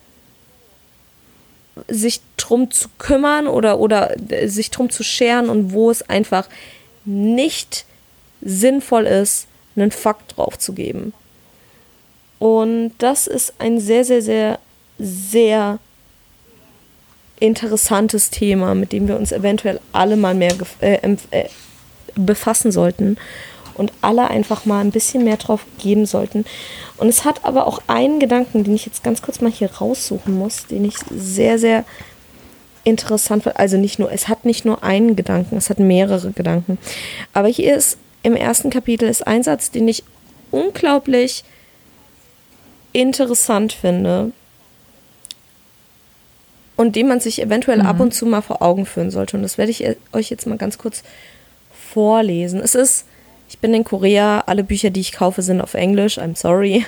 sich 1.88 2.22
drum 2.52 2.70
zu 2.70 2.90
kümmern 2.98 3.48
oder, 3.48 3.80
oder 3.80 4.14
sich 4.46 4.72
drum 4.72 4.90
zu 4.90 5.04
scheren 5.04 5.50
und 5.50 5.72
wo 5.72 5.90
es 5.90 6.08
einfach 6.10 6.50
nicht 7.06 7.86
sinnvoll 8.42 9.06
ist, 9.06 9.48
einen 9.76 9.92
Fakt 9.92 10.38
drauf 10.38 10.60
zu 10.60 10.74
geben. 10.74 11.14
Und 12.40 12.92
das 12.98 13.28
ist 13.28 13.54
ein 13.60 13.80
sehr, 13.80 14.04
sehr, 14.04 14.22
sehr, 14.22 14.60
sehr 15.00 15.80
interessantes 17.40 18.30
Thema, 18.32 18.76
mit 18.76 18.92
dem 18.92 19.08
wir 19.08 19.16
uns 19.16 19.32
eventuell 19.32 19.80
alle 19.94 20.18
mal 20.18 20.36
mehr 20.36 20.54
äh, 20.82 21.16
äh, 21.32 21.46
befassen 22.16 22.72
sollten 22.74 23.18
und 23.76 23.94
alle 24.02 24.30
einfach 24.30 24.66
mal 24.66 24.82
ein 24.82 24.92
bisschen 24.92 25.24
mehr 25.24 25.38
drauf 25.38 25.66
geben 25.80 26.06
sollten. 26.06 26.46
Und 26.98 27.08
es 27.08 27.24
hat 27.24 27.46
aber 27.46 27.66
auch 27.66 27.82
einen 27.88 28.20
Gedanken, 28.20 28.66
den 28.66 28.76
ich 28.76 28.86
jetzt 28.86 29.04
ganz 29.04 29.22
kurz 29.22 29.40
mal 29.40 29.52
hier 29.52 29.72
raussuchen 29.72 30.38
muss, 30.38 30.68
den 30.68 30.84
ich 30.84 30.96
sehr, 31.10 31.58
sehr 31.58 31.86
interessant. 32.84 33.46
Also 33.58 33.78
nicht 33.78 34.00
nur, 34.00 34.12
es 34.12 34.28
hat 34.28 34.46
nicht 34.46 34.66
nur 34.66 34.84
einen 34.84 35.16
Gedanken, 35.16 35.58
es 35.58 35.70
hat 35.70 35.80
mehrere 35.80 36.32
Gedanken. 36.32 36.78
Aber 37.34 37.48
hier 37.48 37.76
ist 37.76 37.98
im 38.24 38.36
ersten 38.36 38.70
Kapitel 38.70 39.08
ist 39.08 39.26
ein 39.26 39.44
Satz, 39.44 39.72
den 39.72 39.88
ich 39.88 40.04
unglaublich 40.52 41.44
interessant 42.94 43.74
finde 43.74 44.32
und 46.76 46.96
den 46.96 47.08
man 47.08 47.20
sich 47.20 47.42
eventuell 47.42 47.80
mhm. 47.80 47.86
ab 47.86 48.00
und 48.00 48.14
zu 48.14 48.26
mal 48.26 48.42
vor 48.42 48.62
Augen 48.62 48.86
führen 48.86 49.12
sollte. 49.12 49.38
Und 49.38 49.44
das 49.44 49.58
werde 49.58 49.72
ich 49.72 49.86
euch 50.12 50.30
jetzt 50.30 50.46
mal 50.46 50.58
ganz 50.58 50.78
kurz 50.78 51.04
vorlesen. 51.72 52.60
Es 52.60 52.76
ist 52.76 53.06
ich 53.52 53.60
bin 53.60 53.74
in 53.74 53.84
Korea, 53.84 54.46
alle 54.46 54.64
Bücher, 54.64 54.92
die 54.92 55.02
ich 55.02 55.12
kaufe, 55.12 55.42
sind 55.42 55.60
auf 55.60 55.74
Englisch. 55.74 56.18
I'm 56.18 56.38
sorry. 56.38 56.86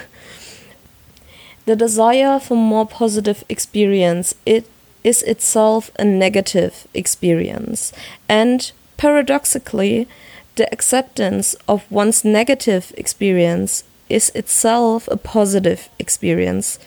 The 1.66 1.76
desire 1.76 2.40
for 2.40 2.56
more 2.56 2.86
positive 2.86 3.44
experience 3.50 4.34
it 4.46 4.64
is 5.04 5.22
itself 5.24 5.92
a 6.00 6.06
negative 6.06 6.88
experience. 6.94 7.92
And 8.30 8.72
paradoxically, 8.98 10.08
the 10.56 10.72
acceptance 10.72 11.56
of 11.68 11.90
one's 11.92 12.24
negative 12.24 12.94
experience 12.98 13.84
is 14.10 14.30
itself 14.36 15.08
a 15.08 15.18
positive 15.18 15.90
experience. 15.98 16.80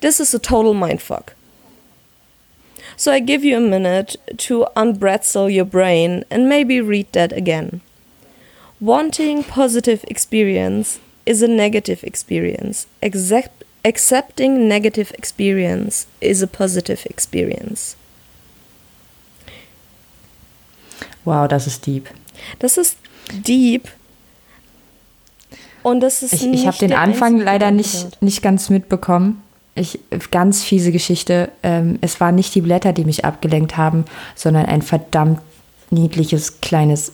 This 0.00 0.20
is 0.20 0.32
a 0.32 0.38
total 0.38 0.74
mindfuck. 0.74 1.30
So 2.96 3.12
I 3.12 3.20
give 3.20 3.44
you 3.44 3.56
a 3.56 3.60
minute 3.60 4.16
to 4.38 4.66
unbretzel 4.76 5.52
your 5.52 5.64
brain 5.64 6.24
and 6.30 6.48
maybe 6.48 6.80
read 6.80 7.12
that 7.12 7.32
again. 7.32 7.80
Wanting 8.80 9.44
positive 9.44 10.04
experience 10.08 10.98
is 11.24 11.42
a 11.42 11.48
negative 11.48 12.02
experience. 12.04 12.86
Accept, 13.02 13.61
accepting 13.84 14.68
negative 14.68 15.12
experience 15.14 16.06
is 16.20 16.42
a 16.42 16.46
positive 16.46 17.08
experience. 17.08 17.96
Wow, 21.24 21.48
das 21.48 21.66
ist 21.66 21.86
deep. 21.86 22.08
Das 22.58 22.76
ist 22.76 22.96
deep. 23.46 23.88
Und 25.82 26.00
das 26.00 26.22
ist 26.22 26.32
Ich, 26.32 26.46
ich 26.46 26.66
habe 26.66 26.78
den 26.78 26.92
Anfang 26.92 27.38
leider 27.38 27.70
nicht, 27.70 28.20
nicht 28.22 28.42
ganz 28.42 28.70
mitbekommen. 28.70 29.42
Ich, 29.74 29.98
ganz 30.30 30.62
fiese 30.62 30.92
Geschichte. 30.92 31.50
Ähm, 31.62 31.98
es 32.02 32.20
waren 32.20 32.34
nicht 32.34 32.54
die 32.54 32.60
Blätter, 32.60 32.92
die 32.92 33.04
mich 33.04 33.24
abgelenkt 33.24 33.76
haben, 33.76 34.04
sondern 34.34 34.66
ein 34.66 34.82
verdammt 34.82 35.40
niedliches 35.90 36.60
kleines 36.60 37.12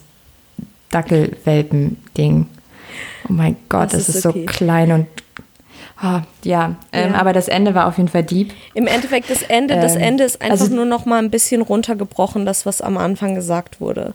Dackelwelpen-Ding. 0.91 2.47
Oh 3.29 3.33
mein 3.33 3.57
Gott, 3.69 3.93
das, 3.93 4.07
das 4.07 4.09
ist, 4.09 4.15
ist 4.17 4.27
okay. 4.27 4.47
so 4.47 4.47
klein 4.47 4.93
und 4.93 5.07
Oh, 6.01 6.21
ja, 6.45 6.77
ähm, 6.93 7.13
ja, 7.13 7.19
aber 7.19 7.33
das 7.33 7.49
Ende 7.49 7.75
war 7.75 7.87
auf 7.89 7.97
jeden 7.97 8.09
Fall 8.09 8.23
deep. 8.23 8.53
Im 8.75 8.87
Endeffekt, 8.87 9.31
das 9.31 9.43
Ende, 9.43 9.75
ähm, 9.75 9.81
das 9.81 9.97
Ende 9.97 10.25
ist 10.25 10.41
einfach 10.41 10.61
also, 10.61 10.75
nur 10.75 10.85
noch 10.85 11.07
mal 11.07 11.19
ein 11.19 11.31
bisschen 11.31 11.61
runtergebrochen, 11.61 12.47
das, 12.47 12.67
was 12.67 12.81
am 12.81 12.97
Anfang 12.97 13.35
gesagt 13.35 13.81
wurde. 13.81 14.15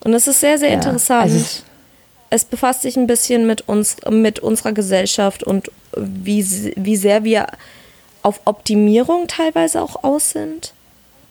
Und 0.00 0.14
es 0.14 0.26
ist 0.26 0.40
sehr, 0.40 0.58
sehr 0.58 0.70
ja, 0.70 0.74
interessant. 0.76 1.24
Also 1.24 1.36
es, 1.36 1.64
es 2.30 2.44
befasst 2.46 2.82
sich 2.82 2.96
ein 2.96 3.06
bisschen 3.06 3.46
mit 3.46 3.68
uns, 3.68 3.96
mit 4.08 4.40
unserer 4.40 4.72
Gesellschaft 4.72 5.42
und 5.42 5.70
wie, 5.94 6.44
wie 6.76 6.96
sehr 6.96 7.24
wir 7.24 7.46
auf 8.22 8.40
Optimierung 8.46 9.26
teilweise 9.28 9.82
auch 9.82 10.02
aus 10.02 10.30
sind 10.30 10.72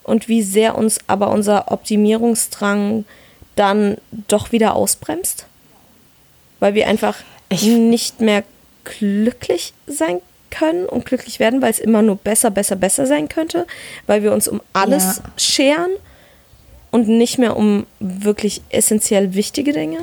und 0.04 0.28
wie 0.28 0.44
sehr 0.44 0.78
uns 0.78 1.00
aber 1.08 1.32
unser 1.32 1.72
Optimierungsdrang 1.72 3.06
dann 3.56 3.98
doch 4.28 4.52
wieder 4.52 4.76
ausbremst, 4.76 5.48
weil 6.60 6.76
wir 6.76 6.88
einfach 6.88 7.18
ich 7.50 7.64
nicht 7.64 8.22
mehr 8.22 8.44
glücklich 8.84 9.74
sein 9.88 10.20
können 10.50 10.86
und 10.86 11.06
glücklich 11.06 11.40
werden, 11.40 11.62
weil 11.62 11.72
es 11.72 11.80
immer 11.80 12.02
nur 12.02 12.18
besser, 12.18 12.52
besser, 12.52 12.76
besser 12.76 13.08
sein 13.08 13.30
könnte, 13.30 13.66
weil 14.06 14.22
wir 14.22 14.34
uns 14.34 14.48
um 14.48 14.62
alles 14.74 15.18
ja. 15.18 15.24
scheren 15.38 15.92
und 16.92 17.08
nicht 17.08 17.40
mehr 17.40 17.58
um 17.58 17.86
wirklich 18.00 18.62
essentiell 18.70 19.34
wichtige 19.34 19.72
Dinge. 19.74 20.00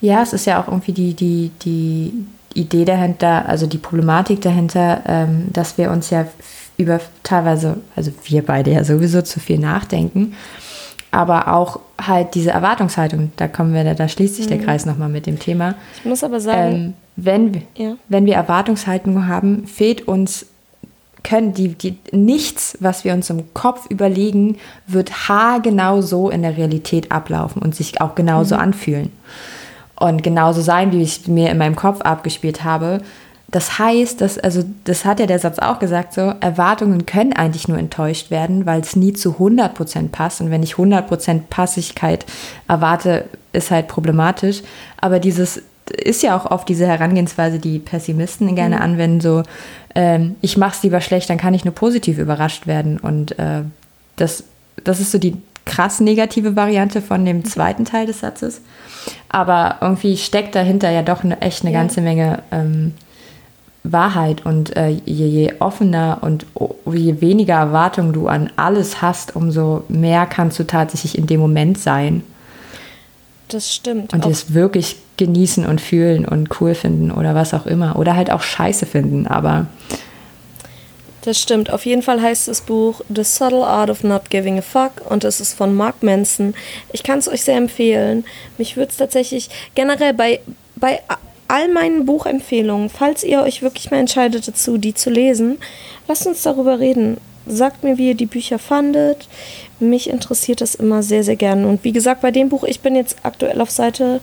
Ja, 0.00 0.22
es 0.22 0.32
ist 0.32 0.46
ja 0.46 0.60
auch 0.60 0.68
irgendwie 0.68 0.92
die, 0.92 1.14
die, 1.14 1.50
die 1.62 2.26
Idee 2.54 2.84
dahinter, 2.84 3.48
also 3.48 3.66
die 3.66 3.78
Problematik 3.78 4.40
dahinter, 4.40 5.02
ähm, 5.06 5.48
dass 5.52 5.78
wir 5.78 5.90
uns 5.90 6.10
ja 6.10 6.26
über 6.76 7.00
teilweise, 7.22 7.78
also 7.94 8.10
wir 8.24 8.44
beide 8.44 8.72
ja 8.72 8.84
sowieso 8.84 9.22
zu 9.22 9.38
viel 9.38 9.58
nachdenken, 9.58 10.34
aber 11.10 11.54
auch 11.54 11.78
halt 12.00 12.34
diese 12.34 12.50
Erwartungshaltung, 12.50 13.32
da 13.36 13.46
kommen 13.46 13.72
wir, 13.72 13.94
da 13.94 14.08
schließt 14.08 14.34
sich 14.34 14.48
der 14.48 14.58
mhm. 14.58 14.64
Kreis 14.64 14.84
nochmal 14.84 15.08
mit 15.08 15.26
dem 15.26 15.38
Thema. 15.38 15.76
Ich 15.96 16.04
muss 16.04 16.24
aber 16.24 16.40
sagen, 16.40 16.74
ähm, 16.74 16.94
wenn, 17.16 17.62
ja. 17.76 17.96
wenn 18.08 18.26
wir 18.26 18.34
Erwartungshaltung 18.34 19.26
haben, 19.26 19.66
fehlt 19.66 20.08
uns 20.08 20.46
können 21.24 21.54
die, 21.54 21.68
die 21.68 21.98
nichts, 22.12 22.76
was 22.80 23.04
wir 23.04 23.14
uns 23.14 23.30
im 23.30 23.54
Kopf 23.54 23.86
überlegen, 23.88 24.58
wird 24.86 25.28
haargenau 25.28 26.02
so 26.02 26.28
in 26.28 26.42
der 26.42 26.56
Realität 26.56 27.10
ablaufen 27.10 27.62
und 27.62 27.74
sich 27.74 28.00
auch 28.00 28.14
genauso 28.14 28.56
mhm. 28.56 28.60
anfühlen 28.60 29.12
und 29.96 30.22
genauso 30.22 30.60
sein, 30.60 30.92
wie 30.92 31.02
ich 31.02 31.26
mir 31.26 31.50
in 31.50 31.58
meinem 31.58 31.76
Kopf 31.76 32.02
abgespielt 32.02 32.62
habe. 32.62 33.00
Das 33.48 33.78
heißt, 33.78 34.20
dass, 34.20 34.38
also 34.38 34.64
das 34.84 35.04
hat 35.04 35.20
ja 35.20 35.26
der 35.26 35.38
Satz 35.38 35.58
auch 35.60 35.78
gesagt, 35.78 36.12
so, 36.12 36.32
Erwartungen 36.40 37.06
können 37.06 37.32
eigentlich 37.32 37.68
nur 37.68 37.78
enttäuscht 37.78 38.30
werden, 38.30 38.66
weil 38.66 38.80
es 38.80 38.96
nie 38.96 39.12
zu 39.12 39.36
100% 39.36 40.08
passt. 40.08 40.40
Und 40.40 40.50
wenn 40.50 40.62
ich 40.62 40.74
100% 40.74 41.42
Passigkeit 41.50 42.26
erwarte, 42.66 43.26
ist 43.52 43.70
halt 43.70 43.86
problematisch. 43.86 44.62
Aber 45.00 45.20
dieses 45.20 45.62
ist 45.90 46.22
ja 46.22 46.36
auch 46.36 46.50
oft 46.50 46.68
diese 46.68 46.86
Herangehensweise, 46.86 47.58
die 47.58 47.78
Pessimisten 47.78 48.54
gerne 48.54 48.76
mhm. 48.76 48.82
anwenden, 48.82 49.20
so, 49.20 49.42
ähm, 49.94 50.36
ich 50.40 50.56
mache 50.56 50.76
es 50.76 50.82
lieber 50.82 51.00
schlecht, 51.00 51.28
dann 51.30 51.38
kann 51.38 51.54
ich 51.54 51.64
nur 51.64 51.74
positiv 51.74 52.18
überrascht 52.18 52.66
werden. 52.66 52.98
Und 52.98 53.38
äh, 53.38 53.62
das, 54.16 54.44
das 54.82 55.00
ist 55.00 55.12
so 55.12 55.18
die 55.18 55.36
krass 55.64 56.00
negative 56.00 56.56
Variante 56.56 57.00
von 57.00 57.24
dem 57.24 57.44
zweiten 57.44 57.84
Teil 57.84 58.06
des 58.06 58.20
Satzes. 58.20 58.60
Aber 59.28 59.78
irgendwie 59.80 60.16
steckt 60.16 60.54
dahinter 60.54 60.90
ja 60.90 61.02
doch 61.02 61.24
eine, 61.24 61.40
echt 61.40 61.62
eine 61.62 61.72
ja. 61.72 61.80
ganze 61.80 62.00
Menge 62.00 62.42
ähm, 62.50 62.94
Wahrheit. 63.82 64.44
Und 64.46 64.76
äh, 64.76 64.88
je, 64.88 65.26
je, 65.26 65.54
offener 65.58 66.18
und 66.22 66.46
je 66.90 67.20
weniger 67.20 67.54
Erwartung 67.54 68.12
du 68.12 68.28
an 68.28 68.50
alles 68.56 69.02
hast, 69.02 69.36
umso 69.36 69.84
mehr 69.88 70.26
kannst 70.26 70.58
du 70.58 70.64
tatsächlich 70.64 71.18
in 71.18 71.26
dem 71.26 71.40
Moment 71.40 71.78
sein. 71.78 72.22
Das 73.48 73.72
stimmt. 73.72 74.12
Und 74.12 74.24
es 74.24 74.54
wirklich 74.54 74.96
genießen 75.16 75.66
und 75.66 75.80
fühlen 75.80 76.26
und 76.26 76.60
cool 76.60 76.74
finden 76.74 77.10
oder 77.10 77.34
was 77.34 77.54
auch 77.54 77.66
immer. 77.66 77.96
Oder 77.96 78.16
halt 78.16 78.30
auch 78.30 78.42
scheiße 78.42 78.86
finden. 78.86 79.26
Aber 79.26 79.66
das 81.24 81.40
stimmt. 81.40 81.72
Auf 81.72 81.86
jeden 81.86 82.02
Fall 82.02 82.20
heißt 82.20 82.48
das 82.48 82.60
Buch 82.60 83.00
The 83.14 83.24
Subtle 83.24 83.66
Art 83.66 83.88
of 83.88 84.04
Not 84.04 84.28
Giving 84.28 84.58
a 84.58 84.62
Fuck 84.62 85.08
und 85.08 85.24
es 85.24 85.40
ist 85.40 85.54
von 85.54 85.74
Mark 85.74 86.02
Manson. 86.02 86.54
Ich 86.92 87.02
kann 87.02 87.18
es 87.18 87.28
euch 87.28 87.42
sehr 87.42 87.56
empfehlen. 87.56 88.24
Mich 88.58 88.76
würde 88.76 88.90
es 88.90 88.98
tatsächlich 88.98 89.48
generell 89.74 90.12
bei, 90.12 90.40
bei 90.76 91.00
all 91.48 91.68
meinen 91.68 92.04
Buchempfehlungen, 92.04 92.90
falls 92.90 93.24
ihr 93.24 93.40
euch 93.40 93.62
wirklich 93.62 93.90
mal 93.90 94.00
entscheidet 94.00 94.46
dazu, 94.46 94.76
die 94.76 94.92
zu 94.92 95.08
lesen, 95.08 95.58
lasst 96.08 96.26
uns 96.26 96.42
darüber 96.42 96.78
reden. 96.78 97.16
Sagt 97.46 97.84
mir, 97.84 97.96
wie 97.96 98.08
ihr 98.08 98.14
die 98.14 98.26
Bücher 98.26 98.58
fandet. 98.58 99.28
Mich 99.78 100.10
interessiert 100.10 100.60
das 100.60 100.74
immer 100.74 101.02
sehr, 101.02 101.24
sehr 101.24 101.36
gerne. 101.36 101.66
Und 101.68 101.84
wie 101.84 101.92
gesagt, 101.92 102.20
bei 102.20 102.30
dem 102.30 102.48
Buch, 102.48 102.64
ich 102.64 102.80
bin 102.80 102.96
jetzt 102.96 103.16
aktuell 103.22 103.60
auf 103.60 103.70
Seite 103.70 104.20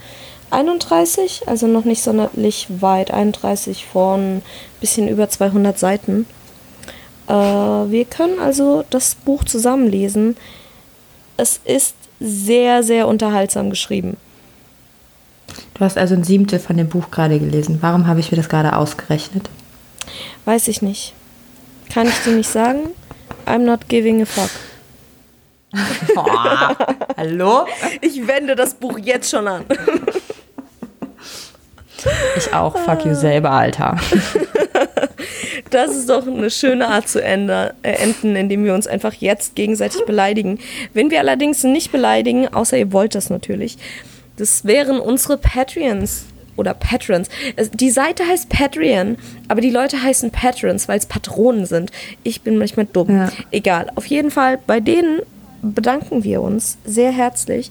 31, 0.51 1.47
also 1.47 1.67
noch 1.67 1.85
nicht 1.85 2.01
sonderlich 2.01 2.67
weit, 2.79 3.11
31 3.11 3.85
von 3.85 4.41
bisschen 4.79 5.07
über 5.07 5.29
200 5.29 5.77
Seiten. 5.77 6.25
Äh, 7.27 7.33
wir 7.33 8.05
können 8.05 8.39
also 8.39 8.83
das 8.89 9.15
Buch 9.15 9.43
zusammenlesen. 9.43 10.35
Es 11.37 11.59
ist 11.63 11.95
sehr, 12.19 12.83
sehr 12.83 13.07
unterhaltsam 13.07 13.69
geschrieben. 13.69 14.17
Du 15.73 15.85
hast 15.85 15.97
also 15.97 16.13
ein 16.13 16.23
Siebtel 16.23 16.59
von 16.59 16.77
dem 16.77 16.89
Buch 16.89 17.09
gerade 17.11 17.39
gelesen. 17.39 17.79
Warum 17.81 18.07
habe 18.07 18.19
ich 18.19 18.31
mir 18.31 18.37
das 18.37 18.49
gerade 18.49 18.75
ausgerechnet? 18.75 19.49
Weiß 20.45 20.67
ich 20.67 20.81
nicht. 20.81 21.13
Kann 21.91 22.07
ich 22.07 22.17
dir 22.23 22.35
nicht 22.35 22.49
sagen. 22.49 22.91
I'm 23.45 23.59
not 23.59 23.87
giving 23.87 24.21
a 24.21 24.25
fuck. 24.25 24.49
Boah, 26.15 26.75
hallo? 27.17 27.65
Ich 28.01 28.27
wende 28.27 28.55
das 28.55 28.73
Buch 28.73 28.97
jetzt 28.97 29.29
schon 29.29 29.47
an. 29.47 29.65
Ich 32.37 32.53
auch. 32.53 32.77
Fuck 32.77 33.05
you 33.05 33.13
selber, 33.13 33.51
Alter. 33.51 33.97
Das 35.69 35.95
ist 35.95 36.09
doch 36.09 36.27
eine 36.27 36.49
schöne 36.49 36.87
Art 36.89 37.07
zu 37.07 37.23
äh, 37.23 37.69
enden, 37.81 38.35
indem 38.35 38.65
wir 38.65 38.73
uns 38.73 38.87
einfach 38.87 39.13
jetzt 39.13 39.55
gegenseitig 39.55 40.05
beleidigen. 40.05 40.59
Wenn 40.93 41.09
wir 41.11 41.19
allerdings 41.19 41.63
nicht 41.63 41.91
beleidigen, 41.91 42.53
außer 42.53 42.77
ihr 42.77 42.91
wollt 42.91 43.15
das 43.15 43.29
natürlich, 43.29 43.77
das 44.35 44.65
wären 44.65 44.99
unsere 44.99 45.37
Patreons 45.37 46.25
oder 46.57 46.73
Patrons. 46.73 47.29
Die 47.73 47.89
Seite 47.89 48.25
heißt 48.27 48.49
Patreon, 48.49 49.17
aber 49.47 49.61
die 49.61 49.69
Leute 49.69 50.01
heißen 50.01 50.31
Patrons, 50.31 50.87
weil 50.87 50.99
es 50.99 51.05
Patronen 51.05 51.65
sind. 51.65 51.91
Ich 52.23 52.41
bin 52.41 52.57
manchmal 52.57 52.85
dumm. 52.85 53.09
Ja. 53.09 53.29
Egal. 53.51 53.91
Auf 53.95 54.05
jeden 54.05 54.31
Fall, 54.31 54.59
bei 54.67 54.79
denen 54.79 55.21
bedanken 55.61 56.23
wir 56.23 56.41
uns 56.41 56.77
sehr 56.83 57.11
herzlich. 57.11 57.69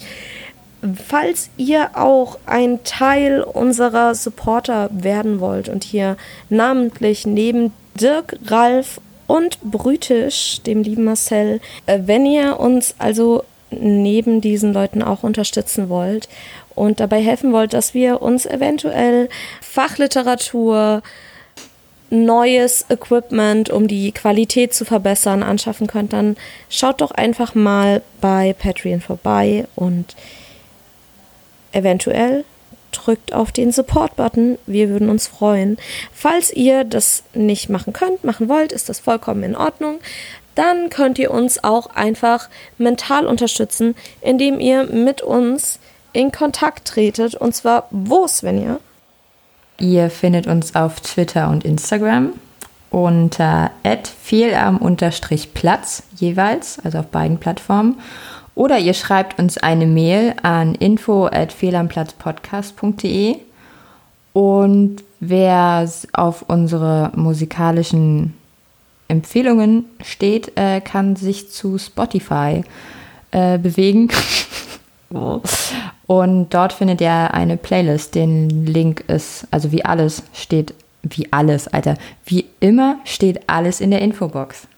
Falls 1.07 1.51
ihr 1.57 1.91
auch 1.95 2.39
ein 2.47 2.83
Teil 2.85 3.43
unserer 3.43 4.15
Supporter 4.15 4.89
werden 4.93 5.41
wollt 5.41 5.69
und 5.69 5.85
hier 5.85 6.17
namentlich 6.49 7.27
neben 7.27 7.73
Dirk, 7.95 8.39
Ralf 8.47 9.01
und 9.27 9.61
Brütisch, 9.63 10.61
dem 10.63 10.83
lieben 10.83 11.05
Marcel, 11.05 11.61
äh, 11.87 12.01
wenn 12.07 12.25
ihr 12.25 12.59
uns 12.59 12.95
also 12.99 13.45
neben 13.71 14.41
diesen 14.41 14.73
Leuten 14.73 15.03
auch 15.03 15.23
unterstützen 15.23 15.89
wollt 15.89 16.29
und 16.75 16.99
dabei 16.99 17.21
helfen 17.21 17.53
wollt, 17.53 17.73
dass 17.73 17.95
wir 17.95 18.23
uns 18.23 18.47
eventuell 18.47 19.29
Fachliteratur, 19.61 21.03
neues 22.11 22.87
Equipment, 22.89 23.71
um 23.71 23.87
die 23.87 24.11
Qualität 24.13 24.75
zu 24.75 24.85
verbessern, 24.85 25.45
anschaffen 25.45 25.87
könnt, 25.87 26.13
dann 26.13 26.37
schaut 26.69 27.01
doch 27.01 27.13
einfach 27.13 27.55
mal 27.55 28.03
bei 28.21 28.53
Patreon 28.59 29.01
vorbei 29.01 29.67
und 29.77 30.17
eventuell 31.73 32.45
drückt 32.93 33.33
auf 33.33 33.53
den 33.53 33.73
Support-Button. 33.73 34.59
Wir 34.67 34.89
würden 34.89 35.09
uns 35.09 35.29
freuen. 35.29 35.77
Falls 36.13 36.53
ihr 36.53 36.85
das 36.85 37.23
nicht 37.35 37.69
machen 37.69 37.93
könnt, 37.93 38.25
machen 38.25 38.49
wollt, 38.49 38.73
ist 38.73 38.89
das 38.89 38.99
vollkommen 38.99 39.43
in 39.43 39.57
Ordnung. 39.57 40.01
Dann 40.55 40.91
könnt 40.91 41.19
ihr 41.19 41.31
uns 41.31 41.63
auch 41.63 41.95
einfach 41.95 42.49
mental 42.79 43.27
unterstützen, 43.27 43.95
indem 44.21 44.59
ihr 44.61 44.85
mit 44.85 45.23
uns 45.23 45.79
in 46.13 46.33
Kontakt 46.33 46.89
tretet. 46.89 47.35
Und 47.37 47.55
zwar 47.55 47.87
wo, 47.91 48.27
Svenja? 48.27 48.81
Ihr 49.79 50.11
findet 50.11 50.47
uns 50.47 50.75
auf 50.75 51.01
Twitter 51.01 51.49
und 51.49 51.65
Instagram 51.65 52.35
unter 52.91 53.71
fehlarm-platz 54.23 56.03
jeweils, 56.17 56.79
also 56.85 56.99
auf 56.99 57.07
beiden 57.07 57.39
Plattformen. 57.39 58.01
Oder 58.55 58.79
ihr 58.79 58.95
schreibt 58.95 59.39
uns 59.39 59.59
eine 59.59 59.85
Mail 59.87 60.35
an 60.43 60.75
info@fehlamplatzpodcast.de 60.75 63.37
und 64.33 65.05
wer 65.21 65.89
auf 66.13 66.45
unsere 66.49 67.13
musikalischen 67.15 68.35
Empfehlungen 69.09 69.85
steht, 70.03 70.57
äh, 70.57 70.81
kann 70.81 71.17
sich 71.17 71.51
zu 71.51 71.79
Spotify 71.79 72.63
äh, 73.33 73.59
bewegen. 73.59 74.09
Und 76.07 76.55
dort 76.55 76.73
findet 76.73 77.01
ihr 77.01 77.35
eine 77.35 77.57
Playlist. 77.57 78.15
Den 78.15 78.67
Link 78.67 79.05
ist, 79.09 79.47
also 79.51 79.73
wie 79.73 79.85
alles 79.85 80.23
steht, 80.33 80.75
wie 81.03 81.33
alles, 81.33 81.67
Alter. 81.69 81.97
Wie 82.25 82.47
immer 82.61 82.99
steht 83.05 83.49
alles 83.49 83.81
in 83.81 83.91
der 83.91 84.03
Infobox. 84.03 84.69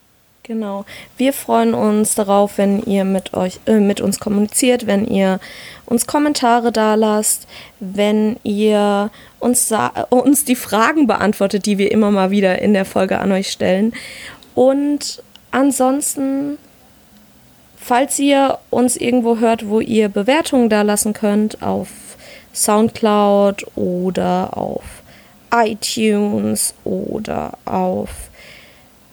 Genau. 0.44 0.84
Wir 1.16 1.32
freuen 1.32 1.72
uns 1.72 2.16
darauf, 2.16 2.58
wenn 2.58 2.82
ihr 2.82 3.04
mit 3.04 3.32
euch, 3.32 3.60
äh, 3.66 3.78
mit 3.78 4.00
uns 4.00 4.18
kommuniziert, 4.18 4.88
wenn 4.88 5.06
ihr 5.06 5.38
uns 5.86 6.08
Kommentare 6.08 6.72
da 6.72 6.96
lasst, 6.96 7.46
wenn 7.78 8.36
ihr 8.42 9.10
uns, 9.38 9.72
uns 10.10 10.44
die 10.44 10.56
Fragen 10.56 11.06
beantwortet, 11.06 11.66
die 11.66 11.78
wir 11.78 11.92
immer 11.92 12.10
mal 12.10 12.32
wieder 12.32 12.60
in 12.60 12.72
der 12.72 12.84
Folge 12.84 13.20
an 13.20 13.30
euch 13.30 13.52
stellen. 13.52 13.92
Und 14.56 15.22
ansonsten, 15.52 16.58
falls 17.76 18.18
ihr 18.18 18.58
uns 18.70 18.96
irgendwo 18.96 19.38
hört, 19.38 19.68
wo 19.68 19.78
ihr 19.78 20.08
Bewertungen 20.08 20.68
da 20.68 20.82
lassen 20.82 21.12
könnt, 21.12 21.62
auf 21.62 21.88
Soundcloud 22.52 23.64
oder 23.76 24.56
auf 24.56 24.82
iTunes 25.52 26.74
oder 26.82 27.52
auf 27.64 28.31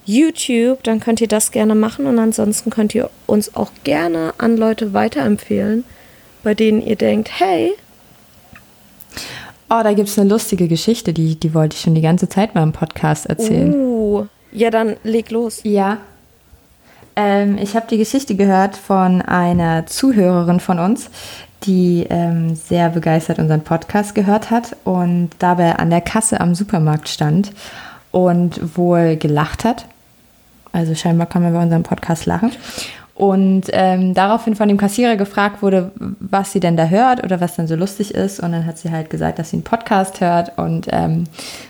YouTube, 0.10 0.82
dann 0.84 1.00
könnt 1.00 1.22
ihr 1.22 1.28
das 1.28 1.52
gerne 1.52 1.76
machen 1.76 2.08
und 2.08 2.18
ansonsten 2.18 2.72
könnt 2.72 2.96
ihr 2.96 3.12
uns 3.28 3.56
auch 3.56 3.72
gerne 3.84 4.34
an 4.40 4.58
Leute 4.58 4.94
weiterempfehlen, 4.94 5.84
bei 6.44 6.56
denen 6.56 6.82
ihr 6.82 6.96
denkt, 6.96 7.30
hey. 7.40 7.74
Oh, 9.70 9.82
da 9.84 9.94
gibt 9.94 10.10
es 10.10 10.18
eine 10.18 10.28
lustige 10.28 10.68
Geschichte, 10.68 11.14
die, 11.14 11.40
die 11.40 11.54
wollte 11.54 11.76
ich 11.76 11.82
schon 11.82 11.94
die 11.94 12.02
ganze 12.02 12.28
Zeit 12.28 12.56
mal 12.56 12.64
im 12.64 12.72
Podcast 12.72 13.28
erzählen. 13.28 13.72
Uh, 13.72 14.26
ja, 14.52 14.72
dann 14.72 14.96
leg 15.04 15.30
los. 15.30 15.60
Ja. 15.64 16.00
Ähm, 17.16 17.60
ich 17.60 17.76
habe 17.76 17.86
die 17.88 18.00
Geschichte 18.00 18.34
gehört 18.34 18.76
von 18.78 19.22
einer 19.22 19.86
Zuhörerin 19.86 20.60
von 20.60 20.80
uns, 20.80 21.12
die 21.66 22.08
ähm, 22.10 22.56
sehr 22.56 22.90
begeistert 22.90 23.38
unseren 23.38 23.62
Podcast 23.62 24.16
gehört 24.16 24.50
hat 24.50 24.76
und 24.86 25.30
dabei 25.38 25.76
an 25.76 25.92
der 25.92 26.02
Kasse 26.02 26.42
am 26.42 26.56
Supermarkt 26.56 27.10
stand 27.10 27.52
und 28.10 28.76
wohl 28.76 29.16
gelacht 29.18 29.66
hat 29.66 29.86
also 30.72 30.96
scheinbar 30.96 31.28
kann 31.28 31.44
man 31.44 31.54
bei 31.54 31.62
unserem 31.62 31.84
Podcast 31.84 32.26
lachen. 32.26 32.52
Und 33.16 33.64
ähm, 33.74 34.14
daraufhin 34.14 34.56
von 34.56 34.70
dem 34.70 34.78
Kassierer 34.78 35.18
gefragt 35.18 35.62
wurde, 35.62 35.92
was 36.22 36.54
sie 36.54 36.62
denn 36.62 36.78
da 36.78 36.86
hört 36.86 37.22
oder 37.22 37.42
was 37.42 37.58
dann 37.58 37.68
so 37.68 37.76
lustig 37.76 38.16
ist. 38.16 38.40
Und 38.40 38.54
dann 38.54 38.66
hat 38.66 38.78
sie 38.78 38.92
halt 38.92 39.10
gesagt, 39.10 39.40
dass 39.40 39.50
sie 39.50 39.58
einen 39.58 39.66
Podcast 39.66 40.22
hört. 40.22 40.58
Und 40.58 40.88
ähm, 40.92 41.26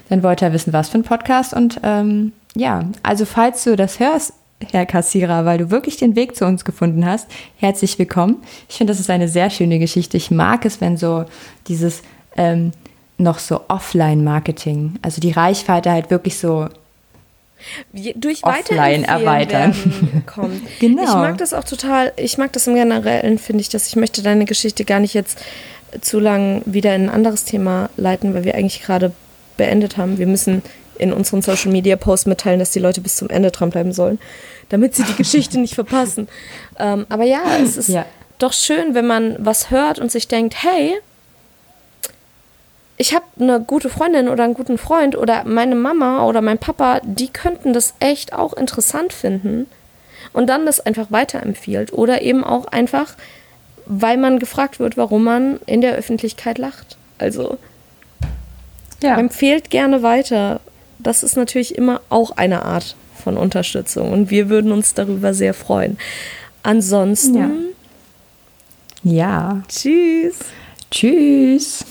dann 0.09 0.21
wollte 0.21 0.45
er 0.45 0.53
wissen, 0.53 0.73
was 0.73 0.89
für 0.89 0.99
ein 0.99 1.03
Podcast. 1.03 1.55
Und 1.55 1.79
ähm, 1.81 2.33
ja, 2.55 2.83
also 3.01 3.25
falls 3.25 3.63
du 3.63 3.75
das 3.75 3.99
hörst, 3.99 4.33
Herr 4.71 4.85
Kassierer, 4.85 5.45
weil 5.45 5.57
du 5.57 5.71
wirklich 5.71 5.97
den 5.97 6.15
Weg 6.15 6.35
zu 6.35 6.45
uns 6.45 6.65
gefunden 6.65 7.03
hast, 7.03 7.27
herzlich 7.57 7.97
willkommen. 7.97 8.37
Ich 8.67 8.75
finde, 8.75 8.91
das 8.91 8.99
ist 8.99 9.09
eine 9.09 9.27
sehr 9.27 9.49
schöne 9.49 9.79
Geschichte. 9.79 10.17
Ich 10.17 10.29
mag 10.29 10.65
es, 10.65 10.81
wenn 10.81 10.97
so 10.97 11.25
dieses 11.67 12.03
ähm, 12.35 12.73
noch 13.17 13.39
so 13.39 13.61
Offline-Marketing, 13.69 14.99
also 15.01 15.19
die 15.19 15.31
Reichweite 15.31 15.91
halt 15.91 16.11
wirklich 16.11 16.37
so 16.37 16.67
durch 18.15 18.43
Offline 18.43 19.03
erweitern 19.03 20.23
kommt. 20.25 20.61
genau. 20.79 21.03
Ich 21.09 21.13
mag 21.13 21.37
das 21.37 21.53
auch 21.53 21.63
total, 21.63 22.13
ich 22.15 22.37
mag 22.37 22.53
das 22.53 22.67
im 22.67 22.75
Generellen, 22.75 23.37
finde 23.37 23.61
ich, 23.61 23.69
dass 23.69 23.87
ich 23.87 23.95
möchte 23.95 24.21
deine 24.21 24.45
Geschichte 24.45 24.85
gar 24.85 24.99
nicht 24.99 25.13
jetzt 25.13 25.39
zu 26.01 26.19
lang 26.19 26.61
wieder 26.65 26.95
in 26.95 27.03
ein 27.03 27.09
anderes 27.09 27.45
Thema 27.45 27.89
leiten, 27.97 28.33
weil 28.33 28.43
wir 28.43 28.55
eigentlich 28.55 28.81
gerade 28.81 29.11
beendet 29.57 29.97
haben. 29.97 30.17
Wir 30.17 30.27
müssen 30.27 30.61
in 30.97 31.13
unseren 31.13 31.41
Social 31.41 31.71
Media 31.71 31.95
Posts 31.95 32.27
mitteilen, 32.27 32.59
dass 32.59 32.71
die 32.71 32.79
Leute 32.79 33.01
bis 33.01 33.15
zum 33.15 33.29
Ende 33.29 33.51
dranbleiben 33.51 33.93
sollen, 33.93 34.19
damit 34.69 34.95
sie 34.95 35.03
die 35.03 35.15
Geschichte 35.17 35.59
nicht 35.59 35.75
verpassen. 35.75 36.27
Ähm, 36.77 37.05
aber 37.09 37.23
ja, 37.23 37.41
es 37.63 37.77
ist 37.77 37.89
ja. 37.89 38.05
doch 38.37 38.53
schön, 38.53 38.93
wenn 38.93 39.07
man 39.07 39.35
was 39.39 39.71
hört 39.71 39.99
und 39.99 40.11
sich 40.11 40.27
denkt, 40.27 40.55
hey, 40.61 40.99
ich 43.01 43.15
habe 43.15 43.25
eine 43.39 43.61
gute 43.61 43.89
Freundin 43.89 44.27
oder 44.27 44.43
einen 44.43 44.53
guten 44.53 44.77
Freund 44.77 45.17
oder 45.17 45.45
meine 45.45 45.75
Mama 45.75 46.25
oder 46.25 46.41
mein 46.41 46.57
Papa, 46.57 46.99
die 47.01 47.29
könnten 47.29 47.71
das 47.71 47.93
echt 48.01 48.33
auch 48.33 48.51
interessant 48.51 49.13
finden 49.13 49.67
und 50.33 50.47
dann 50.47 50.65
das 50.65 50.81
einfach 50.81 51.09
weiterempfiehlt 51.09 51.93
oder 51.93 52.21
eben 52.21 52.43
auch 52.43 52.65
einfach, 52.65 53.13
weil 53.85 54.17
man 54.17 54.37
gefragt 54.37 54.79
wird, 54.81 54.97
warum 54.97 55.23
man 55.23 55.61
in 55.65 55.79
der 55.79 55.95
Öffentlichkeit 55.95 56.57
lacht. 56.57 56.97
Also 57.17 57.57
ja. 59.01 59.17
empfehlt 59.17 59.69
gerne 59.69 60.03
weiter. 60.03 60.59
Das 60.99 61.23
ist 61.23 61.37
natürlich 61.37 61.75
immer 61.75 62.01
auch 62.09 62.31
eine 62.31 62.63
Art 62.63 62.97
von 63.23 63.37
Unterstützung 63.37 64.11
und 64.11 64.29
wir 64.29 64.49
würden 64.49 64.73
uns 64.73 64.93
darüber 64.93 65.33
sehr 65.33 65.53
freuen. 65.53 65.97
Ansonsten. 66.63 67.73
Ja. 69.03 69.13
ja. 69.13 69.63
Tschüss. 69.69 70.39
Tschüss. 70.91 71.85